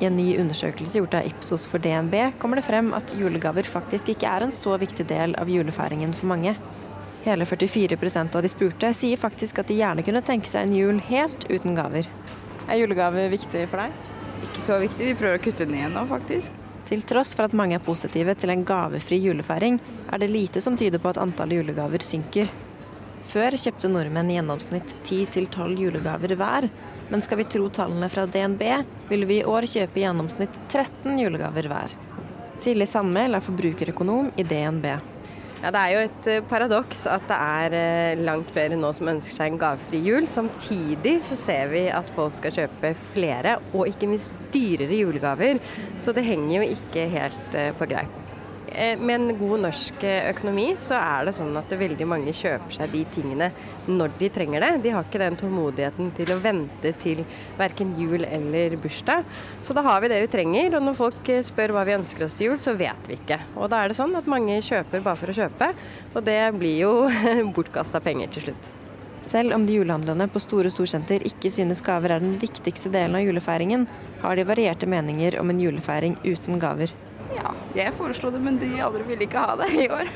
I 0.00 0.08
en 0.08 0.16
ny 0.18 0.34
undersøkelse 0.42 0.98
gjort 0.98 1.14
av 1.14 1.26
Ipsos 1.28 1.68
for 1.70 1.82
DNB 1.82 2.14
kommer 2.42 2.58
det 2.58 2.66
frem 2.66 2.90
at 2.96 3.12
julegaver 3.14 3.68
faktisk 3.68 4.10
ikke 4.10 4.30
er 4.30 4.46
en 4.46 4.54
så 4.54 4.74
viktig 4.80 5.06
del 5.10 5.36
av 5.38 5.50
julefeiringen 5.50 6.14
for 6.16 6.32
mange. 6.32 6.56
Hele 7.24 7.46
44% 7.48 8.34
av 8.36 8.42
de 8.44 8.50
spurte 8.52 8.90
sier 8.96 9.20
faktisk 9.20 9.62
at 9.62 9.70
de 9.70 9.78
gjerne 9.78 10.04
kunne 10.04 10.24
tenke 10.26 10.50
seg 10.50 10.66
en 10.66 10.74
jul 10.76 10.98
helt 11.06 11.46
uten 11.48 11.78
gaver. 11.78 12.10
Er 12.66 12.80
julegave 12.82 13.28
viktig 13.32 13.64
for 13.70 13.84
deg? 13.84 13.94
Ikke 14.44 14.60
så 14.60 14.76
viktig, 14.82 15.06
vi 15.06 15.16
prøver 15.16 15.38
å 15.38 15.44
kutte 15.44 15.68
ned 15.70 15.94
nå, 15.94 16.04
faktisk. 16.10 16.52
Til 16.84 17.00
tross 17.08 17.32
for 17.32 17.46
at 17.46 17.56
mange 17.56 17.78
er 17.78 17.84
positive 17.84 18.34
til 18.36 18.52
en 18.52 18.64
gavefri 18.68 19.16
julefeiring, 19.24 19.78
er 20.12 20.20
det 20.20 20.28
lite 20.28 20.60
som 20.60 20.76
tyder 20.76 21.00
på 21.00 21.14
at 21.14 21.20
antallet 21.22 21.62
julegaver 21.62 22.04
synker. 22.04 22.50
Før 23.30 23.56
kjøpte 23.56 23.88
nordmenn 23.88 24.28
i 24.30 24.36
gjennomsnitt 24.36 24.92
10-12 25.06 25.78
julegaver 25.80 26.36
hver, 26.36 26.68
men 27.10 27.22
skal 27.24 27.40
vi 27.40 27.48
tro 27.48 27.68
tallene 27.72 28.08
fra 28.12 28.26
DNB, 28.26 28.62
vil 29.10 29.26
vi 29.28 29.40
i 29.40 29.48
år 29.48 29.66
kjøpe 29.68 30.00
i 30.00 30.04
gjennomsnitt 30.06 30.60
13 30.70 31.18
julegaver 31.20 31.68
hver. 31.70 31.96
Silje 32.60 32.86
Sandmæl 32.86 33.34
er 33.36 33.44
forbrukerøkonom 33.44 34.30
i 34.38 34.46
DNB. 34.46 34.86
Ja, 35.64 35.70
Det 35.72 35.80
er 35.80 35.92
jo 35.94 36.00
et 36.04 36.26
eh, 36.28 36.42
paradoks 36.44 37.06
at 37.08 37.22
det 37.24 37.36
er 37.40 37.76
eh, 37.78 38.20
langt 38.20 38.50
flere 38.52 38.76
nå 38.76 38.90
som 38.92 39.08
ønsker 39.14 39.38
seg 39.38 39.54
en 39.54 39.60
gavefri 39.62 40.02
jul. 40.04 40.26
Samtidig 40.28 41.14
så 41.24 41.38
ser 41.40 41.70
vi 41.72 41.86
at 41.88 42.10
folk 42.12 42.36
skal 42.36 42.52
kjøpe 42.52 42.90
flere, 43.14 43.56
og 43.72 43.88
ikke 43.88 44.10
minst 44.10 44.34
dyrere 44.52 45.00
julegaver. 45.00 45.62
Så 46.04 46.12
det 46.12 46.26
henger 46.28 46.58
jo 46.58 46.68
ikke 46.76 47.08
helt 47.16 47.56
eh, 47.56 47.72
på 47.78 47.88
greip. 47.88 48.23
Eh, 48.74 48.98
med 48.98 49.14
en 49.14 49.38
god 49.38 49.60
norsk 49.68 50.02
eh, 50.02 50.24
økonomi 50.32 50.64
så 50.82 50.96
er 50.98 51.28
det 51.28 51.34
sånn 51.36 51.54
at 51.60 51.70
veldig 51.78 52.08
mange 52.10 52.32
kjøper 52.34 52.74
seg 52.74 52.90
de 52.90 53.04
tingene 53.14 53.50
når 53.86 54.16
de 54.18 54.30
trenger 54.34 54.64
det. 54.64 54.70
De 54.82 54.94
har 54.96 55.06
ikke 55.06 55.20
den 55.22 55.38
tålmodigheten 55.38 56.10
til 56.16 56.34
å 56.34 56.40
vente 56.42 56.94
til 57.04 57.22
verken 57.58 57.94
jul 58.00 58.26
eller 58.26 58.74
bursdag. 58.82 59.22
Så 59.62 59.76
da 59.78 59.84
har 59.86 60.02
vi 60.02 60.10
det 60.10 60.24
vi 60.24 60.32
trenger, 60.34 60.74
og 60.74 60.88
når 60.88 60.98
folk 60.98 61.30
eh, 61.30 61.44
spør 61.46 61.76
hva 61.76 61.86
vi 61.86 61.98
ønsker 62.00 62.26
oss 62.26 62.34
til 62.38 62.50
jul, 62.50 62.58
så 62.62 62.74
vet 62.78 63.10
vi 63.10 63.20
ikke. 63.20 63.44
Og 63.54 63.70
da 63.70 63.84
er 63.84 63.92
det 63.92 64.00
sånn 64.00 64.16
at 64.18 64.30
mange 64.30 64.58
kjøper 64.58 65.04
bare 65.04 65.22
for 65.22 65.30
å 65.30 65.38
kjøpe, 65.38 65.74
og 66.14 66.24
det 66.26 66.40
blir 66.58 66.80
jo 66.82 66.96
bortkasta 67.54 68.02
penger 68.02 68.34
til 68.34 68.50
slutt. 68.50 68.74
Selv 69.24 69.54
om 69.56 69.66
de 69.66 69.78
julehandlende 69.78 70.26
på 70.28 70.40
store 70.42 70.68
storsenter 70.70 71.22
ikke 71.24 71.48
synes 71.52 71.80
gaver 71.84 72.12
er 72.12 72.20
den 72.20 72.36
viktigste 72.42 72.90
delen 72.92 73.16
av 73.16 73.24
julefeiringen, 73.24 73.86
har 74.20 74.36
de 74.36 74.44
varierte 74.44 74.88
meninger 74.88 75.38
om 75.40 75.48
en 75.50 75.62
julefeiring 75.62 76.18
uten 76.24 76.60
gaver. 76.60 76.92
Ja, 77.34 77.54
jeg 77.74 77.94
foreslo 77.96 78.30
det, 78.34 78.42
men 78.44 78.60
de 78.60 78.68
andre 78.84 79.06
ville 79.08 79.24
ikke 79.24 79.40
ha 79.40 79.56
det 79.62 79.70
i 79.80 79.86
år. 79.88 80.10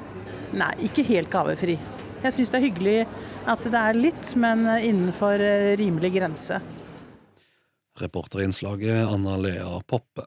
Nei, 0.60 0.74
ikke 0.90 1.06
helt 1.08 1.32
gavefri. 1.32 1.78
Jeg 2.20 2.36
syns 2.36 2.52
det 2.52 2.60
er 2.60 2.66
hyggelig 2.66 2.98
at 3.48 3.64
det 3.64 3.80
er 3.80 3.96
litt, 3.96 4.34
men 4.36 4.66
innenfor 4.76 5.40
eh, 5.40 5.72
rimelig 5.80 6.12
grense. 6.18 6.60
Reporterinnslaget 8.00 9.08
Anna 9.08 9.38
Lea 9.40 9.80
Poppe. 9.88 10.26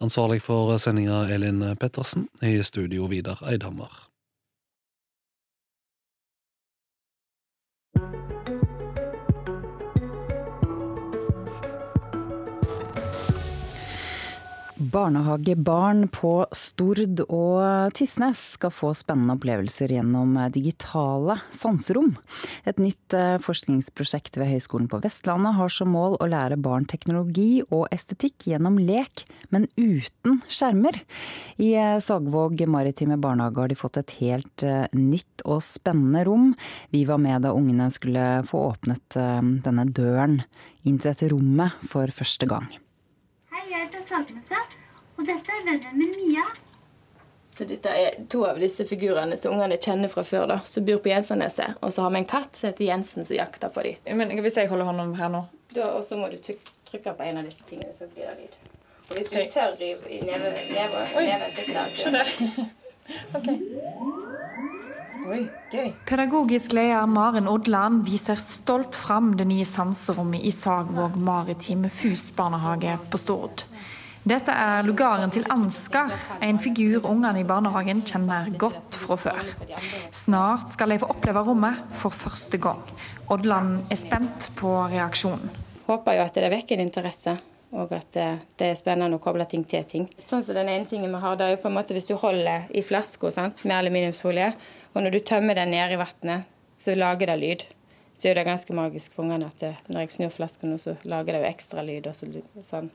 Ansvarlig 0.00 0.42
for 0.44 0.76
sendinga 0.80 1.24
Elin 1.32 1.64
Pettersen, 1.80 2.28
i 2.44 2.58
studio 2.64 3.08
Vidar 3.08 3.40
Eidhammer. 3.48 4.09
Barnehagebarn 14.90 16.08
på 16.10 16.30
Stord 16.56 17.20
og 17.28 17.92
Tysnes 17.94 18.40
skal 18.56 18.72
få 18.74 18.90
spennende 18.98 19.36
opplevelser 19.36 19.92
gjennom 19.94 20.34
digitale 20.54 21.36
sanserom. 21.54 22.16
Et 22.66 22.80
nytt 22.80 23.14
eh, 23.14 23.36
forskningsprosjekt 23.42 24.38
ved 24.40 24.50
Høgskolen 24.50 24.88
på 24.90 25.00
Vestlandet 25.04 25.54
har 25.58 25.70
som 25.74 25.92
mål 25.94 26.16
å 26.18 26.28
lære 26.30 26.58
barn 26.62 26.88
teknologi 26.90 27.62
og 27.68 27.86
estetikk 27.94 28.48
gjennom 28.50 28.80
lek, 28.82 29.24
men 29.54 29.68
uten 29.78 30.40
skjermer. 30.50 30.98
I 31.62 31.70
eh, 31.76 32.00
Sagvåg 32.02 32.64
maritime 32.70 33.20
barnehage 33.20 33.62
har 33.62 33.70
de 33.70 33.78
fått 33.78 34.00
et 34.00 34.16
helt 34.18 34.66
eh, 34.66 34.88
nytt 34.96 35.46
og 35.46 35.62
spennende 35.66 36.24
rom. 36.26 36.50
Vi 36.90 37.04
var 37.06 37.22
med 37.22 37.46
da 37.46 37.54
ungene 37.54 37.90
skulle 37.94 38.42
få 38.50 38.66
åpnet 38.72 39.20
denne 39.64 39.86
døren 39.94 40.40
inn 40.82 40.98
til 40.98 41.12
dette 41.12 41.30
rommet 41.30 41.78
for 41.90 42.10
første 42.14 42.48
gang. 42.50 42.66
Hei, 43.50 43.64
jeg 43.68 43.86
heter 43.86 44.06
Sakeneset, 44.08 44.79
og 45.20 45.26
dette 45.28 45.52
er 45.54 45.64
vennen 45.68 45.96
min 46.00 46.14
Mia. 46.16 46.44
Så 47.56 47.66
dette 47.68 47.92
er 47.92 48.14
to 48.32 48.44
av 48.48 48.56
disse 48.62 48.86
figurene 48.88 49.36
som 49.36 49.52
ungene 49.52 49.76
kjenner 49.82 50.08
fra 50.08 50.22
før, 50.24 50.46
da, 50.48 50.58
som 50.64 50.84
bor 50.86 51.00
på 51.04 51.10
Jensenneset. 51.12 51.74
Og 51.84 51.92
så 51.92 52.06
har 52.06 52.14
vi 52.14 52.22
en 52.22 52.28
katt 52.30 52.56
som 52.56 52.70
heter 52.70 52.86
Jensen, 52.88 53.26
som 53.28 53.36
jakter 53.36 53.68
på 53.74 53.82
dem. 53.84 54.16
Men 54.16 54.32
Hvis 54.40 54.56
jeg 54.56 54.70
holder 54.70 54.88
hånden 54.88 55.14
her 55.18 55.28
nå 55.34 55.42
Og 55.76 56.04
så 56.08 56.16
må 56.16 56.30
du 56.32 56.38
tryk- 56.40 56.72
trykke 56.88 57.12
på 57.18 57.22
en 57.26 57.36
av 57.42 57.44
disse 57.44 57.62
tingene, 57.68 57.92
så 57.92 58.08
blir 58.14 58.30
det 58.30 58.36
lyd. 58.40 58.54
Og 59.10 59.16
hvis 59.18 59.28
du 59.30 59.36
tør 59.52 59.76
i, 59.82 59.90
i 60.16 60.20
neve, 60.24 60.54
neve, 60.70 61.04
Oi, 61.18 61.24
neven, 61.26 61.52
så 61.52 61.60
ikke 61.66 61.74
det 61.76 61.96
skjønner. 62.00 62.26
ok. 63.36 63.48
Oi, 65.30 65.40
gøy. 65.70 65.92
Pedagogisk 66.08 66.72
leder 66.74 67.06
Maren 67.10 67.46
Odland 67.50 68.04
viser 68.06 68.38
stolt 68.40 68.96
fram 68.98 69.34
det 69.38 69.46
nye 69.50 69.66
sanserommet 69.68 70.42
i 70.48 70.50
Sagvåg 70.54 71.18
maritime 71.20 71.90
FUS-barnehage 71.92 72.96
på 73.12 73.20
Stord. 73.20 73.66
Dette 74.20 74.52
er 74.52 74.84
lugaren 74.84 75.30
til 75.32 75.46
Ansgar, 75.48 76.12
en 76.44 76.58
figur 76.60 77.06
ungene 77.08 77.40
i 77.40 77.46
barnehagen 77.48 78.02
kjenner 78.04 78.50
godt 78.60 78.98
fra 79.00 79.16
før. 79.16 79.46
Snart 80.12 80.68
skal 80.74 80.92
de 80.92 80.98
få 81.00 81.08
oppleve 81.14 81.40
rommet 81.46 81.78
for 81.96 82.12
første 82.12 82.60
gang. 82.60 82.82
Odland 83.32 83.86
er 83.88 83.96
spent 83.96 84.50
på 84.60 84.74
reaksjonen. 84.92 85.48
Håper 85.86 86.18
jo 86.18 86.26
at 86.26 86.36
det 86.36 86.50
vekker 86.52 86.82
interesse, 86.84 87.38
og 87.72 87.94
at 87.96 88.12
det, 88.12 88.26
det 88.60 88.68
er 88.68 88.76
spennende 88.76 89.16
å 89.16 89.22
koble 89.24 89.46
ting 89.48 89.64
til 89.64 89.88
ting. 89.88 90.04
Sånn 90.26 90.44
som 90.44 90.58
Den 90.58 90.68
ene 90.68 90.90
tingen 90.90 91.16
vi 91.16 91.22
har, 91.24 91.40
det 91.40 91.46
er 91.46 91.56
jo 91.56 91.62
på 91.64 91.70
en 91.72 91.78
måte 91.78 91.96
hvis 91.96 92.10
du 92.10 92.12
holder 92.20 92.68
i 92.76 92.84
flaska 92.84 93.32
med 93.64 93.76
aluminiumsfolie, 93.78 94.52
og 94.92 95.00
når 95.00 95.16
du 95.16 95.20
tømmer 95.32 95.56
den 95.56 95.72
ned 95.72 95.96
i 95.96 96.00
vannet, 96.02 96.44
så 96.76 96.92
lager 96.92 97.32
det 97.32 97.40
lyd. 97.40 97.66
Så 98.20 98.28
er 98.28 98.36
det 98.36 98.44
ganske 98.44 98.76
magisk 98.76 99.16
for 99.16 99.24
ungene 99.24 99.48
at 99.48 99.64
det, 99.64 99.74
når 99.88 100.04
jeg 100.04 100.14
snur 100.18 100.36
flaska 100.36 100.68
nå, 100.68 100.76
så 100.76 100.98
lager 101.08 101.32
det 101.32 101.40
jo 101.40 101.50
ekstra 101.54 101.88
lyd. 101.88 102.10
Og 102.10 102.20
så, 102.20 102.28
sånn. 102.68 102.92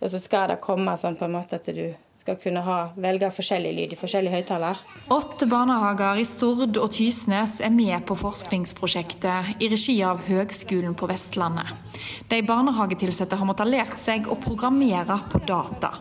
Og 0.00 0.10
så 0.10 0.20
skal 0.20 0.50
det 0.50 0.62
komme 0.64 0.96
sånn 1.00 1.18
på 1.18 1.28
en 1.28 1.36
måte 1.36 1.60
at 1.60 1.70
du 1.70 1.86
skal 2.24 2.38
kunne 2.40 2.62
ha, 2.64 2.76
velge 2.96 3.28
forskjellig 3.36 3.70
lyd 3.76 3.90
i 3.92 3.96
forskjellige 4.00 4.32
høyttaler. 4.32 4.78
Åtte 5.12 5.44
barnehager 5.44 6.16
i 6.16 6.24
Stord 6.24 6.78
og 6.80 6.86
Tysnes 6.94 7.58
er 7.60 7.72
med 7.74 8.06
på 8.08 8.16
forskningsprosjektet 8.16 9.60
i 9.60 9.68
regi 9.68 9.98
av 10.08 10.22
Høgskolen 10.24 10.96
på 10.96 11.08
Vestlandet. 11.10 11.74
De 12.32 12.38
barnehagetilsatte 12.48 13.36
har 13.36 13.48
måttet 13.48 13.68
lært 13.68 14.00
seg 14.00 14.30
å 14.32 14.38
programmere 14.40 15.18
på 15.28 15.42
data. 15.44 15.92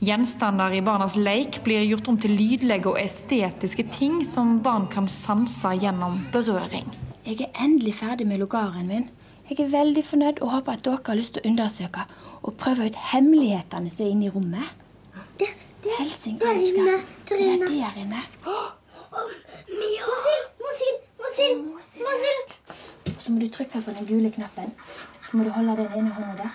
Gjenstander 0.00 0.72
i 0.72 0.80
barnas 0.84 1.18
leik 1.20 1.60
blir 1.66 1.84
gjort 1.84 2.08
om 2.08 2.16
til 2.24 2.32
lydlegge 2.38 2.94
og 2.94 3.00
estetiske 3.02 3.84
ting 3.92 4.22
som 4.24 4.62
barn 4.64 4.88
kan 4.88 5.04
sanse 5.12 5.74
gjennom 5.76 6.22
berøring. 6.32 6.88
Jeg 7.28 7.42
er 7.44 7.64
endelig 7.66 7.98
ferdig 8.00 8.24
med 8.24 8.40
logaren 8.40 8.88
min. 8.88 9.10
Jeg 9.50 9.60
er 9.60 9.74
veldig 9.76 10.02
fornøyd 10.08 10.40
og 10.40 10.56
håper 10.56 10.78
at 10.78 10.88
dere 10.88 11.04
har 11.04 11.20
lyst 11.20 11.36
til 11.36 11.44
å 11.44 11.50
undersøke 11.52 12.08
og 12.46 12.54
prøve 12.60 12.86
ut 12.86 12.96
hemmelighetene 13.12 13.90
som 13.90 14.06
er 14.06 14.10
inne 14.10 14.26
i 14.26 14.30
rommet. 14.30 14.68
Det, 15.40 15.48
det 15.84 15.90
der 16.40 16.60
inne. 16.68 16.96
Der 17.28 17.36
inne. 17.36 17.66
Det 17.68 17.80
er 17.82 17.90
der 17.94 18.00
inne. 18.02 18.22
Mosil, 20.06 20.40
Mosil, 20.62 20.94
Mosil, 21.22 21.56
Mosil. 22.06 22.38
Så 23.20 23.32
må 23.32 23.40
du 23.40 23.48
trykke 23.48 23.82
på 23.82 23.90
den 23.90 24.06
gule 24.06 24.30
knappen. 24.30 24.74
Så 25.30 25.36
må 25.36 25.44
du 25.44 25.50
holde 25.50 25.76
den 25.76 25.92
ene 25.98 26.10
hånda 26.14 26.34
der. 26.42 26.50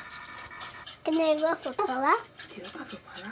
Kan 1.06 1.14
jeg 1.20 1.40
gå 1.42 1.56
fotball? 1.64 2.06
Du 2.56 2.60
kan 2.62 2.86
fotball. 2.90 3.24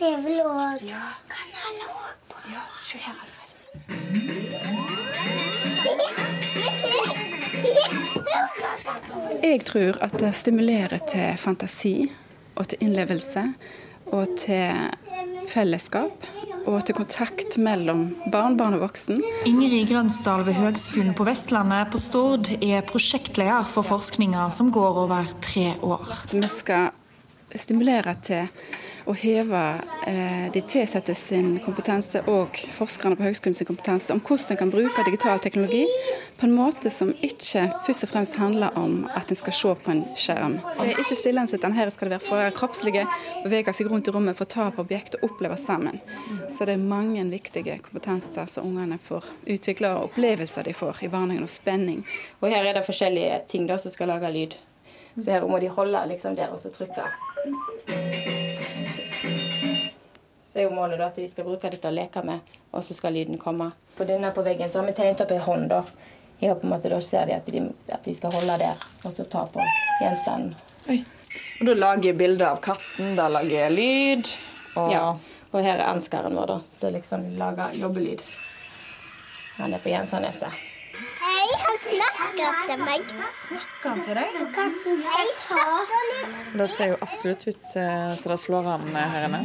Jeg 0.00 0.24
vil 0.24 0.40
òg. 0.40 0.84
Ja. 0.86 1.02
Kan 1.28 1.48
alle 1.66 1.84
òg? 1.92 2.08
Ja, 2.52 2.62
se 2.84 2.98
her, 2.98 3.14
Alfred. 3.22 3.48
Jeg 9.42 9.62
tror 9.68 9.98
at 10.04 10.16
det 10.20 10.34
stimulerer 10.36 11.00
til 11.10 11.38
fantasi 11.40 11.94
og 12.58 12.68
til 12.70 12.82
innlevelse 12.84 13.44
og 14.12 14.36
til 14.40 14.90
fellesskap 15.48 16.26
og 16.68 16.82
til 16.84 16.96
kontakt 16.98 17.56
mellom 17.62 18.10
barn, 18.32 18.58
barn 18.58 18.76
og 18.76 18.82
voksen. 18.84 19.22
Ingrid 19.48 19.88
Grønsdal 19.88 20.44
ved 20.48 20.58
Høgskolen 20.58 21.14
på 21.16 21.24
Vestlandet 21.28 21.88
på 21.92 22.00
Stord 22.02 22.50
er 22.58 22.84
prosjektleder 22.88 23.64
for 23.68 23.86
forskninga 23.86 24.48
som 24.54 24.72
går 24.74 25.04
over 25.06 25.30
tre 25.44 25.70
år. 25.80 26.04
Vi 26.34 26.44
skal 26.52 26.90
stimulere 27.56 28.14
til 28.24 28.48
å 29.08 29.14
heve 29.16 29.62
eh, 30.06 30.48
de 30.52 30.60
tilsatte 30.68 31.14
sin 31.16 31.54
kompetanse 31.64 32.20
og 32.28 32.58
forskerne 32.76 33.16
på 33.16 33.24
høgskolen 33.24 33.56
sin 33.56 33.68
kompetanse 33.68 34.12
om 34.12 34.20
hvordan 34.20 34.52
en 34.52 34.60
kan 34.60 34.72
bruke 34.72 35.04
digital 35.06 35.40
teknologi 35.40 35.86
på 36.38 36.46
en 36.46 36.54
måte 36.54 36.92
som 36.92 37.14
ikke 37.24 37.64
først 37.86 38.04
og 38.04 38.12
fremst 38.12 38.36
handler 38.38 38.76
om 38.78 39.00
at 39.16 39.32
en 39.32 39.40
skal 39.40 39.56
se 39.56 39.72
på 39.84 39.94
en 39.94 40.04
skjerm. 40.18 40.58
Det 40.78 40.92
er 40.92 41.02
ikke 41.02 41.18
stillesittende. 41.18 41.78
Her 41.78 41.90
skal 41.94 42.10
det 42.10 42.18
være 42.18 42.26
for 42.28 42.58
kroppslige, 42.60 43.06
bevege 43.46 43.74
seg 43.74 43.90
rundt 43.90 44.10
i 44.10 44.14
rommet, 44.14 44.38
få 44.38 44.46
ta 44.48 44.68
på 44.74 44.84
objekt 44.84 45.18
og 45.18 45.30
oppleve 45.30 45.56
sammen. 45.58 45.98
Så 46.52 46.68
det 46.68 46.76
er 46.76 46.86
mange 46.94 47.24
viktige 47.32 47.80
kompetanser 47.82 48.46
som 48.52 48.68
ungene 48.68 49.00
får 49.02 49.26
utvikle, 49.48 49.94
og 49.96 50.12
opplevelser 50.12 50.68
de 50.68 50.76
får 50.76 51.02
i 51.02 51.12
barnehagen, 51.12 51.48
og 51.48 51.52
spenning. 51.52 52.04
Og 52.42 52.52
her 52.52 52.64
er 52.64 52.78
det 52.78 52.86
forskjellige 52.86 53.42
ting 53.50 53.66
da 53.68 53.80
som 53.80 53.94
skal 53.94 54.12
lage 54.12 54.30
lyd. 54.34 54.58
Så 55.24 55.30
her 55.30 55.46
må 55.48 55.58
de 55.58 55.68
holde 55.68 56.04
liksom 56.12 56.36
der 56.38 56.52
og 56.54 56.60
så 56.60 56.70
trykke. 56.70 57.06
Så 60.52 60.58
er 60.58 60.66
jo 60.66 60.74
målet 60.74 60.98
da 60.98 61.08
at 61.10 61.18
de 61.18 61.26
skal 61.30 61.46
bruke 61.46 61.70
dette 61.70 61.90
å 61.90 61.94
leke 61.94 62.22
med, 62.26 62.54
og 62.72 62.84
så 62.84 62.94
skal 62.96 63.14
lyden 63.14 63.38
komme. 63.38 63.70
På 63.98 64.06
denne 64.08 64.30
på 64.34 64.44
veggen 64.46 64.70
så 64.72 64.80
har 64.80 64.88
vi 64.88 64.94
tegnet 64.96 65.20
opp 65.24 65.34
ei 65.34 65.42
hånd. 65.42 65.68
da. 65.70 65.82
I 66.38 66.48
håp 66.48 66.62
om 66.64 66.72
at 66.76 66.86
da 66.86 67.00
ser 67.02 67.26
de 67.26 67.34
at, 67.34 67.46
de 67.50 67.64
at 67.90 68.04
de 68.04 68.14
skal 68.14 68.32
holde 68.32 68.58
der, 68.60 68.84
og 69.04 69.14
så 69.14 69.26
ta 69.26 69.42
på 69.50 69.64
gjenstanden. 70.00 70.54
Oi. 70.88 71.00
Og 71.60 71.66
da 71.66 71.74
lager 71.74 72.14
bilder 72.14 72.52
av 72.52 72.62
katten, 72.62 73.16
da 73.18 73.26
lager 73.32 73.66
jeg 73.66 73.74
lyd. 73.74 74.30
Og... 74.76 74.92
Ja. 74.94 75.08
Og 75.48 75.64
her 75.64 75.78
er 75.80 75.88
anskaren 75.88 76.36
vår, 76.36 76.50
da, 76.50 76.58
som 76.68 76.92
liksom 76.92 77.22
lager 77.40 77.72
jobbelyd. 77.80 78.20
Han 79.56 79.72
er 79.74 79.80
på 79.82 79.90
Jensarneset. 79.90 80.67
Hei, 81.38 81.50
han 81.62 81.76
snakker 81.78 82.56
til 82.66 82.80
meg. 82.82 83.10
Snakker 83.38 83.92
han 83.92 84.00
til 84.02 84.16
deg? 84.18 84.38
Katten 84.56 84.96
skal 85.38 85.76
litt. 86.08 86.38
Det 86.58 86.66
ser 86.72 86.88
jo 86.90 86.96
absolutt 87.04 87.44
ut 87.46 87.76
eh, 87.78 88.14
så 88.18 88.32
det 88.32 88.38
slår 88.42 88.66
an 88.72 88.86
eh, 88.90 89.12
her 89.12 89.26
inne. 89.28 89.42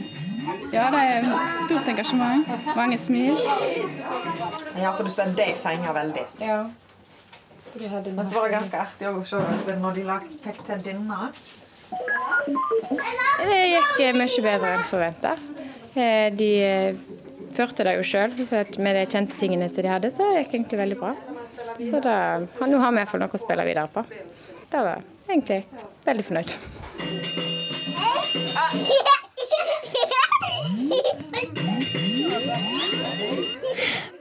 Ja, 0.74 0.88
det 0.95 1.02
er 1.03 1.28
stort 1.68 1.91
engasjement. 1.91 2.49
Mange 2.74 2.98
smil. 2.98 3.38
Ja, 4.80 4.95
for 4.95 5.06
du 5.06 5.11
ser 5.14 5.36
de 5.38 5.45
fenger 5.61 5.94
veldig. 5.99 6.24
Ja. 6.41 6.64
Men 7.78 8.26
så 8.26 8.40
var 8.40 8.48
det 8.48 8.56
ganske 8.56 8.82
artig 8.88 9.11
å 9.11 9.22
se 9.30 9.44
når 9.84 9.99
de 9.99 10.18
fikk 10.48 10.64
til 10.72 10.82
denne. 10.88 11.30
Det 13.44 13.60
gikk 13.70 14.02
eh, 14.07 14.18
mye 14.18 14.48
bedre 14.48 14.74
enn 14.80 14.90
forventa. 14.90 15.36
De 15.94 16.49
førte 17.53 17.86
det 17.86 17.99
jo 17.99 18.10
sjøl. 18.15 18.34
Med 18.82 18.98
de 18.98 19.06
kjente 19.14 19.38
tingene 19.38 19.70
som 19.70 19.86
de 19.86 19.94
hadde, 19.94 20.10
så 20.10 20.32
gikk 20.40 20.49
det 20.49 20.57
egentlig 20.57 20.82
veldig 20.82 20.99
bra. 21.03 21.14
Så 21.77 21.99
det, 22.03 22.19
nå 22.60 22.77
har 22.81 22.91
vi 22.94 23.02
iallfall 23.02 23.23
noe 23.23 23.38
å 23.38 23.41
spille 23.41 23.65
videre 23.68 23.90
på. 23.94 24.03
Da 24.72 24.84
var 24.85 25.03
egentlig 25.27 25.64
veldig 26.06 26.26
fornøyd. 26.30 26.56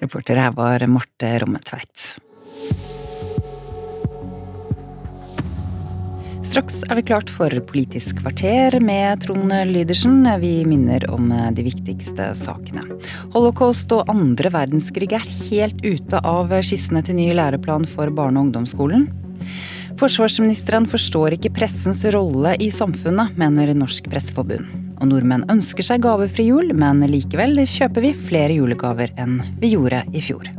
Reporter 0.03 0.37
her 0.43 0.53
var 0.57 0.87
Marte 0.91 1.39
Rommetveit. 1.43 2.07
Straks 6.53 6.83
er 6.85 6.99
det 6.99 7.07
klart 7.09 7.31
for 7.33 7.49
Politisk 7.65 8.19
kvarter 8.19 8.75
med 8.85 9.23
Trond 9.25 9.55
Lydersen. 9.71 10.19
Vi 10.43 10.51
minner 10.69 11.07
om 11.09 11.31
de 11.33 11.65
viktigste 11.65 12.27
sakene. 12.37 12.83
Holocaust 13.33 13.95
og 13.97 14.11
andre 14.13 14.53
verdenskrig 14.53 15.09
er 15.17 15.25
helt 15.49 15.81
ute 15.81 16.21
av 16.21 16.53
skissene 16.61 17.01
til 17.07 17.17
ny 17.17 17.31
læreplan 17.33 17.89
for 17.89 18.13
barne- 18.13 18.37
og 18.37 18.51
ungdomsskolen. 18.51 19.09
Forsvarsministeren 19.97 20.85
forstår 20.93 21.39
ikke 21.39 21.55
pressens 21.57 22.05
rolle 22.13 22.53
i 22.61 22.69
samfunnet, 22.69 23.33
mener 23.41 23.73
Norsk 23.73 24.13
Presseforbund. 24.13 24.69
Og 25.01 25.09
nordmenn 25.09 25.49
ønsker 25.49 25.89
seg 25.89 26.05
gavefri 26.05 26.51
jul, 26.53 26.77
men 26.77 27.01
likevel 27.01 27.65
kjøper 27.65 28.11
vi 28.11 28.19
flere 28.29 28.61
julegaver 28.61 29.17
enn 29.17 29.41
vi 29.57 29.73
gjorde 29.73 30.05
i 30.13 30.21
fjor. 30.21 30.53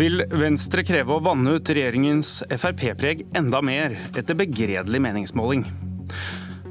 Vil 0.00 0.22
Venstre 0.32 0.80
kreve 0.80 1.12
å 1.12 1.20
vanne 1.20 1.58
ut 1.58 1.70
regjeringens 1.76 2.38
Frp-preg 2.48 3.18
enda 3.36 3.58
mer 3.60 3.98
etter 4.16 4.38
begredelig 4.38 4.96
meningsmåling? 5.04 5.66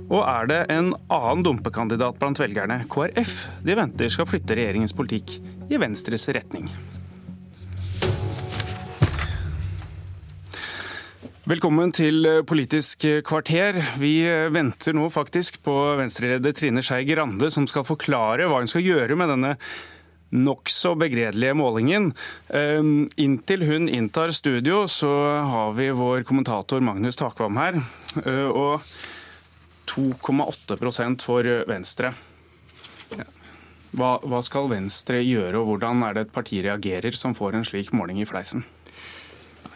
Og 0.07 0.23
er 0.23 0.47
det 0.49 0.57
en 0.73 0.87
annen 1.13 1.43
dumpekandidat 1.45 2.17
blant 2.17 2.41
velgerne, 2.41 2.79
KrF, 2.89 3.35
de 3.61 3.75
venter 3.77 4.09
skal 4.09 4.25
flytte 4.25 4.57
regjeringens 4.57 4.95
politikk 4.97 5.35
i 5.69 5.77
Venstres 5.77 6.25
retning? 6.33 6.65
Velkommen 11.45 11.93
til 11.93 12.25
Politisk 12.49 13.05
kvarter. 13.29 13.77
Vi 14.01 14.15
venter 14.57 14.97
nå 14.97 15.05
faktisk 15.13 15.61
på 15.69 15.77
Venstre-leder 16.01 16.57
Trine 16.57 16.81
Skei 16.81 17.05
Grande, 17.05 17.53
som 17.53 17.69
skal 17.69 17.85
forklare 17.85 18.49
hva 18.49 18.63
hun 18.63 18.73
skal 18.73 18.89
gjøre 18.89 19.21
med 19.21 19.35
denne 19.35 19.55
nokså 20.29 20.95
begredelige 20.99 21.55
målingen. 21.57 22.11
Inntil 23.19 23.65
hun 23.69 23.89
inntar 23.89 24.33
studio, 24.35 24.83
så 24.87 25.11
har 25.49 25.73
vi 25.77 25.89
vår 25.95 26.23
kommentator 26.27 26.83
Magnus 26.85 27.19
Takvam 27.19 27.57
her. 27.59 27.79
Og 28.53 28.83
2,8% 29.89 31.25
for 31.25 31.49
Venstre. 31.69 32.13
Hva, 33.97 34.19
hva 34.21 34.41
skal 34.45 34.69
Venstre 34.69 35.23
gjøre, 35.25 35.57
og 35.57 35.71
hvordan 35.71 36.03
er 36.05 36.13
det 36.13 36.27
et 36.27 36.35
parti 36.35 36.61
reagerer 36.61 37.15
som 37.17 37.33
får 37.37 37.57
en 37.57 37.65
slik 37.65 37.89
måling 37.97 38.21
i 38.21 38.27
fleisen? 38.29 38.61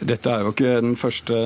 Dette 0.02 0.30
er 0.30 0.42
jo 0.42 0.50
ikke 0.50 0.80
den 0.82 0.96
første 0.98 1.36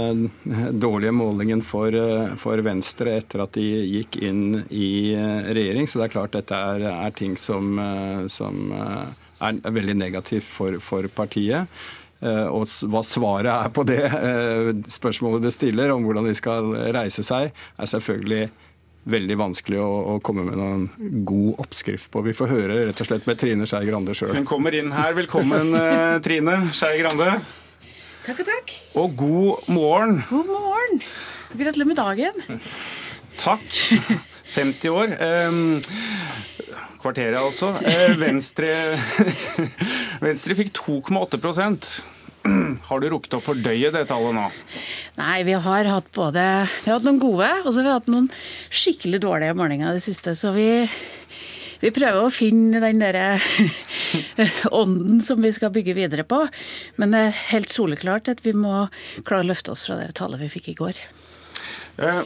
dårlige 0.81 1.13
målingen 1.13 1.61
for, 1.65 1.93
for, 2.41 2.63
Venstre 2.65 3.19
etter 3.21 3.45
at 3.45 3.57
de 3.59 3.67
gikk 3.67 4.17
inn 4.25 4.63
i 4.73 5.13
regjering. 5.15 5.89
Så 5.89 6.01
det 6.01 6.09
er 6.09 6.15
klart 6.17 6.37
dette 6.37 6.57
er, 6.57 6.87
er 6.89 7.17
ting 7.17 7.37
som, 7.39 7.77
som, 8.33 8.73
er 9.39 9.61
veldig 9.77 9.99
negativt 10.01 10.49
for, 10.49 10.79
for, 10.83 11.11
partiet. 11.13 11.69
Og 12.25 12.65
hva 12.91 13.05
svaret 13.07 13.53
er 13.53 13.75
på 13.75 13.85
det 13.87 14.01
spørsmålet 14.97 15.45
det 15.45 15.55
stiller, 15.55 15.93
om 15.95 16.09
hvordan 16.09 16.27
de 16.27 16.35
skal 16.39 16.73
reise 16.97 17.23
seg, 17.27 17.53
er 17.53 17.93
selvfølgelig 17.93 18.49
veldig 19.09 19.37
vanskelig 19.41 19.79
å, 19.81 19.93
å, 20.15 20.19
komme 20.25 20.45
med 20.49 20.59
noen 20.59 21.23
god 21.29 21.63
oppskrift 21.65 22.11
på. 22.13 22.25
Vi 22.27 22.35
får 22.37 22.51
høre 22.51 22.83
rett 22.91 23.01
og 23.05 23.09
slett 23.09 23.29
med 23.29 23.39
Trine 23.41 23.69
Skei 23.69 23.87
Grande 23.89 24.17
sjøl. 24.17 24.35
Hun 24.37 24.49
kommer 24.49 24.75
inn 24.77 24.93
her. 24.93 25.15
Velkommen, 25.17 25.73
Trine 26.25 26.61
Skei 26.77 26.99
Grande. 27.05 27.39
Takk 28.29 28.43
og 28.43 28.49
takk. 28.51 28.73
Og 29.01 29.13
god 29.17 29.69
morgen. 29.73 30.19
God 30.29 30.49
morgen. 30.51 30.99
Gratulerer 31.57 31.89
med 31.89 31.97
dagen. 31.97 32.59
Takk. 33.41 33.79
50 34.53 34.91
år. 34.93 35.15
Kvarteret, 37.01 37.39
altså. 37.41 37.71
Venstre, 38.21 38.69
Venstre 40.27 40.59
fikk 40.59 40.75
2,8 40.77 41.41
har 42.89 43.01
du 43.01 43.09
rukket 43.13 43.35
å 43.37 43.43
fordøye 43.45 43.91
det 43.93 44.05
tallet 44.09 44.37
nå? 44.37 44.45
Nei, 45.19 45.41
vi 45.45 45.57
har 45.57 45.89
hatt 45.91 46.07
både 46.15 46.45
Vi 46.83 46.89
har 46.89 46.99
hatt 46.99 47.07
noen 47.09 47.21
gode, 47.21 47.49
og 47.65 47.73
så 47.73 47.81
har 47.81 47.87
vi 47.89 47.97
hatt 47.97 48.13
noen 48.13 48.29
skikkelig 48.69 49.21
dårlige 49.25 49.57
målinger 49.59 49.91
i 49.91 49.99
det 49.99 50.05
siste. 50.05 50.37
Så 50.39 50.53
vi, 50.57 50.69
vi 51.83 51.93
prøver 51.95 52.25
å 52.25 52.33
finne 52.35 52.81
den 52.83 53.03
derre 53.03 53.39
ånden 54.81 55.23
som 55.25 55.43
vi 55.43 55.53
skal 55.55 55.73
bygge 55.75 55.97
videre 55.99 56.27
på. 56.29 56.43
Men 56.99 57.15
det 57.15 57.23
er 57.27 57.41
helt 57.53 57.73
soleklart 57.73 58.31
at 58.33 58.43
vi 58.47 58.55
må 58.57 58.89
klare 59.23 59.45
å 59.45 59.51
løfte 59.51 59.75
oss 59.75 59.87
fra 59.87 59.99
det 60.01 60.13
tallet 60.19 60.43
vi 60.43 60.53
fikk 60.53 60.73
i 60.73 60.79
går. 60.79 61.01
Eh, 62.03 62.23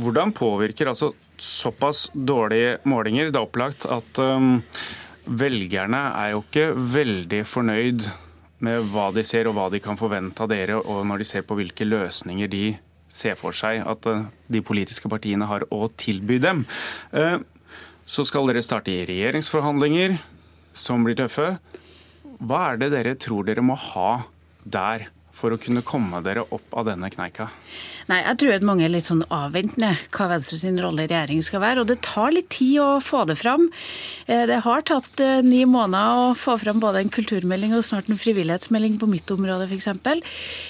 hvordan 0.00 0.34
påvirker 0.36 0.90
altså 0.92 1.12
såpass 1.40 2.08
dårlige 2.14 2.78
målinger? 2.88 3.30
Det 3.30 3.40
er 3.40 3.46
opplagt 3.46 3.86
at 3.88 4.20
um, 4.20 4.58
velgerne 5.24 6.02
er 6.20 6.34
jo 6.34 6.44
ikke 6.44 6.66
veldig 6.76 7.44
fornøyd 7.48 8.04
med 8.64 8.90
hva 8.92 9.08
de 9.16 9.24
ser 9.24 9.48
og 9.48 9.56
hva 9.56 9.70
de 9.72 9.80
kan 9.80 9.96
forvente 9.96 10.44
av 10.44 10.50
dere, 10.52 10.76
og 10.76 11.06
når 11.08 11.22
de 11.22 11.28
ser 11.30 11.46
på 11.48 11.56
hvilke 11.56 11.86
løsninger 11.88 12.50
de 12.52 12.64
ser 13.10 13.38
for 13.40 13.56
seg 13.56 13.80
at 13.88 14.06
de 14.52 14.60
politiske 14.62 15.08
partiene 15.10 15.48
har 15.48 15.64
å 15.72 15.88
tilby 15.98 16.36
dem. 16.44 16.66
Så 18.10 18.24
skal 18.26 18.48
dere 18.50 18.62
starte 18.66 18.90
i 18.90 19.04
regjeringsforhandlinger 19.06 20.16
som 20.74 21.04
blir 21.06 21.14
tøffe. 21.14 21.52
Hva 22.42 22.62
er 22.72 22.80
det 22.80 22.88
dere 22.90 23.12
tror 23.14 23.46
dere 23.46 23.62
må 23.62 23.76
ha 23.78 24.24
der 24.66 25.04
for 25.30 25.54
å 25.54 25.58
kunne 25.62 25.84
komme 25.86 26.18
dere 26.26 26.42
opp 26.42 26.74
av 26.74 26.88
denne 26.88 27.06
kneika? 27.14 27.46
Nei, 28.10 28.24
jeg 28.24 28.38
tror 28.42 28.56
at 28.56 28.64
mange 28.66 28.82
er 28.82 28.90
litt 28.90 29.06
sånn 29.06 29.20
avventende 29.30 29.92
hva 30.10 30.26
Venstre 30.32 30.56
sin 30.58 30.78
rolle 30.82 31.04
i 31.04 31.10
regjering 31.10 31.44
skal 31.46 31.60
være. 31.62 31.84
Og 31.84 31.90
det 31.92 32.00
tar 32.02 32.32
litt 32.34 32.48
tid 32.50 32.80
å 32.82 32.88
få 33.04 33.22
det 33.28 33.36
fram. 33.38 33.68
Eh, 34.26 34.48
det 34.50 34.56
har 34.64 34.82
tatt 34.88 35.20
eh, 35.22 35.38
ni 35.46 35.60
måneder 35.68 36.18
å 36.18 36.32
få 36.34 36.56
fram 36.58 36.80
både 36.82 37.04
en 37.04 37.12
kulturmelding 37.14 37.76
og 37.76 37.84
snart 37.86 38.10
en 38.10 38.18
frivillighetsmelding 38.18 38.96
på 38.98 39.06
mitt 39.12 39.30
område, 39.30 39.68
f.eks. 39.70 39.86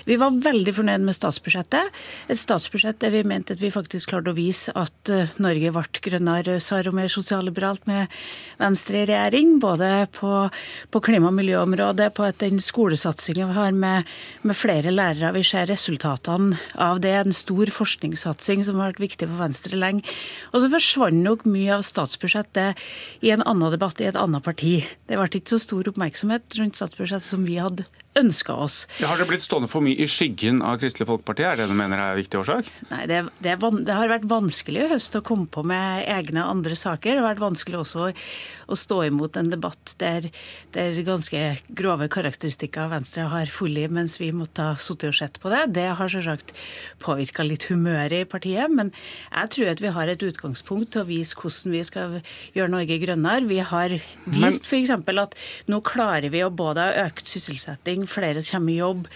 Vi 0.05 0.19
var 0.21 0.37
veldig 0.45 0.75
fornøyd 0.77 1.07
med 1.07 1.17
statsbudsjettet. 1.17 1.97
Et 2.29 2.41
statsbudsjett 2.41 3.01
der 3.01 3.15
vi 3.15 3.25
mente 3.25 3.57
at 3.57 3.65
vi 3.65 3.73
faktisk 3.73 4.13
klarte 4.13 4.35
å 4.35 4.37
vise 4.37 4.77
at 4.77 5.13
eh, 5.15 5.33
Norge 5.41 5.73
ble 5.79 6.05
grønnere, 6.11 6.59
rausere 6.59 6.93
og 6.93 6.99
mer 7.01 7.09
sosialliberalt 7.09 7.89
med 7.89 8.21
Venstre 8.61 9.01
i 9.01 9.09
regjering. 9.09 9.57
Både 9.65 9.91
på, 10.13 10.45
på 10.93 11.05
klima- 11.09 11.33
og 11.33 11.39
miljøområdet, 11.41 12.11
på 12.21 12.29
at 12.29 12.45
den 12.45 12.61
skolesatsinga 12.61 13.49
vi 13.49 13.59
har 13.63 13.73
med, 13.73 14.13
med 14.45 14.61
flere 14.61 14.93
lærere. 14.93 15.33
Vi 15.41 15.47
ser 15.55 15.73
resultatene 15.73 16.61
av 16.77 17.01
det 17.01 17.17
en 17.31 17.37
stor 17.37 17.71
forskningssatsing 17.73 18.65
som 18.67 18.81
har 18.81 18.93
vært 18.93 19.05
viktig 19.07 19.29
for 19.31 19.41
Venstre 19.41 19.79
lenge. 19.79 20.05
Og 20.53 20.65
så 20.65 20.73
forsvant 20.73 21.23
nok 21.23 21.47
mye 21.49 21.79
av 21.79 21.87
statsbudsjettet 21.87 22.85
i 23.25 23.33
en 23.35 23.47
annen 23.47 23.73
debatt 23.75 24.03
i 24.03 24.09
et 24.11 24.19
annet 24.19 24.45
parti. 24.45 24.81
Det 25.07 25.19
ble 25.19 25.31
ikke 25.31 25.55
så 25.55 25.63
stor 25.63 25.93
oppmerksomhet 25.93 26.61
rundt 26.61 26.79
statsbudsjettet 26.81 27.31
som 27.31 27.47
vi 27.47 27.61
hadde 27.63 27.87
ønska 28.19 28.55
oss. 28.59 28.89
Har 29.05 29.21
det 29.21 29.29
blitt 29.31 29.45
stående 29.45 29.69
for 29.71 29.85
mye 29.85 29.95
i 30.03 30.09
skyggen 30.11 30.61
av 30.67 30.81
Kristelig 30.83 31.07
Folkeparti? 31.07 31.45
Er 31.47 31.55
det 31.55 31.69
det 31.69 31.75
du 31.75 31.79
mener 31.79 32.01
er 32.01 32.15
en 32.15 32.19
viktig 32.19 32.41
årsak? 32.41 32.71
Nei, 32.91 33.05
det, 33.07 33.21
det, 33.39 33.55
det, 33.87 33.95
har 33.95 34.11
vært 34.11 34.27
vanskelig 34.31 34.83
i 34.83 34.89
høst 34.91 35.15
å 35.15 35.23
komme 35.27 35.47
på 35.51 35.63
med 35.67 36.09
egne 36.11 36.43
andre 36.43 36.75
saker. 36.79 37.15
Det 37.15 37.23
har 37.23 37.29
vært 37.29 37.45
vanskelig 37.45 37.79
også 37.85 38.09
å, 38.11 38.79
stå 38.81 39.01
imot 39.07 39.39
en 39.39 39.51
debatt 39.53 39.95
der, 40.03 40.27
der, 40.75 40.99
ganske 41.07 41.41
grove 41.79 42.07
karakteristikker 42.11 42.87
av 42.87 42.95
Venstre 42.97 43.29
har 43.31 43.51
funnet 43.51 43.95
mens 43.95 44.19
vi 44.21 44.31
måtte 44.35 44.67
ha 44.73 44.75
sittet 44.79 45.13
og 45.13 45.19
sett 45.19 45.41
på 45.43 45.51
det. 45.53 45.63
Det 45.79 45.87
har 45.99 46.11
selvsagt 46.13 46.55
påvirka 47.03 47.47
litt 47.47 47.69
humøret 47.71 48.25
i 48.25 48.29
partiet, 48.31 48.71
men 48.71 48.93
jeg 49.31 49.55
tror 49.55 49.73
at 49.73 49.83
vi 49.83 49.95
har 49.95 50.11
et 50.11 50.27
utgangspunkt 50.27 50.95
til 50.95 51.05
å 51.05 51.09
vise 51.09 51.39
hvordan 51.39 51.77
vi 51.77 51.85
skal 51.87 52.19
gjøre 52.57 52.75
Norge 52.75 53.01
grønnere. 53.03 53.47
Vi 53.51 53.63
har 53.73 53.97
vist 54.27 54.67
f.eks. 54.71 54.95
at 54.95 55.39
nå 55.71 55.83
klarer 55.87 56.31
vi 56.33 56.43
å 56.47 56.51
både 56.55 56.87
ha 56.87 57.07
økt 57.07 57.31
sysselsetting 57.31 58.00
utvikling, 58.01 58.09
flere 58.09 58.43
kommer 58.43 58.73
i 58.73 58.79
jobb, 58.79 59.09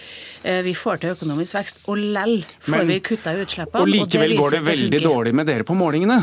eh, 0.43 0.61
vi 0.63 0.73
får 0.73 0.97
til 1.01 1.09
økonomisk 1.15 1.55
vekst. 1.55 1.79
Og 1.87 1.97
lell 1.97 2.43
får 2.59 2.71
Men, 2.71 2.87
vi 2.87 2.99
kutta 2.99 3.33
utslippene. 3.33 3.81
Og 3.81 3.87
likevel 3.87 4.37
og 4.37 4.43
går 4.43 4.51
det 4.51 4.63
veldig 4.65 5.03
dårlig 5.03 5.33
med 5.33 5.47
dere 5.47 5.63
på 5.63 5.75
målingene. 5.75 6.21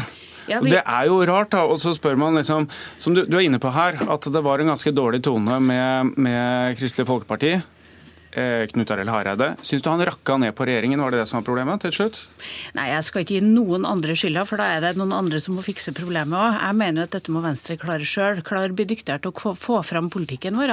Ja, 0.48 0.60
vi... 0.60 0.70
Det 0.70 0.82
er 0.82 1.06
jo 1.06 1.24
rart, 1.24 1.52
da. 1.52 1.64
Og 1.64 1.80
så 1.80 1.94
spør 1.94 2.16
man 2.16 2.34
liksom, 2.34 2.68
som 2.98 3.14
du, 3.14 3.24
du, 3.24 3.36
er 3.36 3.46
inne 3.46 3.60
på 3.60 3.70
her, 3.70 3.98
at 4.10 4.20
det 4.20 4.42
var 4.42 4.58
en 4.58 4.72
ganske 4.72 4.90
dårlig 4.90 5.22
tone 5.22 5.60
med, 5.60 6.16
med 6.16 6.76
Kristelig 6.76 7.06
Folkeparti. 7.06 7.60
Eh, 8.32 8.64
Knut 8.72 8.90
Arild 8.90 9.10
Hareide. 9.12 9.50
Syns 9.60 9.82
du 9.84 9.90
han 9.90 10.00
rakka 10.00 10.38
ned 10.40 10.54
på 10.56 10.64
regjeringen, 10.64 11.00
var 11.04 11.12
det 11.12 11.18
det 11.20 11.26
som 11.28 11.36
var 11.36 11.44
problemet 11.44 11.82
til 11.84 11.92
slutt? 11.92 12.16
Nei, 12.72 12.86
jeg 12.88 13.04
skal 13.04 13.26
ikke 13.26 13.34
gi 13.36 13.42
noen 13.44 13.84
andre 13.84 14.14
skylda, 14.16 14.46
for 14.48 14.62
da 14.62 14.70
er 14.72 14.80
det 14.86 14.92
noen 14.96 15.12
andre 15.12 15.40
som 15.42 15.58
må 15.58 15.64
fikse 15.66 15.92
problemet 15.92 16.32
òg. 16.38 16.56
Jeg 16.56 16.78
mener 16.80 17.02
jo 17.02 17.08
at 17.10 17.16
dette 17.18 17.34
må 17.34 17.42
Venstre 17.44 17.76
klare 17.80 18.06
sjøl. 18.08 18.40
Klare 18.46 18.72
bli 18.72 18.86
dyktigere 18.88 19.20
til 19.20 19.34
å 19.34 19.52
få 19.58 19.82
fram 19.84 20.08
politikken 20.12 20.56
vår. 20.56 20.72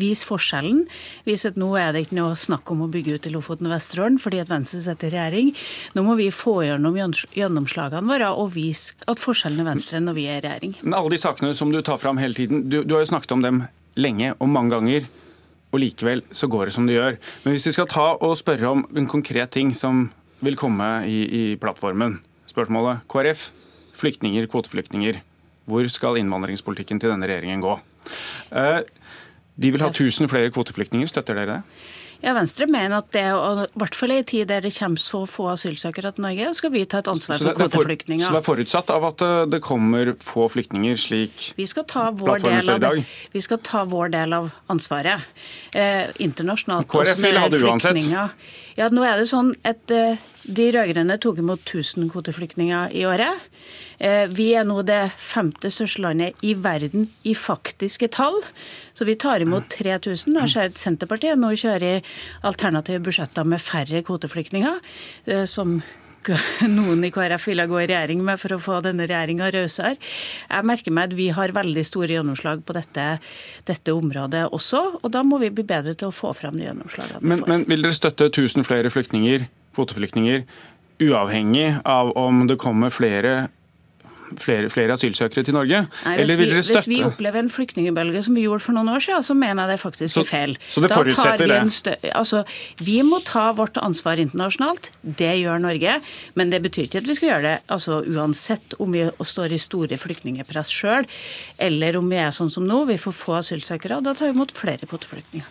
Vise 0.00 0.24
forskjellen. 0.30 0.86
Vise 1.28 1.52
at 1.52 1.58
nå 1.60 1.68
er 1.76 1.92
det 1.92 2.06
ikke 2.06 2.16
noe 2.22 2.38
snakk 2.40 2.72
om 2.72 2.86
å 2.86 2.88
bygge 2.94 3.18
ut 3.18 3.28
i 3.28 3.34
Lofoten 3.34 3.68
og 3.68 3.74
Vesterålen 3.74 4.16
fordi 4.22 4.40
at 4.40 4.52
Venstre 4.52 4.80
sitter 4.86 5.12
i 5.12 5.18
regjering. 5.18 5.50
Nå 5.98 6.06
må 6.06 6.16
vi 6.16 6.30
få 6.32 6.62
gjennom 6.64 6.96
gjennomslagene 6.96 8.08
våre 8.08 8.30
og 8.32 8.54
vise 8.56 8.96
at 9.04 9.20
forskjellen 9.20 9.60
er 9.60 9.68
Venstre 9.74 10.00
når 10.00 10.16
vi 10.16 10.24
er 10.30 10.40
i 10.40 10.46
regjering. 10.46 10.78
Men 10.80 10.96
alle 10.96 11.12
de 11.12 11.20
sakene 11.20 11.52
som 11.58 11.68
du 11.74 11.82
tar 11.84 12.00
fram 12.00 12.22
hele 12.22 12.36
tiden, 12.38 12.64
du, 12.72 12.80
du 12.80 12.96
har 12.96 13.04
jo 13.04 13.12
snakket 13.12 13.36
om 13.36 13.44
dem 13.44 13.60
lenge 14.00 14.32
og 14.40 14.48
mange 14.48 14.72
ganger 14.72 15.12
og 15.74 15.80
likevel 15.82 16.22
så 16.30 16.46
går 16.50 16.68
det 16.68 16.74
som 16.76 16.86
det 16.86 16.94
gjør. 16.94 17.16
Men 17.42 17.56
hvis 17.56 17.66
vi 17.66 17.74
skal 17.74 17.90
ta 17.90 18.12
og 18.14 18.36
spørre 18.38 18.70
om 18.70 18.84
en 18.94 19.10
konkret 19.10 19.50
ting 19.54 19.74
som 19.74 20.06
vil 20.44 20.58
komme 20.60 20.86
i, 21.08 21.20
i 21.24 21.42
plattformen. 21.60 22.18
Spørsmålet 22.50 23.02
KrF, 23.10 23.48
flyktninger, 23.96 24.46
kvoteflyktninger. 24.52 25.20
Hvor 25.64 25.86
skal 25.88 26.20
innvandringspolitikken 26.20 27.00
til 27.00 27.14
denne 27.14 27.28
regjeringen 27.28 27.64
gå? 27.64 27.78
Eh, 28.52 28.80
de 29.56 29.70
vil 29.72 29.84
ha 29.84 29.90
1000 29.90 30.28
flere 30.28 30.52
kvoteflyktninger. 30.52 31.08
Støtter 31.08 31.38
dere 31.38 31.56
det? 31.56 31.60
Ja, 32.22 32.34
Venstre 32.36 32.66
mener 32.70 33.00
at 33.02 33.10
det, 33.14 33.24
og 33.34 33.64
i 33.64 33.80
hvert 33.82 33.96
fall 33.98 34.14
i 34.14 34.18
en 34.20 34.26
tid 34.28 34.48
der 34.50 34.64
det 34.64 34.72
kommer 34.76 35.02
så 35.02 35.24
få 35.28 35.48
asylsøkere 35.52 36.12
til 36.14 36.26
Norge, 36.26 36.52
skal 36.58 36.72
vi 36.74 36.84
ta 36.88 37.02
et 37.02 37.10
ansvar 37.10 37.40
for 37.42 37.58
kvoteflyktninger. 37.58 38.26
Så 38.26 38.36
det 38.36 38.40
er 38.42 38.46
forutsatt 38.46 38.92
av 38.94 39.08
at 39.10 39.24
eh, 39.24 39.36
det 39.52 39.60
kommer 39.64 40.14
få 40.22 40.48
flyktninger, 40.52 40.98
slik 41.00 41.50
vi 41.58 41.66
skal 41.70 41.86
ta 41.90 42.08
vår 42.14 42.44
del 42.44 42.70
av, 42.74 42.80
det, 42.82 43.04
Vi 43.34 43.42
skal 43.44 43.60
ta 43.64 43.84
vår 43.88 44.12
del 44.14 44.36
av 44.36 44.50
ansvaret. 44.72 45.26
Eh, 45.74 46.10
internasjonalt. 46.24 46.88
KrF 46.90 47.22
ville 47.22 47.42
ha 47.42 47.50
det 47.52 47.62
uansett. 47.64 48.00
Ja, 48.74 48.90
nå 48.90 49.04
er 49.06 49.20
det 49.20 49.28
sånn 49.30 49.52
at 49.66 49.90
eh, 49.94 50.18
De 50.44 50.66
rød-grønne 50.74 51.16
tok 51.22 51.38
imot 51.40 51.62
1000 51.64 52.10
kvoteflyktninger 52.12 52.92
i 52.92 53.06
året. 53.08 53.48
Eh, 53.98 54.26
vi 54.30 54.50
er 54.58 54.66
nå 54.66 54.80
det 54.86 55.02
femte 55.20 55.70
største 55.72 56.04
landet 56.04 56.44
i 56.46 56.54
verden 56.58 57.08
i 57.22 57.34
faktiske 57.38 58.10
tall. 58.14 58.40
Så 58.94 59.06
vi 59.08 59.16
tar 59.18 59.42
imot 59.42 59.68
3000. 59.74 60.38
Jeg 60.40 60.52
ser 60.52 60.70
at 60.70 60.80
Senterpartiet 60.80 61.40
nå 61.40 61.52
kjører 61.58 62.04
alternative 62.46 63.02
budsjetter 63.04 63.46
med 63.46 63.62
færre 63.62 64.02
kvoteflyktninger. 64.06 64.80
Eh, 65.26 65.44
som 65.50 65.80
noen 66.78 67.04
i 67.04 67.10
KrF 67.12 67.48
ville 67.50 67.66
gå 67.68 67.80
i 67.82 67.88
regjering 67.90 68.22
med 68.24 68.40
for 68.40 68.56
å 68.56 68.60
få 68.62 68.78
denne 68.84 69.06
regjeringa 69.08 69.50
rausere. 69.54 69.98
Jeg 70.48 70.68
merker 70.68 70.94
meg 70.94 71.10
at 71.10 71.16
vi 71.18 71.28
har 71.36 71.54
veldig 71.56 71.84
store 71.86 72.16
gjennomslag 72.16 72.62
på 72.64 72.76
dette, 72.76 73.08
dette, 73.68 73.94
området 73.94 74.46
også, 74.48 74.82
og 75.02 75.12
da 75.12 75.24
må 75.26 75.40
vi 75.42 75.52
bli 75.54 75.66
bedre 75.68 75.92
til 75.98 76.10
å 76.10 76.14
få 76.14 76.32
fram 76.36 76.56
de 76.58 76.68
gjennomslagene. 76.68 77.20
Men, 77.20 77.44
men 77.50 77.66
vil 77.68 77.84
dere 77.84 77.96
støtte 77.96 78.30
1000 78.30 78.66
flere 78.66 78.92
flyktninger, 78.92 79.48
kvoteflyktninger, 79.76 80.46
uavhengig 81.04 81.68
av 81.84 82.14
om 82.18 82.46
det 82.48 82.56
kommer 82.62 82.94
flere 82.94 83.48
flere, 84.40 84.70
flere 84.72 84.96
asylsøkere 84.96 85.44
til 85.46 85.56
Norge? 85.56 85.84
Nei, 86.04 86.14
Eller 86.22 86.38
vil 86.40 86.52
dere 86.52 86.62
støtte 86.64 86.82
Hvis 86.84 86.90
vi 86.90 87.00
opplever 87.06 87.42
en 87.42 87.50
flyktningbølge 87.52 88.22
som 88.26 88.38
vi 88.38 88.46
gjorde 88.46 88.64
for 88.64 88.76
noen 88.76 88.90
år 88.94 89.04
siden, 89.04 89.26
så 89.26 89.36
mener 89.38 89.64
jeg 89.64 89.74
det 89.74 89.82
faktisk 89.82 90.20
er 90.22 90.28
feil. 90.28 90.56
Så 90.70 90.82
det 90.84 90.90
forutsetter 90.92 91.50
det? 91.50 91.96
Altså, 92.14 92.44
vi 92.84 93.00
må 93.06 93.20
ta 93.26 93.50
vårt 93.56 93.78
ansvar 93.82 94.22
internasjonalt. 94.22 94.90
Det 95.02 95.32
gjør 95.42 95.62
Norge. 95.64 95.98
Men 96.34 96.52
det 96.54 96.62
betyr 96.64 96.88
ikke 96.88 97.04
at 97.04 97.10
vi 97.10 97.18
skal 97.18 97.30
gjøre 97.32 97.46
det 97.46 97.56
altså, 97.74 98.00
uansett 98.04 98.76
om 98.78 98.94
vi 98.94 99.06
står 99.24 99.54
i 99.54 99.60
store 99.62 99.98
flyktningepress 100.00 100.72
sjøl, 100.74 101.08
eller 101.58 102.00
om 102.00 102.10
vi 102.10 102.20
er 102.20 102.34
sånn 102.34 102.52
som 102.52 102.66
nå, 102.68 102.84
vi 102.90 103.00
får 103.00 103.16
få 103.16 103.38
asylsøkere. 103.40 104.00
og 104.00 104.08
Da 104.08 104.16
tar 104.16 104.30
vi 104.30 104.36
imot 104.36 104.54
flere 104.56 104.88
kvoteflyktninger. 104.88 105.50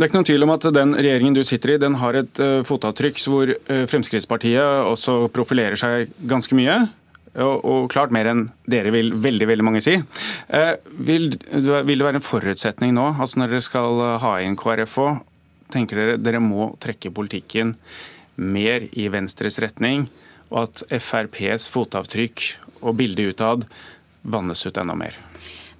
Det 0.00 0.06
er 0.06 0.08
ikke 0.08 0.16
noen 0.16 0.28
tvil 0.30 0.44
om 0.46 0.52
at 0.54 0.64
Den 0.72 0.94
regjeringen 0.96 1.34
du 1.36 1.42
sitter 1.44 1.74
i, 1.74 1.80
den 1.80 1.98
har 2.00 2.16
et 2.16 2.38
uh, 2.40 2.62
fotavtrykk 2.64 3.18
hvor 3.28 3.50
uh, 3.52 3.82
Fremskrittspartiet 3.90 4.86
også 4.88 5.26
profilerer 5.34 5.76
seg 5.76 6.14
ganske 6.24 6.56
mye 6.56 6.78
og, 7.38 7.86
klart 7.92 8.10
mer 8.14 8.26
enn 8.26 8.46
dere 8.70 8.90
vil 8.94 9.12
veldig 9.22 9.46
veldig 9.50 9.66
mange 9.66 9.82
si. 9.84 9.96
Eh, 10.48 10.72
vil, 10.90 11.30
vil, 11.52 11.94
det 11.94 12.06
være 12.06 12.18
en 12.18 12.26
forutsetning 12.26 12.94
nå, 12.96 13.06
altså 13.22 13.40
når 13.40 13.54
dere 13.54 13.66
skal 13.66 14.04
ha 14.24 14.32
inn 14.42 14.58
KrFO, 14.58 15.12
tenker 15.70 16.00
dere 16.00 16.18
dere 16.18 16.42
må 16.42 16.72
trekke 16.82 17.14
politikken 17.14 17.76
mer 18.40 18.88
i 18.98 19.06
Venstres 19.12 19.60
retning, 19.62 20.08
og 20.50 20.64
at 20.66 20.84
FrPs 20.98 21.68
fotavtrykk 21.70 22.46
og 22.80 22.96
bilde 22.98 23.30
utad 23.30 23.68
vannes 24.22 24.66
ut 24.66 24.80
enda 24.80 24.96
mer? 24.98 25.29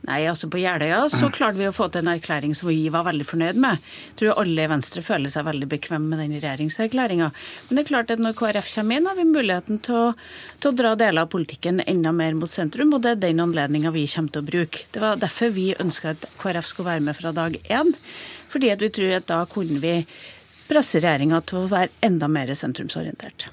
Nei, 0.08 0.22
altså 0.30 0.48
På 0.48 0.56
Jeløya 0.56 1.02
så 1.12 1.28
klarte 1.32 1.60
vi 1.60 1.66
å 1.68 1.74
få 1.76 1.90
til 1.92 2.00
en 2.00 2.14
erklæring 2.14 2.54
som 2.56 2.70
vi 2.70 2.88
var 2.92 3.04
veldig 3.04 3.26
fornøyd 3.28 3.58
med. 3.60 3.82
Jeg 4.08 4.16
tror 4.22 4.40
alle 4.40 4.64
i 4.64 4.70
Venstre 4.70 5.02
føler 5.04 5.32
seg 5.32 5.44
veldig 5.44 5.68
bekvem 5.74 6.06
med 6.08 6.22
den 6.22 6.38
regjeringserklæringa. 6.38 7.28
Men 7.68 7.76
det 7.76 7.84
er 7.84 7.90
klart 7.90 8.14
at 8.14 8.22
når 8.24 8.38
KrF 8.38 8.70
kommer 8.72 8.96
inn, 8.96 9.10
har 9.10 9.18
vi 9.18 9.28
muligheten 9.28 9.82
til 9.84 9.98
å, 9.98 10.08
til 10.56 10.72
å 10.72 10.78
dra 10.80 10.94
deler 10.96 11.26
av 11.26 11.32
politikken 11.34 11.84
enda 11.84 12.14
mer 12.16 12.38
mot 12.38 12.50
sentrum, 12.50 12.96
og 12.96 13.04
det 13.04 13.14
er 13.14 13.22
den 13.26 13.44
anledninga 13.44 13.92
vi 13.92 14.08
kommer 14.08 14.32
til 14.32 14.44
å 14.44 14.50
bruke. 14.50 14.84
Det 14.94 15.04
var 15.04 15.20
derfor 15.20 15.52
vi 15.54 15.70
ønska 15.76 16.14
at 16.16 16.28
KrF 16.40 16.72
skulle 16.72 16.94
være 16.94 17.06
med 17.10 17.20
fra 17.20 17.36
dag 17.36 17.60
én. 17.68 17.94
Fordi 18.50 18.72
at 18.72 18.82
vi 18.82 18.90
tror 18.94 19.18
at 19.20 19.28
da 19.28 19.44
kunne 19.50 19.78
vi 19.84 19.98
presse 20.70 21.02
regjeringa 21.02 21.42
til 21.44 21.60
å 21.60 21.70
være 21.70 21.92
enda 22.06 22.28
mer 22.30 22.50
sentrumsorientert. 22.56 23.50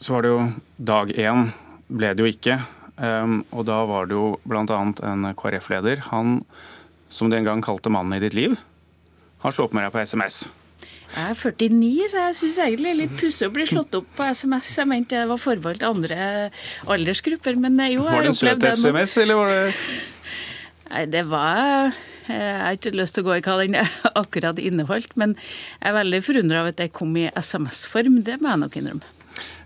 Så 0.00 0.14
var 0.14 0.24
det 0.24 0.30
jo 0.30 0.44
dag 0.78 1.10
én, 1.18 1.50
ble 1.90 2.14
det 2.14 2.22
jo 2.22 2.30
ikke. 2.30 2.62
Um, 3.00 3.40
og 3.56 3.64
da 3.64 3.80
var 3.88 4.10
det 4.10 4.16
jo 4.18 4.34
bl.a. 4.44 4.64
en 4.68 5.28
KrF-leder, 5.36 6.04
han 6.10 6.40
som 7.10 7.30
du 7.30 7.36
en 7.36 7.46
gang 7.46 7.62
kalte 7.64 7.90
'mannen 7.90 8.18
i 8.18 8.22
ditt 8.22 8.36
liv', 8.36 8.58
har 9.40 9.52
slått 9.56 9.72
med 9.72 9.86
deg 9.86 9.94
på 9.94 10.04
SMS. 10.04 10.50
Jeg 11.10 11.32
er 11.32 11.34
49, 11.34 12.08
så 12.12 12.20
jeg 12.22 12.36
syns 12.38 12.58
egentlig 12.62 12.86
det 12.86 12.92
er 12.92 13.00
litt 13.00 13.16
pussig 13.18 13.48
å 13.48 13.54
bli 13.54 13.64
slått 13.66 13.96
opp 13.98 14.06
på 14.14 14.26
SMS. 14.30 14.76
Jeg 14.78 14.86
mente 14.86 15.18
det 15.18 15.26
var 15.26 15.40
forbeholdt 15.42 15.82
andre 15.82 16.18
aldersgrupper, 16.86 17.58
men 17.58 17.80
jo, 17.90 18.04
jeg 18.04 18.14
Var 18.14 18.28
det 18.28 18.30
en 18.30 18.38
søt 18.38 18.66
SMS, 18.78 19.16
eller 19.18 19.40
var 19.40 19.50
det 19.50 19.74
Nei, 20.90 21.04
det 21.06 21.24
var 21.30 21.92
Jeg 22.30 22.62
har 22.62 22.76
ikke 22.76 22.94
lyst 22.94 23.16
til 23.16 23.24
å 23.24 23.30
gå 23.30 23.38
i 23.40 23.42
hva 23.42 23.56
den 23.58 23.74
akkurat 24.22 24.60
inneholdt, 24.62 25.16
men 25.18 25.34
jeg 25.34 25.88
er 25.90 25.98
veldig 25.98 26.20
forundra 26.22 26.60
over 26.62 26.76
at 26.76 26.78
det 26.78 26.92
kom 26.94 27.16
i 27.18 27.26
SMS-form. 27.34 28.20
Det 28.22 28.38
må 28.38 28.52
jeg 28.52 28.62
nok 28.62 28.78
innrømme. 28.78 29.16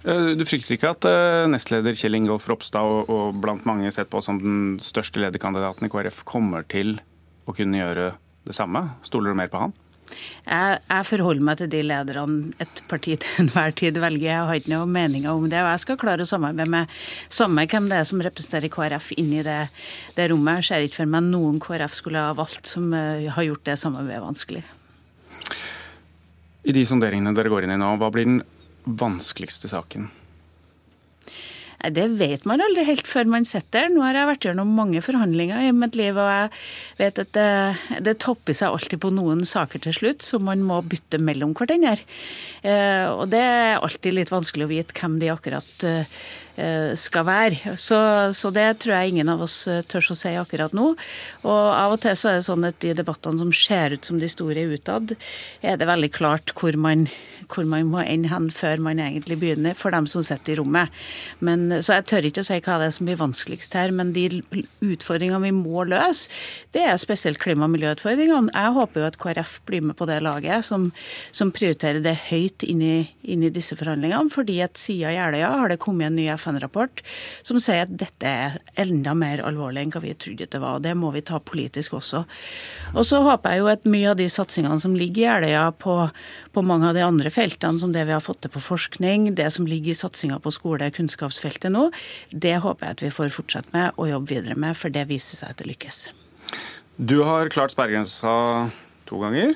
Eh, 0.05 0.33
du 0.37 0.45
frykter 0.49 0.77
ikke 0.77 0.93
at 0.93 1.07
eh, 1.09 1.45
nestleder 1.51 1.97
Kjell 1.97 2.19
Ingolf 2.19 2.49
Ropstad 2.51 2.85
og, 2.85 3.09
og 3.09 3.39
blant 3.41 3.65
mange 3.69 3.93
sett 3.95 4.11
på 4.13 4.21
som 4.25 4.41
den 4.43 4.77
største 4.85 5.23
lederkandidaten 5.23 5.89
i 5.89 5.93
KrF 5.93 6.25
kommer 6.29 6.67
til 6.69 6.99
å 7.49 7.57
kunne 7.57 7.81
gjøre 7.81 8.13
det 8.45 8.57
samme? 8.57 8.87
Stoler 9.07 9.33
du 9.33 9.41
mer 9.41 9.53
på 9.53 9.63
han? 9.63 9.75
Jeg, 10.45 10.81
jeg, 10.85 11.07
forholder 11.09 11.45
meg 11.49 11.61
til 11.61 11.71
de 11.73 11.81
lederne 11.87 12.53
et 12.61 12.83
parti 12.91 13.17
til 13.21 13.45
enhver 13.45 13.73
tid 13.77 13.99
velger. 14.03 14.29
Jeg 14.29 14.49
har 14.49 14.61
ikke 14.61 14.73
noen 14.75 14.93
meninger 14.93 15.33
om 15.33 15.47
det. 15.49 15.63
Og 15.63 15.71
jeg 15.73 15.83
skal 15.87 16.01
klare 16.01 16.27
å 16.27 16.29
samarbeide 16.29 16.71
med 16.71 16.97
samme 17.33 17.65
hvem 17.71 17.89
det 17.91 18.01
er 18.01 18.09
som 18.09 18.23
representerer 18.25 18.73
KrF 18.73 19.13
inni 19.17 19.41
det, 19.47 19.61
det 20.19 20.29
rommet. 20.31 20.61
Jeg 20.61 20.69
ser 20.69 20.87
ikke 20.87 21.01
for 21.03 21.15
meg 21.17 21.29
noen 21.31 21.61
KrF 21.65 21.97
skulle 21.97 22.27
ha 22.29 22.37
valgt 22.37 22.69
som 22.71 22.93
uh, 22.93 23.25
har 23.37 23.49
gjort 23.49 23.65
det 23.71 23.79
samarbeidet 23.81 24.25
vanskelig. 24.25 24.65
I 26.65 26.73
de 26.73 26.85
sonderingene 26.89 27.35
dere 27.37 27.53
går 27.53 27.67
inn 27.67 27.75
i 27.75 27.81
nå, 27.81 27.95
hva 28.01 28.13
blir 28.13 28.29
den 28.29 28.43
vanskeligste 28.85 29.71
saken? 29.73 30.11
Det 31.93 32.05
vet 32.17 32.47
man 32.49 32.63
aldri 32.65 32.85
helt 32.87 33.09
før 33.09 33.29
man 33.29 33.45
sitter. 33.49 33.91
Nå 33.93 34.05
har 34.05 34.17
jeg 34.17 34.29
vært 34.31 34.47
gjennom 34.49 34.71
mange 34.77 35.03
forhandlinger 35.05 35.67
i 35.67 35.73
mitt 35.77 35.99
liv, 35.99 36.17
og 36.17 36.31
jeg 36.31 36.53
vet 37.01 37.21
at 37.21 37.35
det, 37.37 38.05
det 38.07 38.15
topper 38.23 38.57
seg 38.57 38.73
alltid 38.73 39.03
på 39.03 39.11
noen 39.13 39.45
saker 39.49 39.83
til 39.85 39.97
slutt, 39.97 40.25
så 40.25 40.41
man 40.41 40.65
må 40.65 40.81
bytte 40.89 41.21
mellom 41.21 41.53
hverandre. 41.57 41.99
Eh, 42.65 43.05
og 43.11 43.29
det 43.33 43.43
er 43.43 43.83
alltid 43.83 44.17
litt 44.17 44.33
vanskelig 44.33 44.67
å 44.67 44.73
vite 44.73 44.97
hvem 44.97 45.19
de 45.21 45.31
akkurat 45.35 45.87
eh, 45.91 46.25
skal 46.97 47.27
være. 47.29 47.77
Så, 47.77 47.99
så, 48.33 48.53
det 48.55 48.69
tror 48.81 48.97
jeg 48.97 49.15
ingen 49.15 49.33
av 49.33 49.45
oss 49.45 49.59
eh, 49.69 49.83
tør 49.85 50.15
å 50.15 50.19
si 50.19 50.33
akkurat 50.41 50.73
nå. 50.77 50.95
Og 51.45 51.63
av 51.75 51.99
og 51.99 52.01
til 52.05 52.17
så 52.17 52.33
er 52.33 52.41
det 52.41 52.49
sånn 52.49 52.69
at 52.71 52.81
de 52.85 52.97
debattene 52.97 53.43
som 53.43 53.53
ser 53.53 53.99
ut 53.99 54.09
som 54.09 54.23
de 54.23 54.31
store 54.31 54.65
utad, 54.73 55.17
er 55.61 55.77
det 55.81 55.91
veldig 55.91 56.13
klart 56.15 56.57
hvor 56.57 56.79
man 56.81 57.09
hvor 57.55 57.67
man 57.69 57.91
må 57.93 58.03
ende 58.03 58.31
hen 58.33 58.51
før 58.55 58.83
man 58.83 59.01
egentlig 59.03 59.39
begynner, 59.41 59.77
for 59.79 59.95
dem 59.95 60.09
som 60.11 60.25
sitter 60.27 60.55
i 60.55 60.59
rommet. 60.61 60.93
Men, 61.45 61.67
så 61.85 61.99
jeg 61.99 62.09
tør 62.11 62.29
ikke 62.29 62.45
å 62.45 62.49
si 62.49 62.59
hva 62.65 62.79
det 62.81 62.89
er 62.89 62.97
som 62.97 63.09
blir 63.09 63.21
vanskeligst 63.21 63.77
her, 63.79 63.95
men 63.95 64.13
de 64.17 64.27
utfordringene 64.85 65.43
vi 65.45 65.53
må 65.57 65.85
løse, 65.89 66.33
det 66.75 66.85
er 66.89 66.99
spesielt 67.01 67.41
klima- 67.43 67.69
og 67.69 67.75
miljøutfordringene. 67.75 68.53
Jeg 68.55 68.75
håper 68.79 69.03
jo 69.03 69.09
at 69.09 69.19
KrF 69.23 69.59
blir 69.69 69.85
med 69.89 69.99
på 69.99 70.09
det 70.11 70.21
laget 70.25 70.67
som, 70.67 70.91
som 71.35 71.53
prioriterer 71.55 72.03
det 72.05 72.17
høyt 72.29 72.67
inn 72.67 72.83
i, 72.85 72.95
disse 73.55 73.77
forhandlingene, 73.79 74.33
fordi 74.33 74.59
at 74.65 74.79
siden 74.81 75.15
Jeløya 75.15 75.51
har 75.61 75.71
det 75.71 75.81
kommet 75.83 76.09
en 76.09 76.17
ny 76.19 76.27
FN-rapport 76.35 77.03
som 77.47 77.59
sier 77.63 77.85
at 77.85 77.93
dette 78.01 78.29
er 78.29 78.57
enda 78.81 79.15
mer 79.19 79.43
alvorlig 79.45 79.85
enn 79.85 79.93
hva 79.95 80.03
vi 80.03 80.15
trodde 80.19 80.49
det 80.51 80.61
var. 80.61 80.79
og 80.79 80.85
Det 80.85 80.95
må 80.99 81.13
vi 81.15 81.23
ta 81.27 81.39
politisk 81.39 81.99
også. 82.01 82.25
Og 82.95 83.07
så 83.07 83.21
håper 83.25 83.55
jeg 83.55 83.63
jo 83.63 83.71
at 83.73 83.89
mye 83.91 84.11
av 84.13 84.19
de 84.19 84.29
satsingene 84.33 84.81
som 84.83 84.97
ligger 84.97 85.23
i 85.23 85.27
Jeløya 85.29 85.69
på, 85.79 85.97
på 86.55 86.65
mange 86.67 86.91
av 86.91 86.97
de 86.97 87.05
andre 87.05 87.31
feltene 87.31 87.44
som 87.53 87.93
det 87.93 88.05
vi 88.07 88.13
har 88.13 88.21
fått 88.21 88.41
til 88.43 88.51
på 88.51 88.61
forskning, 88.61 89.35
det 89.35 89.51
som 89.53 89.67
ligger 89.67 89.91
i 89.91 89.95
satsinga 89.95 90.41
på 90.41 90.53
skole- 90.53 90.91
kunnskapsfeltet 90.91 91.73
nå, 91.73 91.91
det 92.31 92.57
håper 92.61 92.87
jeg 92.87 92.97
at 92.97 93.03
vi 93.03 93.11
får 93.11 93.31
fortsette 93.35 93.73
med 93.73 93.93
og 93.97 94.09
jobbe 94.09 94.29
videre 94.29 94.55
med, 94.55 94.77
for 94.77 94.89
det 94.89 95.09
viser 95.09 95.37
seg 95.37 95.51
at 95.51 95.59
det 95.59 95.69
lykkes. 95.69 96.09
Du 96.97 97.23
har 97.25 97.49
klart 97.51 97.73
sperregrensa 97.73 98.71
to 99.07 99.19
ganger. 99.21 99.55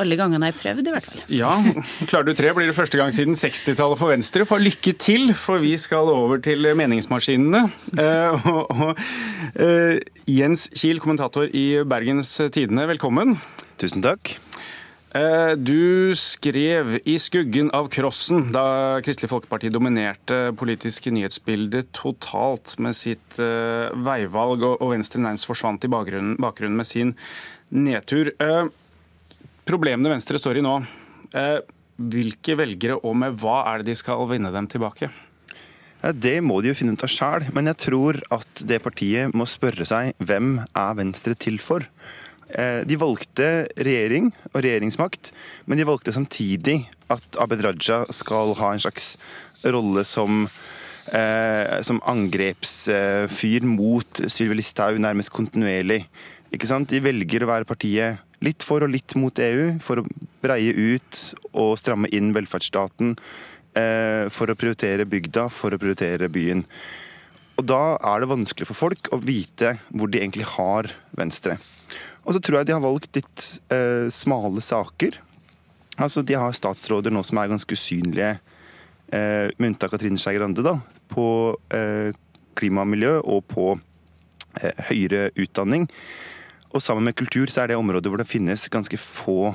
Alle 0.00 0.16
gangene 0.18 0.48
jeg 0.48 0.56
har 0.56 0.62
prøvd, 0.62 0.88
i 0.88 0.92
hvert 0.94 1.06
fall. 1.06 1.20
Ja, 1.30 1.52
Klarer 2.10 2.26
du 2.26 2.34
tre, 2.34 2.50
blir 2.56 2.66
det 2.66 2.76
første 2.76 2.98
gang 2.98 3.12
siden 3.14 3.36
60-tallet 3.38 4.00
for 4.00 4.10
Venstre. 4.10 4.46
For 4.48 4.62
lykke 4.62 4.94
til, 4.98 5.30
for 5.38 5.62
vi 5.62 5.76
skal 5.78 6.10
over 6.10 6.42
til 6.42 6.66
meningsmaskinene. 6.74 7.62
Uh, 7.94 8.48
og, 8.50 8.74
og, 8.74 9.04
uh, 9.60 10.00
Jens 10.26 10.66
Kiel, 10.74 10.98
kommentator 11.02 11.46
i 11.46 11.84
Bergens 11.86 12.34
Tidende, 12.50 12.88
velkommen. 12.90 13.36
Tusen 13.78 14.02
takk. 14.02 14.34
Eh, 15.14 15.52
du 15.54 16.10
skrev 16.18 16.96
i 17.06 17.14
skuggen 17.22 17.68
av 17.70 17.86
Krossen, 17.86 18.48
da 18.50 18.98
Kristelig 19.04 19.28
Folkeparti 19.30 19.70
dominerte 19.70 20.48
politiske 20.58 21.12
nyhetsbildet 21.14 21.92
totalt 21.94 22.72
med 22.82 22.98
sitt 22.98 23.38
uh, 23.38 23.94
veivalg, 23.94 24.64
og 24.72 24.90
Venstre 24.90 25.22
nærmest 25.22 25.46
forsvant 25.46 25.86
i 25.86 25.92
bakgrunnen, 25.92 26.74
med 26.74 26.88
sin 26.90 27.14
nedtur. 27.70 28.32
Uh, 28.42 28.66
problemene 29.70 30.16
Venstre 30.16 30.40
står 30.42 30.58
i 30.58 30.66
nå, 30.66 30.74
hvilke 31.94 32.58
velgere 32.58 32.98
og 32.98 33.14
med 33.22 33.38
hva 33.38 33.60
er 33.70 33.82
det 33.82 33.92
de 33.92 33.98
skal 34.02 34.26
vinne 34.30 34.50
dem 34.54 34.66
tilbake? 34.70 35.12
Det 36.10 36.36
må 36.42 36.58
de 36.60 36.72
jo 36.72 36.76
finne 36.76 36.98
ut 36.98 37.06
av 37.06 37.14
sjæl, 37.14 37.46
men 37.54 37.70
jeg 37.70 37.80
tror 37.86 38.18
at 38.34 38.66
det 38.66 38.82
partiet 38.82 39.34
må 39.34 39.46
spørre 39.46 39.86
seg 39.88 40.10
hvem 40.18 40.58
er 40.66 40.98
Venstre 40.98 41.38
til 41.38 41.62
for? 41.62 41.86
Eh, 42.54 42.84
de 42.86 42.98
valgte 43.00 43.48
regjering 43.74 44.30
og 44.52 44.60
regjeringsmakt, 44.62 45.32
men 45.66 45.80
de 45.80 45.86
valgte 45.88 46.14
samtidig 46.14 46.84
at 47.10 47.38
Abed 47.42 47.64
Raja 47.66 48.04
skal 48.14 48.54
ha 48.60 48.70
en 48.72 48.82
slags 48.82 49.14
rolle 49.64 50.04
som, 50.06 50.46
eh, 51.10 51.82
som 51.82 52.00
angrepsfyr 52.06 53.66
mot 53.66 54.22
Sylvi 54.28 54.60
Listhaug 54.60 55.00
nærmest 55.02 55.34
kontinuerlig. 55.34 56.04
Ikke 56.54 56.70
sant? 56.70 56.88
De 56.88 57.00
velger 57.02 57.42
å 57.42 57.50
være 57.50 57.66
partiet 57.66 58.22
litt 58.44 58.62
for 58.62 58.84
og 58.84 58.92
litt 58.92 59.16
mot 59.16 59.34
EU, 59.34 59.78
for 59.80 59.96
å 59.96 60.08
breie 60.44 60.70
ut 60.70 61.34
og 61.54 61.78
stramme 61.80 62.10
inn 62.12 62.32
velferdsstaten, 62.36 63.16
eh, 63.74 64.28
for 64.28 64.46
å 64.46 64.54
prioritere 64.54 65.08
bygda, 65.08 65.50
for 65.50 65.70
å 65.70 65.78
prioritere 65.78 66.30
byen. 66.30 66.64
Og 67.58 67.66
Da 67.66 67.96
er 68.02 68.20
det 68.20 68.28
vanskelig 68.28 68.66
for 68.66 68.74
folk 68.74 69.10
å 69.10 69.22
vite 69.22 69.78
hvor 69.90 70.10
de 70.10 70.20
egentlig 70.20 70.44
har 70.44 70.90
Venstre. 71.16 71.58
Og 72.24 72.34
så 72.34 72.40
tror 72.40 72.60
jeg 72.60 72.70
de 72.70 72.76
har 72.76 72.84
valgt 72.84 73.16
litt 73.18 73.46
eh, 73.72 74.08
smale 74.12 74.62
saker. 74.64 75.18
Altså, 76.00 76.24
De 76.26 76.36
har 76.38 76.56
statsråder 76.56 77.12
nå 77.14 77.22
som 77.26 77.38
er 77.38 77.52
ganske 77.52 77.76
usynlige, 77.76 78.38
eh, 79.12 79.52
med 79.58 79.74
unntak 79.74 79.94
av 79.94 80.02
Trine 80.02 80.18
Skei 80.18 80.38
Grande, 80.38 80.64
da, 80.64 80.78
på 81.12 81.26
eh, 81.74 82.16
klima 82.58 82.82
og 82.84 82.90
miljø 82.94 83.18
og 83.20 83.44
på 83.50 83.68
eh, 83.76 84.86
høyere 84.90 85.28
utdanning. 85.36 85.86
Og 86.74 86.82
sammen 86.82 87.06
med 87.06 87.18
kultur 87.18 87.50
så 87.52 87.62
er 87.62 87.70
det 87.70 87.78
området 87.78 88.10
hvor 88.10 88.22
det 88.22 88.30
finnes 88.30 88.66
ganske 88.72 88.98
få 88.98 89.52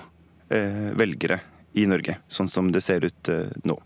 eh, 0.53 0.91
velgere 0.99 1.41
i 1.77 1.85
Norge, 1.89 2.19
sånn 2.31 2.49
som 2.51 2.69
det 2.73 2.83
ser 2.85 3.03
ut 3.07 3.33
eh, 3.33 3.49
nå. 3.67 3.79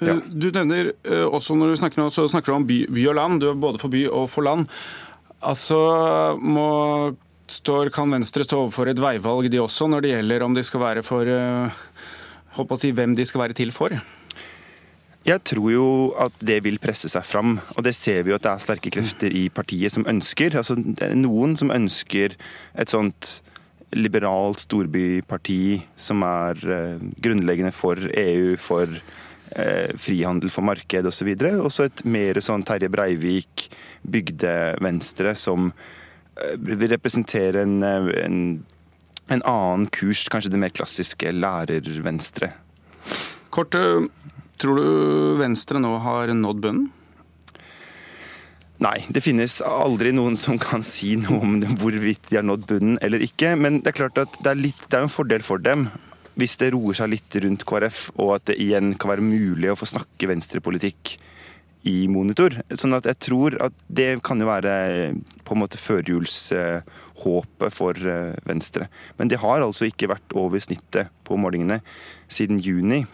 Ja. 0.00 0.14
Du 0.16 0.46
nevner 0.48 0.94
også 1.28 1.52
når 1.60 1.74
du 1.74 1.76
snakker, 1.76 2.06
så 2.08 2.24
snakker 2.32 2.54
du 2.54 2.56
om 2.56 2.64
by, 2.64 2.76
by 2.88 3.02
og 3.10 3.16
land. 3.18 3.40
Du 3.42 3.50
er 3.50 3.58
både 3.60 3.80
for 3.82 3.92
by 3.92 4.06
og 4.08 4.30
for 4.32 4.46
land. 4.46 4.70
Altså, 5.44 5.76
må 6.40 6.70
står, 7.50 7.90
kan 7.94 8.10
Venstre 8.12 8.46
stå 8.46 8.64
overfor 8.64 8.90
et 8.90 9.00
veivalg, 9.00 9.50
de 9.50 9.60
også, 9.62 9.88
når 9.90 10.04
det 10.04 10.14
gjelder 10.14 10.46
om 10.46 10.56
de 10.56 10.64
skal 10.66 10.82
være 10.84 11.04
for 11.06 11.28
håper 11.28 12.64
eh, 12.64 12.76
å 12.76 12.80
si, 12.80 12.92
hvem 12.96 13.16
de 13.18 13.26
skal 13.28 13.44
være 13.44 13.58
til 13.58 13.74
for? 13.74 13.94
Jeg 15.26 15.42
tror 15.44 15.68
jo 15.68 15.86
at 16.20 16.34
det 16.40 16.62
vil 16.64 16.80
presse 16.80 17.10
seg 17.12 17.26
fram, 17.28 17.58
og 17.76 17.84
det 17.84 17.92
ser 17.98 18.24
vi 18.24 18.32
jo 18.32 18.38
at 18.38 18.46
det 18.46 18.54
er 18.54 18.64
sterke 18.64 18.92
krefter 18.94 19.34
i 19.36 19.44
partiet 19.52 19.92
som 19.92 20.06
ønsker. 20.08 20.56
Altså, 20.56 20.78
noen 21.18 21.58
som 21.60 21.72
ønsker 21.74 22.38
et 22.72 22.92
sånt 22.92 23.36
liberalt 23.92 24.62
storbyparti 24.64 25.82
som 25.98 26.24
er 26.24 26.60
uh, 26.64 27.02
grunnleggende 27.20 27.74
for 27.74 28.00
EU, 28.00 28.54
for 28.56 28.88
uh, 28.88 29.88
frihandel, 30.00 30.48
for 30.48 30.64
marked 30.64 31.10
osv. 31.12 31.34
Og 31.50 31.68
så 31.74 31.90
et 31.90 32.04
mer 32.08 32.40
sånn 32.40 32.64
Terje 32.64 32.88
Breivik, 32.88 33.68
bygde-venstre, 34.08 35.36
som 35.36 35.68
Eh, 35.74 35.96
vil 36.58 36.88
representere 36.90 37.64
en, 37.64 37.82
eh, 37.82 38.08
en, 38.24 38.38
en, 39.28 39.42
annen 39.42 39.86
kurs, 39.94 40.26
kanskje 40.32 40.52
det 40.54 40.62
mer 40.62 40.74
klassiske 40.74 41.32
lærer-venstre. 41.34 42.52
Kort, 43.50 43.74
eh, 43.74 44.06
tror 44.60 44.80
du 44.80 45.36
Venstre 45.40 45.82
nå 45.82 45.96
har 46.04 46.32
nådd 46.34 46.64
bunnen? 46.64 46.90
Nei, 48.80 48.96
det 49.12 49.20
finnes 49.20 49.58
aldri 49.60 50.08
noen 50.16 50.38
som 50.40 50.56
kan 50.60 50.80
si 50.86 51.12
noe 51.20 51.42
om 51.44 51.58
hvorvidt 51.82 52.30
de 52.30 52.38
har 52.38 52.46
nådd 52.48 52.62
bunnen 52.68 53.00
eller 53.04 53.20
ikke. 53.20 53.52
Men 53.60 53.82
det 53.82 53.92
er 53.92 53.98
klart 53.98 54.20
at 54.22 54.38
det 54.40 54.54
er, 54.54 54.62
litt, 54.68 54.86
det 54.88 54.96
er 54.96 55.04
en 55.04 55.12
fordel 55.12 55.44
for 55.44 55.60
dem 55.60 55.90
hvis 56.40 56.56
det 56.62 56.70
roer 56.72 56.96
seg 56.96 57.10
litt 57.12 57.36
rundt 57.42 57.66
KrF, 57.68 58.06
og 58.16 58.38
at 58.38 58.46
det 58.48 58.56
igjen 58.62 58.94
kan 58.96 59.10
være 59.12 59.24
mulig 59.26 59.68
å 59.68 59.76
få 59.76 59.88
snakke 59.90 60.30
venstrepolitikk 60.30 61.18
i 61.88 62.04
monitor. 62.12 62.58
Sånn 62.76 62.96
at 62.96 63.06
jeg 63.08 63.18
tror 63.24 63.56
at 63.64 63.76
det 63.88 64.20
kan 64.26 64.40
jo 64.40 64.48
være 64.50 64.72
på 65.46 65.56
en 65.56 65.62
måte 65.62 65.80
førjulshåpet 65.80 67.76
for 67.76 67.96
eh, 67.96 68.36
Venstre. 68.48 68.90
Men 69.16 69.32
det 69.32 69.40
har 69.42 69.64
altså 69.64 69.88
ikke 69.88 70.10
vært 70.12 70.36
over 70.36 70.60
snittet 70.62 71.12
på 71.24 71.38
målingene 71.40 71.80
siden 72.28 72.60
juni. 72.60 73.04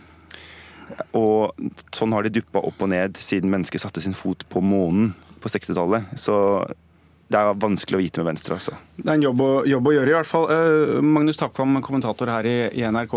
Og 1.19 1.55
sånn 1.95 2.15
har 2.15 2.27
de 2.27 2.35
duppa 2.39 2.63
opp 2.67 2.83
og 2.83 2.91
ned 2.93 3.19
siden 3.19 3.51
mennesket 3.53 3.83
satte 3.83 4.03
sin 4.03 4.17
fot 4.17 4.47
på 4.51 4.63
månen 4.63 5.15
på 5.43 5.51
60-tallet. 5.51 6.15
Så 6.19 6.35
det 7.27 7.39
er 7.41 7.59
vanskelig 7.59 7.99
å 7.99 8.03
vite 8.03 8.23
med 8.23 8.31
Venstre, 8.33 8.59
altså. 8.59 8.77
Det 8.95 9.09
er 9.09 9.17
en 9.17 9.27
jobb 9.27 9.43
å, 9.43 9.51
jobb 9.67 9.91
å 9.91 9.95
gjøre, 9.97 10.13
i 10.13 10.15
hvert 10.15 10.31
fall. 10.31 10.47
Uh, 10.47 11.01
Magnus 11.03 11.41
Takvam, 11.41 11.81
kommentator 11.83 12.31
her 12.31 12.47
i, 12.47 12.57
i, 12.79 12.85
NRK. 12.87 13.17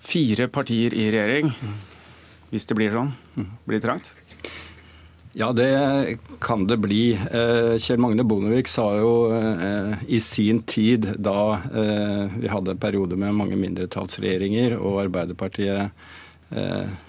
Fire 0.00 0.48
partier 0.52 0.96
i 0.96 1.10
regjering. 1.12 1.52
Hvis 2.50 2.66
det 2.66 2.76
blir 2.78 2.94
sånn, 2.94 3.12
blir 3.66 3.76
det 3.76 3.84
trangt? 3.84 4.08
Ja, 5.32 5.52
det 5.52 6.18
kan 6.40 6.66
det 6.66 6.76
bli. 6.76 7.12
Eh, 7.12 7.76
Kjell 7.78 8.00
Magne 8.02 8.24
Bondevik 8.26 8.68
sa 8.68 8.88
jo 8.98 9.12
eh, 9.30 9.92
i 10.10 10.18
sin 10.20 10.62
tid, 10.66 11.06
da 11.22 11.52
eh, 11.54 12.32
vi 12.34 12.50
hadde 12.50 12.74
en 12.74 12.80
periode 12.82 13.18
med 13.18 13.36
mange 13.38 13.58
mindretallsregjeringer 13.60 14.74
og 14.80 15.04
Arbeiderpartiet 15.06 15.94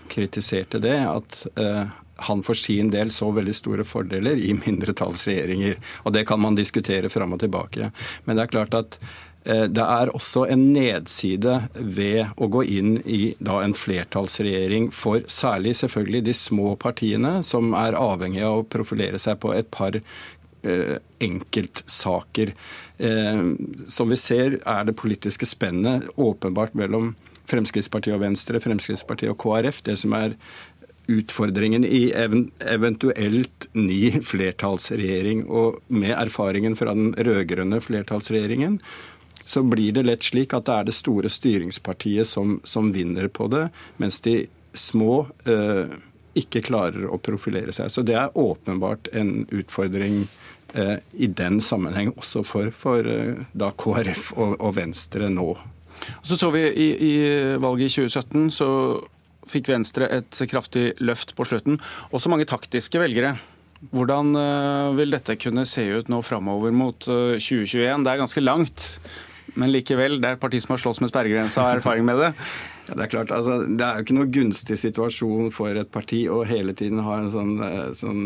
kritiserte 0.05 0.77
det, 0.77 0.99
at 1.01 1.39
han 2.27 2.43
for 2.45 2.53
sin 2.53 2.91
del 2.93 3.09
så 3.09 3.31
veldig 3.33 3.55
store 3.57 3.85
fordeler 3.89 4.37
i 4.37 4.51
mindretallsregjeringer. 4.53 5.79
Og 6.05 6.13
det 6.13 6.27
kan 6.29 6.37
man 6.43 6.53
diskutere 6.59 7.09
fram 7.09 7.33
og 7.33 7.41
tilbake. 7.41 7.89
Men 8.27 8.37
det 8.37 8.43
er 8.43 8.51
klart 8.51 8.77
at 8.77 8.99
det 9.43 9.81
er 9.81 10.11
også 10.13 10.43
en 10.53 10.67
nedside 10.75 11.55
ved 11.73 12.29
å 12.37 12.49
gå 12.53 12.61
inn 12.77 12.91
i 13.09 13.33
en 13.41 13.73
flertallsregjering 13.73 14.91
for 14.93 15.25
særlig 15.25 15.73
selvfølgelig 15.79 16.21
de 16.27 16.35
små 16.37 16.75
partiene, 16.77 17.39
som 17.41 17.73
er 17.77 17.97
avhengig 17.97 18.43
av 18.45 18.59
å 18.59 18.67
profilere 18.69 19.17
seg 19.21 19.39
på 19.41 19.55
et 19.57 19.71
par 19.73 19.97
eh, 19.97 20.97
enkeltsaker. 21.25 22.53
Eh, 23.01 23.43
som 23.89 24.13
vi 24.13 24.19
ser 24.21 24.59
er 24.61 24.85
det 24.85 24.97
politiske 25.01 25.49
spennet 25.49 26.05
åpenbart 26.21 26.77
mellom 26.77 27.15
Fremskrittspartiet 27.49 28.15
og 28.15 28.21
Venstre, 28.21 28.61
Fremskrittspartiet 28.63 29.33
og 29.33 29.41
KrF. 29.41 29.81
Det 29.89 29.97
som 29.99 30.13
er 30.15 30.37
utfordringen 31.11 31.83
i 31.85 32.11
eventuelt 32.13 33.67
ny 33.73 34.11
flertallsregjering. 34.23 35.45
Og 35.49 35.81
med 35.91 36.13
erfaringen 36.15 36.77
fra 36.79 36.93
den 36.95 37.11
rød-grønne 37.17 37.81
flertallsregjeringen 37.83 38.79
så 39.45 39.63
blir 39.63 39.91
det 39.95 40.05
lett 40.07 40.23
slik 40.23 40.53
at 40.53 40.67
det 40.69 40.77
er 40.77 40.87
det 40.89 40.95
store 40.95 41.29
styringspartiet 41.31 42.27
som, 42.27 42.59
som 42.63 42.91
vinner 42.93 43.27
på 43.27 43.49
det, 43.51 43.67
mens 44.01 44.21
de 44.25 44.45
små 44.73 45.25
eh, 45.49 45.91
ikke 46.37 46.63
klarer 46.63 47.09
å 47.11 47.19
profilere 47.19 47.73
seg. 47.75 47.91
Så 47.91 48.05
det 48.07 48.15
er 48.17 48.37
åpenbart 48.37 49.09
en 49.17 49.45
utfordring 49.51 50.23
eh, 50.73 50.97
i 51.13 51.27
den 51.27 51.59
sammenheng 51.63 52.13
også 52.15 52.43
for, 52.47 52.71
for 52.75 53.07
eh, 53.07 53.43
da 53.51 53.71
KrF 53.75 54.31
og, 54.37 54.57
og, 54.59 54.75
Venstre 54.77 55.31
nå. 55.31 55.53
Så 56.23 56.37
så 56.39 56.49
vi 56.53 56.65
i, 56.69 56.91
i 57.07 57.15
valget 57.61 57.91
i 57.91 58.05
2017 58.07 58.53
så 58.55 58.69
fikk 59.51 59.71
Venstre 59.73 60.07
et 60.19 60.43
kraftig 60.49 60.93
løft 61.03 61.35
på 61.35 61.45
slutten. 61.47 61.81
Også 62.15 62.31
mange 62.31 62.47
taktiske 62.49 63.01
velgere. 63.01 63.35
Hvordan 63.89 64.35
eh, 64.37 64.91
vil 64.99 65.15
dette 65.15 65.35
kunne 65.41 65.65
se 65.65 65.83
ut 65.89 66.11
nå 66.11 66.21
framover 66.25 66.73
mot 66.75 66.99
2021? 67.01 67.81
Eh, 67.81 67.99
det 68.05 68.13
er 68.13 68.21
ganske 68.21 68.43
langt. 68.43 68.87
Men 69.59 69.73
likevel, 69.73 70.19
det 70.21 70.29
er 70.29 70.37
et 70.37 70.43
parti 70.43 70.61
som 70.63 70.75
har 70.75 70.81
slåss 70.83 71.01
med 71.03 71.11
sperregrensa 71.11 71.61
og 71.61 71.69
har 71.69 71.81
erfaring 71.81 72.07
med 72.07 72.23
det. 72.25 72.31
Ja, 72.91 72.95
det 72.97 73.03
er 73.05 73.11
klart, 73.11 73.29
altså, 73.31 73.59
det 73.69 73.85
er 73.85 73.99
jo 73.99 74.03
ikke 74.03 74.15
noe 74.17 74.29
gunstig 74.33 74.75
situasjon 74.81 75.51
for 75.55 75.77
et 75.79 75.91
parti 75.93 76.25
å 76.27 76.41
hele 76.49 76.73
tiden 76.75 76.99
ha 77.05 77.19
en 77.21 77.29
sånn, 77.31 77.51
eh, 77.63 77.91
sånn 77.95 78.23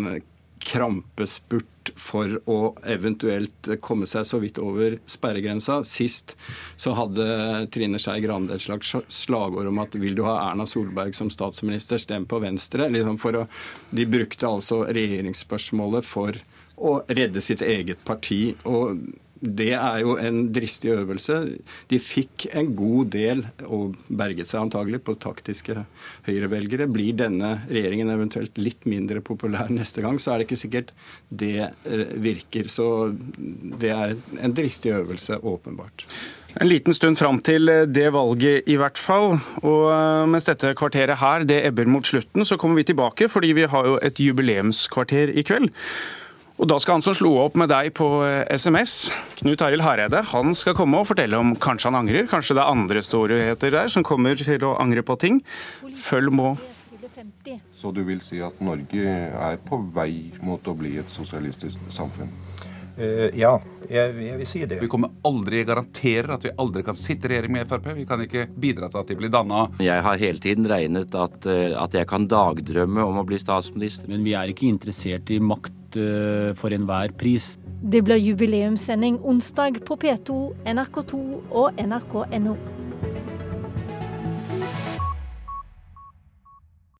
krampespurt 0.65 1.91
for 1.99 2.39
å 2.49 2.57
eventuelt 2.89 3.69
komme 3.84 4.07
seg 4.10 4.26
så 4.26 4.39
vidt 4.41 4.57
over 4.64 4.97
sperregrensa. 5.11 5.81
Sist 5.85 6.34
så 6.81 6.95
hadde 6.97 7.27
Trine 7.73 7.99
Skei 8.02 8.23
Grande 8.23 8.56
et 8.56 8.64
slags 8.65 8.95
slagord 9.14 9.69
om 9.69 9.84
at 9.84 9.93
vil 10.02 10.18
du 10.18 10.23
ha 10.26 10.39
Erna 10.47 10.65
Solberg 10.69 11.14
som 11.18 11.30
statsminister, 11.30 12.02
stem 12.02 12.26
på 12.26 12.41
Venstre. 12.41 12.89
Liksom 12.89 13.19
å, 13.35 13.45
de 13.91 14.07
brukte 14.10 14.49
altså 14.49 14.84
regjeringsspørsmålet 14.88 16.07
for 16.07 16.41
å 16.76 16.97
redde 17.07 17.43
sitt 17.43 17.61
eget 17.61 18.02
parti. 18.07 18.56
og 18.64 18.97
det 19.41 19.74
er 19.76 19.99
jo 19.99 20.16
en 20.20 20.45
dristig 20.56 20.94
øvelse. 20.95 21.41
De 21.91 21.99
fikk 21.99 22.48
en 22.56 22.72
god 22.78 23.12
del, 23.16 23.44
og 23.68 23.98
berget 24.07 24.49
seg 24.49 24.64
antagelig, 24.64 25.02
på 25.06 25.18
taktiske 25.20 25.76
høyrevelgere. 26.28 26.88
Blir 26.91 27.18
denne 27.20 27.57
regjeringen 27.68 28.14
eventuelt 28.14 28.56
litt 28.57 28.88
mindre 28.90 29.24
populær 29.26 29.72
neste 29.74 30.06
gang, 30.06 30.22
så 30.22 30.34
er 30.34 30.41
det 30.41 30.48
ikke 30.49 30.62
sikkert 30.64 30.95
det 31.30 31.68
eh, 31.68 32.16
virker. 32.24 32.72
Så 32.72 32.88
det 33.36 33.91
er 33.91 34.16
en 34.40 34.56
dristig 34.56 34.95
øvelse, 34.95 35.41
åpenbart. 35.44 36.07
En 36.56 36.70
liten 36.72 36.95
stund 36.95 37.20
fram 37.20 37.41
til 37.44 37.68
eh, 37.70 37.84
det 37.91 38.07
valget, 38.16 38.64
i 38.72 38.78
hvert 38.80 38.99
fall. 38.99 39.36
Og 39.68 39.90
eh, 39.91 40.26
mens 40.32 40.48
dette 40.48 40.76
kvarteret 40.80 41.20
her 41.20 41.44
det 41.48 41.66
ebber 41.68 41.90
mot 41.91 42.07
slutten, 42.07 42.48
så 42.48 42.57
kommer 42.57 42.80
vi 42.80 42.88
tilbake, 42.94 43.28
fordi 43.30 43.52
vi 43.57 43.68
har 43.68 43.90
jo 43.91 43.98
et 43.99 44.22
jubileumskvarter 44.24 45.36
i 45.36 45.44
kveld. 45.44 45.74
Og 46.56 46.69
Da 46.72 46.77
skal 46.80 46.98
han 46.98 47.03
som 47.03 47.15
slo 47.18 47.34
opp 47.44 47.57
med 47.60 47.68
deg 47.68 47.91
på 47.98 48.07
SMS, 48.48 49.10
eh, 49.10 49.34
Knut 49.41 49.61
Arild 49.65 49.84
Hareide, 49.84 50.22
han 50.32 50.56
skal 50.56 50.76
komme 50.77 51.02
og 51.02 51.10
fortelle 51.10 51.36
om 51.36 51.52
kanskje 51.56 51.91
han 51.91 51.99
angrer. 51.99 52.30
Kanskje 52.32 52.56
det 52.56 52.64
er 52.64 52.72
andre 52.72 53.03
storheter 53.03 53.76
der 53.76 53.91
som 53.91 54.03
kommer 54.07 54.40
til 54.40 54.64
å 54.64 54.80
angre 54.80 55.03
på 55.03 55.19
ting. 55.19 55.44
Følg 55.99 56.32
med. 56.32 56.64
Så 57.76 57.91
du 57.94 58.03
vil 58.03 58.22
si 58.23 58.40
at 58.44 58.60
Norge 58.64 59.03
er 59.03 59.60
på 59.68 59.80
vei 59.94 60.32
mot 60.41 60.64
å 60.64 60.73
bli 60.76 60.98
et 60.98 61.11
sosialistisk 61.11 61.80
samfunn? 61.90 62.32
Uh, 62.95 63.27
ja, 63.36 63.57
jeg, 63.90 64.14
jeg, 64.23 64.38
vil 64.40 64.48
si 64.48 64.61
det. 64.64 64.77
Vi 64.80 64.88
kommer 64.88 65.11
aldri 65.27 65.65
garanterer 65.68 66.32
at 66.38 66.45
vi 66.48 66.53
aldri 66.56 66.84
kan 66.88 66.95
sitte 66.95 67.27
i 67.27 67.34
regjering 67.34 67.52
med 67.52 67.68
Frp. 67.68 67.90
Vi 67.98 68.06
kan 68.07 68.23
ikke 68.23 68.45
bidra 68.48 68.88
til 68.88 69.02
at 69.02 69.11
de 69.11 69.18
blir 69.19 69.34
danna. 69.34 69.65
Jeg 69.84 70.06
har 70.06 70.22
hele 70.22 70.40
tiden 70.40 70.69
regnet 70.72 71.18
at, 71.19 71.44
eh, 71.52 71.76
at 71.76 71.98
jeg 71.99 72.07
kan 72.07 72.30
dagdrømme 72.32 73.03
om 73.03 73.19
å 73.19 73.26
bli 73.27 73.40
statsminister. 73.41 74.07
Men 74.14 74.23
vi 74.23 74.38
er 74.40 74.53
ikke 74.53 74.69
interessert 74.69 75.32
i 75.36 75.41
makt 75.44 75.76
uh, 75.98 76.56
for 76.56 76.74
enhver 76.76 77.14
pris. 77.20 77.56
Det 77.86 78.04
blir 78.04 78.18
jubileumssending 78.18 79.20
onsdag 79.24 79.84
på 79.86 79.98
P2, 80.02 80.40
NRK2 80.66 81.22
og 81.52 81.74
nrk.no. 81.78 82.56